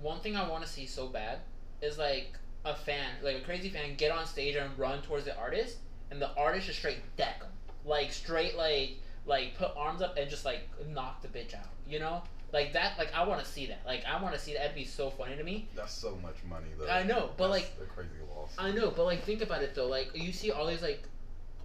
one 0.00 0.20
thing 0.20 0.36
I 0.36 0.48
want 0.48 0.64
to 0.64 0.68
see 0.68 0.86
so 0.86 1.06
bad 1.08 1.38
is 1.80 1.98
like 1.98 2.32
a 2.64 2.74
fan, 2.74 3.10
like 3.22 3.36
a 3.36 3.40
crazy 3.40 3.68
fan, 3.68 3.94
get 3.96 4.12
on 4.12 4.26
stage 4.26 4.56
and 4.56 4.76
run 4.78 5.02
towards 5.02 5.24
the 5.24 5.36
artist, 5.36 5.78
and 6.10 6.20
the 6.20 6.34
artist 6.36 6.66
just 6.66 6.78
straight 6.78 6.98
deck 7.16 7.40
them, 7.40 7.50
like 7.84 8.12
straight 8.12 8.56
like 8.56 8.98
like 9.26 9.56
put 9.56 9.70
arms 9.76 10.02
up 10.02 10.16
and 10.16 10.28
just 10.28 10.44
like 10.44 10.68
knock 10.88 11.22
the 11.22 11.28
bitch 11.28 11.54
out. 11.54 11.68
You 11.88 11.98
know, 11.98 12.22
like 12.52 12.72
that. 12.72 12.98
Like 12.98 13.14
I 13.14 13.26
want 13.26 13.44
to 13.44 13.50
see 13.50 13.66
that. 13.66 13.80
Like 13.86 14.04
I 14.04 14.22
want 14.22 14.34
to 14.34 14.40
see 14.40 14.52
that. 14.52 14.60
That'd 14.60 14.76
be 14.76 14.84
so 14.84 15.10
funny 15.10 15.36
to 15.36 15.44
me. 15.44 15.68
That's 15.74 15.92
so 15.92 16.16
much 16.22 16.36
money 16.48 16.68
though. 16.78 16.88
I 16.88 17.02
know, 17.02 17.30
but, 17.36 17.50
That's 17.50 17.64
like, 17.64 17.72
a 17.82 17.86
crazy 17.86 18.10
loss. 18.34 18.54
I 18.58 18.70
know, 18.70 18.90
but 18.90 19.04
like 19.04 19.24
think 19.24 19.42
about 19.42 19.62
it 19.62 19.74
though. 19.74 19.88
Like 19.88 20.10
you 20.14 20.32
see 20.32 20.50
all 20.50 20.66
these 20.66 20.82
like 20.82 21.02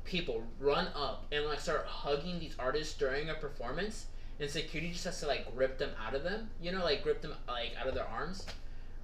people 0.03 0.43
run 0.59 0.87
up 0.95 1.25
and 1.31 1.45
like 1.45 1.59
start 1.59 1.85
hugging 1.85 2.39
these 2.39 2.55
artists 2.57 2.97
during 2.97 3.29
a 3.29 3.35
performance, 3.35 4.07
and 4.39 4.49
security 4.49 4.91
just 4.91 5.05
has 5.05 5.19
to 5.19 5.27
like 5.27 5.45
rip 5.55 5.77
them 5.77 5.91
out 6.03 6.15
of 6.15 6.23
them. 6.23 6.49
You 6.61 6.71
know, 6.71 6.83
like 6.83 7.05
rip 7.05 7.21
them 7.21 7.33
like 7.47 7.73
out 7.79 7.87
of 7.87 7.93
their 7.93 8.07
arms. 8.07 8.45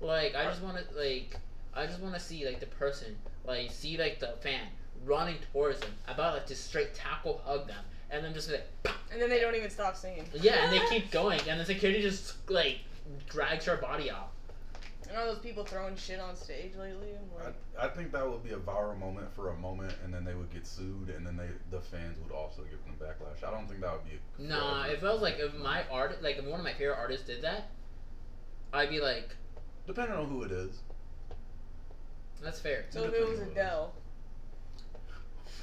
Like 0.02 0.36
I 0.36 0.46
just 0.46 0.62
want 0.62 0.78
to 0.78 0.98
like 0.98 1.38
I 1.76 1.86
just 1.86 2.00
want 2.00 2.14
to 2.14 2.20
see 2.20 2.46
like 2.46 2.60
the 2.60 2.66
person 2.68 3.16
like 3.46 3.72
see 3.72 3.98
like 3.98 4.20
the 4.20 4.36
fan 4.42 4.62
running 5.06 5.36
towards 5.52 5.80
them 5.80 5.92
about 6.08 6.34
like 6.34 6.46
to 6.48 6.56
straight 6.56 6.94
tackle 6.94 7.42
hug 7.46 7.68
them 7.68 7.84
and 8.10 8.24
then 8.24 8.34
just 8.34 8.48
be 8.50 8.56
like 8.56 8.96
And 9.12 9.22
then 9.22 9.30
they 9.30 9.40
don't 9.40 9.56
even 9.56 9.70
stop 9.70 9.96
singing. 9.96 10.26
yeah 10.34 10.64
and 10.66 10.72
they 10.74 10.86
keep 10.90 11.12
going 11.12 11.42
and 11.50 11.60
the 11.60 11.66
security 11.66 12.02
just 12.02 12.50
like 12.50 12.80
drags 13.28 13.66
her 13.66 13.78
body 13.78 14.10
out. 14.10 14.30
And 15.10 15.18
all 15.18 15.26
those 15.28 15.40
people 15.40 15.64
throwing 15.64 15.96
shit 15.96 16.20
on 16.20 16.36
stage 16.36 16.72
lately. 16.76 17.10
I'm 17.12 17.46
like, 17.46 17.54
I, 17.78 17.86
I 17.86 17.90
think 17.90 18.12
that 18.14 18.28
would 18.28 18.44
be 18.44 18.52
a 18.52 18.58
viral 18.58 18.98
moment 18.98 19.28
for 19.36 19.50
a 19.52 19.56
moment, 19.56 19.94
and 20.04 20.12
then 20.12 20.24
they 20.24 20.34
would 20.34 20.52
get 20.52 20.66
sued, 20.66 21.10
and 21.10 21.28
then 21.28 21.36
they 21.38 21.50
the 21.70 21.82
fans 21.82 22.18
would 22.24 22.32
also 22.32 22.64
give 22.64 22.84
them 22.86 22.96
backlash. 23.00 23.48
I 23.48 23.52
don't 23.52 23.68
think 23.68 23.82
that 23.82 23.92
would 23.92 24.06
be. 24.06 24.18
A 24.40 24.48
Nah, 24.48 24.86
if 24.86 25.04
I 25.04 25.12
was 25.12 25.22
like, 25.22 25.36
if 25.40 25.54
my 25.60 25.84
art, 25.92 26.24
like 26.24 26.38
if 26.38 26.46
one 26.46 26.60
of 26.60 26.64
my 26.66 26.74
favorite 26.74 26.98
artists 26.98 27.28
did 27.28 27.44
that, 27.44 27.70
I'd 28.72 28.90
be 28.90 29.02
like, 29.02 29.36
depending 29.86 30.16
on 30.18 30.28
who 30.30 30.44
it 30.44 30.52
is. 30.52 30.80
That's 32.44 32.60
fair. 32.60 32.86
so 32.90 33.04
if 33.06 33.14
it 33.14 33.28
was 33.30 33.40
Adele. 33.40 33.94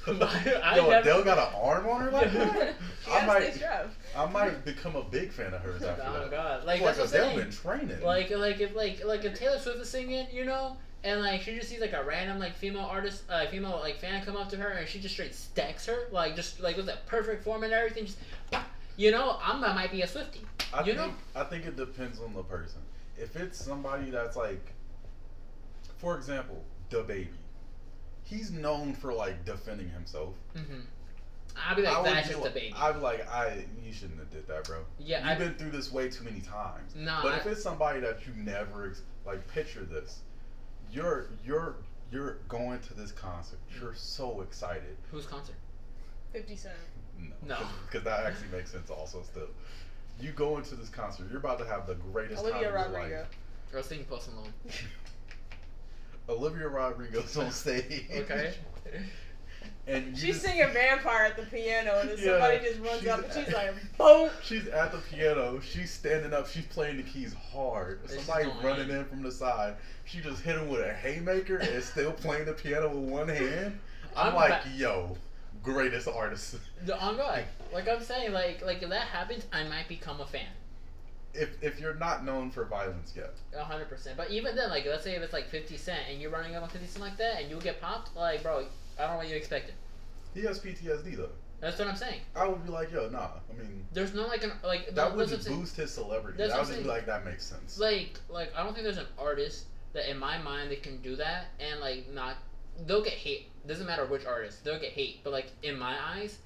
I 0.07 0.75
Yo, 0.77 0.89
never- 0.89 0.95
Adele 1.01 1.23
got 1.23 1.37
an 1.37 1.53
arm 1.61 1.87
on 1.87 2.01
her 2.01 2.11
like 2.11 2.33
that. 2.33 2.73
She 3.05 3.11
I 3.11 3.19
has 3.19 3.27
might, 3.27 3.39
to 3.39 3.45
stay 3.51 3.57
strapped. 3.57 3.95
I 4.17 4.25
might 4.25 4.65
become 4.65 4.95
a 4.95 5.03
big 5.03 5.31
fan 5.31 5.53
of 5.53 5.61
hers 5.61 5.83
after 5.83 6.03
Oh 6.07 6.13
that. 6.21 6.31
god, 6.31 6.65
like 6.65 6.81
like 6.81 6.95
that's 6.95 7.11
what 7.13 7.19
I'm 7.21 7.25
Adele 7.25 7.35
saying. 7.35 7.37
been 7.39 7.51
training. 7.51 8.01
Like, 8.03 8.31
like 8.31 8.59
if 8.59 8.75
like 8.75 9.05
like 9.05 9.23
if 9.25 9.35
Taylor 9.37 9.59
Swift 9.59 9.79
is 9.79 9.89
singing, 9.89 10.25
you 10.33 10.43
know, 10.45 10.75
and 11.03 11.21
like 11.21 11.41
she 11.41 11.53
just 11.55 11.69
sees 11.69 11.81
like 11.81 11.93
a 11.93 12.03
random 12.03 12.39
like 12.39 12.55
female 12.55 12.81
artist, 12.81 13.23
uh, 13.29 13.45
female 13.47 13.79
like 13.79 13.99
fan 13.99 14.25
come 14.25 14.35
up 14.35 14.49
to 14.49 14.57
her, 14.57 14.69
and 14.69 14.87
she 14.87 14.99
just 14.99 15.13
straight 15.13 15.35
stacks 15.35 15.85
her, 15.85 16.07
like 16.11 16.35
just 16.35 16.59
like 16.61 16.77
with 16.77 16.87
that 16.87 17.05
perfect 17.05 17.43
form 17.43 17.63
and 17.63 17.71
everything, 17.71 18.05
just, 18.05 18.17
pop, 18.49 18.63
you 18.97 19.11
know, 19.11 19.37
I'm 19.43 19.63
I 19.63 19.71
might 19.73 19.91
be 19.91 20.01
a 20.01 20.07
Swifty. 20.07 20.41
I 20.73 20.79
you 20.79 20.95
think, 20.95 20.97
know? 20.97 21.13
I 21.35 21.43
think 21.43 21.65
it 21.67 21.75
depends 21.77 22.19
on 22.19 22.33
the 22.33 22.41
person. 22.43 22.81
If 23.19 23.35
it's 23.35 23.63
somebody 23.63 24.09
that's 24.09 24.35
like, 24.35 24.73
for 25.97 26.15
example, 26.17 26.63
DaBaby, 26.91 27.27
he's 28.23 28.51
known 28.51 28.93
for 28.93 29.13
like 29.13 29.45
defending 29.45 29.89
himself. 29.89 30.35
Mm-hmm. 30.55 30.81
I'd 31.67 31.75
be 31.75 31.81
like, 31.83 31.97
I 31.97 32.03
that's 32.03 32.27
just 32.29 32.41
like, 32.41 32.51
a 32.51 32.53
baby. 32.53 32.73
I'd 32.77 32.93
be 32.93 32.99
like, 33.01 33.29
I 33.29 33.65
you 33.85 33.91
shouldn't 33.91 34.19
have 34.19 34.29
did 34.31 34.47
that, 34.47 34.63
bro. 34.65 34.79
yeah, 34.99 35.19
You've 35.19 35.41
I, 35.41 35.43
been 35.45 35.55
through 35.55 35.71
this 35.71 35.91
way 35.91 36.09
too 36.09 36.23
many 36.23 36.39
times. 36.39 36.95
Nah, 36.95 37.21
but 37.23 37.33
I- 37.33 37.37
if 37.37 37.45
it's 37.47 37.61
somebody 37.63 37.99
that 38.01 38.19
you 38.25 38.33
never 38.41 38.87
ex- 38.89 39.01
like, 39.25 39.45
picture 39.49 39.83
this, 39.83 40.19
you're 40.91 41.27
you're 41.45 41.75
you're 42.11 42.37
going 42.47 42.79
to 42.81 42.93
this 42.93 43.11
concert. 43.11 43.59
You're 43.79 43.95
so 43.95 44.41
excited. 44.41 44.97
whose 45.11 45.25
concert? 45.25 45.55
50 46.33 46.55
Cent. 46.55 46.75
No, 47.19 47.33
No. 47.47 47.57
because 47.85 48.03
that 48.05 48.25
actually 48.25 48.47
makes 48.57 48.71
sense. 48.71 48.89
Also, 48.89 49.21
still, 49.23 49.47
you 50.19 50.31
go 50.31 50.57
into 50.57 50.75
this 50.75 50.89
concert. 50.89 51.27
You're 51.29 51.39
about 51.39 51.59
to 51.59 51.65
have 51.65 51.85
the 51.87 51.95
greatest 51.95 52.41
Olivia 52.41 52.71
time 52.71 52.75
of 52.75 52.91
your 52.91 52.91
Rodrigo. 52.93 53.17
life. 53.19 53.27
I 53.73 53.77
was 53.77 53.87
thinking 53.87 54.07
Post 54.07 54.29
Malone. 54.33 54.51
Olivia 56.31 56.67
Rodrigo's 56.67 57.35
on 57.37 57.51
stage. 57.51 58.05
Okay. 58.15 58.53
And 59.87 60.15
She's 60.15 60.35
just- 60.35 60.45
singing 60.45 60.71
Vampire 60.73 61.25
at 61.25 61.35
the 61.35 61.43
piano, 61.43 61.99
and 62.01 62.09
then 62.11 62.17
Yeah, 62.19 62.23
somebody 62.33 62.59
just 62.59 62.79
runs 62.81 62.99
she's 62.99 63.09
up 63.09 63.23
and 63.23 63.33
she's 63.45 63.53
like, 63.53 63.73
boom! 63.97 64.29
She's 64.43 64.67
at 64.67 64.91
the 64.91 64.99
piano. 64.99 65.59
She's 65.59 65.91
standing 65.91 66.33
up. 66.33 66.47
She's 66.47 66.65
playing 66.67 66.97
the 66.97 67.03
keys 67.03 67.33
hard. 67.51 68.01
This 68.03 68.11
is 68.13 68.23
Somebody 68.25 68.49
running 68.63 68.89
in. 68.89 68.97
in 68.97 69.05
from 69.05 69.23
the 69.23 69.31
side. 69.31 69.75
She 70.05 70.19
just 70.21 70.43
hit 70.43 70.55
him 70.55 70.69
with 70.69 70.81
a 70.81 70.93
haymaker 70.93 71.57
and 71.57 71.83
still 71.83 72.11
playing 72.11 72.45
the 72.45 72.53
piano 72.53 72.89
with 72.89 73.09
one 73.09 73.27
hand. 73.27 73.79
I'm, 74.15 74.27
I'm 74.27 74.35
like, 74.35 74.63
ba- 74.63 74.69
yo, 74.75 75.17
greatest 75.63 76.07
artist. 76.07 76.57
The, 76.85 76.97
on 76.99 77.17
God, 77.17 77.43
like 77.73 77.89
I'm 77.89 78.03
saying, 78.03 78.33
like 78.33 78.63
like 78.63 78.83
if 78.83 78.89
that 78.89 79.07
happens, 79.07 79.45
I 79.51 79.63
might 79.63 79.87
become 79.87 80.21
a 80.21 80.25
fan. 80.27 80.45
If 81.33 81.63
if 81.63 81.79
you're 81.79 81.93
not 81.95 82.25
known 82.25 82.51
for 82.51 82.65
violence 82.65 83.13
yet, 83.15 83.33
A 83.55 83.63
hundred 83.63 83.87
percent. 83.89 84.17
But 84.17 84.31
even 84.31 84.55
then, 84.55 84.69
like 84.69 84.85
let's 84.85 85.03
say 85.03 85.15
if 85.15 85.21
it's 85.21 85.33
like 85.33 85.47
Fifty 85.47 85.77
Cent 85.77 86.01
and 86.09 86.21
you're 86.21 86.31
running 86.31 86.55
up 86.55 86.63
on 86.63 86.69
Fifty 86.69 86.87
Cent 86.87 87.03
like 87.03 87.17
that 87.17 87.41
and 87.41 87.49
you 87.49 87.57
get 87.57 87.79
popped, 87.79 88.15
like 88.15 88.43
bro, 88.43 88.65
I 88.99 89.03
don't 89.03 89.11
know 89.11 89.17
what 89.17 89.29
you 89.29 89.35
expected. 89.35 89.75
he 90.33 90.41
has 90.41 90.59
PTSD 90.59 91.15
though. 91.15 91.29
That's 91.61 91.77
what 91.77 91.87
I'm 91.87 91.95
saying. 91.95 92.21
I 92.35 92.47
would 92.47 92.63
be 92.65 92.71
like, 92.71 92.91
yo, 92.91 93.07
nah. 93.09 93.27
I 93.49 93.53
mean, 93.57 93.85
There's 93.93 94.15
no 94.15 94.25
like 94.25 94.43
an 94.43 94.51
like 94.63 94.93
that 94.95 95.29
saying. 95.41 95.59
boost 95.59 95.77
his 95.77 95.91
celebrity. 95.91 96.37
That's 96.39 96.51
that 96.51 96.57
what 96.57 96.67
would 96.67 96.73
just 96.73 96.79
be 96.79 96.85
saying. 96.85 96.87
like, 96.87 97.05
that 97.05 97.23
makes 97.23 97.45
sense. 97.45 97.79
Like 97.79 98.19
like 98.29 98.51
I 98.55 98.63
don't 98.63 98.73
think 98.73 98.83
there's 98.83 98.97
an 98.97 99.07
artist 99.17 99.65
that 99.93 100.09
in 100.09 100.17
my 100.17 100.37
mind 100.39 100.71
that 100.71 100.81
can 100.83 101.01
do 101.01 101.15
that 101.17 101.45
and 101.59 101.79
like 101.79 102.09
not 102.11 102.37
they'll 102.87 103.03
get 103.03 103.13
hate. 103.13 103.47
Doesn't 103.67 103.85
matter 103.85 104.05
which 104.05 104.25
artist, 104.25 104.63
they'll 104.63 104.79
get 104.79 104.91
hate. 104.91 105.23
But 105.23 105.33
like 105.33 105.51
in 105.61 105.77
my 105.77 105.95
eyes, 106.15 106.39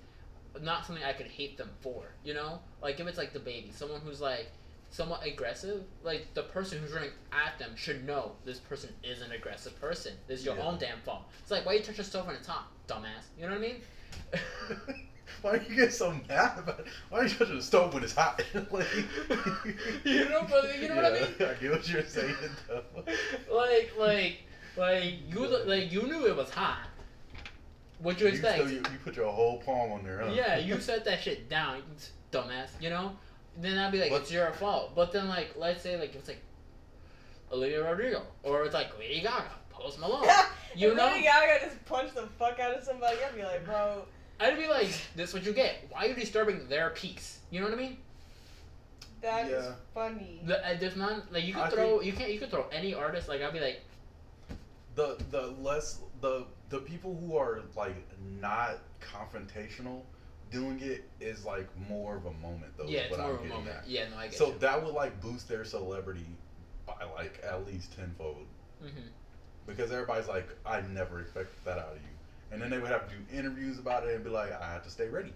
not 0.62 0.86
something 0.86 1.04
I 1.04 1.14
could 1.14 1.28
hate 1.28 1.58
them 1.58 1.70
for. 1.80 2.04
You 2.26 2.34
know, 2.34 2.60
like 2.82 3.00
if 3.00 3.08
it's 3.08 3.18
like 3.18 3.34
DaBaby, 3.34 3.74
someone 3.74 4.02
who's 4.02 4.20
like 4.20 4.52
somewhat 4.96 5.26
aggressive, 5.26 5.84
like 6.04 6.26
the 6.36 6.44
person 6.44 6.80
who's 6.80 6.94
running 6.94 7.10
at 7.34 7.60
them 7.60 7.72
should 7.76 8.06
know 8.08 8.32
this 8.46 8.60
person 8.60 8.90
is 9.04 9.22
an 9.22 9.34
aggressive 9.34 9.80
person. 9.82 10.14
This 10.28 10.40
is 10.40 10.46
your 10.46 10.56
Yeah. 10.56 10.64
own 10.68 10.78
damn 10.78 11.00
fault. 11.02 11.24
It's 11.42 11.52
like 11.52 11.66
why 11.66 11.74
you 11.74 11.82
touch 11.84 12.00
a 12.00 12.04
stove 12.04 12.28
on 12.30 12.34
the 12.34 12.40
top, 12.44 12.72
dumbass. 12.88 13.26
You 13.38 13.44
know 13.48 13.50
what 13.50 13.58
I 13.58 13.62
mean? 13.62 13.82
Why 15.42 15.58
do 15.58 15.66
you 15.70 15.76
get 15.76 15.94
so 15.94 16.12
mad 16.30 16.58
about 16.60 16.80
it? 16.80 16.86
Why 17.10 17.20
are 17.20 17.24
you 17.24 17.30
touching 17.30 17.58
the 17.58 17.62
stove 17.62 17.94
when 17.94 18.04
it's 18.04 18.16
hot? 18.16 18.42
like, 18.72 18.88
You 20.06 20.30
know, 20.30 20.46
but 20.50 20.80
you 20.80 20.88
know 20.88 20.96
what 20.96 21.06
I 21.06 21.12
mean? 21.12 21.28
I 21.40 21.54
get 21.62 21.72
what 21.72 21.90
you're 21.90 22.04
saying, 22.04 22.36
though. 22.68 22.84
like 23.54 23.92
like 23.98 24.38
like 24.78 25.14
you 25.30 25.46
like 25.66 25.92
you 25.92 26.04
knew 26.04 26.26
it 26.28 26.36
was 26.36 26.50
hot. 26.52 26.88
What 28.00 28.20
you 28.22 28.28
expect? 28.28 28.56
still- 28.60 28.72
you, 28.72 28.78
you 28.78 28.98
put 29.04 29.16
your 29.16 29.32
whole 29.32 29.58
palm 29.60 29.92
on 29.92 30.04
there, 30.04 30.20
huh? 30.22 30.32
Yeah, 30.34 30.58
you 30.58 30.80
set 30.80 31.04
that 31.06 31.22
shit 31.22 31.50
down, 31.50 31.82
dumbass. 32.32 32.70
You 32.80 32.90
know. 32.92 33.12
Then 33.58 33.78
I'd 33.78 33.92
be 33.92 34.00
like, 34.00 34.12
what's 34.12 34.24
it's 34.24 34.32
your 34.34 34.52
fault. 34.52 34.94
But 34.96 35.12
then 35.12 35.28
like, 35.28 35.54
let's 35.58 35.82
say 35.82 35.98
like 36.00 36.14
it's 36.16 36.28
like 36.28 36.42
Olivia 37.52 37.84
Rodrigo, 37.84 38.24
or 38.44 38.64
it's 38.66 38.74
like 38.74 38.98
Lady 39.00 39.22
Gaga, 39.22 39.52
Post 39.70 40.00
Malone. 40.00 40.28
You 40.78 40.92
if 40.92 40.98
know? 40.98 41.06
Lady 41.06 41.24
Gaga 41.24 41.66
just 41.68 41.86
punched 41.86 42.16
the 42.16 42.28
fuck 42.38 42.60
out 42.60 42.76
of 42.76 42.84
somebody, 42.84 43.16
I'd 43.26 43.34
be 43.34 43.44
like, 43.44 43.64
bro, 43.64 44.04
I'd 44.42 44.58
be 44.58 44.68
like, 44.68 44.90
this 45.16 45.34
what 45.34 45.46
you 45.46 45.54
get. 45.54 45.86
Why 45.90 46.04
are 46.04 46.08
you 46.10 46.16
disturbing 46.16 46.68
their 46.68 46.90
peace? 46.90 47.40
You 47.50 47.62
know 47.62 47.68
what 47.68 47.76
I 47.76 47.82
mean? 47.82 47.98
that 49.22 49.46
is 49.48 49.64
Yeah. 49.66 49.72
funny. 49.94 50.42
The, 50.46 50.66
uh, 50.68 50.76
there's 50.80 50.96
none 50.96 51.24
like 51.32 51.46
you 51.46 51.54
could 51.54 51.64
I 51.64 51.70
throw 51.70 52.02
you 52.02 52.14
can't 52.14 52.32
you 52.32 52.40
could 52.40 52.52
throw 52.52 52.66
any 52.72 52.94
artist 52.94 53.28
like 53.28 53.42
I'd 53.42 53.54
be 53.54 53.60
like 53.60 53.82
the 54.96 55.18
the 55.32 55.48
less 55.62 56.00
the 56.22 56.46
the 56.70 56.80
people 56.80 57.16
who 57.16 57.38
are 57.38 57.62
like 57.76 57.96
not 58.42 58.80
confrontational 59.02 60.02
doing 60.52 60.80
it 60.82 61.04
is 61.20 61.46
like 61.46 61.68
more 61.90 62.16
of 62.16 62.26
a 62.26 62.34
moment 62.34 62.74
though. 62.78 62.86
yeah, 62.88 63.02
it's 63.02 63.18
more 63.18 63.28
I'm 63.28 63.36
of 63.36 63.42
a 63.42 63.46
moment. 63.46 63.76
at. 63.78 63.88
Yeah, 63.88 64.10
no, 64.10 64.18
I 64.18 64.28
get 64.28 64.38
So 64.38 64.48
you. 64.48 64.54
that 64.60 64.84
would 64.84 64.94
like 64.94 65.20
boost 65.22 65.48
their 65.48 65.66
celebrity 65.66 66.26
by 66.86 67.04
like 67.16 67.42
at 67.44 67.66
least 67.66 67.96
tenfold 67.96 68.46
hmm 68.82 68.88
because 69.66 69.92
everybody's 69.92 70.28
like, 70.28 70.48
I 70.64 70.82
never 70.82 71.20
expected 71.22 71.56
that 71.66 71.80
out 71.80 71.94
of 71.94 71.98
you, 71.98 72.10
and 72.52 72.62
then 72.62 72.70
they 72.70 72.78
would 72.78 72.92
have 72.92 73.10
to 73.10 73.16
do 73.16 73.22
interviews 73.36 73.80
about 73.80 74.06
it 74.06 74.14
and 74.14 74.24
be 74.24 74.30
like, 74.30 74.52
I 74.52 74.72
have 74.72 74.84
to 74.84 74.92
stay 74.92 75.08
ready. 75.08 75.34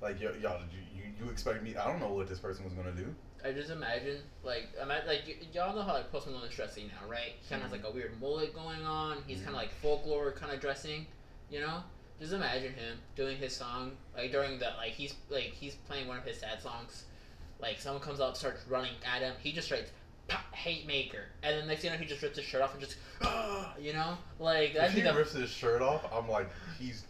Like 0.00 0.16
y- 0.20 0.32
y'all, 0.40 0.58
did 0.58 0.72
you, 0.72 0.80
you 0.96 1.12
you 1.26 1.30
expect 1.30 1.62
me? 1.62 1.76
I 1.76 1.86
don't 1.86 2.00
know 2.00 2.08
what 2.12 2.26
this 2.28 2.38
person 2.40 2.64
was 2.64 2.72
gonna 2.74 2.90
do. 2.92 3.14
I 3.44 3.52
just 3.52 3.70
imagine, 3.70 4.18
like, 4.42 4.68
ima- 4.82 5.02
like 5.06 5.22
y- 5.26 5.36
y'all 5.52 5.74
know 5.74 5.82
how 5.82 5.92
like 5.92 6.10
Post 6.10 6.26
Malone 6.26 6.44
is 6.48 6.54
dressing 6.54 6.88
now, 6.88 7.08
right? 7.08 7.34
He 7.40 7.48
kind 7.48 7.62
of 7.62 7.70
has 7.70 7.72
like 7.72 7.86
a 7.88 7.94
weird 7.94 8.18
mullet 8.20 8.52
going 8.54 8.84
on. 8.84 9.18
He's 9.26 9.38
kind 9.38 9.50
of 9.50 9.54
like 9.56 9.70
folklore 9.70 10.32
kind 10.32 10.52
of 10.52 10.60
dressing, 10.60 11.06
you 11.50 11.60
know. 11.60 11.82
Just 12.20 12.32
imagine 12.32 12.74
him 12.74 12.98
doing 13.16 13.38
his 13.38 13.56
song 13.56 13.92
like 14.14 14.30
during 14.30 14.58
the 14.58 14.66
like 14.76 14.92
he's 14.92 15.14
like 15.30 15.52
he's 15.58 15.74
playing 15.74 16.06
one 16.06 16.18
of 16.18 16.24
his 16.24 16.38
sad 16.38 16.60
songs. 16.60 17.04
Like 17.60 17.80
someone 17.80 18.02
comes 18.02 18.20
up, 18.20 18.36
starts 18.36 18.66
running 18.68 18.92
at 19.04 19.22
him. 19.22 19.34
He 19.42 19.52
just 19.52 19.72
pop, 20.30 20.54
hate 20.54 20.86
maker, 20.86 21.24
and 21.42 21.58
then 21.58 21.66
next 21.66 21.82
thing 21.82 21.90
you 21.90 21.96
know, 21.96 22.02
he 22.02 22.08
just 22.08 22.22
rips 22.22 22.36
his 22.38 22.46
shirt 22.46 22.62
off 22.62 22.72
and 22.72 22.80
just, 22.80 22.96
ah, 23.22 23.74
you 23.78 23.92
know, 23.92 24.16
like 24.38 24.74
If 24.74 24.92
he 24.92 25.02
rips 25.02 25.32
his 25.32 25.50
shirt 25.50 25.82
off, 25.82 26.04
I'm 26.12 26.28
like, 26.28 26.48
he's, 26.78 27.04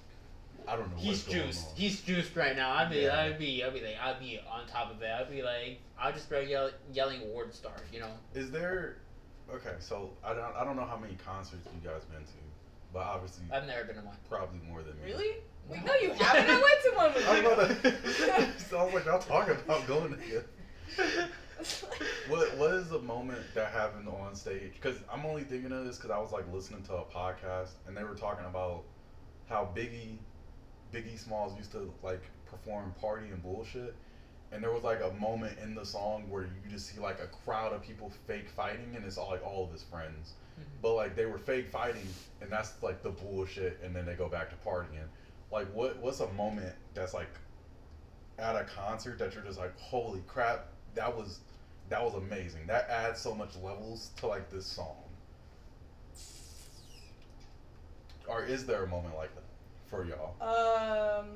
I 0.67 0.77
don't 0.77 0.91
know. 0.91 0.97
He's 0.97 1.25
juiced. 1.25 1.77
He's 1.77 2.01
juiced 2.01 2.35
right 2.35 2.57
now. 2.57 2.73
I'd 2.73 2.91
be, 2.91 3.01
Yeah. 3.01 3.21
I'd 3.21 3.39
be, 3.39 3.63
I'd 3.63 3.75
be 3.75 3.81
like, 3.81 3.97
I'd 4.03 4.19
be 4.19 4.41
on 4.51 4.67
top 4.67 4.91
of 4.91 5.03
it. 5.03 5.11
I'd 5.11 5.31
be 5.31 5.43
like, 5.43 5.81
I'd 6.01 6.15
just 6.15 6.27
start 6.27 6.49
yell, 6.49 6.71
yelling 6.93 7.21
WorldStar, 7.21 7.79
you 7.93 8.01
know. 8.01 8.11
Is 8.35 8.51
there? 8.51 8.97
Okay, 9.53 9.75
so 9.81 10.11
I 10.25 10.33
don't 10.33 10.55
I 10.57 10.65
don't 10.65 10.77
know 10.77 10.85
how 10.85 10.97
many 10.97 11.17
concerts 11.27 11.69
you 11.75 11.89
guys 11.89 12.03
been 12.05 12.21
to, 12.23 12.33
but 12.93 13.01
obviously 13.01 13.45
I've 13.53 13.67
never 13.67 13.85
been 13.85 13.97
to 13.97 14.03
one. 14.03 14.17
probably 14.29 14.61
more 14.69 14.83
than 14.83 14.95
me. 15.01 15.13
Really? 15.13 15.37
Wait, 15.69 15.81
No. 15.85 15.93
no, 15.93 15.95
you 16.01 16.13
haven't. 16.13 16.49
I 16.51 16.55
went 16.55 16.83
to 16.85 16.93
one 16.97 17.15
with 17.15 17.29
I 17.29 17.39
you. 17.41 17.49
was 17.49 18.23
about 18.23 18.57
to. 18.59 18.61
Sounds 18.61 18.95
like 18.95 19.05
y'all 19.07 19.19
talking 19.21 19.55
about 19.55 19.87
going 19.87 20.11
together. 20.17 20.45
What 22.29 22.57
What 22.57 22.73
is 22.75 22.89
the 22.89 23.01
moment 23.01 23.41
that 23.55 23.71
happened 23.73 24.09
on 24.09 24.35
stage? 24.35 24.73
Because 24.81 24.97
I'm 25.13 25.27
only 25.27 25.43
thinking 25.45 25.73
of 25.73 25.85
this 25.85 25.97
because 25.97 26.11
I 26.11 26.19
was 26.19 26.33
like 26.33 26.51
listening 26.53 26.83
to 26.85 26.95
a 26.95 27.05
podcast 27.05 27.71
and 27.87 27.95
they 27.97 28.03
were 28.03 28.15
talking 28.15 28.47
about 28.47 28.85
how 29.49 29.69
Biggie, 29.77 30.17
Biggie 30.93 31.19
Smalls 31.19 31.55
used 31.59 31.71
to 31.73 31.93
like 32.03 32.23
perform 32.47 32.95
party 33.01 33.29
and 33.29 33.43
bullshit, 33.43 33.95
and 34.53 34.63
there 34.63 34.73
was 34.73 34.85
like 34.85 35.01
a 35.03 35.13
moment 35.21 35.59
in 35.63 35.75
the 35.75 35.85
song 35.85 36.25
where 36.31 36.45
you 36.45 36.71
just 36.71 36.87
see 36.95 36.99
like 37.01 37.21
a 37.21 37.27
crowd 37.45 37.73
of 37.75 37.83
people 37.83 38.11
fake 38.27 38.49
fighting 38.49 38.93
and 38.97 39.05
it's 39.05 39.19
all 39.19 39.29
like 39.31 39.45
all 39.45 39.65
of 39.65 39.71
his 39.73 39.83
friends, 39.83 40.33
but 40.83 40.95
like 40.95 41.17
they 41.17 41.27
were 41.27 41.39
fake 41.39 41.71
fighting 41.71 42.07
and 42.41 42.51
that's 42.51 42.83
like 42.83 43.03
the 43.03 43.11
bullshit, 43.11 43.79
and 43.85 43.95
then 43.95 44.07
they 44.07 44.15
go 44.15 44.29
back 44.29 44.51
to 44.51 44.57
partying. 44.69 45.07
Like 45.53 45.67
what 45.75 45.97
What's 45.99 46.21
a 46.21 46.33
moment 46.33 46.75
that's 46.95 47.15
like 47.15 47.31
at 48.39 48.57
a 48.57 48.65
concert 48.65 49.19
that 49.19 49.35
you're 49.35 49.45
just 49.45 49.59
like, 49.59 49.79
holy 49.79 50.23
crap, 50.27 50.69
that 50.95 51.15
was 51.15 51.41
that 51.89 52.03
was 52.03 52.15
amazing. 52.15 52.67
That 52.67 52.89
adds 52.89 53.21
so 53.21 53.35
much 53.35 53.57
levels 53.57 54.11
to 54.17 54.27
like 54.27 54.51
this 54.51 54.65
song. 54.65 54.97
Or 58.29 58.45
is 58.45 58.65
there 58.65 58.85
a 58.85 58.87
moment 58.87 59.17
like 59.17 59.35
that 59.35 59.43
for 59.87 60.05
y'all? 60.05 60.35
Um, 60.41 61.27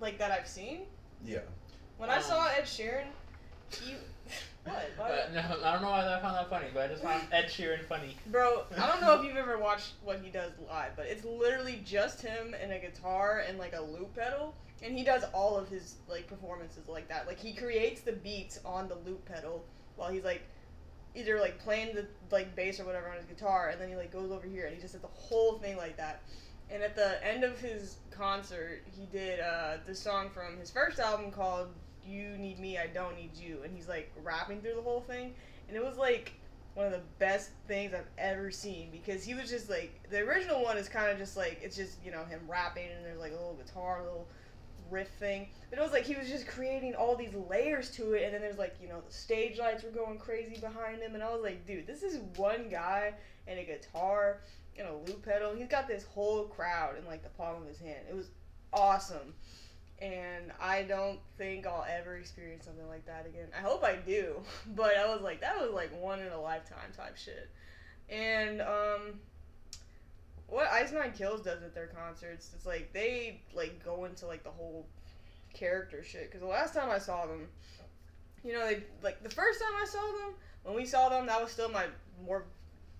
like 0.00 0.18
that 0.18 0.30
I've 0.30 0.46
seen. 0.46 0.82
Yeah. 1.24 1.38
When 1.96 2.10
I 2.10 2.16
Um, 2.16 2.22
saw 2.22 2.46
Ed 2.46 2.64
Sheeran, 2.64 3.06
he 3.70 3.96
what? 4.64 4.90
But 4.96 5.32
no, 5.34 5.40
I 5.40 5.72
don't 5.72 5.82
know 5.82 5.90
why 5.90 6.16
I 6.16 6.20
found 6.20 6.36
that 6.36 6.50
funny, 6.50 6.66
but 6.72 6.84
I 6.84 6.88
just 6.88 7.02
found 7.02 7.22
Ed 7.32 7.46
Sheeran 7.46 7.84
funny. 7.84 8.16
Bro, 8.26 8.64
I 8.76 8.86
don't 8.86 9.00
know 9.00 9.18
if 9.18 9.24
you've 9.24 9.36
ever 9.36 9.58
watched 9.58 9.92
what 10.02 10.20
he 10.22 10.30
does 10.30 10.52
live, 10.68 10.92
but 10.96 11.06
it's 11.06 11.24
literally 11.24 11.80
just 11.84 12.22
him 12.22 12.54
and 12.60 12.72
a 12.72 12.78
guitar 12.78 13.44
and 13.46 13.58
like 13.58 13.74
a 13.74 13.80
loop 13.80 14.14
pedal, 14.14 14.54
and 14.82 14.96
he 14.96 15.04
does 15.04 15.24
all 15.32 15.56
of 15.56 15.68
his 15.68 15.96
like 16.08 16.26
performances 16.26 16.88
like 16.88 17.08
that. 17.08 17.26
Like 17.26 17.38
he 17.38 17.54
creates 17.54 18.00
the 18.02 18.12
beats 18.12 18.60
on 18.64 18.88
the 18.88 18.96
loop 19.06 19.24
pedal 19.24 19.64
while 19.96 20.10
he's 20.10 20.24
like 20.24 20.42
either 21.14 21.40
like 21.40 21.58
playing 21.58 21.94
the 21.94 22.06
like 22.30 22.54
bass 22.54 22.78
or 22.80 22.84
whatever 22.84 23.08
on 23.08 23.16
his 23.16 23.26
guitar, 23.26 23.68
and 23.70 23.80
then 23.80 23.88
he 23.88 23.96
like 23.96 24.12
goes 24.12 24.30
over 24.30 24.46
here 24.46 24.66
and 24.66 24.74
he 24.74 24.80
just 24.80 24.92
did 24.92 25.02
the 25.02 25.08
whole 25.08 25.58
thing 25.58 25.76
like 25.76 25.96
that. 25.96 26.22
And 26.70 26.82
at 26.82 26.94
the 26.94 27.24
end 27.26 27.44
of 27.44 27.58
his 27.58 27.96
concert, 28.10 28.82
he 28.94 29.06
did 29.06 29.40
uh, 29.40 29.78
the 29.86 29.94
song 29.94 30.28
from 30.30 30.58
his 30.58 30.70
first 30.70 30.98
album 30.98 31.30
called 31.30 31.68
"You 32.08 32.36
Need 32.38 32.58
Me, 32.58 32.78
I 32.78 32.86
Don't 32.86 33.16
Need 33.16 33.36
You," 33.36 33.60
and 33.64 33.74
he's 33.74 33.88
like 33.88 34.10
rapping 34.22 34.60
through 34.60 34.74
the 34.74 34.82
whole 34.82 35.00
thing, 35.00 35.34
and 35.68 35.76
it 35.76 35.84
was 35.84 35.96
like 35.96 36.32
one 36.74 36.86
of 36.86 36.92
the 36.92 37.02
best 37.18 37.50
things 37.66 37.92
I've 37.92 38.08
ever 38.18 38.50
seen 38.50 38.90
because 38.92 39.24
he 39.24 39.34
was 39.34 39.50
just 39.50 39.68
like 39.68 40.00
the 40.10 40.20
original 40.20 40.62
one 40.62 40.78
is 40.78 40.88
kind 40.88 41.10
of 41.10 41.18
just 41.18 41.36
like 41.36 41.58
it's 41.62 41.76
just 41.76 41.96
you 42.04 42.12
know 42.12 42.24
him 42.24 42.40
rapping 42.46 42.88
and 42.94 43.04
there's 43.04 43.18
like 43.18 43.32
a 43.32 43.36
little 43.36 43.58
guitar, 43.62 44.00
a 44.00 44.04
little 44.04 44.28
riff 44.90 45.08
thing. 45.18 45.48
But 45.70 45.78
it 45.78 45.82
was 45.82 45.92
like 45.92 46.04
he 46.04 46.14
was 46.14 46.28
just 46.28 46.46
creating 46.46 46.94
all 46.94 47.16
these 47.16 47.34
layers 47.48 47.90
to 47.92 48.14
it, 48.14 48.24
and 48.24 48.34
then 48.34 48.40
there's 48.40 48.58
like 48.58 48.76
you 48.80 48.88
know 48.88 49.02
the 49.06 49.12
stage 49.12 49.58
lights 49.58 49.82
were 49.82 49.90
going 49.90 50.18
crazy 50.18 50.58
behind 50.58 51.02
him, 51.02 51.14
and 51.14 51.22
I 51.22 51.32
was 51.32 51.42
like, 51.42 51.66
dude, 51.66 51.86
this 51.86 52.02
is 52.02 52.20
one 52.36 52.68
guy 52.68 53.14
and 53.46 53.58
a 53.58 53.64
guitar 53.64 54.40
and 54.78 54.86
a 54.86 54.94
loop 54.94 55.24
pedal. 55.24 55.54
He's 55.54 55.68
got 55.68 55.88
this 55.88 56.04
whole 56.04 56.44
crowd 56.44 56.96
in 56.98 57.04
like 57.06 57.22
the 57.22 57.30
palm 57.30 57.62
of 57.62 57.68
his 57.68 57.78
hand. 57.78 58.06
It 58.08 58.14
was 58.14 58.30
awesome. 58.72 59.34
And 60.00 60.52
I 60.60 60.82
don't 60.82 61.18
think 61.36 61.66
I'll 61.66 61.86
ever 61.88 62.16
experience 62.16 62.66
something 62.66 62.86
like 62.86 63.04
that 63.06 63.26
again. 63.26 63.48
I 63.56 63.60
hope 63.60 63.82
I 63.82 63.96
do, 63.96 64.36
but 64.76 64.96
I 64.96 65.12
was 65.12 65.22
like, 65.22 65.40
that 65.40 65.60
was 65.60 65.72
like 65.72 65.90
one 66.00 66.20
in 66.20 66.32
a 66.32 66.40
lifetime 66.40 66.92
type 66.96 67.16
shit. 67.16 67.50
And 68.08 68.62
um, 68.62 69.20
what 70.46 70.66
Ice 70.68 70.92
Nine 70.92 71.12
Kills 71.12 71.42
does 71.42 71.62
at 71.62 71.74
their 71.74 71.88
concerts, 71.88 72.50
it's 72.54 72.64
like 72.64 72.92
they 72.92 73.42
like 73.54 73.84
go 73.84 74.04
into 74.04 74.26
like 74.26 74.44
the 74.44 74.50
whole 74.50 74.86
character 75.52 76.02
shit. 76.02 76.26
Because 76.26 76.40
the 76.40 76.46
last 76.46 76.74
time 76.74 76.90
I 76.90 76.98
saw 76.98 77.26
them, 77.26 77.48
you 78.44 78.52
know, 78.52 78.66
they 78.66 78.82
like 79.02 79.22
the 79.22 79.30
first 79.30 79.60
time 79.60 79.72
I 79.80 79.86
saw 79.86 80.00
them, 80.00 80.34
when 80.62 80.76
we 80.76 80.86
saw 80.86 81.08
them, 81.08 81.26
that 81.26 81.42
was 81.42 81.52
still 81.52 81.68
my 81.68 81.86
more 82.24 82.44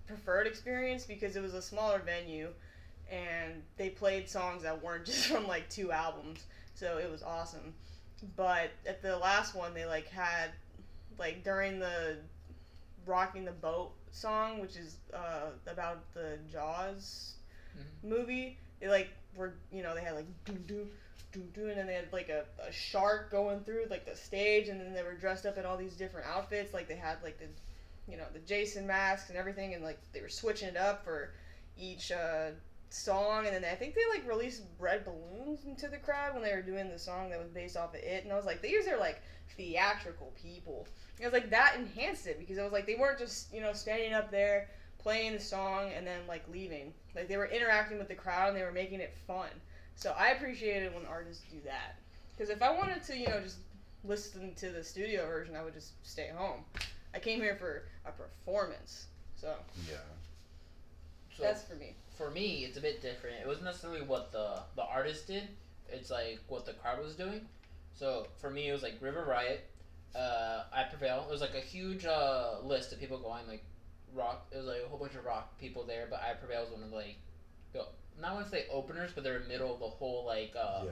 preferred 0.05 0.47
experience 0.47 1.05
because 1.05 1.35
it 1.35 1.41
was 1.41 1.53
a 1.53 1.61
smaller 1.61 1.99
venue, 1.99 2.49
and 3.11 3.61
they 3.77 3.89
played 3.89 4.29
songs 4.29 4.63
that 4.63 4.83
weren't 4.83 5.05
just 5.07 5.27
from 5.27 5.47
like 5.47 5.69
two 5.69 5.91
albums, 5.91 6.45
so 6.79 6.97
it 6.97 7.11
was 7.11 7.23
awesome. 7.23 7.73
But 8.35 8.71
at 8.87 9.01
the 9.01 9.17
last 9.17 9.55
one, 9.55 9.73
they 9.73 9.85
like 9.85 10.09
had 10.09 10.51
like 11.17 11.43
during 11.43 11.79
the 11.79 12.17
rocking 13.05 13.45
the 13.45 13.51
boat 13.51 13.91
song, 14.11 14.59
which 14.59 14.75
is 14.77 14.97
uh, 15.13 15.51
about 15.67 15.99
the 16.13 16.37
Jaws 16.51 17.35
Mhm. 17.77 18.09
movie. 18.09 18.57
They 18.79 18.87
like 18.87 19.09
were 19.35 19.53
you 19.71 19.83
know 19.83 19.93
they 19.95 20.01
had 20.01 20.15
like 20.15 20.27
doo 20.45 20.57
doo 20.67 20.87
doo 21.31 21.47
doo, 21.53 21.69
and 21.69 21.77
then 21.77 21.87
they 21.87 21.93
had 21.95 22.11
like 22.11 22.29
a, 22.29 22.45
a 22.67 22.71
shark 22.71 23.31
going 23.31 23.61
through 23.61 23.87
like 23.89 24.05
the 24.05 24.15
stage, 24.15 24.69
and 24.69 24.79
then 24.79 24.93
they 24.93 25.03
were 25.03 25.15
dressed 25.15 25.45
up 25.45 25.57
in 25.57 25.65
all 25.65 25.77
these 25.77 25.95
different 25.95 26.27
outfits. 26.27 26.73
Like 26.73 26.87
they 26.87 26.95
had 26.95 27.17
like 27.23 27.37
the 27.39 27.47
you 28.11 28.17
know 28.17 28.25
the 28.33 28.39
Jason 28.39 28.87
masks 28.87 29.29
and 29.29 29.37
everything, 29.37 29.73
and 29.73 29.83
like 29.83 29.99
they 30.13 30.21
were 30.21 30.29
switching 30.29 30.69
it 30.69 30.77
up 30.77 31.03
for 31.03 31.31
each 31.77 32.11
uh, 32.11 32.51
song. 32.89 33.45
And 33.45 33.55
then 33.55 33.65
I 33.65 33.75
think 33.75 33.95
they 33.95 34.01
like 34.09 34.27
released 34.27 34.63
red 34.77 35.05
balloons 35.05 35.65
into 35.65 35.87
the 35.87 35.97
crowd 35.97 36.33
when 36.33 36.43
they 36.43 36.53
were 36.53 36.61
doing 36.61 36.89
the 36.89 36.99
song 36.99 37.29
that 37.29 37.39
was 37.39 37.49
based 37.49 37.77
off 37.77 37.93
of 37.93 38.01
it. 38.01 38.23
And 38.23 38.33
I 38.33 38.35
was 38.35 38.45
like, 38.45 38.61
these 38.61 38.87
are 38.87 38.97
like 38.97 39.21
theatrical 39.55 40.33
people. 40.41 40.87
And 41.17 41.25
I 41.25 41.29
was 41.29 41.33
like, 41.33 41.49
that 41.49 41.75
enhanced 41.77 42.27
it 42.27 42.39
because 42.39 42.57
it 42.57 42.63
was 42.63 42.71
like 42.71 42.85
they 42.85 42.95
weren't 42.95 43.19
just 43.19 43.53
you 43.53 43.61
know 43.61 43.73
standing 43.73 44.13
up 44.13 44.31
there 44.31 44.69
playing 44.99 45.33
the 45.33 45.39
song 45.39 45.91
and 45.95 46.05
then 46.05 46.19
like 46.27 46.43
leaving. 46.51 46.93
Like 47.15 47.27
they 47.27 47.37
were 47.37 47.47
interacting 47.47 47.97
with 47.97 48.07
the 48.07 48.15
crowd 48.15 48.49
and 48.49 48.57
they 48.57 48.63
were 48.63 48.71
making 48.71 48.99
it 48.99 49.13
fun. 49.25 49.49
So 49.95 50.13
I 50.17 50.29
appreciated 50.29 50.93
when 50.93 51.05
artists 51.05 51.43
do 51.51 51.57
that. 51.65 51.95
Because 52.37 52.49
if 52.49 52.61
I 52.61 52.71
wanted 52.71 53.03
to, 53.03 53.17
you 53.17 53.27
know, 53.27 53.41
just 53.41 53.57
listen 54.05 54.53
to 54.55 54.69
the 54.69 54.83
studio 54.83 55.25
version, 55.27 55.55
I 55.55 55.63
would 55.63 55.73
just 55.73 55.93
stay 56.07 56.29
home. 56.33 56.61
I 57.13 57.19
came 57.19 57.41
here 57.41 57.55
for 57.55 57.83
a 58.05 58.11
performance. 58.11 59.07
So 59.35 59.55
Yeah. 59.89 59.97
So 61.35 61.43
that's 61.43 61.63
for 61.63 61.75
me. 61.75 61.95
For 62.19 62.29
me, 62.29 62.65
it's 62.65 62.77
a 62.77 62.81
bit 62.81 63.01
different. 63.01 63.37
It 63.41 63.47
wasn't 63.47 63.65
necessarily 63.65 64.01
what 64.01 64.33
the 64.33 64.59
the 64.75 64.83
artist 64.83 65.27
did. 65.27 65.47
It's 65.87 66.11
like 66.11 66.39
what 66.49 66.65
the 66.65 66.73
crowd 66.73 67.01
was 67.01 67.15
doing. 67.15 67.47
So 67.97 68.27
for 68.39 68.49
me, 68.49 68.67
it 68.67 68.73
was 68.73 68.83
like 68.83 68.95
River 68.99 69.25
Riot, 69.27 69.65
uh, 70.13 70.63
I 70.71 70.83
Prevail. 70.83 71.25
It 71.27 71.31
was 71.31 71.39
like 71.39 71.55
a 71.55 71.61
huge 71.61 72.05
uh, 72.05 72.55
list 72.61 72.91
of 72.91 72.99
people 72.99 73.19
going 73.19 73.47
like 73.47 73.63
rock. 74.13 74.47
It 74.51 74.57
was 74.57 74.65
like 74.65 74.81
a 74.85 74.89
whole 74.89 74.99
bunch 74.99 75.15
of 75.15 75.23
rock 75.23 75.57
people 75.59 75.85
there, 75.85 76.07
but 76.09 76.21
I 76.21 76.33
Prevail 76.33 76.63
was 76.63 76.71
one 76.71 76.83
of 76.83 76.91
like, 76.91 77.15
the, 77.71 77.85
not 78.21 78.35
want 78.35 78.45
to 78.45 78.51
say 78.51 78.65
openers, 78.69 79.11
but 79.15 79.23
they're 79.23 79.37
in 79.37 79.43
the 79.43 79.47
middle 79.47 79.73
of 79.73 79.79
the 79.79 79.87
whole 79.87 80.25
like 80.25 80.53
uh, 80.59 80.83
yeah. 80.85 80.91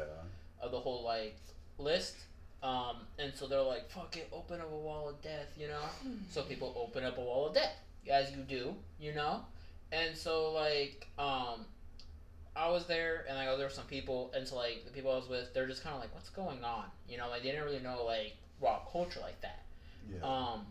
of 0.61 0.71
the 0.71 0.79
whole 0.79 1.03
like 1.03 1.35
list. 1.77 2.15
Um, 2.63 3.01
and 3.19 3.33
so 3.35 3.47
they're 3.47 3.61
like, 3.61 3.91
"Fuck 3.91 4.15
it, 4.15 4.29
open 4.31 4.61
up 4.61 4.71
a 4.71 4.75
wall 4.75 5.09
of 5.09 5.21
death," 5.21 5.53
you 5.57 5.67
know. 5.67 5.83
So 6.31 6.43
people 6.43 6.73
open 6.77 7.03
up 7.03 7.17
a 7.17 7.21
wall 7.21 7.47
of 7.47 7.53
death, 7.53 7.75
as 8.09 8.31
you 8.31 8.43
do, 8.43 8.73
you 8.97 9.13
know. 9.13 9.41
And 9.91 10.15
so 10.17 10.51
like, 10.53 11.07
um, 11.17 11.65
I 12.55 12.69
was 12.69 12.85
there, 12.87 13.25
and 13.29 13.37
like, 13.37 13.47
there 13.57 13.67
were 13.67 13.71
some 13.73 13.85
people, 13.85 14.31
and 14.35 14.47
so 14.47 14.55
like 14.55 14.83
the 14.85 14.91
people 14.91 15.11
I 15.11 15.15
was 15.15 15.29
with, 15.29 15.53
they're 15.53 15.67
just 15.67 15.83
kind 15.83 15.95
of 15.95 16.01
like, 16.01 16.13
"What's 16.13 16.29
going 16.29 16.63
on?" 16.63 16.85
You 17.07 17.17
know, 17.17 17.29
like 17.29 17.43
they 17.43 17.49
didn't 17.51 17.65
really 17.65 17.79
know 17.79 18.03
like 18.03 18.35
rock 18.61 18.91
culture 18.91 19.19
like 19.21 19.39
that. 19.41 19.63
Yeah. 20.11 20.25
Um, 20.27 20.65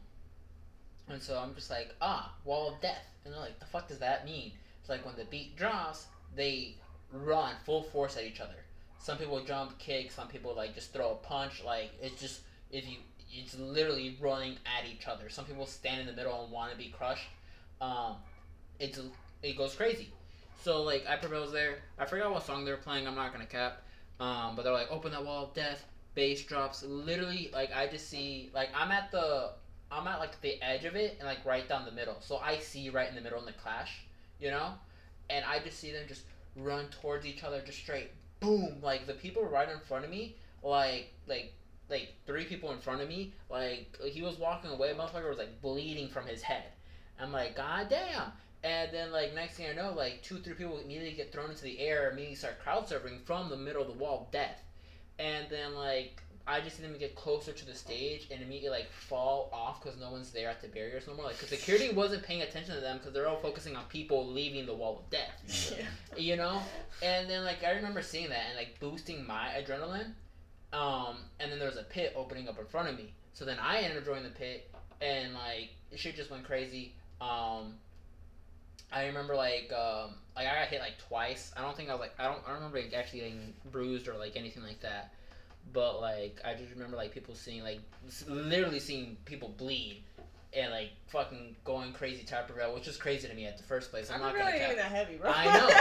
And 1.09 1.23
so 1.23 1.39
I'm 1.39 1.55
just 1.55 1.71
like, 1.71 1.95
ah, 2.01 2.35
wall 2.45 2.69
of 2.71 2.81
death. 2.81 3.05
And 3.25 3.33
they're 3.33 3.41
like, 3.41 3.61
the 3.61 3.67
fuck 3.67 3.87
does 3.89 3.99
that 4.01 4.25
mean? 4.25 4.53
It's 4.81 4.89
like 4.89 5.05
when 5.07 5.15
the 5.17 5.25
beat 5.27 5.57
drops, 5.57 6.07
they 6.35 6.75
run 7.13 7.55
full 7.65 7.85
force 7.85 8.17
at 8.17 8.25
each 8.25 8.41
other. 8.41 8.57
Some 8.99 9.17
people 9.19 9.41
jump, 9.45 9.79
kick. 9.79 10.11
Some 10.11 10.27
people 10.27 10.55
like 10.57 10.75
just 10.75 10.93
throw 10.93 11.13
a 11.13 11.15
punch. 11.15 11.63
Like 11.65 11.93
it's 12.03 12.21
just 12.21 12.41
if 12.73 12.89
you, 12.89 12.97
it's 13.33 13.57
literally 13.57 14.17
running 14.21 14.57
at 14.67 14.89
each 14.91 15.07
other. 15.07 15.29
Some 15.29 15.45
people 15.45 15.67
stand 15.67 16.01
in 16.01 16.07
the 16.07 16.13
middle 16.13 16.43
and 16.43 16.53
want 16.53 16.73
to 16.73 16.77
be 16.79 16.89
crushed. 16.89 17.29
Um, 17.81 18.17
it's 18.79 19.01
it 19.43 19.57
goes 19.57 19.75
crazy. 19.75 20.11
So 20.63 20.83
like 20.83 21.07
I 21.07 21.19
was 21.27 21.53
there. 21.53 21.79
I 21.99 22.07
forgot 22.07 22.33
what 22.33 22.45
song 22.45 22.65
they 22.65 22.71
were 22.71 22.77
playing. 22.77 23.07
I'm 23.07 23.15
not 23.15 23.33
gonna 23.33 23.47
cap. 23.47 23.83
Um, 24.19 24.57
but 24.57 24.63
they're 24.63 24.73
like, 24.73 24.91
open 24.91 25.13
that 25.13 25.25
wall 25.25 25.45
of 25.45 25.55
death. 25.55 25.85
Bass 26.15 26.43
drops. 26.43 26.83
Literally, 26.83 27.51
like 27.53 27.71
I 27.75 27.87
just 27.87 28.09
see 28.09 28.51
like 28.55 28.71
I'm 28.75 28.91
at 28.91 29.11
the 29.11 29.51
I'm 29.91 30.07
at 30.09 30.19
like 30.19 30.41
the 30.41 30.61
edge 30.63 30.85
of 30.85 30.97
it 30.97 31.17
and 31.19 31.29
like 31.29 31.45
right 31.45 31.69
down 31.69 31.85
the 31.85 31.93
middle. 31.93 32.17
So 32.21 32.39
I 32.39 32.59
see 32.59 32.91
right 32.91 33.09
in 33.09 33.15
the 33.15 33.21
middle 33.21 33.39
in 33.39 33.47
the 33.47 33.53
clash, 33.53 34.07
you 34.41 34.51
know? 34.51 34.73
And 35.31 35.45
I 35.45 35.59
just 35.61 35.79
see 35.79 35.93
them 35.93 36.05
just 36.09 36.23
run 36.57 36.87
towards 36.89 37.27
each 37.27 37.45
other 37.45 37.61
just 37.61 37.79
straight 37.79 38.11
boom. 38.41 38.79
Like 38.83 39.07
the 39.07 39.15
people 39.15 39.45
right 39.45 39.69
in 39.69 39.79
front 39.81 40.05
of 40.05 40.11
me, 40.11 40.37
like 40.63 41.13
like 41.29 41.53
like 41.89 42.15
three 42.27 42.45
people 42.45 42.73
in 42.73 42.79
front 42.79 43.01
of 43.01 43.09
me, 43.09 43.33
like 43.51 43.97
he 44.03 44.23
was 44.23 44.39
walking 44.39 44.71
away, 44.71 44.93
motherfucker 44.95 45.29
was 45.29 45.39
like 45.39 45.61
bleeding 45.61 46.09
from 46.09 46.27
his 46.27 46.43
head. 46.43 46.65
I'm 47.21 47.33
like, 47.33 47.57
God 47.57 47.89
damn. 47.89 48.33
And 48.67 48.91
then 48.93 49.13
like 49.13 49.33
next 49.33 49.57
thing 49.57 49.67
I 49.71 49.75
know, 49.75 49.93
like 49.97 50.23
two, 50.23 50.39
three 50.39 50.55
people 50.55 50.79
immediately 50.79 51.13
get 51.13 51.33
thrown 51.33 51.51
into 51.51 51.63
the 51.63 51.79
air, 51.79 52.11
immediately 52.11 52.35
start 52.35 52.59
crowd 52.61 52.89
surfing 52.89 53.23
from 53.25 53.49
the 53.49 53.57
middle 53.57 53.83
of 53.83 53.87
the 53.87 53.95
wall 53.95 54.23
of 54.27 54.33
death. 54.33 54.61
And 55.21 55.47
then 55.49 55.77
like 55.77 56.21
I 56.49 56.61
just 56.61 56.77
see 56.77 56.83
them 56.83 56.97
get 56.99 57.15
closer 57.15 57.53
to 57.53 57.65
the 57.65 57.75
stage 57.75 58.27
and 58.29 58.43
immediately 58.43 58.79
like 58.81 58.91
fall 58.91 59.51
off 59.53 59.85
because 59.85 60.01
no 60.01 60.11
one's 60.11 60.33
there 60.33 60.49
at 60.49 60.63
the 60.63 60.67
barriers 60.67 61.07
no 61.07 61.15
more. 61.15 61.27
Like, 61.27 61.39
because 61.39 61.57
security 61.57 61.95
wasn't 61.95 62.25
paying 62.25 62.43
attention 62.43 62.75
to 62.75 62.81
them 62.81 62.99
because 62.99 63.13
they're 63.13 63.29
all 63.29 63.39
focusing 63.39 63.77
on 63.77 63.85
people 63.85 64.27
leaving 64.27 64.67
the 64.67 64.75
wall 64.75 65.05
of 65.05 65.11
death. 65.11 65.77
Yeah. 65.79 65.87
You 66.17 66.37
know, 66.37 66.61
and 67.03 67.31
then 67.31 67.45
like 67.45 67.63
I 67.63 67.71
remember 67.73 68.03
seeing 68.03 68.31
that 68.31 68.43
and 68.49 68.57
like 68.57 68.81
boosting 68.81 69.25
my 69.27 69.51
adrenaline. 69.57 70.13
Um, 70.73 71.19
and 71.39 71.53
then 71.53 71.61
there 71.61 71.69
was 71.69 71.79
a 71.79 71.85
pit 71.85 72.15
opening 72.17 72.49
up 72.49 72.59
in 72.59 72.67
front 72.67 72.89
of 72.89 72.97
me. 72.97 73.13
So 73.33 73.45
then 73.45 73.59
I 73.61 73.79
ended 73.79 73.99
up 73.99 74.05
joining 74.05 74.25
the 74.25 74.31
pit, 74.31 74.75
and 75.01 75.35
like 75.35 75.71
shit 75.95 76.17
just 76.17 76.31
went 76.31 76.45
crazy. 76.45 76.95
Um, 77.21 77.75
I 78.93 79.07
remember 79.07 79.35
like 79.35 79.73
um, 79.73 80.15
like 80.35 80.47
I 80.47 80.55
got 80.61 80.69
hit 80.69 80.81
like 80.81 80.99
twice. 80.99 81.53
I 81.57 81.63
don't 81.63 81.77
think 81.77 81.91
I 81.91 81.93
was 81.93 82.01
like 82.01 82.15
I 82.19 82.25
don't 82.25 82.39
I 82.47 82.51
don't 82.51 82.57
remember 82.57 82.81
like, 82.81 82.95
actually 82.95 83.21
getting 83.21 83.55
bruised 83.71 84.09
or 84.09 84.15
like 84.15 84.37
anything 84.37 84.63
like 84.63 84.81
that 84.81 85.13
but 85.73 86.01
like 86.01 86.41
I 86.45 86.55
just 86.55 86.73
remember 86.73 86.97
like 86.97 87.13
people 87.13 87.35
seeing 87.35 87.63
like 87.63 87.81
literally 88.29 88.79
seeing 88.79 89.17
people 89.25 89.49
bleed 89.57 90.03
and 90.53 90.71
like 90.71 90.91
fucking 91.09 91.57
going 91.65 91.93
crazy 91.93 92.25
type 92.25 92.51
of 92.51 92.75
which 92.75 92.89
is 92.89 92.97
crazy 92.97 93.29
to 93.29 93.35
me 93.35 93.47
at 93.47 93.57
the 93.57 93.63
first 93.63 93.91
place. 93.91 94.11
I'm 94.11 94.17
I'm 94.17 94.29
not 94.29 94.35
really 94.35 94.53
gonna 94.53 94.65
even 94.65 94.77
that 94.77 94.91
heavy, 94.91 95.17
bro. 95.17 95.31
I 95.31 95.45
know. 95.45 95.71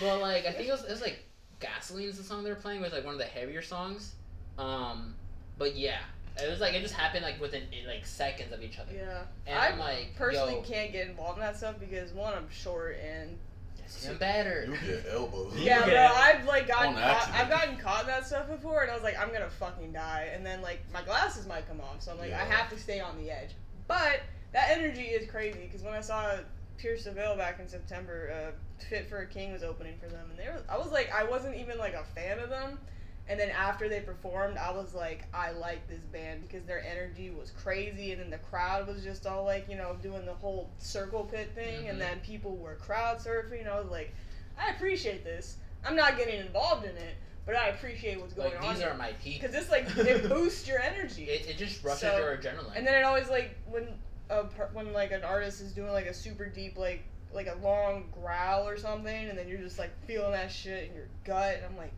But 0.00 0.20
like 0.20 0.44
I 0.44 0.50
think 0.50 0.68
it 0.68 0.72
was, 0.72 0.82
it 0.82 0.90
was 0.90 1.02
like 1.02 1.22
gasoline 1.60 2.08
is 2.08 2.16
the 2.16 2.24
song 2.24 2.42
they 2.42 2.50
were 2.50 2.56
playing 2.56 2.80
was 2.80 2.92
like 2.92 3.04
one 3.04 3.14
of 3.14 3.20
the 3.20 3.26
heavier 3.26 3.62
songs. 3.62 4.14
Um, 4.58 5.14
but 5.56 5.76
yeah, 5.76 6.00
it 6.42 6.50
was 6.50 6.60
like 6.60 6.74
it 6.74 6.82
just 6.82 6.94
happened 6.94 7.24
like 7.24 7.40
within 7.40 7.62
eh, 7.72 7.86
like 7.86 8.04
seconds 8.04 8.52
of 8.52 8.62
each 8.62 8.78
other. 8.78 8.92
yeah. 8.92 9.22
And 9.46 9.58
I 9.58 9.68
I'm 9.68 9.78
like, 9.78 10.14
personally 10.16 10.54
yo, 10.54 10.62
can't 10.62 10.92
get 10.92 11.08
involved 11.08 11.38
in 11.38 11.44
that 11.44 11.56
stuff 11.56 11.76
because 11.78 12.12
one, 12.12 12.34
I'm 12.34 12.50
short 12.50 12.96
and 13.04 13.38
it's 13.84 14.04
even 14.04 14.18
better. 14.18 14.66
You 14.66 14.94
get 14.94 15.06
elbows. 15.10 15.54
yeah, 15.56 15.84
bro. 15.84 15.94
I've 15.94 16.46
like 16.46 16.66
gotten 16.66 16.94
On 16.94 17.00
caught. 17.00 17.30
I've 17.32 17.50
gotten 17.50 17.76
caught 17.76 18.02
in 18.02 18.06
that 18.08 18.26
stuff 18.26 18.48
before, 18.48 18.82
and 18.82 18.90
I 18.90 18.94
was 18.94 19.02
like, 19.02 19.18
I'm 19.18 19.32
gonna 19.32 19.50
fucking 19.50 19.92
die, 19.92 20.30
and 20.34 20.44
then 20.44 20.62
like 20.62 20.80
my 20.92 21.02
glasses 21.02 21.46
might 21.46 21.68
come 21.68 21.80
off, 21.80 22.02
so 22.02 22.12
I'm 22.12 22.18
like, 22.18 22.32
I 22.32 22.44
have 22.44 22.70
to 22.70 22.78
stay 22.78 23.00
on 23.00 23.16
the 23.18 23.30
edge. 23.30 23.50
But 23.86 24.22
that 24.52 24.70
energy 24.70 25.02
is 25.02 25.30
crazy 25.30 25.60
because 25.66 25.82
when 25.82 25.94
I 25.94 26.00
saw 26.00 26.36
Pierce 26.78 27.04
the 27.04 27.12
Veil 27.12 27.36
back 27.36 27.60
in 27.60 27.68
September, 27.68 28.32
uh, 28.32 28.84
Fit 28.88 29.08
for 29.08 29.18
a 29.18 29.26
King 29.26 29.52
was 29.52 29.62
opening 29.62 29.94
for 29.98 30.08
them, 30.08 30.26
and 30.30 30.38
they 30.38 30.46
were, 30.46 30.62
I 30.68 30.78
was 30.78 30.90
like, 30.90 31.12
I 31.12 31.24
wasn't 31.24 31.56
even 31.56 31.78
like 31.78 31.94
a 31.94 32.04
fan 32.14 32.38
of 32.38 32.50
them. 32.50 32.78
And 33.26 33.40
then 33.40 33.48
after 33.50 33.88
they 33.88 34.00
performed, 34.00 34.58
I 34.58 34.70
was 34.70 34.94
like, 34.94 35.24
I 35.32 35.52
like 35.52 35.88
this 35.88 36.02
band 36.12 36.42
because 36.42 36.64
their 36.66 36.84
energy 36.84 37.30
was 37.30 37.50
crazy, 37.52 38.12
and 38.12 38.20
then 38.20 38.28
the 38.30 38.36
crowd 38.38 38.86
was 38.86 39.02
just 39.02 39.26
all 39.26 39.44
like, 39.44 39.66
you 39.68 39.76
know, 39.76 39.96
doing 40.02 40.26
the 40.26 40.34
whole 40.34 40.68
circle 40.78 41.24
pit 41.24 41.52
thing, 41.54 41.84
Mhm. 41.84 41.90
and 41.90 42.00
then 42.00 42.20
people 42.20 42.56
were 42.56 42.74
crowd 42.74 43.18
surfing. 43.18 43.66
I 43.66 43.80
was 43.80 43.88
like, 43.90 44.12
I 44.58 44.70
appreciate 44.72 45.24
this. 45.24 45.56
I'm 45.86 45.96
not 45.96 46.18
getting 46.18 46.38
involved 46.38 46.84
in 46.84 46.96
it, 46.96 47.14
but 47.46 47.56
I 47.56 47.68
appreciate 47.68 48.20
what's 48.20 48.34
going 48.34 48.52
Like 48.54 48.62
on. 48.62 48.74
these 48.74 48.84
are 48.84 48.94
my 48.94 49.12
people. 49.12 49.48
because 49.48 49.54
it's 49.62 49.70
like 49.70 49.86
it 49.96 50.28
boosts 50.28 50.68
your 50.68 50.80
energy. 50.80 51.24
It, 51.24 51.48
it 51.48 51.56
just 51.56 51.82
rushes 51.82 52.00
So- 52.00 52.18
your 52.18 52.36
adrenaline. 52.36 52.76
And 52.76 52.86
then 52.86 52.94
it 52.94 53.04
always 53.04 53.30
like 53.30 53.56
when 53.66 53.88
a 54.30 54.42
when 54.74 54.92
like 54.92 55.12
an 55.12 55.22
artist 55.24 55.60
is 55.62 55.72
doing 55.72 55.92
like 55.92 56.06
a 56.06 56.14
super 56.14 56.46
deep 56.46 56.76
like 56.78 57.04
like 57.32 57.46
a 57.46 57.54
long 57.62 58.04
growl 58.12 58.68
or 58.68 58.76
something, 58.76 59.28
and 59.30 59.36
then 59.38 59.48
you're 59.48 59.58
just 59.58 59.78
like 59.78 59.90
feeling 60.06 60.32
that 60.32 60.52
shit 60.52 60.88
in 60.90 60.94
your 60.94 61.08
gut, 61.24 61.56
and 61.56 61.64
I'm 61.64 61.76
like, 61.76 61.92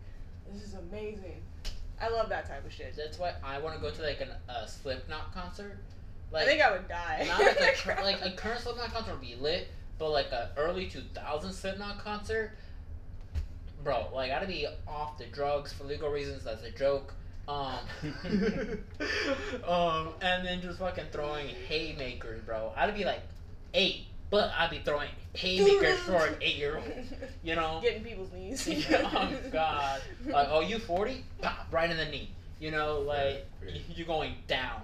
this 0.52 0.62
is 0.62 0.74
amazing. 0.74 1.42
I 2.00 2.08
love 2.08 2.28
that 2.28 2.46
type 2.46 2.64
of 2.64 2.72
shit. 2.72 2.94
That's 2.96 3.18
why 3.18 3.32
I 3.42 3.58
want 3.58 3.76
to 3.76 3.80
go 3.80 3.90
to 3.90 4.02
like 4.02 4.20
an, 4.20 4.28
a 4.48 4.68
Slipknot 4.68 5.32
concert. 5.34 5.78
Like, 6.30 6.44
I 6.44 6.46
think 6.46 6.60
I 6.60 6.72
would 6.72 6.88
die. 6.88 7.24
not 7.26 7.40
like 7.40 7.60
a, 7.60 7.72
cur- 7.76 8.02
like 8.02 8.20
a 8.22 8.32
current 8.32 8.60
Slipknot 8.60 8.92
concert 8.92 9.12
would 9.12 9.20
be 9.20 9.36
lit, 9.40 9.68
but 9.98 10.10
like 10.10 10.32
a 10.32 10.50
early 10.56 10.88
2000 10.88 11.52
Slipknot 11.52 11.98
concert, 12.04 12.52
bro, 13.82 14.08
like 14.12 14.30
I'd 14.30 14.46
be 14.46 14.66
off 14.86 15.16
the 15.18 15.26
drugs 15.26 15.72
for 15.72 15.84
legal 15.84 16.10
reasons. 16.10 16.44
That's 16.44 16.62
a 16.64 16.70
joke. 16.70 17.14
Um, 17.48 17.78
um, 19.66 20.08
and 20.20 20.44
then 20.44 20.60
just 20.60 20.78
fucking 20.78 21.06
throwing 21.12 21.48
haymakers, 21.68 22.42
bro. 22.42 22.72
I'd 22.76 22.94
be 22.94 23.04
like 23.04 23.22
eight, 23.72 24.06
but 24.30 24.50
I'd 24.58 24.70
be 24.70 24.80
throwing 24.80 25.10
haymakers 25.34 25.98
for 26.00 26.26
an 26.26 26.36
eight-year-old. 26.40 26.84
You 27.42 27.54
know? 27.54 27.80
Getting 27.82 28.04
people's 28.04 28.32
knees. 28.32 28.86
oh 28.92 29.32
God! 29.52 30.00
Like, 30.26 30.48
oh, 30.50 30.60
you 30.60 30.78
forty? 30.78 31.24
Pop, 31.40 31.66
right 31.70 31.90
in 31.90 31.96
the 31.96 32.06
knee. 32.06 32.30
You 32.58 32.70
know, 32.70 33.00
like 33.00 33.46
Yeah, 33.64 33.72
yeah. 33.74 33.80
you're 33.94 34.06
going 34.06 34.34
down. 34.48 34.82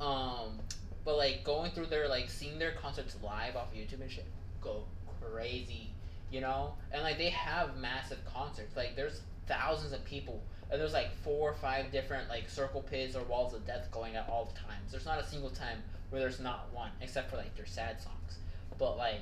Um, 0.00 0.58
but 1.04 1.16
like 1.16 1.44
going 1.44 1.70
through 1.70 1.86
their 1.86 2.08
like 2.08 2.30
seeing 2.30 2.58
their 2.58 2.72
concerts 2.72 3.16
live 3.22 3.56
off 3.56 3.74
YouTube 3.74 4.02
and 4.02 4.10
shit, 4.10 4.26
go 4.60 4.84
crazy. 5.20 5.90
You 6.30 6.40
know, 6.40 6.74
and 6.92 7.02
like 7.02 7.18
they 7.18 7.30
have 7.30 7.76
massive 7.76 8.18
concerts. 8.26 8.76
Like 8.76 8.96
there's 8.96 9.20
thousands 9.46 9.92
of 9.92 10.04
people, 10.04 10.42
and 10.70 10.80
there's 10.80 10.92
like 10.92 11.14
four 11.22 11.50
or 11.50 11.54
five 11.54 11.90
different 11.90 12.28
like 12.28 12.48
circle 12.48 12.82
pits 12.82 13.16
or 13.16 13.22
walls 13.24 13.54
of 13.54 13.66
death 13.66 13.88
going 13.90 14.16
at 14.16 14.28
all 14.28 14.46
times. 14.46 14.90
There's 14.90 15.06
not 15.06 15.20
a 15.20 15.26
single 15.26 15.50
time 15.50 15.78
where 16.10 16.20
there's 16.20 16.40
not 16.40 16.68
one, 16.72 16.90
except 17.00 17.30
for 17.30 17.36
like 17.36 17.54
their 17.56 17.66
sad 17.66 18.00
songs. 18.00 18.38
But 18.78 18.96
like, 18.98 19.20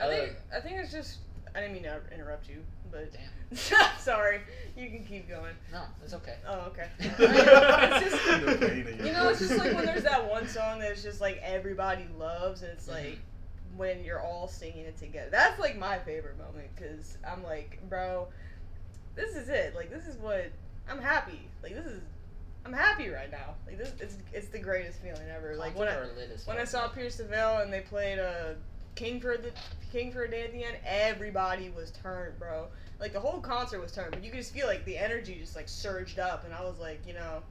I 0.00 0.08
think 0.08 0.22
other- 0.22 0.36
I 0.56 0.60
think 0.60 0.76
it's 0.78 0.92
just 0.92 1.18
I 1.54 1.60
didn't 1.60 1.74
mean 1.74 1.82
to 1.84 2.00
interrupt 2.12 2.48
you, 2.48 2.62
but 2.90 3.12
damn, 3.12 3.90
sorry. 3.98 4.40
You 4.76 4.90
can 4.90 5.04
keep 5.04 5.28
going. 5.28 5.54
no, 5.72 5.82
it's 6.02 6.14
okay. 6.14 6.36
Oh, 6.48 6.72
okay. 6.72 6.88
it's 6.98 8.10
just- 8.10 8.44
the 8.44 8.56
pain 8.66 8.86
in 8.88 8.96
your 8.98 9.06
You 9.06 9.12
know, 9.12 9.28
it's 9.28 9.38
just 9.40 9.56
like 9.58 9.72
when 9.74 9.84
there's 9.86 10.02
that 10.04 10.28
one 10.28 10.48
song 10.48 10.80
that's 10.80 11.02
just 11.02 11.20
like 11.20 11.40
everybody 11.44 12.06
loves, 12.18 12.62
and 12.62 12.72
it's 12.72 12.88
Mhm. 12.88 12.92
like 12.94 13.18
when 13.76 14.04
you're 14.04 14.20
all 14.20 14.46
singing 14.48 14.84
it 14.84 14.96
together. 14.98 15.28
That's 15.30 15.58
like 15.60 15.76
my 15.78 15.98
favorite 15.98 16.38
moment 16.38 16.68
because 16.76 17.18
I'm 17.28 17.42
like, 17.42 17.78
bro, 17.88 18.28
this 19.14 19.34
is 19.36 19.48
it. 19.48 19.74
Like 19.76 19.90
this 19.90 20.06
is 20.06 20.16
what 20.16 20.50
I'm 20.88 21.00
happy. 21.00 21.40
Like 21.62 21.74
this 21.74 21.86
is, 21.86 22.00
I'm 22.66 22.72
happy 22.72 23.08
right 23.10 23.30
now. 23.30 23.54
Like 23.66 23.78
this, 23.78 23.92
it's 24.00 24.16
it's 24.32 24.48
the 24.48 24.58
greatest 24.58 24.98
feeling 25.00 25.28
ever. 25.34 25.54
Like 25.56 25.76
when 25.78 25.86
I 25.88 25.92
Concerts 25.94 26.12
are 26.16 26.20
lit 26.20 26.30
as 26.34 26.46
when 26.46 26.58
I 26.58 26.64
saw. 26.64 26.88
Pierce 26.88 27.16
the 27.16 27.24
Veil 27.24 27.58
and 27.58 27.72
they 27.72 27.80
played 27.80 28.18
uh, 28.18 28.54
King 28.94 29.20
for 29.20 29.36
the 29.36 29.50
King 29.92 30.12
for 30.12 30.24
a 30.24 30.30
Day 30.30 30.44
at 30.44 30.52
the 30.52 30.64
end, 30.64 30.76
everybody 30.84 31.70
was 31.70 31.90
turned, 31.90 32.38
bro. 32.38 32.66
Like 33.00 33.12
the 33.12 33.20
whole 33.20 33.40
concert 33.40 33.80
was 33.80 33.92
turned, 33.92 34.12
but 34.12 34.24
you 34.24 34.30
could 34.30 34.40
just 34.40 34.52
feel 34.52 34.66
like 34.66 34.84
the 34.84 34.96
energy 34.96 35.36
just 35.40 35.56
like 35.56 35.68
surged 35.68 36.18
up, 36.18 36.44
and 36.44 36.54
I 36.54 36.62
was 36.64 36.78
like, 36.78 37.00
you 37.06 37.14
know, 37.14 37.42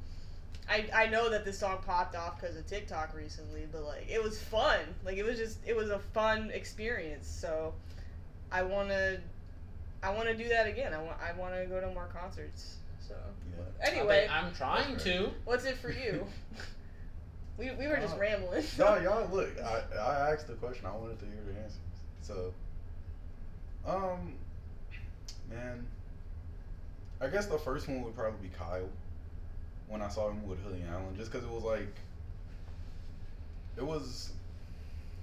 I 0.70 0.88
I 0.94 1.08
know 1.08 1.30
that 1.30 1.46
this 1.46 1.60
song 1.60 1.80
popped 1.86 2.16
off 2.16 2.40
because 2.40 2.56
of 2.56 2.66
TikTok 2.66 3.14
recently, 3.16 3.68
but 3.72 3.84
like 3.84 4.08
it 4.10 4.24
was 4.24 4.40
fun. 4.42 4.80
Like 5.04 5.18
it 5.18 5.24
was 5.24 5.38
just 5.38 5.60
it 5.66 5.76
was 5.76 5.90
a 5.90 6.00
fun 6.00 6.52
experience. 6.54 7.28
So 7.28 7.74
I 8.52 8.64
wanna 8.64 9.18
I 10.02 10.14
wanna 10.14 10.36
do 10.36 10.48
that 10.50 10.68
again. 10.68 10.94
I 10.94 11.02
want 11.02 11.18
I 11.22 11.38
want 11.38 11.56
to 11.56 11.66
go 11.66 11.82
to 11.82 11.88
more 11.94 12.08
concerts. 12.08 12.78
So 13.06 13.16
Yeah. 13.52 13.88
anyway, 13.92 14.28
I 14.30 14.40
am 14.40 14.54
trying 14.54 14.98
to. 14.98 15.32
what's 15.44 15.66
it 15.66 15.78
for 15.78 15.92
you? 15.92 16.26
we 17.58 17.72
we 17.72 17.88
were 17.88 17.98
just 17.98 18.16
Uh, 18.16 18.20
rambling. 18.20 18.64
No, 18.78 18.98
y'all 19.04 19.30
look. 19.32 19.50
I 19.62 19.82
I 19.98 20.32
asked 20.32 20.48
the 20.48 20.54
question. 20.54 20.86
I 20.86 20.96
wanted 20.96 21.20
to 21.20 21.26
hear 21.26 21.42
the 21.52 21.60
answers. 21.60 21.80
So, 22.22 22.54
um, 23.86 24.34
man, 25.50 25.86
I 27.22 27.28
guess 27.28 27.46
the 27.48 27.58
first 27.58 27.88
one 27.88 28.02
would 28.04 28.16
probably 28.16 28.48
be 28.48 28.54
Kyle. 28.56 28.88
When 29.88 30.02
I 30.02 30.08
saw 30.08 30.30
him 30.30 30.48
with 30.48 30.60
Hoodie 30.64 30.84
Allen, 30.90 31.16
just 31.18 31.32
because 31.32 31.46
it 31.46 31.52
was 31.52 31.64
like, 31.64 31.94
it 33.78 33.84
was, 33.86 34.32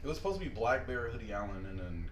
it 0.05 0.07
was 0.07 0.17
supposed 0.19 0.39
to 0.41 0.49
be 0.49 0.55
blackbear, 0.55 1.11
Hoodie 1.11 1.33
Allen, 1.33 1.65
and 1.69 1.79
then, 1.81 2.05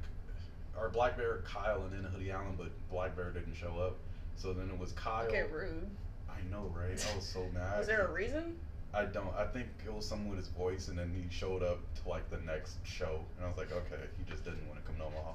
or 0.77 0.89
blackbear, 0.89 1.45
Kyle, 1.45 1.83
and 1.83 1.93
then 1.93 2.11
Hoodie 2.11 2.31
Allen, 2.33 2.57
but 2.57 2.71
blackbear 2.93 3.33
didn't 3.35 3.55
show 3.55 3.79
up. 3.79 3.97
So 4.37 4.53
then 4.55 4.71
it 4.71 4.79
was 4.79 4.93
Kyle. 4.93 5.27
Okay, 5.27 5.45
rude. 5.53 5.89
I 6.29 6.41
know, 6.51 6.73
right? 6.75 6.91
I 7.13 7.17
was 7.17 7.27
so 7.29 7.45
mad. 7.55 7.79
Was 7.79 7.87
there 7.87 8.07
a 8.07 8.11
reason? 8.13 8.57
I 8.95 9.05
don't. 9.05 9.35
I 9.37 9.45
think 9.45 9.67
it 9.85 9.93
was 9.93 10.07
someone 10.07 10.31
with 10.31 10.39
his 10.39 10.49
voice, 10.49 10.89
and 10.89 10.99
then 10.99 11.13
he 11.15 11.29
showed 11.35 11.63
up 11.63 11.79
to 12.03 12.09
like 12.09 12.29
the 12.31 12.39
next 12.39 12.77
show, 12.85 13.21
and 13.37 13.45
I 13.45 13.49
was 13.49 13.59
like, 13.59 13.71
okay, 13.71 14.03
he 14.17 14.31
just 14.31 14.45
didn't 14.45 14.67
want 14.67 14.81
to 14.83 14.87
come 14.87 14.97
to 14.97 15.05
Omaha. 15.05 15.33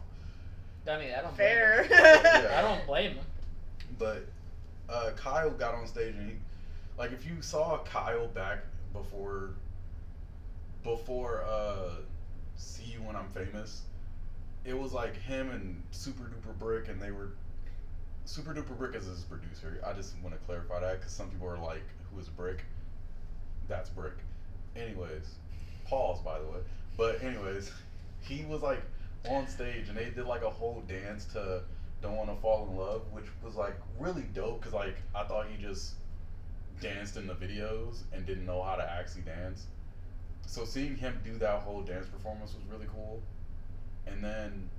I 0.88 0.98
mean, 0.98 1.14
I 1.18 1.22
don't 1.22 1.36
Fair. 1.36 1.86
Blame 1.88 2.02
him. 2.02 2.22
Yeah. 2.24 2.60
I 2.60 2.62
don't 2.62 2.86
blame 2.86 3.12
him. 3.12 3.26
But 3.98 4.26
uh, 4.90 5.12
Kyle 5.16 5.52
got 5.52 5.76
on 5.76 5.88
stage, 5.88 6.16
and 6.16 6.32
he, 6.32 6.36
like, 6.98 7.14
if 7.14 7.26
you 7.26 7.42
saw 7.42 7.78
Kyle 7.86 8.28
back 8.28 8.60
before, 8.92 9.52
before 10.84 11.44
uh, 11.48 11.92
"See 12.56 12.84
You 12.92 13.00
When 13.04 13.16
I'm 13.16 13.30
Famous," 13.30 13.84
it 14.66 14.78
was 14.78 14.94
like 14.94 15.16
him 15.16 15.52
and 15.52 15.82
Super 15.92 16.24
Duper 16.24 16.58
Brick, 16.58 16.90
and 16.90 17.02
they 17.02 17.12
were. 17.12 17.30
Super 18.26 18.54
Duper 18.54 18.78
Brick 18.78 18.96
is 18.96 19.06
his 19.06 19.24
producer. 19.24 19.82
I 19.86 19.92
just 19.94 20.16
want 20.24 20.34
to 20.34 20.46
clarify 20.46 20.80
that 20.80 21.00
because 21.00 21.12
some 21.12 21.30
people 21.30 21.48
are 21.48 21.58
like, 21.60 21.84
"Who 22.12 22.20
is 22.20 22.30
Brick?" 22.30 22.64
That's 23.68 23.90
Brick. 23.90 24.14
Anyways, 24.76 25.36
pause 25.86 26.20
by 26.24 26.40
the 26.40 26.46
way. 26.46 26.60
But 26.98 27.24
anyways, 27.24 27.72
he 28.22 28.46
was 28.46 28.62
like 28.62 28.82
on 29.30 29.48
stage, 29.48 29.90
and 29.90 29.98
they 29.98 30.06
did 30.06 30.26
like 30.26 30.44
a 30.44 30.50
whole 30.50 30.84
dance 30.88 31.26
to 31.34 31.62
"Don't 32.02 32.16
Want 32.16 32.30
to 32.30 32.36
Fall 32.42 32.68
in 32.70 32.78
Love," 32.78 33.02
which 33.12 33.26
was 33.44 33.56
like 33.56 33.76
really 34.00 34.26
dope 34.34 34.60
because 34.60 34.74
like 34.74 34.98
I 35.16 35.24
thought 35.24 35.48
he 35.48 35.62
just 35.62 35.94
danced 36.82 37.18
in 37.18 37.28
the 37.28 37.36
videos 37.36 38.02
and 38.12 38.26
didn't 38.26 38.46
know 38.46 38.62
how 38.62 38.76
to 38.76 38.84
actually 38.84 39.22
dance. 39.22 39.66
So 40.46 40.66
seeing 40.66 40.98
him 40.98 41.20
do 41.24 41.38
that 41.38 41.62
whole 41.62 41.82
dance 41.82 42.08
performance 42.08 42.54
was 42.54 42.64
really 42.70 42.88
cool. 42.92 43.22
And 44.06 44.24
then 44.24 44.70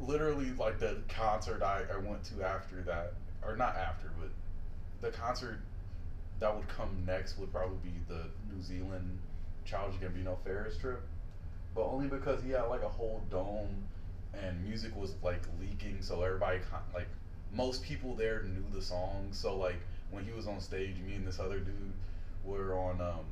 literally 0.00 0.50
like 0.58 0.78
the 0.78 0.96
concert 1.08 1.62
I, 1.62 1.82
I 1.92 1.98
went 1.98 2.24
to 2.24 2.42
after 2.42 2.82
that 2.82 3.12
or 3.44 3.56
not 3.56 3.76
after 3.76 4.10
but 4.18 4.30
the 5.02 5.16
concert 5.16 5.58
that 6.40 6.56
would 6.56 6.68
come 6.68 7.04
next 7.06 7.38
would 7.38 7.52
probably 7.52 7.76
be 7.84 7.94
the 8.08 8.24
New 8.52 8.60
Zealand 8.62 9.18
Childish 9.64 10.00
Gambino 10.00 10.36
Pharos 10.44 10.76
trip. 10.78 11.02
But 11.74 11.82
only 11.82 12.08
because 12.08 12.42
he 12.42 12.50
had 12.50 12.62
like 12.64 12.82
a 12.82 12.88
whole 12.88 13.22
dome 13.30 13.84
and 14.34 14.64
music 14.64 14.96
was 14.96 15.14
like 15.22 15.42
leaking 15.60 15.98
so 16.02 16.22
everybody 16.22 16.60
like 16.94 17.08
most 17.52 17.82
people 17.82 18.14
there 18.14 18.42
knew 18.42 18.64
the 18.72 18.82
song. 18.82 19.28
So 19.32 19.56
like 19.56 19.80
when 20.10 20.24
he 20.24 20.32
was 20.32 20.46
on 20.46 20.60
stage 20.60 20.96
me 21.06 21.14
and 21.14 21.26
this 21.26 21.38
other 21.38 21.58
dude 21.58 21.92
were 22.44 22.74
on 22.76 23.00
um 23.00 23.26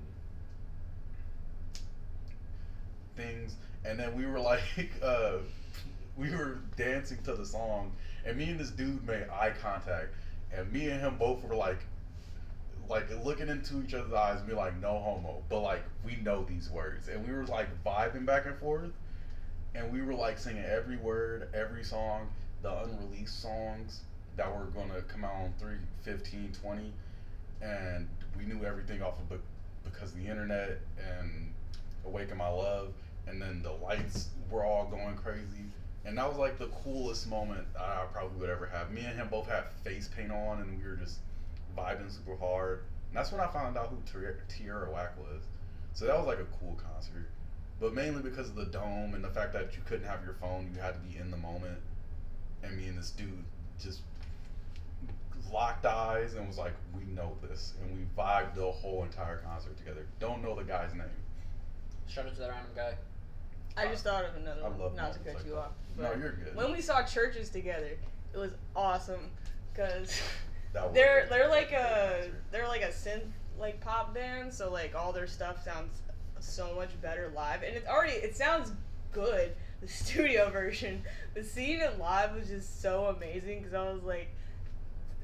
things. 3.16 3.56
And 3.84 3.98
then 3.98 4.14
we 4.16 4.26
were 4.26 4.40
like 4.52 4.62
uh 5.02 5.38
we 6.16 6.30
were 6.30 6.58
dancing 6.76 7.18
to 7.24 7.34
the 7.34 7.46
song. 7.46 7.92
And 8.26 8.36
me 8.36 8.50
and 8.50 8.60
this 8.60 8.70
dude 8.70 9.06
made 9.06 9.28
eye 9.30 9.54
contact. 9.62 10.14
And 10.52 10.70
me 10.72 10.88
and 10.90 11.00
him 11.00 11.16
both 11.18 11.42
were 11.42 11.54
like 11.54 11.78
like 12.88 13.06
looking 13.24 13.48
into 13.48 13.82
each 13.82 13.94
other's 13.94 14.12
eyes 14.12 14.38
and 14.38 14.48
be 14.48 14.54
like 14.54 14.80
no 14.80 14.98
homo. 14.98 15.42
But 15.48 15.60
like 15.60 15.82
we 16.04 16.16
know 16.16 16.44
these 16.44 16.70
words. 16.70 17.08
And 17.08 17.26
we 17.26 17.32
were 17.32 17.44
like 17.44 17.68
vibing 17.84 18.26
back 18.26 18.46
and 18.46 18.56
forth. 18.58 18.92
And 19.74 19.92
we 19.92 20.02
were 20.02 20.14
like 20.14 20.38
singing 20.38 20.64
every 20.64 20.96
word 20.96 21.48
every 21.54 21.84
song 21.84 22.28
the 22.62 22.82
unreleased 22.82 23.40
songs 23.40 24.00
that 24.36 24.52
were 24.52 24.66
to 24.66 25.02
come 25.02 25.24
out 25.24 25.34
on 25.34 25.52
3 25.58 25.74
15 26.02 26.52
20 26.62 26.92
and 27.60 28.08
we 28.36 28.44
knew 28.44 28.64
everything 28.64 29.02
off 29.02 29.18
of 29.18 29.28
Be- 29.28 29.36
because 29.84 30.12
of 30.12 30.18
the 30.18 30.26
internet 30.26 30.78
and 30.98 31.52
awaken 32.06 32.36
my 32.36 32.48
love. 32.48 32.88
And 33.26 33.42
then 33.42 33.62
the 33.62 33.72
lights 33.72 34.28
were 34.50 34.64
all 34.64 34.86
going 34.86 35.16
crazy. 35.16 35.64
And 36.04 36.16
that 36.16 36.28
was 36.28 36.38
like 36.38 36.58
the 36.58 36.68
coolest 36.68 37.28
moment 37.28 37.66
i 37.78 38.04
probably 38.12 38.40
would 38.40 38.48
ever 38.48 38.66
have. 38.66 38.90
Me 38.90 39.02
and 39.02 39.18
him 39.18 39.28
both 39.28 39.48
had 39.48 39.64
face 39.84 40.08
paint 40.16 40.30
on 40.30 40.60
and 40.60 40.78
we 40.78 40.88
were 40.88 40.96
just 40.96 41.18
vibing 41.78 42.10
super 42.10 42.36
hard 42.36 42.80
and 43.08 43.16
that's 43.16 43.30
when 43.32 43.40
i 43.40 43.46
found 43.46 43.76
out 43.76 43.88
who 43.88 43.96
Tier- 44.10 44.42
Tierra 44.48 44.90
Whack 44.90 45.16
was 45.18 45.42
so 45.92 46.06
that 46.06 46.16
was 46.18 46.26
like 46.26 46.38
a 46.38 46.46
cool 46.60 46.78
concert 46.92 47.28
but 47.80 47.94
mainly 47.94 48.22
because 48.22 48.48
of 48.48 48.56
the 48.56 48.66
dome 48.66 49.14
and 49.14 49.22
the 49.22 49.30
fact 49.30 49.52
that 49.52 49.74
you 49.76 49.82
couldn't 49.86 50.06
have 50.06 50.22
your 50.24 50.34
phone 50.34 50.70
you 50.74 50.80
had 50.80 50.94
to 50.94 51.00
be 51.00 51.16
in 51.18 51.30
the 51.30 51.36
moment 51.36 51.78
and 52.62 52.76
me 52.76 52.86
and 52.88 52.98
this 52.98 53.10
dude 53.10 53.44
just 53.80 54.00
locked 55.52 55.86
eyes 55.86 56.34
and 56.34 56.46
was 56.46 56.58
like, 56.58 56.72
"We 56.96 57.04
know 57.14 57.34
this," 57.42 57.74
and 57.80 57.96
we 57.96 58.04
vibed 58.16 58.54
the 58.54 58.70
whole 58.70 59.04
entire 59.04 59.38
concert 59.38 59.76
together. 59.78 60.06
Don't 60.20 60.42
know 60.42 60.54
the 60.54 60.64
guy's 60.64 60.92
name. 60.92 61.06
Shout 62.06 62.26
out 62.26 62.34
to 62.34 62.40
that 62.40 62.50
random 62.50 62.72
guy. 62.74 62.94
I 63.76 63.86
just 63.88 64.04
thought 64.04 64.24
of 64.24 64.36
another 64.36 64.60
I 64.64 64.68
one, 64.68 64.78
love 64.78 64.96
not 64.96 65.12
to 65.12 65.18
cut 65.20 65.36
like 65.36 65.44
you 65.46 65.52
that. 65.52 65.58
off. 65.58 65.70
No, 65.96 66.12
you're 66.14 66.32
good. 66.32 66.56
When 66.56 66.72
we 66.72 66.80
saw 66.80 67.02
CHVRCHES 67.02 67.52
together, 67.52 67.96
it 68.34 68.38
was 68.38 68.50
awesome 68.74 69.30
because 69.72 70.20
That 70.72 70.94
they're 70.94 71.26
they're 71.28 71.48
like 71.48 71.72
a 71.72 72.28
they're 72.50 72.68
like 72.68 72.82
a 72.82 72.88
synth 72.88 73.22
like 73.58 73.80
pop 73.80 74.14
band, 74.14 74.52
so 74.52 74.70
like 74.70 74.94
all 74.94 75.12
their 75.12 75.26
stuff 75.26 75.64
sounds 75.64 76.00
so 76.40 76.74
much 76.76 76.90
better 77.02 77.32
live, 77.34 77.62
and 77.62 77.76
it's 77.76 77.88
already 77.88 78.12
it 78.12 78.36
sounds 78.36 78.72
good 79.12 79.52
the 79.80 79.88
studio 79.88 80.50
version, 80.50 81.02
but 81.34 81.44
seeing 81.44 81.80
it 81.80 81.98
live 81.98 82.34
was 82.34 82.48
just 82.48 82.80
so 82.82 83.06
amazing 83.06 83.58
because 83.58 83.74
I 83.74 83.92
was 83.92 84.02
like. 84.02 84.28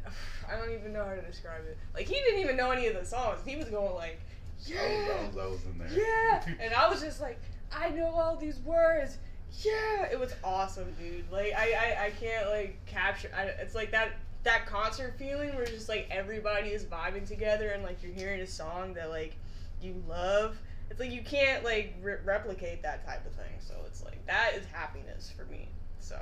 I 0.46 0.58
don't 0.58 0.74
even 0.74 0.92
know 0.92 1.02
how 1.02 1.14
to 1.14 1.22
describe 1.22 1.62
it. 1.66 1.78
Like 1.94 2.06
he 2.06 2.12
didn't 2.16 2.40
even 2.40 2.54
know 2.54 2.70
any 2.70 2.86
of 2.86 2.94
the 2.94 3.06
songs. 3.06 3.38
He 3.46 3.56
was 3.56 3.64
going 3.64 3.94
like, 3.94 4.20
yeah, 4.66 4.76
I 4.78 5.26
was, 5.26 5.36
I 5.38 5.46
was 5.46 5.64
in 5.64 5.78
there. 5.78 5.88
yeah, 5.90 6.44
and 6.60 6.74
I 6.74 6.88
was 6.88 7.00
just 7.02 7.20
like, 7.20 7.40
I 7.72 7.90
know 7.90 8.08
all 8.08 8.36
these 8.36 8.58
words. 8.60 9.18
Yeah, 9.62 10.06
it 10.10 10.18
was 10.18 10.34
awesome, 10.42 10.92
dude. 10.98 11.30
Like 11.30 11.52
I, 11.54 11.72
I, 11.72 12.06
I 12.06 12.10
can't 12.10 12.48
like 12.50 12.84
capture. 12.86 13.30
I, 13.36 13.44
it's 13.44 13.74
like 13.74 13.90
that 13.92 14.12
that 14.44 14.66
concert 14.66 15.14
feeling 15.18 15.54
where 15.56 15.64
just 15.66 15.88
like 15.88 16.06
everybody 16.10 16.68
is 16.68 16.84
vibing 16.84 17.26
together 17.26 17.70
and 17.70 17.82
like 17.82 18.02
you're 18.02 18.12
hearing 18.12 18.40
a 18.40 18.46
song 18.46 18.94
that 18.94 19.10
like 19.10 19.36
you 19.82 20.02
love. 20.08 20.56
It's 20.90 21.00
like 21.00 21.10
you 21.12 21.22
can't 21.22 21.64
like 21.64 21.94
re- 22.02 22.18
replicate 22.24 22.82
that 22.82 23.06
type 23.06 23.26
of 23.26 23.32
thing. 23.32 23.52
So 23.58 23.74
it's 23.86 24.04
like 24.04 24.24
that 24.26 24.52
is 24.54 24.64
happiness 24.66 25.32
for 25.36 25.44
me. 25.46 25.68
So 25.98 26.16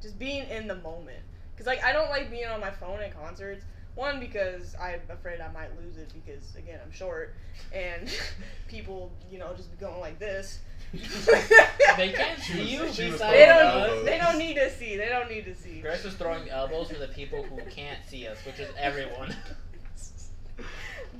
just 0.00 0.18
being 0.18 0.48
in 0.48 0.66
the 0.66 0.76
moment. 0.76 1.20
Cause 1.56 1.66
like 1.66 1.84
I 1.84 1.92
don't 1.92 2.10
like 2.10 2.30
being 2.30 2.46
on 2.46 2.60
my 2.60 2.70
phone 2.70 3.00
at 3.00 3.14
concerts. 3.14 3.64
One 3.94 4.18
because 4.18 4.74
I'm 4.80 5.00
afraid 5.10 5.40
I 5.42 5.52
might 5.52 5.78
lose 5.78 5.98
it 5.98 6.10
because 6.14 6.56
again 6.56 6.80
I'm 6.82 6.90
short 6.90 7.34
and 7.72 8.10
people 8.68 9.12
you 9.30 9.38
know 9.38 9.52
just 9.54 9.70
be 9.70 9.76
going 9.76 10.00
like 10.00 10.18
this. 10.18 10.60
They 10.92 12.12
can't 12.12 12.38
see 12.40 12.62
you 12.62 12.78
she 12.92 13.04
was 13.10 13.12
besides 13.12 13.20
They 13.32 13.48
us. 13.48 13.58
don't. 13.58 13.80
elbows. 13.90 14.04
They 14.04 14.18
don't 14.18 14.38
need 14.38 14.54
to 14.56 14.70
see. 14.70 14.96
They 14.96 15.08
don't 15.08 15.30
need 15.30 15.44
to 15.46 15.54
see. 15.54 15.80
Grace 15.80 16.04
was 16.04 16.14
throwing 16.14 16.48
elbows 16.50 16.90
for 16.90 16.98
the 16.98 17.08
people 17.08 17.42
who 17.42 17.60
can't 17.70 17.98
see 18.06 18.26
us, 18.26 18.38
which 18.46 18.58
is 18.58 18.68
everyone. 18.78 19.34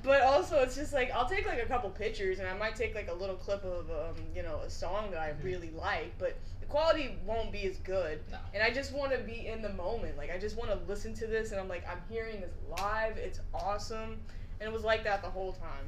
But 0.04 0.22
also, 0.22 0.58
it's 0.62 0.74
just 0.74 0.92
like 0.92 1.12
I'll 1.12 1.28
take 1.28 1.46
like 1.46 1.62
a 1.62 1.66
couple 1.66 1.88
pictures, 1.90 2.38
and 2.40 2.48
I 2.48 2.56
might 2.56 2.74
take 2.74 2.94
like 2.94 3.08
a 3.08 3.14
little 3.14 3.36
clip 3.36 3.62
of 3.64 3.88
um, 3.90 4.16
you 4.34 4.42
know 4.42 4.58
a 4.66 4.70
song 4.70 5.10
that 5.12 5.20
I 5.20 5.32
really 5.44 5.70
like, 5.78 6.12
but 6.18 6.36
the 6.60 6.66
quality 6.66 7.16
won't 7.24 7.52
be 7.52 7.64
as 7.66 7.76
good. 7.78 8.18
No. 8.30 8.38
And 8.52 8.62
I 8.64 8.70
just 8.70 8.92
want 8.92 9.12
to 9.12 9.18
be 9.18 9.46
in 9.46 9.62
the 9.62 9.68
moment. 9.74 10.16
Like 10.16 10.32
I 10.34 10.38
just 10.38 10.56
want 10.56 10.70
to 10.70 10.78
listen 10.88 11.14
to 11.14 11.26
this, 11.26 11.52
and 11.52 11.60
I'm 11.60 11.68
like 11.68 11.84
I'm 11.88 12.00
hearing 12.10 12.40
this 12.40 12.50
live. 12.78 13.16
It's 13.16 13.38
awesome, 13.54 14.18
and 14.60 14.68
it 14.68 14.72
was 14.72 14.82
like 14.82 15.04
that 15.04 15.22
the 15.22 15.30
whole 15.30 15.52
time. 15.52 15.84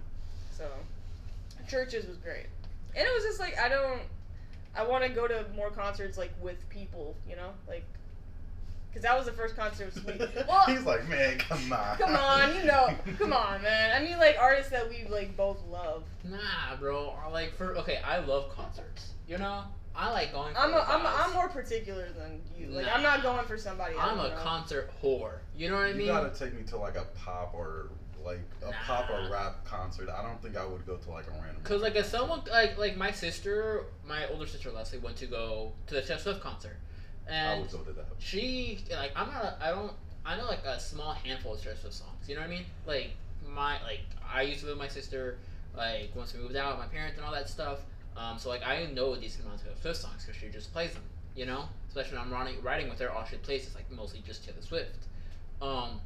So, 0.57 0.69
CHVRCHES 1.69 2.07
was 2.07 2.17
great, 2.19 2.47
and 2.97 3.07
it 3.07 3.11
was 3.15 3.25
just 3.25 3.41
like 3.41 3.59
I 3.59 3.69
don't. 3.69 4.03
I 4.77 4.85
want 4.85 5.05
to 5.05 5.11
go 5.11 5.29
to 5.29 5.45
more 5.55 5.71
concerts 5.71 6.19
like 6.19 6.33
with 6.41 6.69
people, 6.69 7.17
you 7.29 7.37
know, 7.37 7.51
like. 7.69 7.85
Cause 8.93 9.03
that 9.03 9.17
was 9.17 9.27
the 9.27 9.33
first 9.33 9.57
concert 9.57 9.93
with 9.93 10.05
Sweet. 10.05 10.21
Well, 10.49 10.67
He's 10.67 10.85
like, 10.85 11.09
man, 11.09 11.37
come 11.39 11.73
on. 11.73 11.99
Come 11.99 12.15
on, 12.15 12.55
you 12.55 12.63
know. 12.63 12.95
Come 13.19 13.33
on, 13.33 13.61
man. 13.61 13.91
I 14.01 14.05
mean, 14.05 14.19
like 14.19 14.37
artists 14.39 14.71
that 14.71 14.89
we 14.89 15.05
like 15.11 15.37
both 15.37 15.59
love. 15.69 16.05
Nah, 16.23 16.77
bro. 16.79 17.13
Like 17.33 17.57
for 17.57 17.77
okay, 17.79 17.99
I 18.07 18.19
love 18.19 18.55
concerts. 18.55 19.15
You 19.27 19.39
know, 19.39 19.65
I 19.97 20.13
like 20.13 20.33
going. 20.33 20.55
For 20.55 20.61
I'm 20.61 20.69
a, 20.71 20.75
the 20.75 20.89
I'm 20.89 21.01
a, 21.05 21.09
vibes. 21.09 21.27
I'm 21.27 21.33
more 21.33 21.49
particular 21.49 22.07
than 22.17 22.41
you. 22.57 22.69
Like 22.69 22.87
Nah. 22.87 22.93
I'm 22.95 23.03
not 23.03 23.25
going 23.25 23.45
for 23.47 23.59
somebody. 23.59 23.97
I 23.97 24.11
I'm 24.13 24.21
a 24.21 24.29
know. 24.29 24.37
concert 24.37 24.93
whore. 25.03 25.39
You 25.57 25.71
know 25.71 25.75
what 25.75 25.87
I 25.87 25.93
mean? 25.93 26.03
You 26.03 26.13
gotta 26.13 26.31
take 26.39 26.55
me 26.55 26.63
to 26.69 26.77
like 26.77 26.95
a 26.95 27.07
pop 27.25 27.53
or 27.53 27.91
like 28.25 28.41
a 28.67 28.73
pop 28.87 29.11
or 29.11 29.29
rap 29.31 29.65
concert. 29.65 30.09
I 30.09 30.23
don't 30.23 30.41
think 30.43 30.57
I 30.57 30.65
would 30.65 30.87
go 30.87 30.97
to 30.97 31.11
like 31.11 31.27
a 31.27 31.31
random. 31.31 31.63
Cause 31.63 31.83
like 31.83 31.97
if 31.97 32.07
someone 32.07 32.43
like 32.51 32.79
like 32.79 32.97
my 32.97 33.11
sister, 33.11 33.85
my 34.07 34.27
older 34.29 34.47
sister 34.47 34.71
Leslie 34.71 34.99
went 34.99 35.17
to 35.17 35.27
go 35.27 35.73
to 35.87 35.95
the 35.95 36.03
Taylor 36.03 36.19
Swift 36.21 36.41
concert, 36.41 36.77
I 37.29 37.33
and 37.33 37.63
would 37.63 37.71
go 37.71 37.79
to 37.79 37.93
that. 37.93 38.07
she 38.19 38.79
like 38.91 39.13
I'm 39.17 39.29
not 39.29 39.59
I 39.61 39.71
don't 39.71 39.93
I 40.27 40.37
know 40.37 40.47
like 40.47 40.65
a 40.65 40.81
small 40.81 41.13
handful 41.13 41.55
of 41.55 41.63
Taylor 41.63 41.77
Swift 41.77 41.95
songs. 41.95 42.29
You 42.29 42.35
know 42.37 42.41
what 42.41 42.51
I 42.51 42.55
mean? 42.55 42.65
Like 42.87 43.11
my 43.49 43.83
like 43.83 44.01
I 44.33 44.43
used 44.43 44.61
to 44.61 44.67
live 44.67 44.77
with 44.77 44.83
my 44.87 44.89
sister. 44.89 45.39
Like 45.77 46.11
once 46.15 46.33
we 46.35 46.41
moved 46.41 46.57
out, 46.57 46.79
my 46.79 46.87
parents 46.87 47.17
and 47.17 47.27
all 47.27 47.33
that 47.33 47.49
stuff. 47.49 47.81
Um, 48.17 48.39
so 48.39 48.49
like 48.49 48.65
I 48.65 48.87
know 48.87 49.13
a 49.15 49.19
decent 49.19 49.45
amount 49.45 49.63
of 49.63 49.79
Swift 49.81 50.01
songs 50.01 50.25
because 50.25 50.41
she 50.41 50.49
just 50.49 50.73
plays 50.73 50.93
them. 50.93 51.03
You 51.37 51.47
know, 51.47 51.65
especially 51.89 52.17
when 52.17 52.27
I'm 52.29 52.33
riding 52.33 52.63
riding 52.63 52.89
with 52.89 53.01
her, 53.01 53.11
all 53.11 53.25
she 53.25 53.37
plays 53.37 53.67
is 53.67 53.75
like 53.75 53.91
mostly 53.91 54.23
just 54.25 54.45
Taylor 54.45 54.63
Swift. 54.63 55.07
Um, 55.61 56.01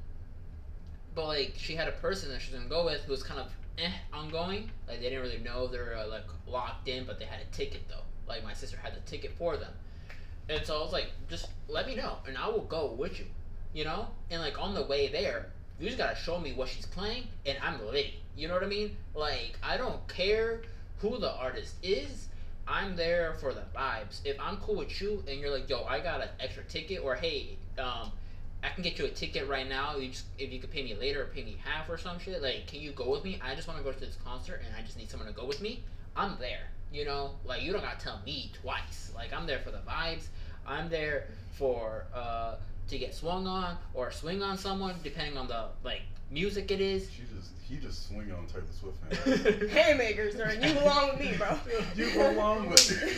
but 1.19 1.27
like 1.27 1.55
she 1.57 1.75
had 1.75 1.89
a 1.89 1.93
person 2.07 2.31
that 2.31 2.41
she 2.41 2.53
was 2.53 2.61
gonna 2.61 2.71
go 2.71 2.85
with 2.85 3.03
who 3.03 3.11
was 3.11 3.25
kind 3.25 3.41
of 3.41 3.51
eh 3.77 3.91
ongoing. 4.13 4.71
Like 4.87 5.01
they 5.01 5.11
didn't 5.11 5.23
really 5.23 5.41
know 5.41 5.67
they 5.67 5.79
were 5.79 5.97
uh, 5.97 6.07
like 6.07 6.23
locked 6.47 6.87
in, 6.87 7.07
but 7.07 7.19
they 7.19 7.25
had 7.25 7.41
a 7.41 7.57
ticket 7.57 7.89
though. 7.89 8.05
Like 8.29 8.45
my 8.45 8.53
sister 8.53 8.77
had 8.81 8.95
the 8.95 9.01
ticket 9.01 9.33
for 9.37 9.57
them, 9.57 9.73
and 10.49 10.65
so 10.65 10.79
I 10.79 10.81
was 10.81 10.93
like, 10.93 11.09
just 11.29 11.49
let 11.67 11.89
me 11.89 11.97
know, 11.97 12.19
and 12.29 12.39
I 12.39 12.47
will 12.49 12.61
go 12.61 12.93
with 12.93 13.19
you. 13.19 13.27
You 13.75 13.85
know, 13.85 14.07
and 14.31 14.41
like 14.41 14.63
on 14.63 14.75
the 14.75 14.85
way 14.85 15.09
there, 15.09 15.47
You 15.81 15.87
just 15.87 15.99
gotta 15.99 16.15
show 16.17 16.39
me 16.39 16.53
what 16.53 16.69
she's 16.69 16.87
playing, 16.87 17.25
and 17.47 17.59
I'm 17.63 17.85
lit. 17.87 18.15
You 18.37 18.47
know 18.47 18.55
what 18.55 18.63
I 18.63 18.67
mean? 18.67 18.97
Like 19.15 19.59
I 19.61 19.77
don't 19.77 20.07
care 20.07 20.63
who 20.99 21.19
the 21.19 21.33
artist 21.33 21.75
is. 21.83 22.29
I'm 22.69 22.95
there 22.95 23.35
for 23.41 23.53
the 23.53 23.65
vibes. 23.75 24.21
If 24.25 24.39
I'm 24.39 24.59
cool 24.59 24.77
with 24.77 25.01
you, 25.01 25.25
and 25.27 25.41
you're 25.41 25.51
like, 25.51 25.69
yo, 25.69 25.83
I 25.85 25.99
got 25.99 26.21
an 26.21 26.29
extra 26.39 26.63
ticket, 26.65 27.01
or 27.03 27.17
hey, 27.17 27.57
um, 27.79 28.13
I 28.63 28.71
can 28.71 28.83
get 28.83 28.99
you 28.99 29.05
a 29.05 29.11
ticket 29.11 29.49
right 29.49 29.69
now. 29.69 29.97
You 29.97 30.09
just 30.09 30.27
if 30.39 30.53
you 30.53 30.59
could 30.59 30.71
pay 30.71 30.83
me 30.83 30.95
later 30.95 31.23
or 31.23 31.27
pay 31.27 31.45
me 31.45 31.59
half 31.65 31.89
or 31.89 31.97
some 31.97 32.19
shit. 32.19 32.43
Like, 32.43 32.67
can 32.67 32.81
you 32.81 32.91
go 32.93 33.11
with 33.11 33.25
me? 33.25 33.41
I 33.43 33.55
just 33.55 33.69
want 33.69 33.79
to 33.79 33.85
go 33.85 33.93
to 33.93 34.01
this 34.01 34.17
concert, 34.25 34.63
and 34.67 34.75
I 34.77 34.83
just 34.83 34.97
need 34.97 35.09
someone 35.09 35.29
to 35.29 35.35
go 35.35 35.47
with 35.47 35.61
me. 35.61 35.85
I'm 36.17 36.37
there. 36.41 36.71
You 36.93 37.05
know, 37.05 37.33
like 37.45 37.63
you 37.63 37.73
don't 37.73 37.83
gotta 37.83 38.01
tell 38.01 38.21
me 38.25 38.51
twice. 38.61 39.13
Like 39.15 39.33
I'm 39.33 39.47
there 39.47 39.61
for 39.61 39.71
the 39.71 39.79
vibes. 39.79 40.29
I'm 40.67 40.89
there 40.89 41.29
for 41.53 42.07
uh 42.15 42.57
to 42.89 42.99
get 42.99 43.15
swung 43.15 43.47
on 43.47 43.77
or 43.95 44.11
swing 44.11 44.43
on 44.43 44.59
someone, 44.59 44.95
depending 45.03 45.37
on 45.39 45.49
the 45.49 45.67
like 45.85 46.03
music 46.31 46.71
it 46.71 46.81
is. 46.81 47.11
She 47.11 47.23
just 47.35 47.51
he 47.69 47.77
just 47.77 48.09
swing 48.09 48.33
on 48.33 48.47
Taylor 48.47 48.65
Swift 48.71 48.99
man. 49.29 49.69
Haymakers, 49.71 50.35
during 50.35 50.63
you 50.63 50.73
belong 50.75 51.11
with 51.11 51.21
me, 51.21 51.37
bro. 51.37 51.59
you 51.95 52.11
belong 52.13 52.71
with 52.71 52.79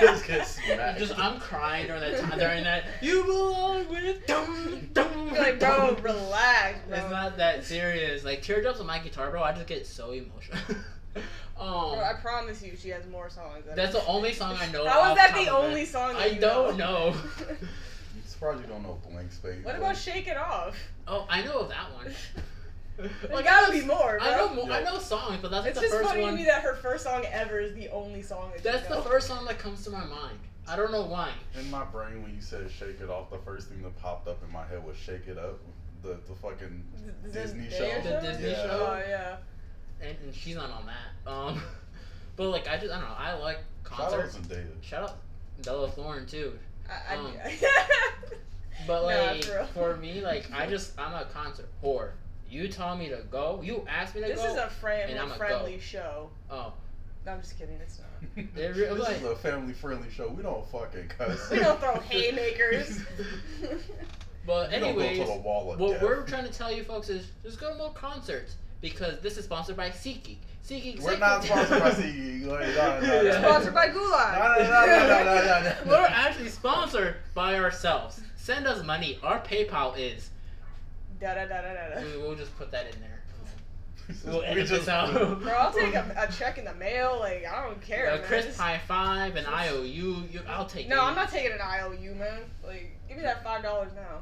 just 0.00 0.26
get 0.26 0.46
smacked. 0.46 0.98
Just 0.98 1.18
I'm 1.18 1.40
crying 1.40 1.86
during 1.86 2.02
that 2.02 2.20
time 2.20 2.38
during 2.38 2.64
that. 2.64 2.84
You 3.00 3.24
belong 3.24 3.88
with 3.88 4.26
dum 4.26 4.88
dum. 4.92 5.28
You're 5.32 5.38
like, 5.38 5.58
bro, 5.58 5.96
relax, 6.02 6.78
bro. 6.88 6.98
It's 6.98 7.10
not 7.10 7.36
that 7.38 7.64
serious. 7.64 8.24
Like 8.24 8.42
teardrops 8.42 8.80
on 8.80 8.86
my 8.86 8.98
guitar, 8.98 9.30
bro. 9.30 9.42
I 9.42 9.52
just 9.52 9.66
get 9.66 9.86
so 9.86 10.10
emotional. 10.10 10.58
um, 11.58 11.94
Bro, 11.94 12.02
I 12.02 12.12
promise 12.20 12.62
you, 12.62 12.76
she 12.76 12.90
has 12.90 13.06
more 13.06 13.30
songs. 13.30 13.64
Than 13.64 13.74
that's 13.74 13.94
the 13.94 14.04
only 14.06 14.34
song 14.34 14.56
I 14.60 14.70
know. 14.70 14.86
How 14.86 15.00
off 15.00 15.16
that 15.16 15.34
the 15.34 15.48
only 15.48 15.82
it. 15.82 15.88
song 15.88 16.12
that 16.14 16.22
I 16.22 16.26
you 16.26 16.40
don't 16.40 16.76
know? 16.76 17.14
Know. 18.40 18.48
Surprised 18.52 18.60
you 18.62 18.72
don't 18.72 18.82
know 18.82 18.98
Blank 19.10 19.32
Space. 19.32 19.64
what 19.64 19.76
about 19.76 19.96
Shake 19.96 20.26
It 20.28 20.36
Off? 20.36 20.76
oh, 21.08 21.26
I 21.28 21.42
know 21.42 21.60
of 21.60 21.68
that 21.68 21.92
one. 21.94 22.12
There 22.98 23.10
Like, 23.30 23.44
gotta 23.44 23.70
I 23.72 23.78
be 23.78 23.80
know, 23.86 23.94
more, 23.94 24.18
bro. 24.18 24.26
I 24.26 24.36
know, 24.36 24.54
mo- 24.54 24.72
I 24.72 24.82
know 24.82 24.98
songs, 24.98 25.38
but 25.42 25.50
that's 25.50 25.64
like 25.66 25.70
It's 25.72 25.80
the 25.80 25.86
just 25.86 25.94
first 25.98 26.08
funny 26.08 26.24
to 26.24 26.32
me 26.32 26.44
that 26.44 26.62
her 26.62 26.74
first 26.76 27.04
song 27.04 27.24
ever 27.30 27.58
is 27.60 27.74
the 27.74 27.88
only 27.90 28.22
song 28.22 28.50
that 28.54 28.62
That's 28.62 28.88
you 28.88 28.94
the 28.96 29.02
first 29.02 29.26
song 29.28 29.44
that 29.46 29.58
comes 29.58 29.84
to 29.84 29.90
my 29.90 30.04
mind. 30.04 30.38
I 30.68 30.76
don't 30.76 30.90
know 30.90 31.04
why. 31.04 31.30
In 31.60 31.70
my 31.70 31.84
brain, 31.84 32.22
when 32.22 32.34
you 32.34 32.40
said 32.40 32.68
"Shake 32.70 33.00
It 33.00 33.08
Off," 33.10 33.30
the 33.30 33.38
first 33.38 33.68
thing 33.68 33.82
that 33.82 33.96
popped 34.00 34.26
up 34.28 34.42
in 34.42 34.50
my 34.50 34.66
head 34.66 34.82
was 34.84 34.96
"Shake 34.96 35.28
It 35.28 35.38
Up," 35.38 35.58
the 36.02 36.18
the 36.26 36.34
fucking 36.34 36.84
The 37.22 37.28
Disney 37.28 37.66
Zendaya 37.66 38.02
show. 38.02 38.20
The 38.20 38.26
Disney 38.28 38.50
Yeah. 38.50 38.62
show. 38.62 38.88
Oh 38.90 39.02
yeah. 39.08 39.36
and, 40.00 40.16
and 40.24 40.34
she's 40.34 40.56
not 40.56 40.70
on 40.70 40.86
that. 40.86 41.30
Um, 41.30 41.62
but 42.36 42.48
like 42.48 42.66
I 42.66 42.78
just 42.78 42.90
I 42.92 42.98
don't 42.98 43.08
know. 43.08 43.14
I 43.16 43.34
like 43.34 43.58
Shout 43.88 44.00
out 44.00 44.10
concerts. 44.10 44.36
Zendaya. 44.38 44.66
Shout 44.82 45.02
out 45.04 45.16
Bella 45.62 45.88
Thorne 45.90 46.24
too. 46.26 46.58
I, 46.90 47.14
I, 47.14 47.16
Um. 47.18 47.32
But 48.86 49.00
Nah, 49.02 49.06
like 49.32 49.42
for 49.44 49.64
for 49.74 49.96
me, 49.96 50.20
like 50.20 50.48
I 50.52 50.66
just 50.70 50.98
I'm 50.98 51.12
a 51.14 51.24
concert 51.26 51.68
whore. 51.82 52.10
You 52.48 52.68
tell 52.68 52.94
me 52.96 53.08
to 53.08 53.22
go. 53.30 53.60
You 53.64 53.84
asked 53.88 54.14
me 54.14 54.20
to 54.20 54.28
this 54.28 54.38
go. 54.40 54.46
is 54.52 54.56
a 54.56 54.68
friend 54.68 55.10
and 55.10 55.18
I'ma 55.18 55.34
friendly 55.34 55.80
show. 55.80 56.30
oh, 56.50 56.72
No, 57.24 57.32
I'm 57.32 57.40
just 57.40 57.58
kidding. 57.58 57.76
It's 57.82 57.98
not. 57.98 58.06
It 58.56 58.76
re- 58.76 58.86
this 58.86 58.98
like- 59.00 59.16
is 59.16 59.24
a 59.24 59.34
family-friendly 59.36 60.10
show. 60.10 60.28
We 60.28 60.42
don't 60.44 60.64
fucking 60.70 61.08
cuss. 61.08 61.50
We 61.50 61.58
don't 61.58 61.80
throw 61.80 61.94
haymakers. 62.00 63.00
but 64.46 64.70
We 64.70 64.76
anyways, 64.76 65.18
to 65.18 65.24
the 65.24 65.36
wall 65.40 65.72
of 65.72 65.80
what 65.80 65.92
death. 65.94 66.02
we're 66.02 66.22
trying 66.26 66.44
to 66.46 66.52
tell 66.52 66.70
you 66.70 66.84
folks 66.84 67.08
is 67.08 67.30
just 67.42 67.58
go 67.58 67.70
to 67.72 67.76
more 67.76 67.92
concerts 67.92 68.56
because 68.80 69.18
this 69.20 69.36
is 69.38 69.44
sponsored 69.44 69.76
by 69.76 69.90
SeatGeek. 69.90 70.36
SeatGeek. 70.66 71.00
We're 71.00 71.16
not 71.18 71.44
sponsored 71.44 71.80
by 71.80 71.92
CE. 71.92 72.02
Wait, 72.02 72.42
no, 72.44 72.56
no, 72.56 73.00
no, 73.00 73.22
Yeah. 73.22 73.40
no. 73.40 73.48
Sponsored 73.48 73.74
by 73.74 73.86
No, 73.86 73.92
Gulag. 73.94 74.58
no, 74.58 74.64
no, 74.64 74.86
no, 74.86 75.06
no, 75.06 75.24
no, 75.24 75.44
no, 75.44 75.62
no. 75.62 75.74
We're 75.86 76.06
actually 76.06 76.48
sponsored 76.48 77.16
by 77.34 77.58
ourselves. 77.58 78.20
Send 78.36 78.66
us 78.66 78.84
money. 78.84 79.18
Our 79.22 79.40
PayPal 79.40 79.96
is. 79.98 80.30
Da 81.20 81.34
da 81.34 81.46
da 81.46 81.62
da 81.62 81.72
da 81.74 81.94
da. 81.94 82.00
we- 82.02 82.18
We'll 82.18 82.34
just 82.34 82.56
put 82.58 82.70
that 82.72 82.86
in 82.92 83.00
there. 83.00 83.10
We 84.24 84.30
We'll 84.30 84.42
edit 84.44 84.68
this 84.68 84.86
out. 84.86 85.12
Bro, 85.42 85.52
I'll 85.52 85.72
take 85.72 85.94
a, 85.94 86.04
a 86.28 86.32
check 86.32 86.58
in 86.58 86.64
the 86.64 86.74
mail. 86.74 87.16
Like 87.20 87.44
I 87.44 87.64
don't 87.64 87.80
care. 87.80 88.10
Uh, 88.12 88.16
man. 88.18 88.24
Chris 88.26 88.46
Just- 88.46 88.58
Pie 88.58 88.80
Five 88.86 89.34
and 89.36 89.46
IOU. 89.46 89.84
You, 90.30 90.40
I'll 90.48 90.66
take. 90.66 90.88
No, 90.88 90.96
it. 90.96 91.02
I'm 91.04 91.14
not 91.16 91.28
taking 91.30 91.52
an 91.52 91.60
IOU, 91.60 92.14
man. 92.14 92.42
Like, 92.64 92.96
give 93.08 93.16
me 93.16 93.22
that 93.24 93.42
five 93.42 93.62
dollars 93.64 93.90
now. 93.96 94.20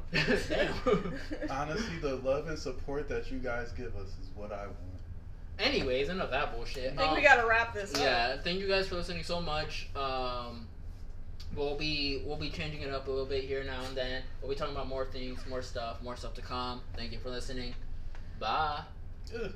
Honestly, 1.49 1.97
the 2.01 2.15
love 2.17 2.47
and 2.47 2.57
support 2.57 3.07
that 3.09 3.31
you 3.31 3.37
guys 3.39 3.71
give 3.73 3.95
us 3.95 4.07
is 4.21 4.29
what 4.35 4.51
I 4.51 4.65
want. 4.65 4.77
Anyways, 5.59 6.09
enough 6.09 6.25
of 6.25 6.31
that 6.31 6.53
bullshit. 6.55 6.93
I 6.93 6.95
think 6.97 7.09
Um, 7.09 7.15
we 7.15 7.21
gotta 7.21 7.47
wrap 7.47 7.73
this 7.73 7.93
up. 7.95 8.01
Yeah, 8.01 8.37
thank 8.41 8.59
you 8.59 8.67
guys 8.67 8.87
for 8.87 8.95
listening 8.95 9.23
so 9.23 9.41
much. 9.41 9.87
Um, 9.95 10.67
we'll 11.55 11.77
be 11.77 12.21
we'll 12.25 12.37
be 12.37 12.49
changing 12.49 12.81
it 12.81 12.89
up 12.89 13.07
a 13.07 13.09
little 13.09 13.25
bit 13.25 13.43
here 13.45 13.63
now 13.63 13.81
and 13.83 13.95
then. 13.95 14.23
We'll 14.41 14.49
be 14.51 14.55
talking 14.55 14.75
about 14.75 14.87
more 14.87 15.05
things, 15.05 15.39
more 15.47 15.61
stuff, 15.61 16.01
more 16.01 16.15
stuff 16.17 16.33
to 16.35 16.41
come. 16.41 16.81
Thank 16.95 17.11
you 17.13 17.19
for 17.19 17.29
listening. 17.29 17.73
Bye. 18.39 18.81
Ugh. 19.33 19.53